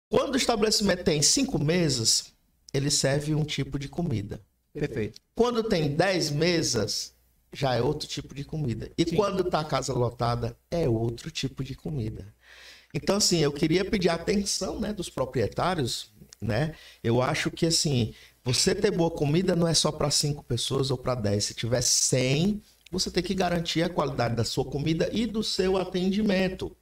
Quando 0.10 0.34
o 0.34 0.38
estabelecimento 0.38 1.04
tem 1.04 1.22
cinco 1.22 1.60
mesas, 1.60 2.34
ele 2.74 2.90
serve 2.90 3.34
um 3.36 3.44
tipo 3.44 3.78
de 3.80 3.88
comida. 3.88 4.42
Perfeito. 4.74 5.20
Quando 5.36 5.64
tem 5.64 5.96
dez 5.96 6.30
mesas, 6.30 7.14
já 7.52 7.76
é 7.76 7.82
outro 7.82 8.08
tipo 8.08 8.36
de 8.36 8.44
comida. 8.44 8.92
E 8.98 9.10
Sim. 9.10 9.16
quando 9.16 9.44
tá 9.44 9.62
a 9.62 9.66
casa 9.66 9.94
lotada, 9.94 10.58
é 10.70 10.88
outro 10.88 11.32
tipo 11.32 11.64
de 11.64 11.76
comida. 11.76 12.34
Então, 12.94 13.18
assim, 13.18 13.40
eu 13.40 13.52
queria 13.52 13.86
pedir 13.86 14.10
atenção 14.10 14.80
né, 14.80 14.94
dos 14.94 15.10
proprietários, 15.10 16.12
né? 16.42 16.76
Eu 17.04 17.22
acho 17.22 17.52
que, 17.52 17.66
assim, 17.66 18.14
você 18.44 18.74
ter 18.74 18.92
boa 18.92 19.12
comida 19.12 19.56
não 19.56 19.68
é 19.68 19.74
só 19.74 19.92
para 19.92 20.10
cinco 20.10 20.44
pessoas 20.44 20.90
ou 20.90 20.98
para 20.98 21.16
dez. 21.16 21.46
Se 21.46 21.54
tiver 21.54 21.82
cem, 21.82 22.62
você 22.92 23.12
tem 23.12 23.22
que 23.22 23.36
garantir 23.36 23.84
a 23.84 23.90
qualidade 23.90 24.36
da 24.36 24.44
sua 24.44 24.66
comida 24.66 25.10
e 25.12 25.26
do 25.26 25.44
seu 25.44 25.78
atendimento. 25.78 26.76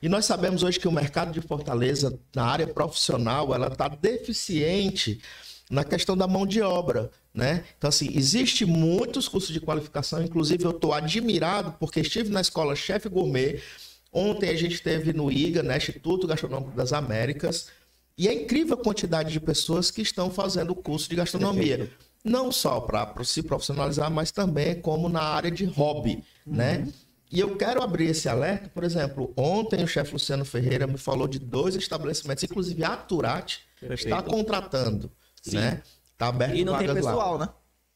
E 0.00 0.08
nós 0.08 0.24
sabemos 0.24 0.62
hoje 0.62 0.78
que 0.78 0.88
o 0.88 0.92
mercado 0.92 1.32
de 1.32 1.40
Fortaleza, 1.40 2.18
na 2.34 2.44
área 2.44 2.66
profissional, 2.66 3.54
ela 3.54 3.68
está 3.68 3.88
deficiente 3.88 5.20
na 5.70 5.84
questão 5.84 6.16
da 6.16 6.26
mão 6.26 6.46
de 6.46 6.62
obra, 6.62 7.10
né? 7.34 7.64
Então, 7.76 7.88
assim, 7.88 8.08
existe 8.14 8.64
muitos 8.64 9.28
cursos 9.28 9.52
de 9.52 9.60
qualificação, 9.60 10.22
inclusive 10.22 10.64
eu 10.64 10.70
estou 10.70 10.92
admirado 10.92 11.74
porque 11.78 12.00
estive 12.00 12.30
na 12.30 12.40
escola 12.40 12.74
Chefe 12.74 13.08
Gourmet, 13.08 13.60
ontem 14.12 14.48
a 14.48 14.56
gente 14.56 14.74
esteve 14.74 15.12
no 15.12 15.30
IGA, 15.30 15.62
né, 15.62 15.76
Instituto 15.76 16.26
Gastronômico 16.26 16.72
das 16.72 16.92
Américas, 16.92 17.68
e 18.16 18.26
é 18.26 18.32
incrível 18.32 18.74
a 18.74 18.82
quantidade 18.82 19.32
de 19.32 19.38
pessoas 19.38 19.90
que 19.90 20.02
estão 20.02 20.30
fazendo 20.30 20.70
o 20.70 20.74
curso 20.74 21.08
de 21.08 21.16
gastronomia. 21.16 21.90
Não 22.24 22.50
só 22.50 22.80
para 22.80 23.12
se 23.22 23.42
profissionalizar, 23.42 24.10
mas 24.10 24.32
também 24.32 24.80
como 24.80 25.08
na 25.08 25.22
área 25.22 25.50
de 25.50 25.64
hobby, 25.66 26.24
né? 26.44 26.78
uhum. 26.78 26.84
né? 26.86 26.92
E 27.30 27.40
eu 27.40 27.56
quero 27.56 27.82
abrir 27.82 28.08
esse 28.10 28.28
alerta, 28.28 28.70
por 28.70 28.84
exemplo, 28.84 29.32
ontem 29.36 29.84
o 29.84 29.86
chefe 29.88 30.12
Luciano 30.12 30.44
Ferreira 30.44 30.86
me 30.86 30.96
falou 30.96 31.28
de 31.28 31.38
dois 31.38 31.74
estabelecimentos, 31.76 32.42
inclusive 32.44 32.82
a 32.84 32.96
Turati 32.96 33.60
está 33.90 34.22
contratando 34.22 35.10
Sim. 35.42 35.56
né? 35.58 35.82
Tá 36.16 36.28
aberto 36.28 36.54
E 36.56 36.64
não 36.64 36.76
tem 36.78 36.92
pessoal, 36.92 37.36
lá. 37.36 37.46
né? 37.46 37.52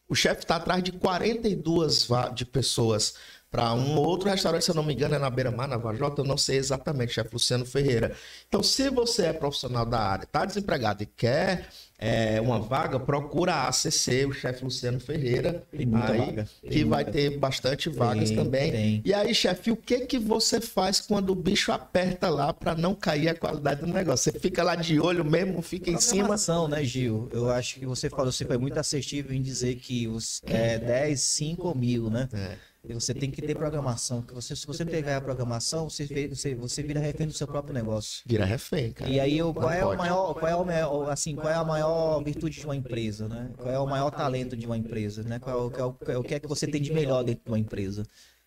O 0.09 0.15
chefe 0.15 0.43
está 0.43 0.57
atrás 0.57 0.83
de 0.83 0.93
42 0.93 2.09
de 2.35 2.45
pessoas 2.45 3.15
para 3.51 3.75
um 3.75 3.99
outro 3.99 4.31
restaurante, 4.31 4.65
se 4.65 4.71
eu 4.71 4.75
não 4.75 4.83
me 4.83 4.95
engano, 4.95 5.15
é 5.15 5.19
na 5.19 5.29
Beira-Mar, 5.29 5.69
na 5.69 5.77
Vajota, 5.77 6.23
eu 6.23 6.25
não 6.25 6.39
sei 6.39 6.57
exatamente, 6.57 7.13
chefe 7.13 7.31
Luciano 7.35 7.67
Ferreira. 7.67 8.17
Então, 8.49 8.63
se 8.63 8.89
você 8.89 9.27
é 9.27 9.33
profissional 9.33 9.85
da 9.85 9.99
área, 10.01 10.25
está 10.25 10.45
desempregado 10.45 11.03
e 11.03 11.07
quer 11.07 11.69
é, 12.03 12.41
uma 12.41 12.59
vaga, 12.59 12.99
procura 12.99 13.55
a 13.55 13.69
ACC, 13.69 14.27
o 14.27 14.33
chefe 14.33 14.65
Luciano 14.65 14.99
Ferreira, 14.99 15.63
aí, 15.73 15.87
vaga. 15.87 16.49
que 16.61 16.69
tem 16.69 16.85
vai 16.85 17.05
ter 17.05 17.39
bastante 17.39 17.89
vagas 17.89 18.31
tem, 18.31 18.37
também. 18.37 18.73
Tem. 18.73 19.03
E 19.05 19.15
aí, 19.15 19.33
chefe, 19.33 19.71
o 19.71 19.77
que 19.77 20.01
que 20.01 20.19
você 20.19 20.61
faz 20.61 21.01
quando 21.01 21.31
o 21.31 21.35
bicho 21.35 21.71
aperta 21.71 22.29
lá 22.29 22.53
para 22.53 22.75
não 22.75 22.93
cair 22.93 23.29
a 23.29 23.35
qualidade 23.35 23.83
do 23.83 23.87
negócio? 23.87 24.33
Você 24.33 24.39
fica 24.39 24.65
lá 24.65 24.75
de 24.75 24.99
olho 24.99 25.25
mesmo, 25.25 25.63
fica 25.63 25.91
em 25.91 25.99
cima? 25.99 26.37
né, 26.69 26.83
Gil? 26.83 27.29
Eu 27.33 27.49
acho 27.51 27.79
que 27.79 27.87
você 27.87 28.11
falou, 28.11 28.33
você 28.33 28.45
foi 28.45 28.59
muito 28.59 28.79
assertivo 28.79 29.33
em 29.33 29.41
dizer 29.41 29.77
que 29.77 30.09
os 30.09 30.43
é, 30.47 30.79
10, 30.79 31.21
5 31.21 31.79
mil, 31.79 32.11
né? 32.11 32.29
É 32.33 32.72
você 32.85 33.15
tem 33.15 33.31
que 33.31 33.41
ter 33.41 33.55
programação. 33.55 34.23
Que 34.23 34.35
você, 34.35 34.57
se 34.57 34.67
você 34.67 34.85
não 34.85 34.93
tiver 34.93 35.15
a 35.15 35.21
programação, 35.21 35.89
você, 35.89 36.29
você, 36.29 36.55
você 36.55 36.83
vira 36.83 36.99
refém 36.99 37.27
do 37.29 37.33
seu 37.33 37.47
próprio 37.47 37.73
negócio. 37.73 38.23
Vira 38.27 38.45
refém, 38.45 38.93
cara. 38.93 39.11
E 39.11 39.21
aí, 39.21 39.39
qual 39.39 39.71
é 39.71 39.85
o 39.85 39.97
maior, 39.97 40.35
qual 40.35 40.49
é 40.49 40.57
o 40.57 40.65
maior, 40.65 41.11
assim, 41.11 41.37
qual 41.37 41.49
é 41.49 41.55
a 41.55 41.65
maior 41.65 42.23
virtude 42.25 42.59
de 42.59 42.65
uma 42.65 42.75
empresa, 42.75 43.29
né? 43.29 43.51
Qual 43.57 43.71
é 43.71 43.79
o 43.79 43.87
maior 43.87 44.11
talento 44.11 44.57
de 44.57 44.67
uma 44.67 44.77
empresa, 44.77 45.23
né? 45.23 45.39
Qual, 45.39 45.71
qual, 45.71 45.93
qual, 45.95 46.21
o 46.21 46.25
que 46.25 46.35
é 46.35 46.41
que 46.41 46.49
você 46.49 46.67
tem 46.67 46.83
de 46.83 46.93
melhor 46.93 47.23
dentro 47.23 47.45
de 47.45 47.51
uma 47.51 47.59
empresa? 47.59 48.05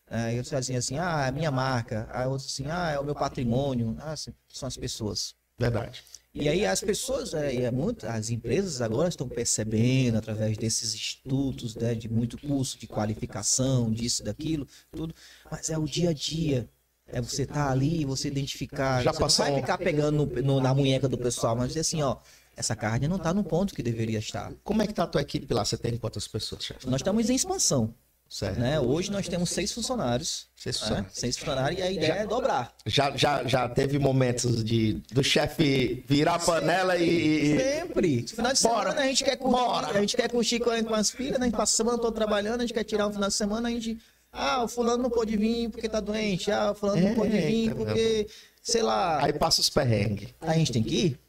Aí 0.08 0.38
você 0.44 0.56
assim, 0.56 0.76
assim, 0.76 0.98
ah, 1.00 1.26
é 1.26 1.30
a 1.30 1.32
minha 1.32 1.50
marca. 1.50 2.08
Aí 2.12 2.28
outro 2.28 2.46
assim, 2.46 2.66
ah, 2.68 2.92
é 2.92 3.00
o 3.00 3.04
meu 3.04 3.16
patrimônio. 3.16 3.96
Ah, 4.00 4.16
são 4.16 4.68
as 4.68 4.78
pessoas. 4.78 5.34
Verdade. 5.58 6.04
E 6.36 6.50
aí 6.50 6.66
as 6.66 6.82
pessoas, 6.82 7.34
é, 7.34 7.64
é 7.64 7.72
muito, 7.72 8.06
as 8.06 8.30
empresas 8.30 8.82
agora 8.82 9.08
estão 9.08 9.26
percebendo 9.26 10.18
através 10.18 10.58
desses 10.58 10.94
estudos, 10.94 11.76
né, 11.76 11.96
de 11.96 12.10
muito 12.10 12.38
curso 12.38 12.78
de 12.78 12.88
qualificação, 12.88 13.90
disso, 13.90 14.22
daquilo, 14.22 14.68
tudo. 14.92 15.16
Mas 15.50 15.70
é 15.70 15.78
o 15.78 15.86
dia 15.86 16.10
a 16.10 16.14
dia. 16.14 16.70
É 17.08 17.22
você 17.22 17.44
estar 17.44 17.54
tá 17.54 17.72
ali, 17.72 18.04
você 18.04 18.28
identificar. 18.28 19.02
Já 19.02 19.14
você 19.14 19.20
passou... 19.20 19.46
não 19.46 19.54
vai 19.54 19.62
ficar 19.62 19.78
pegando 19.78 20.26
no, 20.26 20.42
no, 20.42 20.60
na 20.60 20.74
munheca 20.74 21.08
do 21.08 21.18
pessoal, 21.18 21.56
mas 21.56 21.70
dizer 21.70 21.82
assim, 21.82 22.02
ó, 22.02 22.18
essa 22.58 22.76
carne 22.76 23.08
não 23.08 23.16
está 23.16 23.34
no 23.34 23.44
ponto 23.44 23.74
que 23.74 23.82
deveria 23.82 24.20
estar. 24.20 24.52
Como 24.62 24.82
é 24.82 24.86
que 24.86 24.92
está 24.92 25.04
a 25.04 25.08
tua 25.08 25.22
equipe 25.22 25.54
lá? 25.54 25.64
Você 25.64 25.78
tem 25.78 25.96
quantas 25.98 26.28
pessoas, 26.28 26.66
chefe? 26.66 26.90
Nós 26.90 27.00
estamos 27.00 27.30
em 27.30 27.36
expansão. 27.36 27.94
Certo. 28.30 28.60
Né? 28.60 28.80
Hoje 28.80 29.12
nós 29.12 29.28
temos 29.28 29.50
seis 29.50 29.72
funcionários. 29.72 30.48
Seis 30.56 30.78
funcionários. 30.80 31.14
Né? 31.14 31.20
Seis 31.20 31.38
funcionários 31.38 31.80
e 31.80 31.84
a 31.84 31.92
ideia 31.92 32.08
já, 32.08 32.16
é 32.16 32.28
dobrar. 32.28 32.74
Já, 32.86 33.16
já, 33.16 33.44
já 33.46 33.70
teve 33.70 34.00
momentos 34.00 34.64
de 34.64 34.94
do 35.12 35.24
chefe 35.24 36.04
virar 36.08 36.36
a 36.36 36.40
panela 36.40 36.98
e. 36.98 37.58
Sempre. 37.58 38.26
Final 38.28 38.54
de 38.54 38.62
Bora. 38.62 38.90
semana 38.90 39.02
a 39.02 39.08
gente 39.08 39.24
quer 39.24 39.38
curtir. 39.38 39.58
Bora. 39.58 39.88
A 39.88 40.02
gente 40.02 40.18
quer 40.18 40.30
curtir 40.30 40.60
com, 40.60 40.84
com 40.84 40.96
as 40.96 41.12
filhas, 41.12 41.40
né? 41.40 41.46
a 41.46 41.50
gente 41.50 41.58
passa 41.58 41.74
a 41.74 41.78
semana 41.78 41.98
toda 41.98 42.16
trabalhando, 42.16 42.62
a 42.62 42.64
gente 42.64 42.74
quer 42.74 42.84
tirar 42.84 43.08
um 43.08 43.14
final 43.14 43.30
de 43.30 43.36
semana, 43.36 43.70
a 43.70 43.72
gente. 43.72 43.98
Ah, 44.34 44.64
o 44.64 44.68
fulano 44.68 45.04
não 45.04 45.10
pôde 45.10 45.38
vir 45.38 45.70
porque 45.70 45.88
tá 45.88 46.02
doente. 46.02 46.52
Ah, 46.52 46.72
o 46.72 46.76
fulano 46.76 47.02
não 47.02 47.16
pôde 47.16 47.38
vir 47.38 47.74
porque, 47.74 48.28
sei 48.62 48.82
lá. 48.82 49.24
Aí 49.24 49.32
passa 49.32 49.62
os 49.62 49.70
perrengues. 49.70 50.30
A 50.42 50.54
gente 50.56 50.74
tem 50.74 50.84
que 50.84 50.96
ir? 50.96 51.25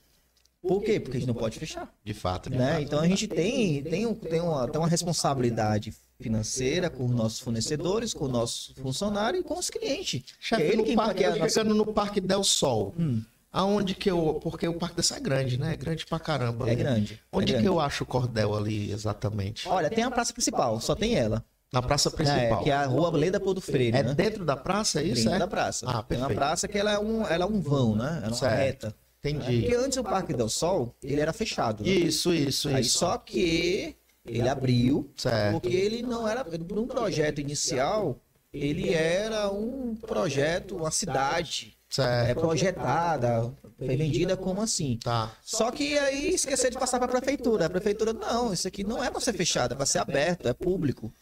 Por 0.66 0.82
quê? 0.82 1.00
Porque 1.00 1.16
a 1.16 1.20
gente 1.20 1.28
não 1.28 1.34
pode 1.34 1.58
fechar. 1.58 1.92
De 2.04 2.14
fato. 2.14 2.50
De 2.50 2.56
né? 2.56 2.72
fato. 2.72 2.82
Então 2.82 3.00
a 3.00 3.06
gente 3.06 3.26
tem, 3.26 3.82
tem, 3.82 4.14
tem, 4.14 4.40
uma, 4.40 4.68
tem 4.68 4.80
uma 4.80 4.88
responsabilidade 4.88 5.94
financeira 6.20 6.88
com 6.88 7.04
os 7.04 7.10
nossos 7.10 7.40
fornecedores, 7.40 8.14
com 8.14 8.24
o 8.24 8.28
nosso 8.28 8.74
funcionário 8.74 9.40
e 9.40 9.42
com 9.42 9.58
os 9.58 9.70
clientes. 9.70 10.24
Chefe, 10.40 10.62
é 10.62 10.66
ele 10.66 10.90
no 10.90 10.96
parque, 10.96 11.24
é 11.24 11.36
nossa... 11.36 11.64
no 11.64 11.86
Parque 11.86 12.20
Del 12.20 12.44
Sol. 12.44 12.94
Hum. 12.98 13.22
Aonde 13.52 13.94
que 13.94 14.10
eu. 14.10 14.38
Porque 14.42 14.68
o 14.68 14.74
Parque 14.74 14.96
dessa 14.96 15.16
é 15.16 15.20
grande, 15.20 15.58
né? 15.58 15.72
É 15.72 15.76
grande 15.76 16.04
pra 16.04 16.18
caramba. 16.18 16.68
É 16.70 16.74
grande. 16.74 17.20
Onde 17.32 17.52
é 17.52 17.54
grande. 17.54 17.62
que 17.62 17.68
eu 17.68 17.80
acho 17.80 18.04
o 18.04 18.06
cordel 18.06 18.54
ali, 18.54 18.92
exatamente? 18.92 19.66
Olha, 19.66 19.88
tem 19.88 20.04
a 20.04 20.10
praça 20.10 20.32
principal, 20.32 20.78
só 20.78 20.94
tem 20.94 21.14
ela. 21.14 21.42
Na 21.72 21.80
praça 21.80 22.10
principal. 22.10 22.60
É, 22.60 22.62
que 22.62 22.70
é 22.70 22.74
a 22.74 22.84
rua 22.84 23.10
Leda 23.10 23.40
Pô 23.40 23.54
do 23.54 23.60
Freire. 23.60 23.96
É 23.96 24.02
né? 24.02 24.14
dentro 24.14 24.44
da 24.44 24.56
praça, 24.56 25.00
é 25.00 25.04
isso? 25.04 25.24
Dentro 25.24 25.36
é? 25.36 25.38
da 25.38 25.48
praça. 25.48 25.86
Ah, 25.88 26.02
perfeito. 26.02 26.08
Tem 26.08 26.18
uma 26.18 26.34
praça 26.34 26.68
que 26.68 26.78
ela 26.78 26.92
é 26.92 26.98
um, 26.98 27.26
ela 27.26 27.44
é 27.44 27.48
um 27.48 27.60
vão, 27.60 27.96
né? 27.96 28.16
Ela 28.18 28.26
é 28.26 28.28
uma 28.28 28.36
certo. 28.36 28.56
reta. 28.56 28.94
Entendi. 29.30 29.62
Porque 29.62 29.76
antes 29.76 29.98
o 29.98 30.04
Parque 30.04 30.32
Del 30.32 30.48
Sol, 30.48 30.94
ele 31.02 31.20
era 31.20 31.32
fechado. 31.32 31.84
Né? 31.84 31.90
Isso, 31.90 32.32
isso, 32.32 32.68
Aí, 32.68 32.80
isso. 32.82 32.98
Só 32.98 33.18
que 33.18 33.96
ele 34.24 34.48
abriu, 34.48 35.10
certo. 35.16 35.60
porque 35.60 35.74
ele 35.74 36.02
não 36.02 36.26
era. 36.26 36.44
Num 36.44 36.86
projeto 36.86 37.40
inicial, 37.40 38.20
ele 38.52 38.92
era 38.92 39.50
um 39.50 39.94
projeto, 39.94 40.76
uma 40.76 40.90
cidade. 40.90 41.76
Certo. 41.88 42.30
É 42.30 42.34
projetada, 42.34 43.54
foi 43.78 43.96
vendida 43.96 44.36
como 44.36 44.60
assim. 44.60 44.98
Tá. 45.02 45.32
Só 45.40 45.70
que 45.70 45.96
aí 45.96 46.34
esqueceu 46.34 46.68
de 46.68 46.76
passar 46.76 46.98
para 46.98 47.06
a 47.06 47.20
prefeitura. 47.20 47.66
A 47.66 47.70
prefeitura, 47.70 48.12
não, 48.12 48.52
isso 48.52 48.66
aqui 48.66 48.82
não 48.82 49.02
é 49.02 49.08
para 49.08 49.20
ser 49.20 49.32
fechado, 49.34 49.72
é 49.72 49.76
para 49.76 49.86
ser 49.86 50.00
aberto, 50.00 50.48
é 50.48 50.52
público. 50.52 51.12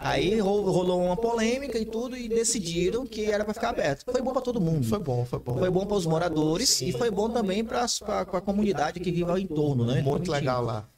Aí 0.00 0.38
rolou 0.38 1.02
uma 1.02 1.16
polêmica 1.16 1.76
e 1.76 1.84
tudo 1.84 2.16
e 2.16 2.28
decidiram 2.28 3.04
que 3.04 3.24
era 3.24 3.44
para 3.44 3.52
ficar 3.52 3.70
aberto. 3.70 4.04
Foi 4.04 4.22
bom 4.22 4.32
para 4.32 4.40
todo 4.40 4.60
mundo. 4.60 4.86
Foi 4.86 5.00
bom, 5.00 5.26
foi 5.26 5.40
bom. 5.40 5.58
Foi 5.58 5.70
bom 5.70 5.84
para 5.84 5.96
os 5.96 6.06
moradores 6.06 6.68
Sim. 6.68 6.86
e 6.86 6.92
foi 6.92 7.10
bom 7.10 7.28
também 7.28 7.64
para 7.64 7.84
a 7.84 8.40
comunidade 8.40 9.00
que 9.00 9.10
vive 9.10 9.28
ao 9.28 9.36
entorno, 9.36 9.84
né? 9.84 10.00
Muito 10.00 10.30
legal 10.30 10.62
lá. 10.62 10.88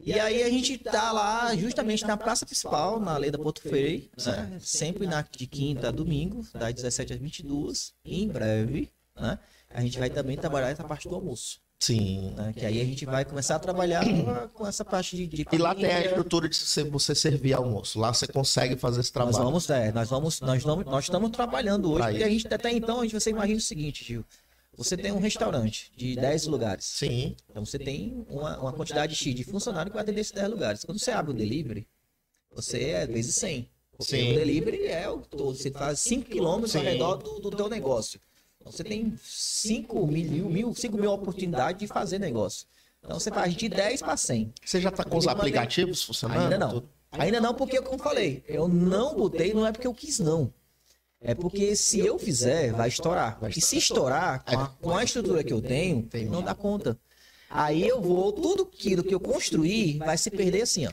E 0.00 0.18
aí 0.18 0.42
a 0.42 0.48
gente 0.48 0.78
tá 0.78 1.12
lá 1.12 1.54
justamente 1.56 2.06
na 2.06 2.16
praça 2.16 2.46
principal, 2.46 2.98
na 2.98 3.18
Lei 3.18 3.30
da 3.30 3.38
Porto 3.38 3.60
Freire, 3.60 4.10
né? 4.24 4.56
sempre 4.60 5.06
na, 5.06 5.22
de 5.22 5.46
quinta 5.46 5.88
a 5.88 5.90
domingo, 5.90 6.46
das 6.54 6.72
17 6.72 7.14
às 7.14 7.18
22. 7.18 7.92
E 8.04 8.22
em 8.22 8.28
breve, 8.28 8.90
né? 9.14 9.38
a 9.68 9.82
gente 9.82 9.98
vai 9.98 10.08
também 10.08 10.36
trabalhar 10.36 10.70
essa 10.70 10.84
parte 10.84 11.08
do 11.08 11.14
almoço. 11.14 11.60
Sim. 11.80 12.32
Né? 12.36 12.52
Que 12.52 12.66
aí 12.66 12.80
a 12.80 12.84
gente 12.84 13.04
vai 13.06 13.24
começar 13.24 13.56
a 13.56 13.58
trabalhar 13.58 14.04
com 14.52 14.66
essa 14.66 14.84
parte 14.84 15.16
de, 15.16 15.26
de 15.26 15.46
E 15.50 15.58
lá 15.58 15.74
tem 15.74 15.86
a 15.86 16.04
estrutura 16.04 16.48
de 16.48 16.56
você 16.90 17.14
servir 17.14 17.54
almoço. 17.54 17.98
Lá 18.00 18.12
você 18.12 18.26
consegue 18.26 18.76
fazer 18.76 19.00
esse 19.00 19.12
trabalho. 19.12 19.36
Nós 19.36 19.44
vamos, 19.44 19.70
é, 19.70 19.92
nós 19.92 20.10
vamos, 20.10 20.40
nós 20.40 20.62
vamos, 20.62 20.84
nós 20.86 21.04
estamos 21.04 21.30
trabalhando 21.30 21.90
hoje. 21.92 22.08
Porque 22.08 22.24
a 22.24 22.28
gente 22.28 22.52
até 22.52 22.72
então, 22.72 23.00
a 23.00 23.02
gente, 23.04 23.14
você 23.14 23.30
imagina 23.30 23.58
o 23.58 23.62
seguinte, 23.62 24.04
Gil. 24.04 24.24
Você 24.76 24.96
tem 24.96 25.10
um 25.10 25.18
restaurante 25.18 25.90
de 25.96 26.14
10 26.14 26.46
lugares. 26.46 26.84
Sim. 26.84 27.34
Então 27.50 27.64
você 27.64 27.78
tem 27.78 28.24
uma, 28.28 28.58
uma 28.58 28.72
quantidade 28.72 29.14
X 29.14 29.34
de 29.34 29.42
funcionário 29.44 29.90
que 29.90 29.94
vai 29.94 30.02
atender 30.02 30.20
esses 30.20 30.32
10 30.32 30.50
lugares. 30.50 30.84
Quando 30.84 30.98
você 30.98 31.10
abre 31.10 31.32
o 31.32 31.34
delivery, 31.34 31.86
você 32.54 32.90
é 32.90 33.06
vezes 33.06 33.34
100. 33.36 33.68
Porque 33.96 34.16
Sim. 34.16 34.32
o 34.32 34.34
delivery 34.38 34.86
é 34.86 35.08
o 35.08 35.18
todo. 35.18 35.56
Você 35.56 35.72
faz 35.72 35.98
5 36.00 36.30
quilômetros 36.30 36.76
ao 36.76 36.82
redor 36.82 37.16
do, 37.16 37.40
do 37.40 37.50
teu 37.50 37.68
negócio. 37.68 38.20
Então 38.68 38.76
você 38.76 38.84
tem 38.84 39.14
5 39.22 40.06
mil, 40.06 40.48
mil, 40.48 40.74
5 40.74 40.96
mil 40.96 41.10
oportunidades 41.10 41.80
de 41.80 41.86
fazer 41.86 42.18
negócio. 42.18 42.66
Então 43.02 43.18
você 43.18 43.30
faz 43.30 43.54
de 43.54 43.68
10 43.68 44.02
para 44.02 44.16
100. 44.16 44.52
Você 44.64 44.80
já 44.80 44.90
está 44.90 45.04
com 45.04 45.16
os 45.16 45.26
aplicativos 45.26 46.02
funcionando? 46.02 46.42
Ainda 46.42 46.58
não. 46.58 46.82
Ainda 47.10 47.40
não, 47.40 47.54
porque, 47.54 47.80
como 47.80 47.94
eu 47.94 48.04
falei, 48.04 48.44
eu 48.46 48.68
não 48.68 49.16
botei, 49.16 49.54
não 49.54 49.66
é 49.66 49.72
porque 49.72 49.86
eu 49.86 49.94
quis, 49.94 50.18
não. 50.18 50.52
É 51.20 51.34
porque 51.34 51.74
se 51.74 51.98
eu 52.00 52.18
fizer, 52.18 52.72
vai 52.72 52.88
estourar. 52.88 53.38
E 53.56 53.60
se 53.60 53.78
estourar, 53.78 54.44
com 54.44 54.58
a, 54.58 54.68
com 54.68 54.96
a 54.96 55.02
estrutura 55.02 55.42
que 55.42 55.52
eu 55.52 55.62
tenho, 55.62 56.08
não 56.30 56.42
dá 56.42 56.54
conta. 56.54 56.98
Aí 57.50 57.88
eu 57.88 58.00
vou, 58.00 58.30
tudo 58.30 58.64
aquilo 58.64 59.02
que 59.02 59.14
eu 59.14 59.18
construí 59.18 59.96
vai 59.98 60.18
se 60.18 60.30
perder 60.30 60.62
assim, 60.62 60.86
ó. 60.86 60.92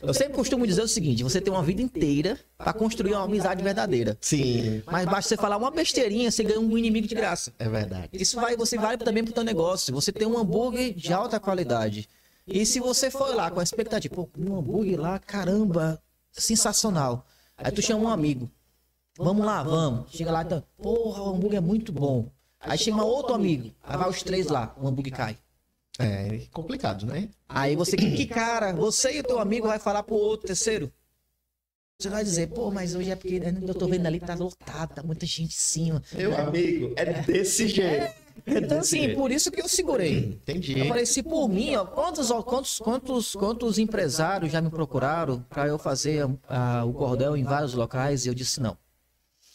Eu 0.00 0.14
sempre 0.14 0.34
costumo 0.34 0.66
dizer 0.66 0.82
o 0.82 0.88
seguinte: 0.88 1.22
você 1.22 1.40
tem 1.40 1.52
uma 1.52 1.62
vida 1.62 1.82
inteira 1.82 2.38
para 2.56 2.72
construir 2.72 3.12
uma 3.12 3.24
amizade 3.24 3.62
verdadeira. 3.62 4.16
Sim. 4.20 4.82
Mas 4.86 5.04
basta 5.04 5.28
você 5.28 5.36
falar 5.36 5.56
uma 5.56 5.70
besteirinha, 5.70 6.30
você 6.30 6.42
ganha 6.42 6.60
um 6.60 6.76
inimigo 6.76 7.06
de 7.06 7.14
graça. 7.14 7.52
É 7.58 7.68
verdade. 7.68 8.10
Isso 8.12 8.36
vai, 8.40 8.56
você 8.56 8.76
vale 8.76 8.98
também 8.98 9.24
pro 9.24 9.32
teu 9.32 9.44
negócio. 9.44 9.94
Você 9.94 10.12
tem 10.12 10.26
um 10.26 10.38
hambúrguer 10.38 10.94
de 10.94 11.12
alta 11.12 11.40
qualidade. 11.40 12.08
E 12.46 12.64
se 12.64 12.78
você 12.78 13.10
for 13.10 13.34
lá 13.34 13.50
com 13.50 13.58
a 13.58 13.62
expectativa, 13.62 14.14
pô, 14.14 14.28
um 14.38 14.56
hambúrguer 14.56 15.00
lá, 15.00 15.18
caramba, 15.18 16.00
sensacional. 16.30 17.26
Aí 17.56 17.72
tu 17.72 17.82
chama 17.82 18.04
um 18.04 18.08
amigo. 18.08 18.50
Vamos 19.18 19.44
lá, 19.44 19.62
vamos. 19.62 20.10
Chega 20.12 20.30
lá, 20.30 20.42
então, 20.42 20.62
porra, 20.76 21.22
o 21.22 21.30
hambúrguer 21.30 21.58
é 21.58 21.60
muito 21.60 21.90
bom. 21.90 22.30
Aí 22.60 22.78
um 22.92 23.00
outro 23.00 23.34
amigo. 23.34 23.72
Aí 23.82 23.96
vai 23.96 24.10
os 24.10 24.22
três 24.22 24.48
lá, 24.48 24.74
o 24.80 24.86
hambúrguer 24.86 25.14
cai. 25.14 25.38
É 25.98 26.42
complicado, 26.52 27.06
né? 27.06 27.28
Aí 27.48 27.74
você, 27.74 27.96
que, 27.96 28.26
cara, 28.26 28.72
você 28.72 29.16
e 29.16 29.20
o 29.20 29.22
teu 29.22 29.38
amigo 29.38 29.66
vai 29.66 29.78
falar 29.78 30.02
pro 30.02 30.14
outro 30.14 30.46
terceiro. 30.46 30.92
Você 31.98 32.10
vai 32.10 32.22
dizer, 32.22 32.48
pô, 32.48 32.70
mas 32.70 32.94
hoje 32.94 33.10
é 33.10 33.16
porque 33.16 33.40
né, 33.40 33.56
eu 33.66 33.74
tô 33.74 33.88
vendo 33.88 34.04
ali, 34.06 34.20
tá 34.20 34.34
lotado, 34.34 34.94
tá 34.94 35.02
muita 35.02 35.24
gente 35.24 35.54
em 35.54 35.58
cima. 35.58 36.02
Meu 36.12 36.36
amigo, 36.36 36.92
é 36.94 37.22
desse 37.22 37.68
jeito. 37.68 38.14
É, 38.44 38.58
então, 38.58 38.80
assim, 38.80 39.04
jeito. 39.04 39.16
por 39.16 39.32
isso 39.32 39.50
que 39.50 39.62
eu 39.62 39.68
segurei. 39.68 40.18
Entendi. 40.18 40.78
Eu 40.78 40.86
falei, 40.88 41.06
se 41.06 41.22
por 41.22 41.48
mim, 41.48 41.74
ó, 41.74 41.86
quantos, 41.86 42.30
ó, 42.30 42.42
quantos, 42.42 42.78
quantos, 42.78 43.34
quantos 43.34 43.78
empresários 43.78 44.52
já 44.52 44.60
me 44.60 44.68
procuraram 44.68 45.40
para 45.48 45.66
eu 45.68 45.78
fazer 45.78 46.26
uh, 46.26 46.86
o 46.86 46.92
cordel 46.92 47.34
em 47.34 47.44
vários 47.44 47.72
locais? 47.72 48.26
E 48.26 48.28
eu 48.28 48.34
disse 48.34 48.60
não. 48.60 48.76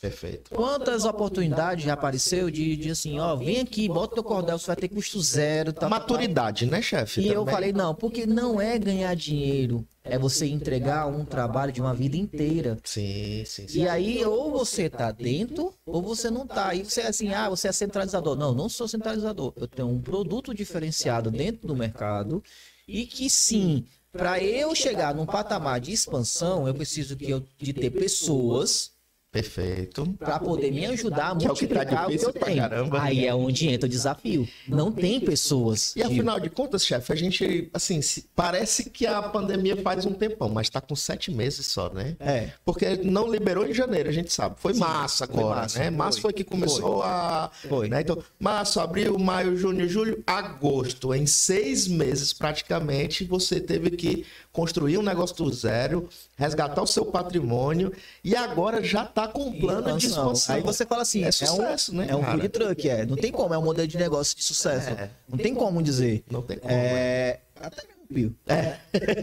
Perfeito. 0.02 0.50
Quantas 0.50 1.06
oportunidades 1.06 1.86
já 1.86 1.94
apareceu 1.94 2.50
de, 2.50 2.76
de 2.76 2.90
assim, 2.90 3.20
ó, 3.20 3.36
vem 3.36 3.60
aqui, 3.60 3.88
bota 3.88 4.16
teu 4.16 4.24
cordel, 4.24 4.58
você 4.58 4.66
vai 4.66 4.76
ter 4.76 4.90
custo 4.90 5.22
zero. 5.22 5.72
Tá, 5.72 5.88
Maturidade, 5.88 6.66
tá, 6.66 6.72
né, 6.72 6.82
chefe? 6.82 7.22
E 7.22 7.24
também. 7.26 7.38
eu 7.38 7.46
falei, 7.46 7.72
não, 7.72 7.94
porque 7.94 8.26
não 8.26 8.60
é 8.60 8.80
ganhar 8.80 9.16
dinheiro, 9.16 9.86
é 10.04 10.18
você 10.18 10.48
entregar 10.48 11.06
um 11.06 11.24
trabalho 11.24 11.72
de 11.72 11.80
uma 11.80 11.94
vida 11.94 12.18
inteira. 12.18 12.80
Sim, 12.84 13.44
sim, 13.46 13.68
sim. 13.68 13.82
E 13.82 13.88
aí, 13.88 14.26
ou 14.26 14.50
você 14.52 14.90
tá 14.90 15.12
dentro, 15.12 15.72
ou 15.86 16.02
você 16.02 16.32
não 16.32 16.48
tá. 16.48 16.70
Aí 16.70 16.84
você 16.84 17.02
é 17.02 17.08
assim, 17.08 17.32
ah, 17.32 17.48
você 17.48 17.68
é 17.68 17.72
centralizador. 17.72 18.36
Não, 18.36 18.56
não 18.56 18.68
sou 18.68 18.88
centralizador. 18.88 19.54
Eu 19.56 19.68
tenho 19.68 19.88
um 19.88 20.02
produto 20.02 20.52
diferenciado 20.52 21.30
dentro 21.30 21.68
do 21.68 21.76
mercado 21.76 22.44
e 22.88 23.06
que 23.06 23.30
sim, 23.30 23.86
para 24.12 24.44
eu 24.44 24.74
chegar 24.74 25.14
num 25.14 25.28
patamar 25.28 25.80
de 25.80 25.92
expansão, 25.92 26.68
eu 26.68 26.74
preciso 26.74 27.16
que 27.16 27.30
eu, 27.30 27.46
de 27.60 27.72
ter 27.72 27.92
pessoas 27.92 28.91
Perfeito. 29.32 30.06
Para 30.20 30.40
poder 30.40 30.72
me 30.72 30.86
ajudar 30.88 31.28
a 31.28 31.36
multiplicar 31.36 31.86
que 31.86 31.96
é 31.96 32.06
o 32.06 32.10
que, 32.10 32.18
tá 32.18 32.28
o 32.28 32.34
que 32.34 32.38
eu 32.38 32.44
tenho. 32.44 32.62
Caramba. 32.62 33.02
Aí 33.02 33.26
é 33.26 33.34
onde 33.34 33.70
entra 33.70 33.88
o 33.88 33.90
desafio. 33.90 34.46
Não 34.68 34.92
tem 34.92 35.22
pessoas. 35.22 35.96
E 35.96 36.04
afinal 36.04 36.38
de 36.38 36.50
contas, 36.50 36.86
chefe, 36.86 37.14
a 37.14 37.16
gente, 37.16 37.70
assim, 37.74 38.02
parece 38.36 38.90
que 38.90 39.08
a 39.08 39.22
pandemia 39.22 39.78
faz 39.78 40.06
um 40.06 40.12
tempão, 40.12 40.50
mas 40.50 40.68
está 40.68 40.82
com 40.82 40.96
sete 40.98 41.32
meses 41.32 41.66
só, 41.68 41.90
né? 41.94 42.18
É. 42.20 42.50
Porque 42.66 42.98
não 42.98 43.32
liberou 43.32 43.66
em 43.66 43.74
janeiro, 43.74 44.10
a 44.10 44.12
gente 44.12 44.34
sabe. 44.34 44.56
Foi 44.58 44.74
Sim, 44.74 44.82
março 44.82 45.24
agora, 45.24 45.42
foi 45.42 45.56
março, 45.56 45.80
né? 45.80 45.90
Março 45.90 46.22
foi, 46.22 46.32
foi 46.32 46.34
que 46.34 46.44
começou 46.44 46.98
foi. 46.98 47.06
a. 47.06 47.52
Foi. 47.70 47.88
Né? 47.88 48.02
Então, 48.02 48.22
março, 48.38 48.82
abril, 48.82 49.18
maio, 49.18 49.56
junho, 49.56 49.88
julho, 49.88 50.22
agosto. 50.28 51.14
Em 51.14 51.26
seis 51.26 51.88
meses, 51.88 52.34
praticamente, 52.34 53.24
você 53.24 53.62
teve 53.62 53.92
que 53.92 54.26
construir 54.52 54.98
um 54.98 55.02
negócio 55.02 55.36
do 55.36 55.52
zero, 55.54 56.10
resgatar 56.36 56.82
o 56.82 56.88
seu 56.88 57.06
patrimônio 57.06 57.94
e 58.24 58.36
agora 58.36 58.84
já 58.84 59.04
está 59.04 59.28
com 59.28 59.44
um 59.44 59.60
plano 59.60 59.98
de 59.98 60.08
expansão. 60.08 60.56
Aí 60.56 60.62
você 60.62 60.86
fala 60.86 61.04
assim, 61.04 61.24
é 61.24 61.32
sucesso, 61.32 61.92
é 61.92 61.94
um, 61.94 61.98
né? 61.98 62.08
É 62.10 62.16
um 62.16 62.24
food 62.24 62.50
truck, 62.50 62.90
é. 62.90 63.06
Não 63.06 63.16
tem 63.16 63.32
como, 63.32 63.54
é 63.54 63.58
um 63.58 63.64
modelo 63.64 63.88
de 63.88 63.98
negócio 63.98 64.36
de 64.36 64.44
sucesso. 64.44 64.90
É, 64.90 65.10
não 65.28 65.38
tem 65.38 65.56
como 65.56 65.82
dizer. 65.82 66.24
Não 66.30 66.42
tem 66.42 66.58
como. 66.58 66.72
É, 66.72 66.78
é. 66.78 67.40
até 67.60 67.84
Pio. 68.12 68.36
É. 68.46 68.78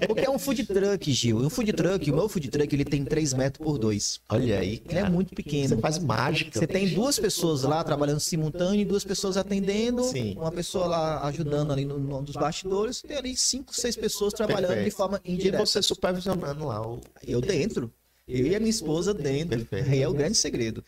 Porque 0.06 0.24
é 0.24 0.31
um 0.31 0.39
food 0.39 0.65
truck, 0.65 1.12
Gil. 1.12 1.39
Um 1.39 1.51
food 1.51 1.73
truck, 1.73 2.10
o 2.10 2.15
meu 2.15 2.28
food 2.28 2.48
truck, 2.48 2.74
ele 2.74 2.85
tem 2.85 3.05
3 3.05 3.35
metros 3.35 3.65
por 3.65 3.78
2. 3.78 4.20
Olha 4.28 4.59
aí. 4.59 4.82
Ele 4.89 4.98
é 4.98 5.09
muito 5.09 5.35
pequeno. 5.35 5.69
Você 5.69 5.77
faz 5.77 5.98
mágica. 5.98 6.59
Você 6.59 6.66
tem 6.66 6.89
duas 6.94 7.19
pessoas 7.19 7.62
lá 7.62 7.85
trabalhando 7.85 8.20
simultâneo 8.20 8.81
e 8.81 8.85
duas 8.85 9.05
pessoas 9.05 9.36
atendendo. 9.36 10.02
Sim. 10.05 10.35
Uma 10.36 10.52
pessoa 10.52 10.86
lá 10.86 11.27
ajudando 11.27 11.73
ali 11.73 11.85
no, 11.85 11.98
no 11.98 12.23
dos 12.23 12.35
bastidores. 12.35 13.02
Tem 13.02 13.16
ali 13.16 13.36
cinco, 13.36 13.74
seis 13.74 13.97
pessoas 13.97 14.32
trabalhando 14.32 14.69
Perfeito. 14.69 14.90
de 14.90 14.97
forma 14.97 15.20
indireta. 15.24 15.62
E 15.62 15.66
você 15.66 15.82
supervisionando 15.82 16.66
lá. 16.66 16.86
O... 16.86 17.01
Eu 17.27 17.40
dentro. 17.40 17.93
Eu 18.27 18.47
e 18.47 18.55
a 18.55 18.59
minha 18.59 18.70
esposa 18.70 19.15
dentro. 19.15 19.65
Perfeito. 19.65 19.90
Aí 19.90 20.02
é 20.02 20.09
o 20.09 20.12
grande 20.12 20.36
segredo. 20.36 20.85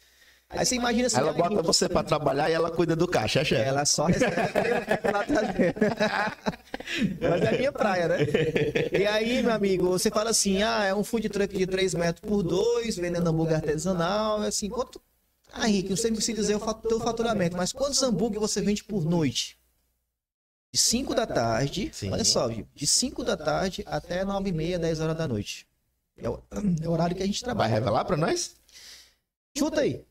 Aí 0.51 0.67
você 0.67 0.75
imagina 0.75 1.07
assim. 1.07 1.19
Ela 1.19 1.33
bota 1.33 1.63
você 1.63 1.89
para 1.89 2.03
trabalhar 2.03 2.51
e 2.51 2.53
ela 2.53 2.73
cuida 2.73 2.97
do 2.97 3.07
caixa, 3.07 3.45
chefe. 3.45 3.63
Ela 3.63 3.85
só 3.85 4.07
recebe 4.07 4.35
Mas 7.21 7.43
é 7.43 7.57
minha 7.57 7.71
praia, 7.71 8.09
né? 8.09 8.17
E 8.93 9.07
aí, 9.07 9.43
meu 9.45 9.53
amigo, 9.53 9.89
você 9.91 10.11
fala 10.11 10.31
assim: 10.31 10.61
ah, 10.63 10.85
é 10.85 10.93
um 10.93 11.05
food 11.05 11.29
truck 11.29 11.57
de 11.57 11.67
3 11.67 11.95
metros 11.95 12.29
por 12.29 12.43
2, 12.43 12.97
vendendo 12.97 13.29
hambúrguer 13.29 13.57
artesanal. 13.57 14.43
Assim, 14.43 14.69
quanto. 14.69 15.01
Ah, 15.53 15.67
Rick, 15.67 15.89
você 15.89 16.11
precisa 16.11 16.37
dizer 16.37 16.57
o 16.57 16.75
teu 16.75 17.01
faturamento, 17.01 17.57
mas 17.57 17.73
quantos 17.73 18.03
hambúrguer 18.03 18.41
você 18.41 18.61
vende 18.61 18.83
por 18.83 19.05
noite? 19.05 19.57
De 20.73 20.79
5 20.79 21.15
da 21.15 21.27
tarde, 21.27 21.91
Sim. 21.93 22.13
olha 22.13 22.25
só, 22.25 22.47
viu? 22.47 22.67
De 22.75 22.87
5 22.87 23.25
da 23.25 23.37
tarde 23.37 23.83
até 23.87 24.25
9 24.25 24.49
e 24.49 24.53
meia, 24.53 24.79
10 24.79 25.01
horas 25.01 25.17
da 25.17 25.27
noite. 25.27 25.67
É 26.17 26.29
o, 26.29 26.41
é 26.83 26.89
o 26.89 26.93
horário 26.93 27.17
que 27.17 27.23
a 27.23 27.27
gente 27.27 27.43
trabalha. 27.43 27.69
Vai 27.69 27.79
revelar 27.79 28.05
para 28.05 28.17
nós? 28.17 28.55
Chuta 29.57 29.81
aí. 29.81 30.05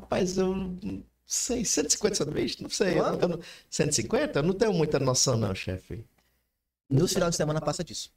Rapaz, 0.00 0.38
eu 0.38 0.54
não 0.54 1.04
sei, 1.26 1.64
150 1.64 2.14
sanduíches? 2.16 2.60
Não 2.60 2.70
sei. 2.70 2.98
Eu, 2.98 3.04
eu, 3.20 3.40
150? 3.68 4.38
Eu 4.38 4.42
não 4.44 4.54
tenho 4.54 4.72
muita 4.72 4.98
noção, 5.00 5.36
não, 5.36 5.54
chefe. 5.54 6.04
No 6.90 7.08
final 7.08 7.30
de 7.30 7.36
semana 7.36 7.60
passa 7.60 7.84
disso. 7.84 8.12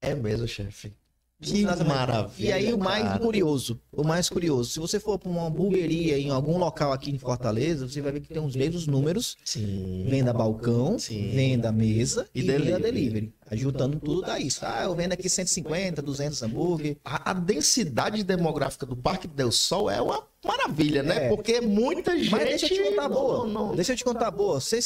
É 0.00 0.14
mesmo, 0.14 0.48
chefe. 0.48 0.92
Que 1.42 1.64
maravilha. 1.84 2.48
E 2.48 2.52
aí 2.52 2.72
o 2.72 2.78
mais 2.78 3.02
cara. 3.02 3.18
curioso, 3.18 3.80
o 3.90 4.04
mais 4.04 4.28
curioso, 4.28 4.70
se 4.70 4.78
você 4.78 5.00
for 5.00 5.18
para 5.18 5.28
uma 5.28 5.46
hamburgueria 5.46 6.16
em 6.16 6.30
algum 6.30 6.56
local 6.56 6.92
aqui 6.92 7.10
em 7.10 7.18
Fortaleza, 7.18 7.88
você 7.88 8.00
vai 8.00 8.12
ver 8.12 8.20
que 8.20 8.28
tem 8.28 8.42
os 8.42 8.54
mesmos 8.54 8.86
números. 8.86 9.36
Sim. 9.44 10.06
Venda 10.08 10.32
balcão, 10.32 10.98
Sim. 10.98 11.30
venda 11.30 11.72
mesa 11.72 12.28
e, 12.32 12.40
e 12.40 12.42
delivery. 12.44 12.72
venda 12.72 12.80
delivery. 12.80 13.34
Ajuntando 13.50 13.98
tudo 13.98 14.22
dá 14.22 14.38
isso. 14.38 14.60
Ah, 14.64 14.84
eu 14.84 14.94
vendo 14.94 15.12
aqui 15.12 15.28
150, 15.28 16.00
200 16.00 16.42
hambúrguer. 16.42 16.96
A, 17.04 17.32
a 17.32 17.34
densidade 17.34 18.22
demográfica 18.22 18.86
do 18.86 18.96
Parque 18.96 19.26
Del 19.26 19.52
Sol 19.52 19.90
é 19.90 20.00
uma 20.00 20.26
maravilha, 20.44 21.02
né? 21.02 21.26
É. 21.26 21.28
Porque 21.28 21.60
muita 21.60 22.16
gente. 22.16 22.30
Mas 22.30 22.44
deixa 22.44 22.66
eu 22.66 22.70
te 22.70 22.90
contar 22.90 23.08
boa. 23.08 23.46
Não, 23.46 23.48
não... 23.48 23.74
Deixa 23.74 23.92
eu 23.92 23.96
te 23.96 24.04
contar 24.04 24.30
boa. 24.30 24.60
Você, 24.60 24.78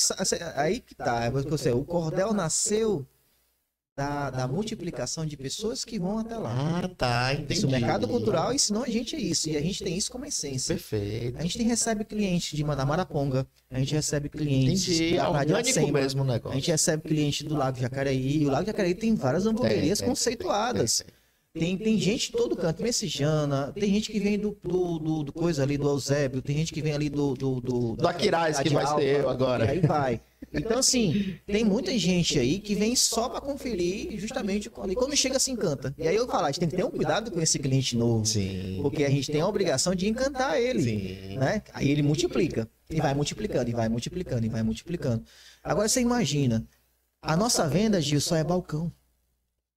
aí 0.57 0.81
que 0.81 0.95
tá. 0.95 1.31
Você, 1.31 1.71
o 1.71 1.85
Cordel 1.85 2.33
nasceu 2.33 3.07
da, 3.97 4.29
da, 4.29 4.47
multiplicação 4.47 5.25
de 5.25 5.39
pessoas 5.39 5.83
que 5.83 5.99
vão 5.99 6.19
até 6.19 6.37
lá. 6.37 6.83
Ah, 6.85 6.89
tá, 6.89 7.33
entendi. 7.33 7.65
o 7.65 7.71
mercado 7.71 8.07
cultural 8.07 8.53
ensinou 8.53 8.83
a 8.83 8.89
gente 8.89 9.17
isso, 9.17 9.49
e 9.49 9.57
a 9.57 9.63
gente 9.63 9.83
tem 9.83 9.97
isso 9.97 10.13
como 10.13 10.27
essência. 10.27 10.75
Perfeito. 10.75 11.39
A 11.39 11.43
gente 11.43 11.63
recebe 11.63 12.05
cliente 12.05 12.55
de 12.55 12.63
Manamaraponga, 12.63 13.47
a 13.71 13.79
gente 13.79 13.95
recebe 13.95 14.29
clientes 14.29 14.87
entendi. 14.87 15.17
da 15.17 15.31
Rádio 15.31 15.57
Acema, 15.57 15.93
mesmo 15.93 16.23
o 16.23 16.27
negócio. 16.27 16.53
a 16.53 16.61
gente 16.61 16.71
recebe 16.71 17.09
cliente 17.09 17.45
do 17.45 17.57
Lago 17.57 17.79
Jacareí, 17.79 18.47
o 18.47 18.51
Lago 18.51 18.67
Jacareí 18.67 18.95
tem 18.95 19.15
várias 19.15 19.47
hamburguerias 19.47 19.99
tem, 19.99 20.09
conceituadas. 20.09 20.99
Tem, 20.99 21.17
tem, 21.59 21.77
tem, 21.77 21.99
gente 21.99 22.31
de 22.31 22.33
todo 22.33 22.57
canto, 22.57 22.83
Messejana, 22.83 23.73
tem 23.73 23.93
gente 23.93 24.11
que 24.11 24.21
vem 24.21 24.39
do, 24.39 24.57
do, 24.63 24.99
do, 24.99 25.23
do, 25.25 25.33
coisa 25.33 25.63
ali, 25.63 25.77
do 25.77 25.89
Eusébio, 25.89 26.43
tem 26.43 26.57
gente 26.57 26.73
que 26.73 26.83
vem 26.83 26.93
ali 26.93 27.09
do... 27.09 27.35
Do, 27.35 27.61
do, 27.61 27.97
do 27.97 28.09
Aquiraz, 28.09 28.61
que 28.61 28.71
vai 28.71 28.87
ser 28.87 29.21
eu 29.21 29.29
agora. 29.29 29.67
E 29.67 29.71
aí 29.71 29.81
vai. 29.81 30.21
Então, 30.53 30.79
assim, 30.79 31.39
tem 31.47 31.65
muita 31.65 31.97
gente 31.99 32.39
aí 32.39 32.61
que 32.61 32.75
vem 32.75 32.95
só 32.95 33.29
para 33.29 33.41
conferir 33.41 34.19
justamente 34.19 34.71
e 34.89 34.95
quando 34.95 35.17
chega 35.17 35.39
se 35.39 35.51
encanta. 35.51 35.95
E 35.99 36.07
aí 36.07 36.15
eu 36.15 36.27
falo, 36.27 36.45
a 36.45 36.47
gente 36.47 36.61
tem 36.61 36.69
que 36.69 36.77
ter 36.77 36.85
um 36.85 36.91
cuidado 36.91 37.31
com 37.31 37.41
esse 37.41 37.59
cliente 37.59 37.97
novo. 37.97 38.25
Sim. 38.25 38.79
Porque 38.81 39.05
a 39.05 39.11
gente 39.11 39.31
tem 39.31 39.41
a 39.41 39.49
obrigação 39.49 39.95
de 39.95 40.09
encantar 40.09 40.59
ele. 40.61 40.83
Sim. 40.83 41.39
Né? 41.39 41.63
Aí 41.73 41.91
ele 41.91 42.03
multiplica. 42.03 42.69
E 42.89 43.01
vai 43.01 43.13
multiplicando, 43.15 43.69
e 43.69 43.73
vai 43.73 43.89
multiplicando, 43.89 44.47
e 44.47 44.49
vai 44.49 44.63
multiplicando. 44.63 45.25
Agora 45.63 45.89
você 45.89 46.01
imagina, 46.01 46.65
a 47.21 47.37
nossa 47.37 47.67
venda, 47.69 48.01
Gil, 48.01 48.21
só 48.21 48.37
é 48.37 48.45
balcão. 48.45 48.93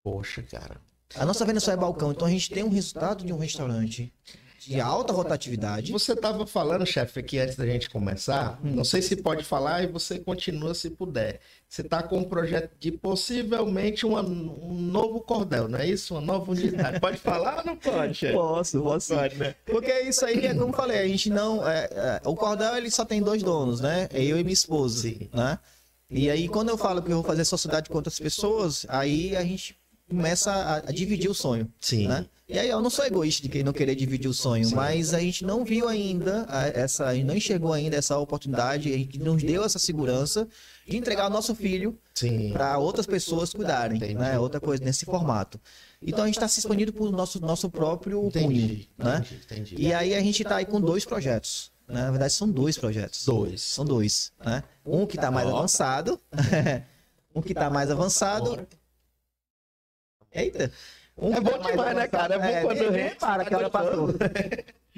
Poxa, 0.03 0.43
cara. 0.43 0.79
A 1.15 1.25
nossa 1.25 1.45
venda 1.45 1.59
só 1.59 1.71
é 1.71 1.77
balcão. 1.77 2.11
Então 2.11 2.27
a 2.27 2.31
gente 2.31 2.49
tem 2.49 2.63
um 2.63 2.69
resultado 2.69 3.25
de 3.25 3.33
um 3.33 3.37
restaurante 3.37 4.13
de 4.59 4.79
alta 4.79 5.13
rotatividade. 5.13 5.91
Você 5.91 6.13
estava 6.13 6.45
falando, 6.45 6.85
chefe, 6.85 7.19
aqui 7.19 7.39
antes 7.39 7.55
da 7.55 7.65
gente 7.65 7.89
começar. 7.89 8.59
Hum. 8.63 8.71
Não 8.75 8.83
sei 8.83 9.01
se 9.01 9.15
pode 9.15 9.43
falar 9.43 9.83
e 9.83 9.87
você 9.87 10.19
continua 10.19 10.75
se 10.75 10.89
puder. 10.89 11.39
Você 11.67 11.81
está 11.81 12.03
com 12.03 12.19
um 12.19 12.23
projeto 12.23 12.71
de 12.79 12.91
possivelmente 12.91 14.05
uma, 14.05 14.21
um 14.21 14.73
novo 14.73 15.21
cordel, 15.21 15.67
não 15.67 15.79
é 15.79 15.87
isso? 15.87 16.13
Uma 16.13 16.21
nova 16.21 16.51
unidade. 16.51 16.99
Pode 17.01 17.17
falar 17.17 17.59
ou 17.59 17.65
não 17.65 17.77
pode? 17.77 18.15
Chefe? 18.15 18.33
Posso, 18.33 18.81
posso. 18.81 19.15
Pode, 19.15 19.35
né? 19.37 19.55
Porque 19.65 19.91
isso 20.01 20.25
aí 20.25 20.45
é 20.45 20.53
como 20.53 20.69
eu 20.69 20.73
falei, 20.73 20.99
a 20.99 21.07
gente 21.07 21.29
não. 21.29 21.67
É, 21.67 21.89
é, 21.91 22.21
o 22.25 22.35
cordel 22.35 22.75
ele 22.75 22.91
só 22.91 23.05
tem 23.05 23.21
dois 23.21 23.41
donos, 23.41 23.79
né? 23.79 24.07
É 24.11 24.23
eu 24.23 24.37
e 24.37 24.43
minha 24.43 24.53
esposa. 24.53 25.03
Sim. 25.03 25.29
Né? 25.33 25.57
E 26.09 26.29
aí, 26.29 26.47
quando 26.47 26.69
eu 26.69 26.77
falo 26.77 27.01
que 27.03 27.11
eu 27.11 27.17
vou 27.17 27.23
fazer 27.23 27.45
sociedade 27.45 27.87
com 27.87 27.95
outras 27.95 28.19
pessoas, 28.19 28.85
aí 28.89 29.35
a 29.35 29.43
gente 29.43 29.78
começa 30.09 30.51
a, 30.51 30.77
a 30.77 30.91
dividir 30.91 31.29
o 31.29 31.33
sonho. 31.33 31.71
Sim. 31.79 32.07
Né? 32.07 32.25
E 32.47 32.57
aí, 32.57 32.67
eu 32.67 32.81
não 32.81 32.89
sou 32.89 33.05
egoísta 33.05 33.43
de 33.43 33.49
quem 33.49 33.63
não 33.63 33.71
querer 33.71 33.93
dividir 33.93 34.27
o 34.27 34.33
sonho, 34.33 34.65
Sim. 34.65 34.73
mas 34.73 35.13
a 35.13 35.19
gente 35.19 35.45
não 35.45 35.63
viu 35.63 35.87
ainda 35.87 36.47
essa, 36.73 37.05
a 37.05 37.13
gente 37.13 37.25
não 37.25 37.35
enxergou 37.35 37.71
ainda 37.71 37.95
essa 37.95 38.17
oportunidade, 38.17 38.91
a 38.91 38.97
gente 38.97 39.19
nos 39.19 39.43
deu 39.43 39.63
essa 39.63 39.77
segurança 39.77 40.47
de 40.87 40.97
entregar 40.97 41.27
o 41.27 41.29
nosso 41.29 41.53
filho 41.53 41.95
para 42.51 42.79
outras 42.79 43.05
pessoas 43.05 43.53
cuidarem, 43.53 43.97
entendi. 43.97 44.15
né? 44.15 44.39
Outra 44.39 44.59
coisa 44.59 44.83
nesse 44.83 45.05
formato. 45.05 45.59
Então 46.01 46.23
a 46.23 46.25
gente 46.25 46.37
está 46.37 46.47
se 46.47 46.59
expandindo 46.59 46.91
para 46.91 47.03
o 47.03 47.11
nosso, 47.11 47.39
nosso 47.39 47.69
próprio 47.69 48.31
punho, 48.31 48.83
né? 48.97 49.23
Entendi. 49.45 49.75
E 49.77 49.93
aí 49.93 50.15
a 50.15 50.21
gente 50.21 50.41
está 50.41 50.55
aí 50.55 50.65
com 50.65 50.81
dois 50.81 51.05
projetos. 51.05 51.71
Né? 51.87 52.01
Na 52.01 52.11
verdade, 52.11 52.33
são 52.33 52.49
dois 52.49 52.77
projetos. 52.77 53.25
Dois. 53.25 53.61
São 53.61 53.83
dois. 53.83 54.31
Né? 54.43 54.63
Um 54.85 55.05
que 55.05 55.17
está 55.17 55.29
mais 55.31 55.47
avançado. 55.47 56.19
um 57.35 57.41
que 57.41 57.51
está 57.51 57.69
mais 57.69 57.91
avançado. 57.91 58.67
Eita! 60.31 60.71
Um 61.17 61.33
é 61.33 61.41
bom 61.41 61.57
tá 61.59 61.71
demais, 61.71 61.95
né, 61.95 62.07
cara? 62.07 62.35
É 62.35 62.39
bom 62.39 62.45
é, 62.45 62.61
quando 62.61 62.95
é, 62.95 63.09
para 63.15 63.45
que 63.45 63.55
hora 63.55 63.69
passou. 63.69 64.09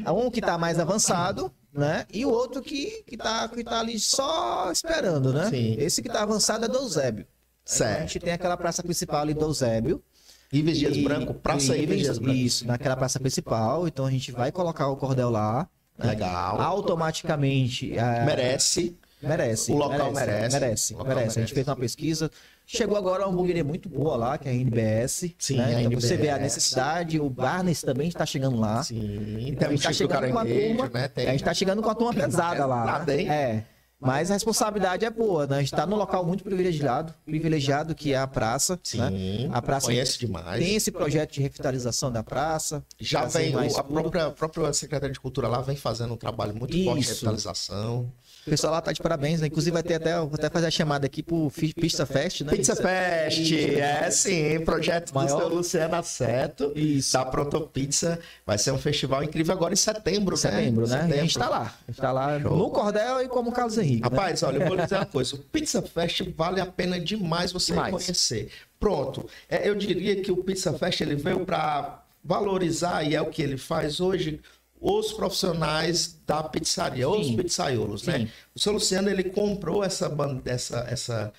Um 0.08 0.32
que 0.32 0.42
tá 0.42 0.58
mais 0.58 0.80
avançado, 0.80 1.52
né? 1.74 2.06
E 2.12 2.26
o 2.26 2.30
outro 2.30 2.62
que, 2.62 3.04
que, 3.08 3.18
tá, 3.18 3.48
que 3.48 3.64
tá 3.64 3.80
ali 3.80 4.00
só 4.00 4.72
esperando, 4.72 5.34
né? 5.34 5.50
Sim. 5.50 5.76
Esse 5.80 6.02
que 6.02 6.10
tá 6.10 6.22
avançado 6.22 6.66
é 6.66 6.68
do 6.68 6.78
Eusébio. 6.78 7.26
Certo. 7.64 7.98
a 7.98 8.02
gente 8.02 8.20
tem 8.20 8.34
aquela 8.34 8.58
praça 8.58 8.82
principal 8.84 9.22
ali 9.22 9.34
do 9.34 9.46
Eusébio. 9.46 10.04
Ives 10.52 10.78
Dias 10.78 10.98
Branco, 10.98 11.34
Praça 11.34 11.78
Ives 11.78 12.00
Dias 12.00 12.18
Branco. 12.18 12.38
Isso, 12.38 12.68
naquela 12.68 12.96
praça 12.96 13.20
principal. 13.20 13.88
Então 13.88 14.06
a 14.06 14.12
gente 14.12 14.32
vai 14.32 14.52
colocar 14.52 14.88
o 14.88 14.98
cordel 14.98 15.30
lá. 15.30 15.68
Né? 15.98 16.10
Legal. 16.10 16.60
Automaticamente. 16.60 17.98
É... 17.98 18.26
Merece. 18.26 18.98
Merece. 19.22 19.72
O 19.72 19.78
local 19.78 20.12
merece. 20.12 20.40
Merece. 20.40 20.60
Merece. 20.60 20.94
Local 20.94 21.16
merece. 21.16 21.40
A 21.40 21.42
gente 21.44 21.54
fez 21.54 21.68
uma 21.68 21.76
pesquisa. 21.76 22.32
Chegou 22.66 22.98
agora 22.98 23.26
uma 23.26 23.34
hamburgueria 23.34 23.64
muito 23.64 23.90
boa 23.90 24.16
lá, 24.16 24.38
que 24.38 24.48
é 24.48 24.52
a 24.52 24.56
NBS. 24.56 25.34
Sim, 25.38 25.58
né? 25.58 25.66
a 25.66 25.70
então 25.70 25.82
NBS. 25.92 26.04
você 26.04 26.18
vê 26.18 26.30
a 26.30 26.38
necessidade, 26.38 27.20
o 27.20 27.30
Barnes 27.30 27.82
também 27.82 28.08
está 28.08 28.26
chegando 28.26 28.58
lá. 28.58 28.84
Sim, 28.84 29.50
então 29.50 29.68
a 29.68 29.72
gente 29.72 29.80
está 29.80 29.94
chegando 29.94 30.32
com 30.32 30.40
a 30.40 30.46
turma. 30.46 30.90
Né? 30.90 31.12
A 31.16 31.20
gente 31.20 31.36
está 31.36 31.54
chegando 31.54 31.82
com 31.82 31.90
a 31.90 31.96
turma 31.96 32.14
pesada 32.14 32.66
lá. 32.66 33.04
Né? 33.06 33.24
É. 33.24 33.64
Mas 34.02 34.32
a 34.32 34.34
responsabilidade 34.34 35.06
é 35.06 35.10
boa, 35.12 35.46
né? 35.46 35.58
A 35.58 35.60
gente 35.60 35.72
está 35.72 35.86
num 35.86 35.96
local 35.96 36.26
muito 36.26 36.44
privilegiado, 36.44 37.14
privilegiado 37.24 37.94
que 37.94 38.14
é 38.14 38.18
a 38.18 38.26
praça. 38.26 38.80
Sim, 38.84 38.98
né? 38.98 39.50
a 39.54 39.62
praça 39.62 39.86
conhece 39.86 40.18
demais. 40.18 40.60
Tem 40.60 40.76
esse 40.76 40.92
projeto 40.92 41.34
de 41.34 41.42
revitalização 41.42 42.12
da 42.12 42.24
praça. 42.24 42.84
Já 43.00 43.26
vem, 43.26 43.54
a 43.78 43.84
própria, 43.84 44.26
a 44.26 44.32
própria 44.32 44.74
Secretaria 44.74 45.14
de 45.14 45.20
Cultura 45.20 45.48
lá 45.48 45.62
vem 45.62 45.76
fazendo 45.76 46.16
um 46.16 46.18
trabalho 46.18 46.56
muito 46.56 46.76
Isso. 46.76 46.86
forte 46.86 47.02
de 47.02 47.08
revitalização. 47.10 48.12
O 48.46 48.50
pessoal 48.50 48.74
lá 48.74 48.82
tá 48.82 48.92
de 48.92 49.00
parabéns, 49.00 49.40
né? 49.40 49.48
Inclusive 49.48 49.72
vai 49.72 49.84
ter 49.84 49.96
até, 49.96 50.18
vou 50.18 50.32
até 50.34 50.50
fazer 50.50 50.66
a 50.66 50.72
chamada 50.72 51.06
aqui 51.06 51.22
pro 51.22 51.52
Pizza 51.52 52.06
Fest, 52.08 52.42
né? 52.42 52.52
Pizza 52.52 52.76
Fest, 52.76 53.54
é 53.54 54.10
sim, 54.10 54.60
projeto 54.66 55.14
Maior... 55.14 55.36
do 55.36 55.40
seu 55.40 55.50
Luciano 55.50 55.96
Aceto, 55.96 56.72
Isso. 56.76 57.14
da 57.14 57.24
Proto 57.24 57.62
Pizza. 57.62 58.20
Vai 58.46 58.58
ser 58.58 58.72
um 58.72 58.80
festival 58.80 59.24
incrível 59.24 59.54
agora 59.54 59.74
em 59.74 59.78
setembro, 59.78 60.32
né? 60.32 60.42
Setembro, 60.42 60.88
né? 60.88 60.96
Setembro. 60.96 61.18
a 61.18 61.22
gente 61.22 61.38
tá 61.38 61.50
lá. 61.50 61.76
A 61.88 61.92
gente 61.92 62.02
tá 62.02 62.12
lá 62.12 62.40
Show. 62.40 62.58
no 62.58 62.70
Cordel 62.72 63.22
e 63.22 63.28
como 63.28 63.52
Carlos 63.52 63.78
Henrique. 63.78 64.02
Né? 64.02 64.10
Rapaz, 64.10 64.42
né? 64.42 64.48
olha, 64.48 64.64
eu 64.64 64.68
vou 64.68 64.78
dizer 64.78 64.96
uma 64.96 65.06
coisa. 65.06 65.36
O 65.36 65.38
Pizza 65.38 65.82
Fest 65.84 66.24
vale 66.36 66.60
a 66.60 66.66
pena 66.66 67.00
demais 67.00 67.52
você 67.52 67.74
demais. 67.74 67.92
conhecer. 67.92 68.50
Pronto. 68.80 69.30
É, 69.48 69.70
eu 69.70 69.76
diria 69.76 70.20
que 70.20 70.32
o 70.32 70.38
Pizza 70.38 70.74
Fest 70.74 71.00
ele 71.02 71.16
veio 71.16 71.46
para 71.46 72.04
valorizar, 72.24 73.04
e 73.04 73.16
é 73.16 73.22
o 73.22 73.28
que 73.28 73.42
ele 73.42 73.58
faz 73.58 74.00
hoje, 74.00 74.42
os 74.82 75.14
profissionais 75.14 76.20
da 76.26 76.42
pizzaria, 76.42 77.06
Sim. 77.06 77.12
os 77.12 77.32
pizzaiolos, 77.36 78.04
né? 78.04 78.28
O 78.56 78.60
seu 78.60 78.74
Luciano, 78.74 79.10
ele 79.10 79.26
comprou 79.26 79.84
essa, 79.84 80.12
essa, 80.44 80.80
essa 80.90 81.34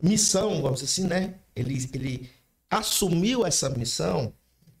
missão, 0.00 0.62
vamos 0.62 0.80
dizer 0.80 0.84
assim, 0.84 1.08
né? 1.08 1.34
Ele, 1.56 1.90
ele 1.92 2.30
assumiu 2.70 3.44
essa 3.44 3.68
missão 3.68 4.32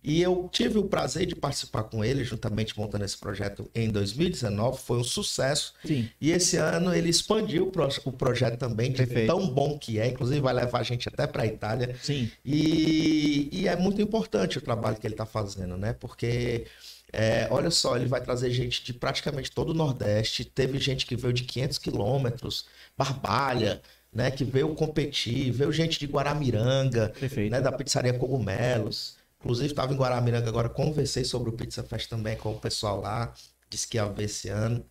e 0.02 0.22
eu 0.22 0.48
tive 0.52 0.78
o 0.78 0.84
prazer 0.84 1.26
de 1.26 1.34
participar 1.34 1.82
com 1.82 2.04
ele, 2.04 2.22
juntamente 2.22 2.78
montando 2.78 3.04
esse 3.04 3.18
projeto 3.18 3.68
em 3.74 3.90
2019. 3.90 4.80
Foi 4.80 4.98
um 4.98 5.04
sucesso. 5.04 5.74
Sim. 5.84 6.08
E 6.20 6.30
esse 6.30 6.56
ano 6.56 6.94
ele 6.94 7.08
expandiu 7.08 7.72
o 8.04 8.12
projeto 8.12 8.56
também, 8.56 8.92
de 8.92 9.04
tão 9.26 9.48
bom 9.48 9.76
que 9.76 9.98
é. 9.98 10.06
Inclusive, 10.06 10.40
vai 10.40 10.54
levar 10.54 10.78
a 10.78 10.82
gente 10.84 11.08
até 11.08 11.26
para 11.26 11.42
a 11.42 11.46
Itália. 11.46 11.96
Sim. 12.00 12.30
E, 12.44 13.48
e 13.52 13.66
é 13.66 13.74
muito 13.74 14.00
importante 14.00 14.56
o 14.56 14.60
trabalho 14.60 14.96
que 14.96 15.06
ele 15.06 15.14
está 15.14 15.26
fazendo, 15.26 15.76
né? 15.76 15.92
Porque 15.92 16.64
é, 17.12 17.48
olha 17.50 17.70
só, 17.70 17.96
ele 17.96 18.06
vai 18.06 18.20
trazer 18.20 18.50
gente 18.50 18.84
de 18.84 18.92
praticamente 18.92 19.50
todo 19.50 19.70
o 19.70 19.74
Nordeste. 19.74 20.44
Teve 20.44 20.78
gente 20.78 21.06
que 21.06 21.16
veio 21.16 21.32
de 21.32 21.44
500 21.44 21.78
quilômetros, 21.78 22.66
Barbalha, 22.96 23.80
né, 24.12 24.30
que 24.30 24.44
veio 24.44 24.74
competir. 24.74 25.50
Veio 25.52 25.72
gente 25.72 25.98
de 25.98 26.06
Guaramiranga, 26.06 27.12
né, 27.50 27.60
da 27.60 27.72
pizzaria 27.72 28.12
Cogumelos. 28.18 29.16
Inclusive, 29.40 29.68
estava 29.68 29.92
em 29.92 29.96
Guaramiranga 29.96 30.48
agora, 30.48 30.68
conversei 30.68 31.24
sobre 31.24 31.50
o 31.50 31.52
Pizza 31.52 31.82
Fest 31.82 32.08
também 32.08 32.36
com 32.36 32.52
o 32.52 32.60
pessoal 32.60 33.00
lá. 33.00 33.32
Disse 33.70 33.86
que 33.86 33.96
ia 33.96 34.06
ver 34.06 34.24
esse 34.24 34.48
ano. 34.48 34.84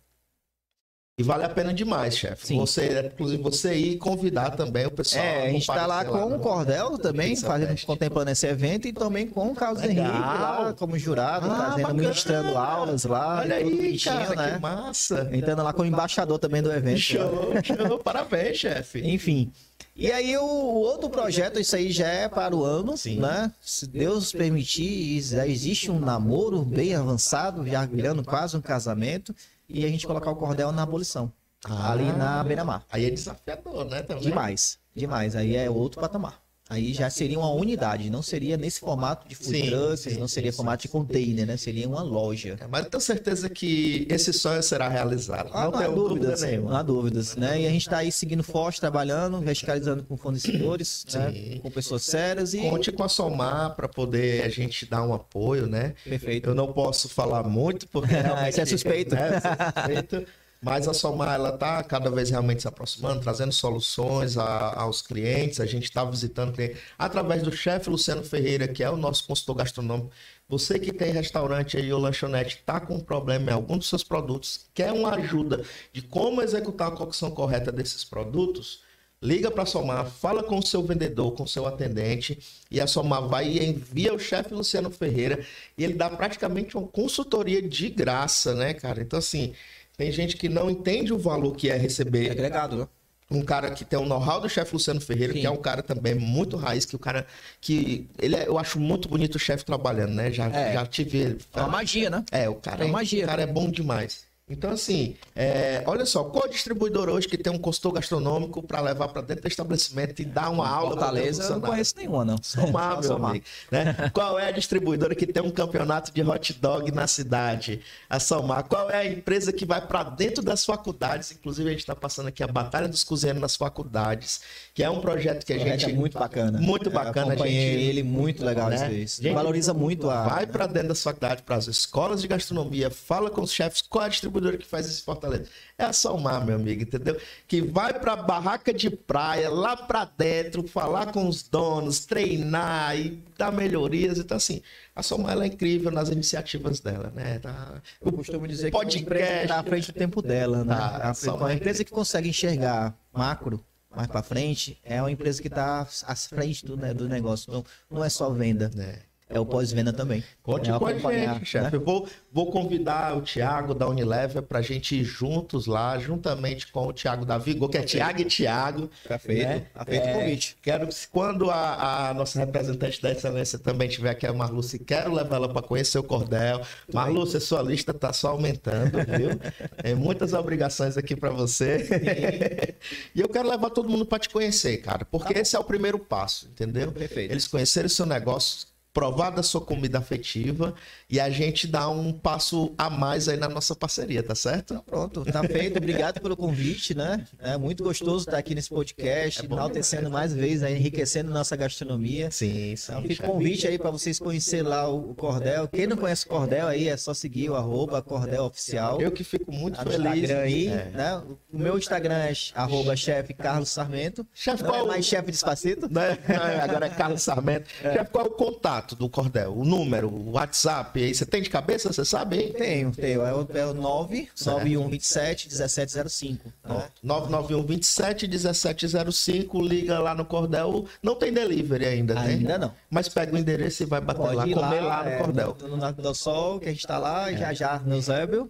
E 1.18 1.22
vale 1.24 1.42
a 1.42 1.48
pena 1.48 1.74
demais, 1.74 2.16
chefe. 2.16 2.54
Você, 2.54 3.10
inclusive, 3.12 3.42
você 3.42 3.74
ir 3.74 3.98
convidar 3.98 4.50
também 4.50 4.86
o 4.86 4.90
pessoal. 4.92 5.24
É, 5.24 5.48
a 5.48 5.50
gente 5.50 5.62
está 5.62 5.84
lá 5.84 6.04
com 6.04 6.36
o 6.36 6.38
Cordel 6.38 6.96
também, 6.96 7.34
fazendo, 7.34 7.84
contemplando 7.84 8.30
esse 8.30 8.46
evento, 8.46 8.86
e 8.86 8.92
também 8.92 9.26
com 9.26 9.48
o 9.48 9.54
Carlos 9.54 9.82
Legal. 9.82 10.06
Henrique 10.06 10.20
lá 10.20 10.74
como 10.78 10.96
jurado, 10.96 11.50
ah, 11.50 11.56
trazendo, 11.56 11.82
bacana. 11.82 12.02
ministrando 12.02 12.56
aulas 12.56 13.04
lá. 13.04 13.40
Olha 13.40 13.56
aí, 13.56 13.98
cara, 13.98 14.36
né? 14.36 14.52
que 14.54 14.60
massa. 14.60 15.28
Entrando 15.32 15.64
lá 15.64 15.72
como 15.72 15.88
embaixador 15.88 16.38
também 16.38 16.62
do 16.62 16.72
evento. 16.72 17.00
Show, 17.00 17.52
né? 17.52 17.62
show. 17.66 17.98
Parabéns, 17.98 18.58
chefe. 18.58 19.00
Enfim. 19.00 19.50
E 19.96 20.12
aí 20.12 20.36
o 20.36 20.44
outro 20.44 21.10
projeto, 21.10 21.58
isso 21.58 21.74
aí 21.74 21.90
já 21.90 22.06
é 22.06 22.28
para 22.28 22.54
o 22.54 22.62
ano, 22.62 22.96
Sim. 22.96 23.18
né? 23.18 23.50
Se 23.60 23.88
Deus 23.88 24.30
permitir, 24.30 25.20
já 25.20 25.44
existe 25.44 25.90
um 25.90 25.98
namoro 25.98 26.62
bem 26.62 26.94
avançado, 26.94 27.66
já 27.66 27.84
virando 27.84 28.22
quase 28.22 28.56
um 28.56 28.60
casamento 28.60 29.34
e 29.68 29.84
a 29.84 29.88
gente 29.88 30.06
colocar 30.06 30.30
o 30.30 30.36
cordel 30.36 30.72
na 30.72 30.82
abolição. 30.82 31.32
Ah, 31.64 31.92
ali 31.92 32.10
na 32.12 32.42
beira-mar. 32.44 32.84
Aí 32.90 33.04
é 33.04 33.10
desafiador, 33.10 33.84
né? 33.84 34.02
Também. 34.02 34.22
Demais, 34.22 34.78
demais. 34.94 35.34
Aí 35.34 35.56
é 35.56 35.68
outro 35.68 36.00
patamar. 36.00 36.40
Aí 36.70 36.92
já 36.92 37.08
seria 37.08 37.38
uma 37.38 37.50
unidade, 37.50 38.10
não 38.10 38.20
seria 38.20 38.58
nesse 38.58 38.80
formato 38.80 39.26
de 39.26 39.34
food 39.34 39.58
sim, 39.58 39.66
trucks, 39.70 40.00
sim, 40.00 40.18
não 40.18 40.28
seria 40.28 40.52
sim, 40.52 40.56
formato 40.56 40.82
de 40.82 40.88
container, 40.88 41.46
né? 41.46 41.56
Seria 41.56 41.88
uma 41.88 42.02
loja. 42.02 42.58
É, 42.60 42.66
mas 42.66 42.84
eu 42.84 42.90
tenho 42.90 43.00
certeza 43.00 43.48
que 43.48 44.06
esse 44.10 44.34
sonho 44.34 44.62
será 44.62 44.86
realizado. 44.86 45.48
Ah, 45.54 45.64
não, 45.64 45.70
não 45.70 45.78
há 45.78 45.88
dúvidas, 45.88 46.40
dúvida 46.42 46.60
não 46.60 46.76
há 46.76 46.82
dúvidas, 46.82 47.36
né? 47.36 47.62
E 47.62 47.66
a 47.66 47.70
gente 47.70 47.82
está 47.82 47.98
aí 47.98 48.12
seguindo 48.12 48.42
forte, 48.42 48.80
trabalhando, 48.80 49.40
verticalizando 49.40 50.04
com 50.04 50.14
fornecedores, 50.18 51.06
né? 51.14 51.58
com 51.62 51.70
pessoas 51.70 52.02
sérias 52.02 52.52
e... 52.52 52.58
Conte 52.58 52.92
com 52.92 53.02
a 53.02 53.08
Somar 53.08 53.74
para 53.74 53.88
poder 53.88 54.44
a 54.44 54.50
gente 54.50 54.84
dar 54.84 55.02
um 55.02 55.14
apoio, 55.14 55.66
né? 55.66 55.94
Perfeito. 56.04 56.50
Eu 56.50 56.54
não 56.54 56.70
posso 56.70 57.08
falar 57.08 57.44
muito 57.44 57.88
porque... 57.88 58.14
Isso 58.48 58.60
é 58.60 58.66
suspeito. 58.66 59.14
Né? 59.18 59.30
É 59.36 59.80
suspeito. 59.80 60.26
Mas 60.60 60.88
a 60.88 60.94
Somar 60.94 61.34
ela 61.34 61.50
está 61.50 61.82
cada 61.84 62.10
vez 62.10 62.30
realmente 62.30 62.62
se 62.62 62.68
aproximando, 62.68 63.20
trazendo 63.20 63.52
soluções 63.52 64.36
a, 64.36 64.80
aos 64.80 65.00
clientes. 65.00 65.60
A 65.60 65.66
gente 65.66 65.84
está 65.84 66.04
visitando 66.04 66.52
clientes 66.52 66.78
através 66.98 67.42
do 67.42 67.52
chefe 67.52 67.88
Luciano 67.88 68.24
Ferreira, 68.24 68.66
que 68.66 68.82
é 68.82 68.90
o 68.90 68.96
nosso 68.96 69.24
consultor 69.26 69.56
gastronômico. 69.56 70.10
Você 70.48 70.78
que 70.78 70.92
tem 70.92 71.12
restaurante 71.12 71.76
aí 71.76 71.92
ou 71.92 72.00
lanchonete, 72.00 72.56
está 72.56 72.80
com 72.80 72.96
um 72.96 73.00
problema 73.00 73.50
em 73.50 73.54
algum 73.54 73.78
dos 73.78 73.88
seus 73.88 74.02
produtos, 74.02 74.66
quer 74.74 74.92
uma 74.92 75.14
ajuda 75.14 75.62
de 75.92 76.02
como 76.02 76.42
executar 76.42 76.88
a 76.88 76.96
cocção 76.96 77.30
correta 77.30 77.70
desses 77.70 78.02
produtos, 78.02 78.80
liga 79.20 79.50
para 79.50 79.64
a 79.64 79.66
Somar, 79.66 80.06
fala 80.06 80.42
com 80.42 80.58
o 80.58 80.66
seu 80.66 80.82
vendedor, 80.82 81.32
com 81.32 81.42
o 81.42 81.48
seu 81.48 81.66
atendente, 81.66 82.38
e 82.70 82.80
a 82.80 82.86
Somar 82.86 83.28
vai 83.28 83.48
e 83.48 83.64
envia 83.64 84.14
o 84.14 84.18
chefe 84.18 84.54
Luciano 84.54 84.90
Ferreira, 84.90 85.44
e 85.76 85.84
ele 85.84 85.94
dá 85.94 86.08
praticamente 86.08 86.76
uma 86.76 86.86
consultoria 86.86 87.60
de 87.60 87.90
graça, 87.90 88.54
né, 88.54 88.72
cara? 88.74 89.02
Então, 89.02 89.18
assim, 89.18 89.54
tem 89.98 90.12
gente 90.12 90.36
que 90.36 90.48
não 90.48 90.70
entende 90.70 91.12
o 91.12 91.18
valor 91.18 91.56
que 91.56 91.68
é 91.68 91.76
receber. 91.76 92.28
É 92.28 92.30
agregado, 92.30 92.76
né? 92.76 92.88
Um 93.30 93.42
cara 93.42 93.70
que 93.72 93.84
tem 93.84 93.98
o 93.98 94.06
know-how 94.06 94.40
do 94.40 94.48
chefe 94.48 94.72
Luciano 94.72 95.00
Ferreira, 95.00 95.34
Sim. 95.34 95.40
que 95.40 95.46
é 95.46 95.50
um 95.50 95.56
cara 95.58 95.82
também 95.82 96.14
muito 96.14 96.56
raiz, 96.56 96.86
que 96.86 96.96
o 96.96 96.98
cara 96.98 97.26
que 97.60 98.08
ele 98.18 98.36
é, 98.36 98.48
eu 98.48 98.56
acho 98.56 98.80
muito 98.80 99.06
bonito 99.06 99.34
o 99.34 99.38
chefe 99.38 99.66
trabalhando, 99.66 100.14
né? 100.14 100.30
Já, 100.32 100.46
é. 100.46 100.72
já 100.72 100.86
tive 100.86 101.18
ele. 101.18 101.38
É 101.52 101.60
uma 101.60 101.68
magia, 101.68 102.08
né? 102.08 102.24
É, 102.30 102.48
o 102.48 102.54
cara 102.54 102.84
é, 102.84 102.86
uma 102.86 102.92
magia. 102.92 103.24
O 103.24 103.26
cara 103.26 103.42
é 103.42 103.46
bom 103.46 103.70
demais. 103.70 104.27
Então, 104.50 104.70
assim, 104.70 105.14
é, 105.36 105.82
olha 105.86 106.06
só, 106.06 106.24
qual 106.24 106.46
é 106.46 106.48
distribuidor 106.48 107.08
hoje 107.08 107.28
que 107.28 107.36
tem 107.36 107.52
um 107.52 107.58
consultor 107.58 107.92
gastronômico 107.92 108.62
para 108.62 108.80
levar 108.80 109.08
para 109.08 109.20
dentro 109.20 109.42
do 109.42 109.48
estabelecimento 109.48 110.20
e 110.22 110.24
dar 110.24 110.48
uma 110.48 110.66
aula? 110.66 110.90
Fortaleza, 110.90 111.42
eu 111.44 111.50
não 111.50 111.60
conheço 111.60 111.94
nenhuma, 111.96 112.24
não. 112.24 112.36
Somar, 112.42 112.94
meu 113.00 113.02
Somar. 113.02 113.30
amigo. 113.32 113.44
Né? 113.70 114.10
Qual 114.12 114.38
é 114.38 114.48
a 114.48 114.50
distribuidora 114.50 115.14
que 115.14 115.26
tem 115.26 115.42
um 115.42 115.50
campeonato 115.50 116.12
de 116.12 116.22
hot 116.22 116.54
dog 116.54 116.90
na 116.92 117.06
cidade? 117.06 117.80
A 118.08 118.18
Somar. 118.18 118.64
Qual 118.64 118.90
é 118.90 118.96
a 118.96 119.06
empresa 119.06 119.52
que 119.52 119.66
vai 119.66 119.86
para 119.86 120.04
dentro 120.04 120.42
das 120.42 120.64
faculdades? 120.64 121.30
Inclusive, 121.32 121.68
a 121.68 121.72
gente 121.72 121.80
está 121.80 121.94
passando 121.94 122.28
aqui 122.28 122.42
a 122.42 122.46
Batalha 122.46 122.88
dos 122.88 123.04
Cozinheiros 123.04 123.42
nas 123.42 123.54
faculdades, 123.54 124.40
que 124.72 124.82
é 124.82 124.88
um 124.88 125.00
projeto 125.00 125.44
que 125.44 125.52
a 125.52 125.58
gente. 125.58 125.84
É 125.84 125.92
muito 125.92 126.18
bacana. 126.18 126.58
Muito 126.58 126.90
bacana, 126.90 127.34
a 127.34 127.36
gente. 127.36 127.48
ele, 127.48 128.02
muito 128.02 128.42
legal 128.44 128.70
né? 128.70 128.92
isso. 128.94 129.22
Gente, 129.22 129.34
valoriza 129.34 129.74
muito 129.74 130.08
a. 130.08 130.26
Vai 130.26 130.46
para 130.46 130.66
dentro 130.66 130.88
das 130.88 131.02
faculdades, 131.02 131.42
para 131.44 131.56
as 131.56 131.66
escolas 131.66 132.22
de 132.22 132.28
gastronomia, 132.28 132.90
fala 132.90 133.28
com 133.30 133.42
os 133.42 133.52
chefes 133.52 133.82
qual 133.82 134.04
é 134.04 134.06
a 134.06 134.08
distribuidora 134.08 134.37
que 134.58 134.66
faz 134.66 134.86
esse 134.86 135.02
Fortaleza. 135.02 135.46
É 135.76 135.84
a 135.84 135.92
Salmar, 135.92 136.44
meu 136.44 136.56
amigo, 136.56 136.82
entendeu? 136.82 137.20
Que 137.46 137.60
vai 137.60 137.98
pra 137.98 138.16
barraca 138.16 138.72
de 138.72 138.90
praia, 138.90 139.50
lá 139.50 139.76
pra 139.76 140.04
dentro, 140.04 140.66
falar 140.66 141.12
com 141.12 141.28
os 141.28 141.42
donos, 141.42 142.06
treinar 142.06 142.98
e 142.98 143.22
dar 143.36 143.52
melhorias. 143.52 144.18
Então, 144.18 144.36
assim, 144.36 144.62
a 144.94 145.02
Salmar 145.02 145.32
ela 145.32 145.44
é 145.44 145.48
incrível 145.48 145.90
nas 145.90 146.08
iniciativas 146.08 146.80
dela, 146.80 147.12
né? 147.14 147.38
Tá... 147.38 147.82
Eu 148.00 148.12
costumo 148.12 148.46
dizer 148.46 148.70
podcast, 148.70 149.08
que 149.08 149.22
a 149.22 149.42
está 149.42 149.60
à 149.60 149.62
frente 149.64 149.92
do 149.92 149.98
tempo 149.98 150.22
dela, 150.22 150.64
né? 150.64 150.74
Tá, 150.74 151.12
a, 151.26 151.34
uma 151.34 151.52
empresa 151.52 151.84
que 151.84 151.90
consegue 151.90 152.28
enxergar 152.28 152.96
macro 153.12 153.64
mais 153.94 154.06
para 154.06 154.22
frente 154.22 154.78
é 154.84 155.00
uma 155.00 155.10
empresa 155.10 155.40
que 155.40 155.48
está 155.48 155.86
à 156.06 156.14
frente 156.14 156.64
do, 156.64 156.76
né, 156.76 156.92
do 156.92 157.08
negócio. 157.08 157.52
Não, 157.52 157.64
não 157.90 158.04
é 158.04 158.08
só 158.08 158.30
venda. 158.30 158.70
É. 158.78 159.07
é 159.28 159.38
o 159.38 159.44
pós-venda 159.44 159.92
também. 159.92 160.24
Conte 160.42 160.70
é 160.70 160.78
com 160.78 160.86
a 160.86 160.92
gente, 160.92 161.44
chefe. 161.44 161.64
Né? 161.64 161.70
Eu 161.72 161.84
vou, 161.84 162.08
vou 162.32 162.50
convidar 162.50 163.16
o 163.16 163.20
Thiago 163.20 163.74
da 163.74 163.86
Unilever 163.86 164.42
para 164.42 164.60
a 164.60 164.62
gente 164.62 164.96
ir 164.96 165.04
juntos 165.04 165.66
lá, 165.66 165.98
juntamente 165.98 166.72
com 166.72 166.86
o 166.86 166.92
Thiago 166.92 167.26
da 167.26 167.36
Vigor, 167.36 167.68
que 167.68 167.76
é 167.76 167.82
Thiago 167.82 168.20
e 168.22 168.24
Thiago. 168.24 168.90
Perfeito. 169.06 169.48
Né? 169.48 169.66
Tá 169.74 169.84
feito 169.84 170.04
o 170.04 170.08
é, 170.08 170.12
convite. 170.14 170.56
Quero 170.62 170.86
que, 170.86 171.08
quando 171.08 171.50
a, 171.50 172.08
a, 172.08 172.14
nossa 172.14 172.38
representante 172.38 173.02
da 173.02 173.10
excelência 173.10 173.58
também 173.58 173.88
estiver 173.88 174.10
aqui, 174.10 174.26
a 174.26 174.32
Marluce, 174.32 174.78
quero 174.78 175.12
levar 175.12 175.36
ela 175.36 175.48
para 175.48 175.62
conhecer 175.62 175.98
o 175.98 176.02
Cordel. 176.02 176.62
Marluce, 176.92 177.38
sua 177.40 177.62
lista 177.62 177.90
está 177.90 178.12
só 178.12 178.28
aumentando, 178.28 178.98
viu? 178.98 179.38
É, 179.82 179.94
muitas 179.94 180.32
obrigações 180.32 180.96
aqui 180.96 181.14
para 181.14 181.30
você. 181.30 182.78
e 183.14 183.20
eu 183.20 183.28
quero 183.28 183.48
levar 183.48 183.70
todo 183.70 183.88
mundo 183.88 184.06
para 184.06 184.18
te 184.18 184.28
conhecer, 184.28 184.78
cara, 184.78 185.04
porque 185.04 185.34
tá 185.34 185.40
esse 185.40 185.54
é 185.54 185.58
o 185.58 185.64
primeiro 185.64 185.98
passo, 185.98 186.46
entendeu? 186.46 186.90
Perfeito. 186.92 187.32
Eles 187.32 187.46
conhecerem 187.46 187.86
o 187.86 187.90
seu 187.90 188.06
negócio, 188.06 188.67
provar 188.92 189.30
da 189.30 189.42
sua 189.42 189.60
comida 189.60 189.98
afetiva 189.98 190.74
e 191.10 191.18
a 191.18 191.30
gente 191.30 191.66
dá 191.66 191.88
um 191.88 192.12
passo 192.12 192.72
a 192.76 192.90
mais 192.90 193.28
aí 193.28 193.38
na 193.38 193.48
nossa 193.48 193.74
parceria, 193.74 194.22
tá 194.22 194.34
certo? 194.34 194.74
Então, 194.74 194.84
pronto, 194.84 195.24
tá 195.24 195.42
feito. 195.42 195.78
Obrigado 195.78 196.20
pelo 196.20 196.36
convite, 196.36 196.94
né? 196.94 197.24
É 197.38 197.56
muito 197.56 197.82
gostoso 197.82 198.26
estar 198.26 198.36
aqui 198.36 198.54
nesse 198.54 198.68
podcast, 198.68 199.40
é 199.40 199.44
enaltecendo 199.44 200.10
mais 200.10 200.34
vezes, 200.34 200.62
aí, 200.62 200.76
enriquecendo 200.76 201.30
nossa 201.30 201.56
gastronomia. 201.56 202.30
Sim, 202.30 202.76
sim. 202.76 202.92
Então, 202.92 203.02
fica 203.02 203.24
o 203.24 203.32
convite 203.32 203.66
aí 203.66 203.78
para 203.78 203.90
vocês 203.90 204.18
conhecer 204.18 204.62
lá 204.62 204.86
o 204.86 205.14
Cordel. 205.14 205.66
Quem 205.68 205.86
não 205.86 205.96
conhece 205.96 206.26
o 206.26 206.28
Cordel 206.28 206.66
aí, 206.66 206.88
é 206.88 206.96
só 206.96 207.14
seguir 207.14 207.48
o 207.48 207.56
arroba 207.56 208.02
Cordel 208.02 208.44
Oficial. 208.44 209.00
Eu 209.00 209.10
que 209.10 209.24
fico 209.24 209.50
muito 209.50 209.76
tá 209.76 209.84
feliz. 209.84 210.04
Instagram 210.04 210.40
aí, 210.40 210.66
é. 210.68 210.90
né? 210.92 211.22
O 211.50 211.58
meu 211.58 211.78
Instagram 211.78 212.16
é 212.16 212.32
arroba 212.54 212.94
chefe 212.94 213.32
Carlos 213.32 213.70
Sarmento. 213.70 214.26
Chefe 214.34 214.62
qual... 214.62 214.84
é 214.84 214.88
mais 214.88 215.06
chefe 215.06 215.30
Despacito? 215.30 215.88
Né? 215.90 216.18
Agora 216.62 216.86
é 216.86 216.90
Carlos 216.90 217.22
Sarmento. 217.22 217.66
É. 217.82 217.94
Chefe, 217.94 218.10
qual 218.10 218.26
é 218.26 218.28
o 218.28 218.32
contato 218.32 218.94
do 218.94 219.08
Cordel? 219.08 219.56
O 219.56 219.64
número, 219.64 220.08
o 220.08 220.32
WhatsApp, 220.32 220.97
aí 221.04 221.14
você 221.14 221.26
tem 221.26 221.42
de 221.42 221.50
cabeça, 221.50 221.92
você 221.92 222.04
sabe, 222.04 222.38
hein? 222.38 222.52
Tenho, 222.52 222.90
tenho. 222.92 223.22
É 223.22 223.34
o, 223.34 223.46
é 223.54 223.66
o 223.66 223.74
99127 223.74 225.48
1705. 225.48 226.52
Né? 226.64 226.88
99127 227.02 228.28
1705, 228.28 229.60
liga 229.60 229.98
lá 229.98 230.14
no 230.14 230.24
Cordel. 230.24 230.86
Não 231.02 231.14
tem 231.14 231.32
delivery 231.32 231.86
ainda, 231.86 232.14
né? 232.14 232.20
Ainda 232.20 232.58
não. 232.58 232.72
Mas 232.90 233.08
pega 233.08 233.34
o 233.34 233.38
endereço 233.38 233.82
e 233.82 233.86
vai 233.86 234.00
bater 234.00 234.20
Pode 234.20 234.36
lá, 234.36 234.42
comer 234.42 234.80
lá, 234.80 234.98
lá 234.98 235.04
no 235.04 235.10
é, 235.10 235.18
Cordel. 235.18 235.56
No, 235.60 235.76
no 235.76 235.92
do 235.92 236.14
Sol, 236.14 236.60
que 236.60 236.68
a 236.68 236.72
gente 236.72 236.86
tá 236.86 236.98
lá, 236.98 237.30
é. 237.30 237.36
já 237.36 237.52
já 237.52 237.78
no. 237.78 237.98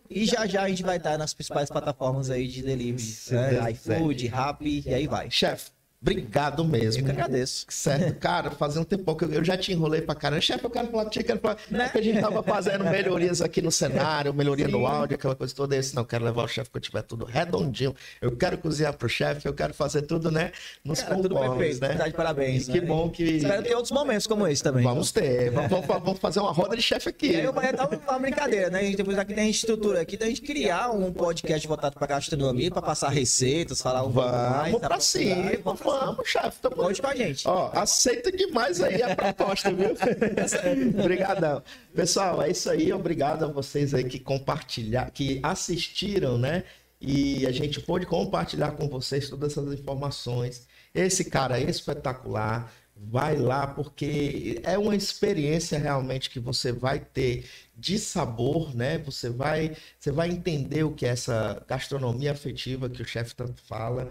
E 0.09 0.25
já 0.25 0.47
já 0.47 0.63
a 0.63 0.69
gente 0.69 0.83
vai 0.83 0.97
estar 0.97 1.19
nas 1.19 1.35
principais 1.35 1.69
plataformas 1.69 2.31
aí 2.31 2.47
de 2.47 2.63
delivery. 2.63 3.15
Né? 3.31 3.73
iFood, 3.73 4.27
Rappi, 4.29 4.85
e 4.87 4.95
aí 4.95 5.07
vai. 5.07 5.31
Chefe, 5.31 5.71
Obrigado 6.01 6.65
mesmo. 6.65 7.01
Eu 7.01 7.05
que 7.07 7.11
agradeço. 7.11 7.67
Certo, 7.69 8.15
cara, 8.21 8.53
fazia 8.53 8.81
um 8.81 8.85
tempo 8.85 9.17
que 9.17 9.25
eu, 9.25 9.45
já 9.45 9.57
te 9.57 9.73
enrolei 9.73 10.01
pra 10.01 10.15
caramba. 10.15 10.41
Chefe, 10.41 10.65
eu 10.65 10.71
quero 10.71 10.89
falar 10.89 11.05
contigo, 11.05 11.27
quero 11.27 11.41
falar. 11.41 11.59
Né? 11.69 11.89
Que 11.89 11.99
a 11.99 12.03
gente 12.03 12.21
tava 12.21 12.41
fazendo 12.43 12.85
melhorias 12.85 13.43
aqui 13.43 13.61
no 13.61 13.73
cenário, 13.73 14.33
melhoria 14.33 14.67
Sim. 14.67 14.73
no 14.73 14.87
áudio, 14.87 15.17
aquela 15.17 15.35
coisa 15.35 15.53
toda. 15.53 15.75
Esse 15.75 15.97
não, 15.97 16.05
quero 16.05 16.25
levar 16.25 16.45
o 16.45 16.49
chefe 16.49 16.71
quando 16.71 16.85
tiver 16.85 17.03
tudo 17.03 17.25
redondinho. 17.25 17.95
Eu 18.23 18.37
quero 18.37 18.57
cozinhar 18.59 18.97
pro 18.97 19.09
chefe, 19.09 19.49
eu 19.49 19.53
quero 19.53 19.75
fazer 19.75 20.03
tudo, 20.03 20.31
né? 20.31 20.53
Nos 20.85 21.03
cara, 21.03 21.17
tudo 21.17 21.35
perfeito. 21.35 21.81
Né? 21.81 21.95
Tá 21.95 22.11
parabéns. 22.13 22.69
E 22.69 22.73
que 22.73 22.81
né? 22.81 22.87
bom 22.87 23.11
que. 23.11 23.25
Espero 23.25 23.63
ter 23.65 23.75
outros 23.75 23.91
momentos 23.91 24.27
como 24.29 24.47
esse 24.47 24.63
também. 24.63 24.85
Vamos 24.85 25.11
ter. 25.11 25.51
Vamos, 25.51 25.85
vamos 25.85 26.19
fazer 26.21 26.39
uma 26.39 26.53
roda 26.53 26.77
de 26.77 26.83
chefe 26.83 27.09
aqui. 27.09 27.33
E 27.33 27.41
aí, 27.41 27.53
vai 27.53 27.73
dar 27.73 27.89
uma 27.89 28.19
brincadeira, 28.21 28.71
né? 28.71 28.89
Depois 28.93 29.19
aqui 29.19 29.35
tem 29.35 29.47
a 29.47 29.51
estrutura 29.51 30.01
aqui, 30.01 30.17
da 30.17 30.27
gente 30.27 30.43
criar 30.43 30.91
um 30.91 31.13
podcast 31.13 31.67
voltado 31.67 31.97
pra 31.97 32.07
gastronomia, 32.07 32.71
pra 32.71 32.83
passar 32.83 33.09
receitas, 33.09 33.83
falar 33.83 34.05
um. 34.05 34.11
Vamos 34.11 34.81
pra 34.81 35.01
cima, 35.01 35.51
vamos, 35.65 35.88
vamos, 35.91 36.29
chefe 36.29 36.59
Conte 36.69 37.01
com 37.01 37.09
a 37.09 37.15
gente. 37.15 37.49
Ó, 37.49 37.71
aceita 37.73 38.31
demais 38.31 38.81
aí 38.81 39.03
a 39.03 39.15
proposta, 39.15 39.73
viu? 39.73 39.95
Obrigadão. 41.01 41.63
Pessoal, 41.95 42.43
é 42.43 42.51
isso 42.51 42.71
aí. 42.71 42.93
Obrigado 42.93 43.45
a 43.45 43.49
vocês 43.49 43.95
aí 43.95 44.05
que 44.05 44.19
compartilharam, 44.19 45.11
que 45.11 45.41
assistiram, 45.43 46.39
né? 46.39 46.65
E 47.01 47.47
a 47.47 47.53
gente 47.53 47.81
pôde 47.81 48.07
compartilhar 48.07 48.73
com 48.73 48.89
vocês 48.89 49.29
todas 49.31 49.53
essas 49.53 49.73
informações. 49.73 50.67
Esse 50.95 51.25
cara 51.25 51.61
é 51.61 51.65
espetacular. 51.65 52.73
Vai 53.01 53.37
lá, 53.37 53.65
porque 53.65 54.61
é 54.65 54.77
uma 54.77 54.97
experiência 54.97 55.79
realmente 55.79 56.29
que 56.29 56.41
você 56.41 56.73
vai 56.73 56.99
ter 56.99 57.49
de 57.77 57.97
sabor, 57.97 58.75
né? 58.75 58.99
Você 58.99 59.31
vai, 59.31 59.77
você 60.01 60.11
vai 60.11 60.29
entender 60.29 60.83
o 60.83 60.93
que 60.93 61.07
é 61.07 61.11
essa 61.11 61.65
gastronomia 61.69 62.33
afetiva 62.33 62.91
que 62.91 63.01
o 63.01 63.07
chefe 63.07 63.37
tanto 63.37 63.63
fala. 63.63 64.11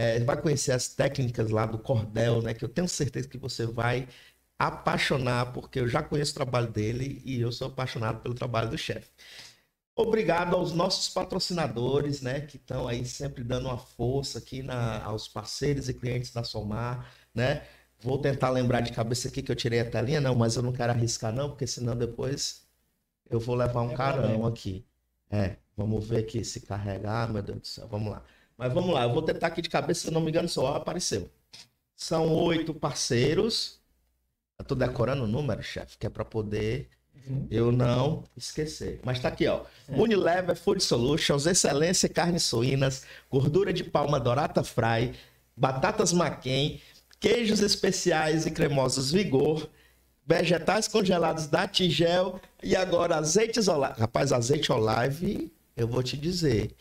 É, 0.00 0.20
vai 0.20 0.40
conhecer 0.40 0.70
as 0.70 0.86
técnicas 0.88 1.50
lá 1.50 1.66
do 1.66 1.76
cordel, 1.76 2.40
né? 2.40 2.54
Que 2.54 2.64
eu 2.64 2.68
tenho 2.68 2.88
certeza 2.88 3.28
que 3.28 3.36
você 3.36 3.66
vai 3.66 4.06
apaixonar, 4.56 5.52
porque 5.52 5.80
eu 5.80 5.88
já 5.88 6.02
conheço 6.02 6.30
o 6.32 6.34
trabalho 6.36 6.68
dele 6.70 7.20
e 7.24 7.40
eu 7.40 7.50
sou 7.50 7.66
apaixonado 7.66 8.20
pelo 8.20 8.32
trabalho 8.34 8.70
do 8.70 8.78
chefe. 8.78 9.10
Obrigado 9.96 10.54
aos 10.54 10.72
nossos 10.72 11.08
patrocinadores, 11.08 12.22
né, 12.22 12.40
que 12.42 12.56
estão 12.56 12.86
aí 12.86 13.04
sempre 13.04 13.42
dando 13.42 13.66
uma 13.66 13.78
força 13.78 14.38
aqui 14.38 14.62
na, 14.62 15.02
aos 15.02 15.26
parceiros 15.26 15.88
e 15.88 15.94
clientes 15.94 16.32
da 16.32 16.44
Somar, 16.44 17.12
né? 17.34 17.64
Vou 18.00 18.18
tentar 18.20 18.50
lembrar 18.50 18.80
de 18.82 18.92
cabeça 18.92 19.26
aqui 19.28 19.42
que 19.42 19.50
eu 19.50 19.56
tirei 19.56 19.80
a 19.80 19.90
telinha, 19.90 20.20
não, 20.20 20.34
mas 20.36 20.54
eu 20.54 20.62
não 20.62 20.72
quero 20.72 20.92
arriscar 20.92 21.32
não, 21.32 21.48
porque 21.50 21.66
senão 21.66 21.96
depois 21.96 22.62
eu 23.28 23.40
vou 23.40 23.56
levar 23.56 23.82
um 23.82 23.90
é 23.92 23.96
carão 23.96 24.46
aqui. 24.46 24.86
É, 25.30 25.56
vamos 25.76 26.06
ver 26.06 26.18
aqui 26.20 26.44
se 26.44 26.60
carregar, 26.60 27.32
meu 27.32 27.42
Deus 27.42 27.60
do 27.60 27.66
céu, 27.66 27.88
vamos 27.88 28.12
lá. 28.12 28.22
Mas 28.58 28.72
vamos 28.74 28.92
lá, 28.92 29.04
eu 29.04 29.12
vou 29.12 29.22
tentar 29.22 29.46
aqui 29.46 29.62
de 29.62 29.70
cabeça, 29.70 30.08
se 30.08 30.10
não 30.10 30.20
me 30.20 30.30
engano, 30.30 30.48
só 30.48 30.74
apareceu. 30.74 31.30
São 31.94 32.34
oito 32.34 32.74
parceiros. 32.74 33.78
Eu 34.58 34.64
tô 34.64 34.74
decorando 34.74 35.22
o 35.22 35.28
número, 35.28 35.62
chefe, 35.62 35.96
que 35.96 36.08
é 36.08 36.10
para 36.10 36.24
poder 36.24 36.88
uhum. 37.28 37.46
eu 37.48 37.70
não 37.70 38.24
esquecer. 38.36 38.98
Mas 39.04 39.20
tá 39.20 39.28
aqui, 39.28 39.46
ó. 39.46 39.62
É. 39.88 39.96
Unilever 39.96 40.56
Food 40.56 40.82
Solutions, 40.82 41.46
excelência 41.46 42.08
carnes 42.08 42.42
suínas, 42.42 43.04
gordura 43.30 43.72
de 43.72 43.84
palma 43.84 44.18
dorata 44.18 44.64
fry, 44.64 45.14
batatas 45.56 46.12
maquem, 46.12 46.80
queijos 47.20 47.60
especiais 47.60 48.44
e 48.44 48.50
cremosos 48.50 49.12
Vigor, 49.12 49.68
vegetais 50.26 50.88
congelados 50.88 51.46
da 51.46 51.68
Tigel 51.68 52.40
e 52.60 52.74
agora 52.74 53.18
azeites 53.18 53.68
olive. 53.68 54.00
Rapaz, 54.00 54.32
azeite 54.32 54.72
olive, 54.72 55.52
eu 55.76 55.86
vou 55.86 56.02
te 56.02 56.16
dizer. 56.16 56.74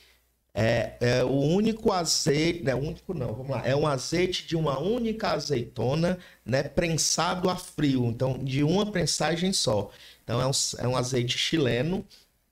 É, 0.59 0.97
é 0.99 1.23
o 1.23 1.29
único 1.29 1.91
azeite, 1.91 2.63
né? 2.63 2.73
Único 2.73 3.13
não, 3.13 3.27
vamos 3.35 3.51
lá. 3.51 3.61
É 3.65 3.75
um 3.75 3.85
azeite 3.85 4.47
de 4.47 4.55
uma 4.55 4.79
única 4.79 5.29
azeitona, 5.29 6.17
né? 6.43 6.63
Prensado 6.63 7.47
a 7.47 7.55
frio, 7.55 8.05
então 8.07 8.43
de 8.43 8.63
uma 8.63 8.91
prensagem 8.91 9.53
só. 9.53 9.91
Então 10.23 10.41
é 10.41 10.47
um, 10.47 10.51
é 10.79 10.87
um 10.87 10.97
azeite 10.97 11.37
chileno. 11.37 12.03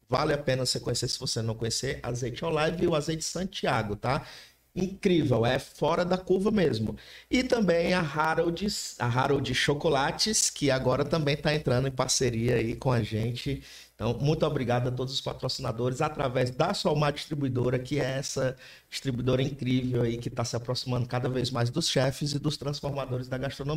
Vale 0.07 0.33
a 0.33 0.37
pena 0.37 0.65
você 0.65 0.79
conhecer 0.79 1.07
se 1.07 1.19
você 1.19 1.41
não 1.41 1.55
conhecer. 1.55 1.99
Azeite 2.03 2.45
Olive 2.45 2.83
e 2.83 2.87
o 2.87 2.95
azeite 2.95 3.23
Santiago, 3.23 3.95
tá? 3.95 4.23
Incrível, 4.75 5.45
é 5.45 5.57
fora 5.57 6.03
da 6.05 6.17
curva 6.17 6.51
mesmo. 6.51 6.97
E 7.31 7.43
também 7.43 7.93
a 7.93 8.01
Harold, 8.01 8.67
a 8.99 9.05
Harold 9.07 9.55
Chocolates, 9.55 10.49
que 10.49 10.69
agora 10.69 11.05
também 11.05 11.33
está 11.35 11.55
entrando 11.55 11.87
em 11.87 11.91
parceria 11.91 12.55
aí 12.57 12.75
com 12.75 12.91
a 12.91 13.01
gente 13.01 13.63
então, 13.95 14.13
muito 14.19 14.45
obrigado 14.45 14.89
a 14.89 14.91
todos 14.91 15.13
os 15.13 15.21
patrocinadores 15.21 16.01
através 16.01 16.51
da 16.51 16.73
Solmar 16.73 17.13
Distribuidora, 17.13 17.79
que 17.79 17.97
é 17.97 18.17
essa 18.17 18.57
distribuidora 18.89 19.41
incrível 19.41 20.01
aí 20.01 20.17
que 20.17 20.27
está 20.27 20.43
se 20.43 20.53
aproximando 20.55 21.07
cada 21.07 21.29
vez 21.29 21.49
mais 21.49 21.69
dos 21.69 21.87
chefes 21.87 22.33
e 22.33 22.39
dos 22.39 22.57
transformadores 22.57 23.29
da 23.29 23.37
gastronomia. 23.37 23.73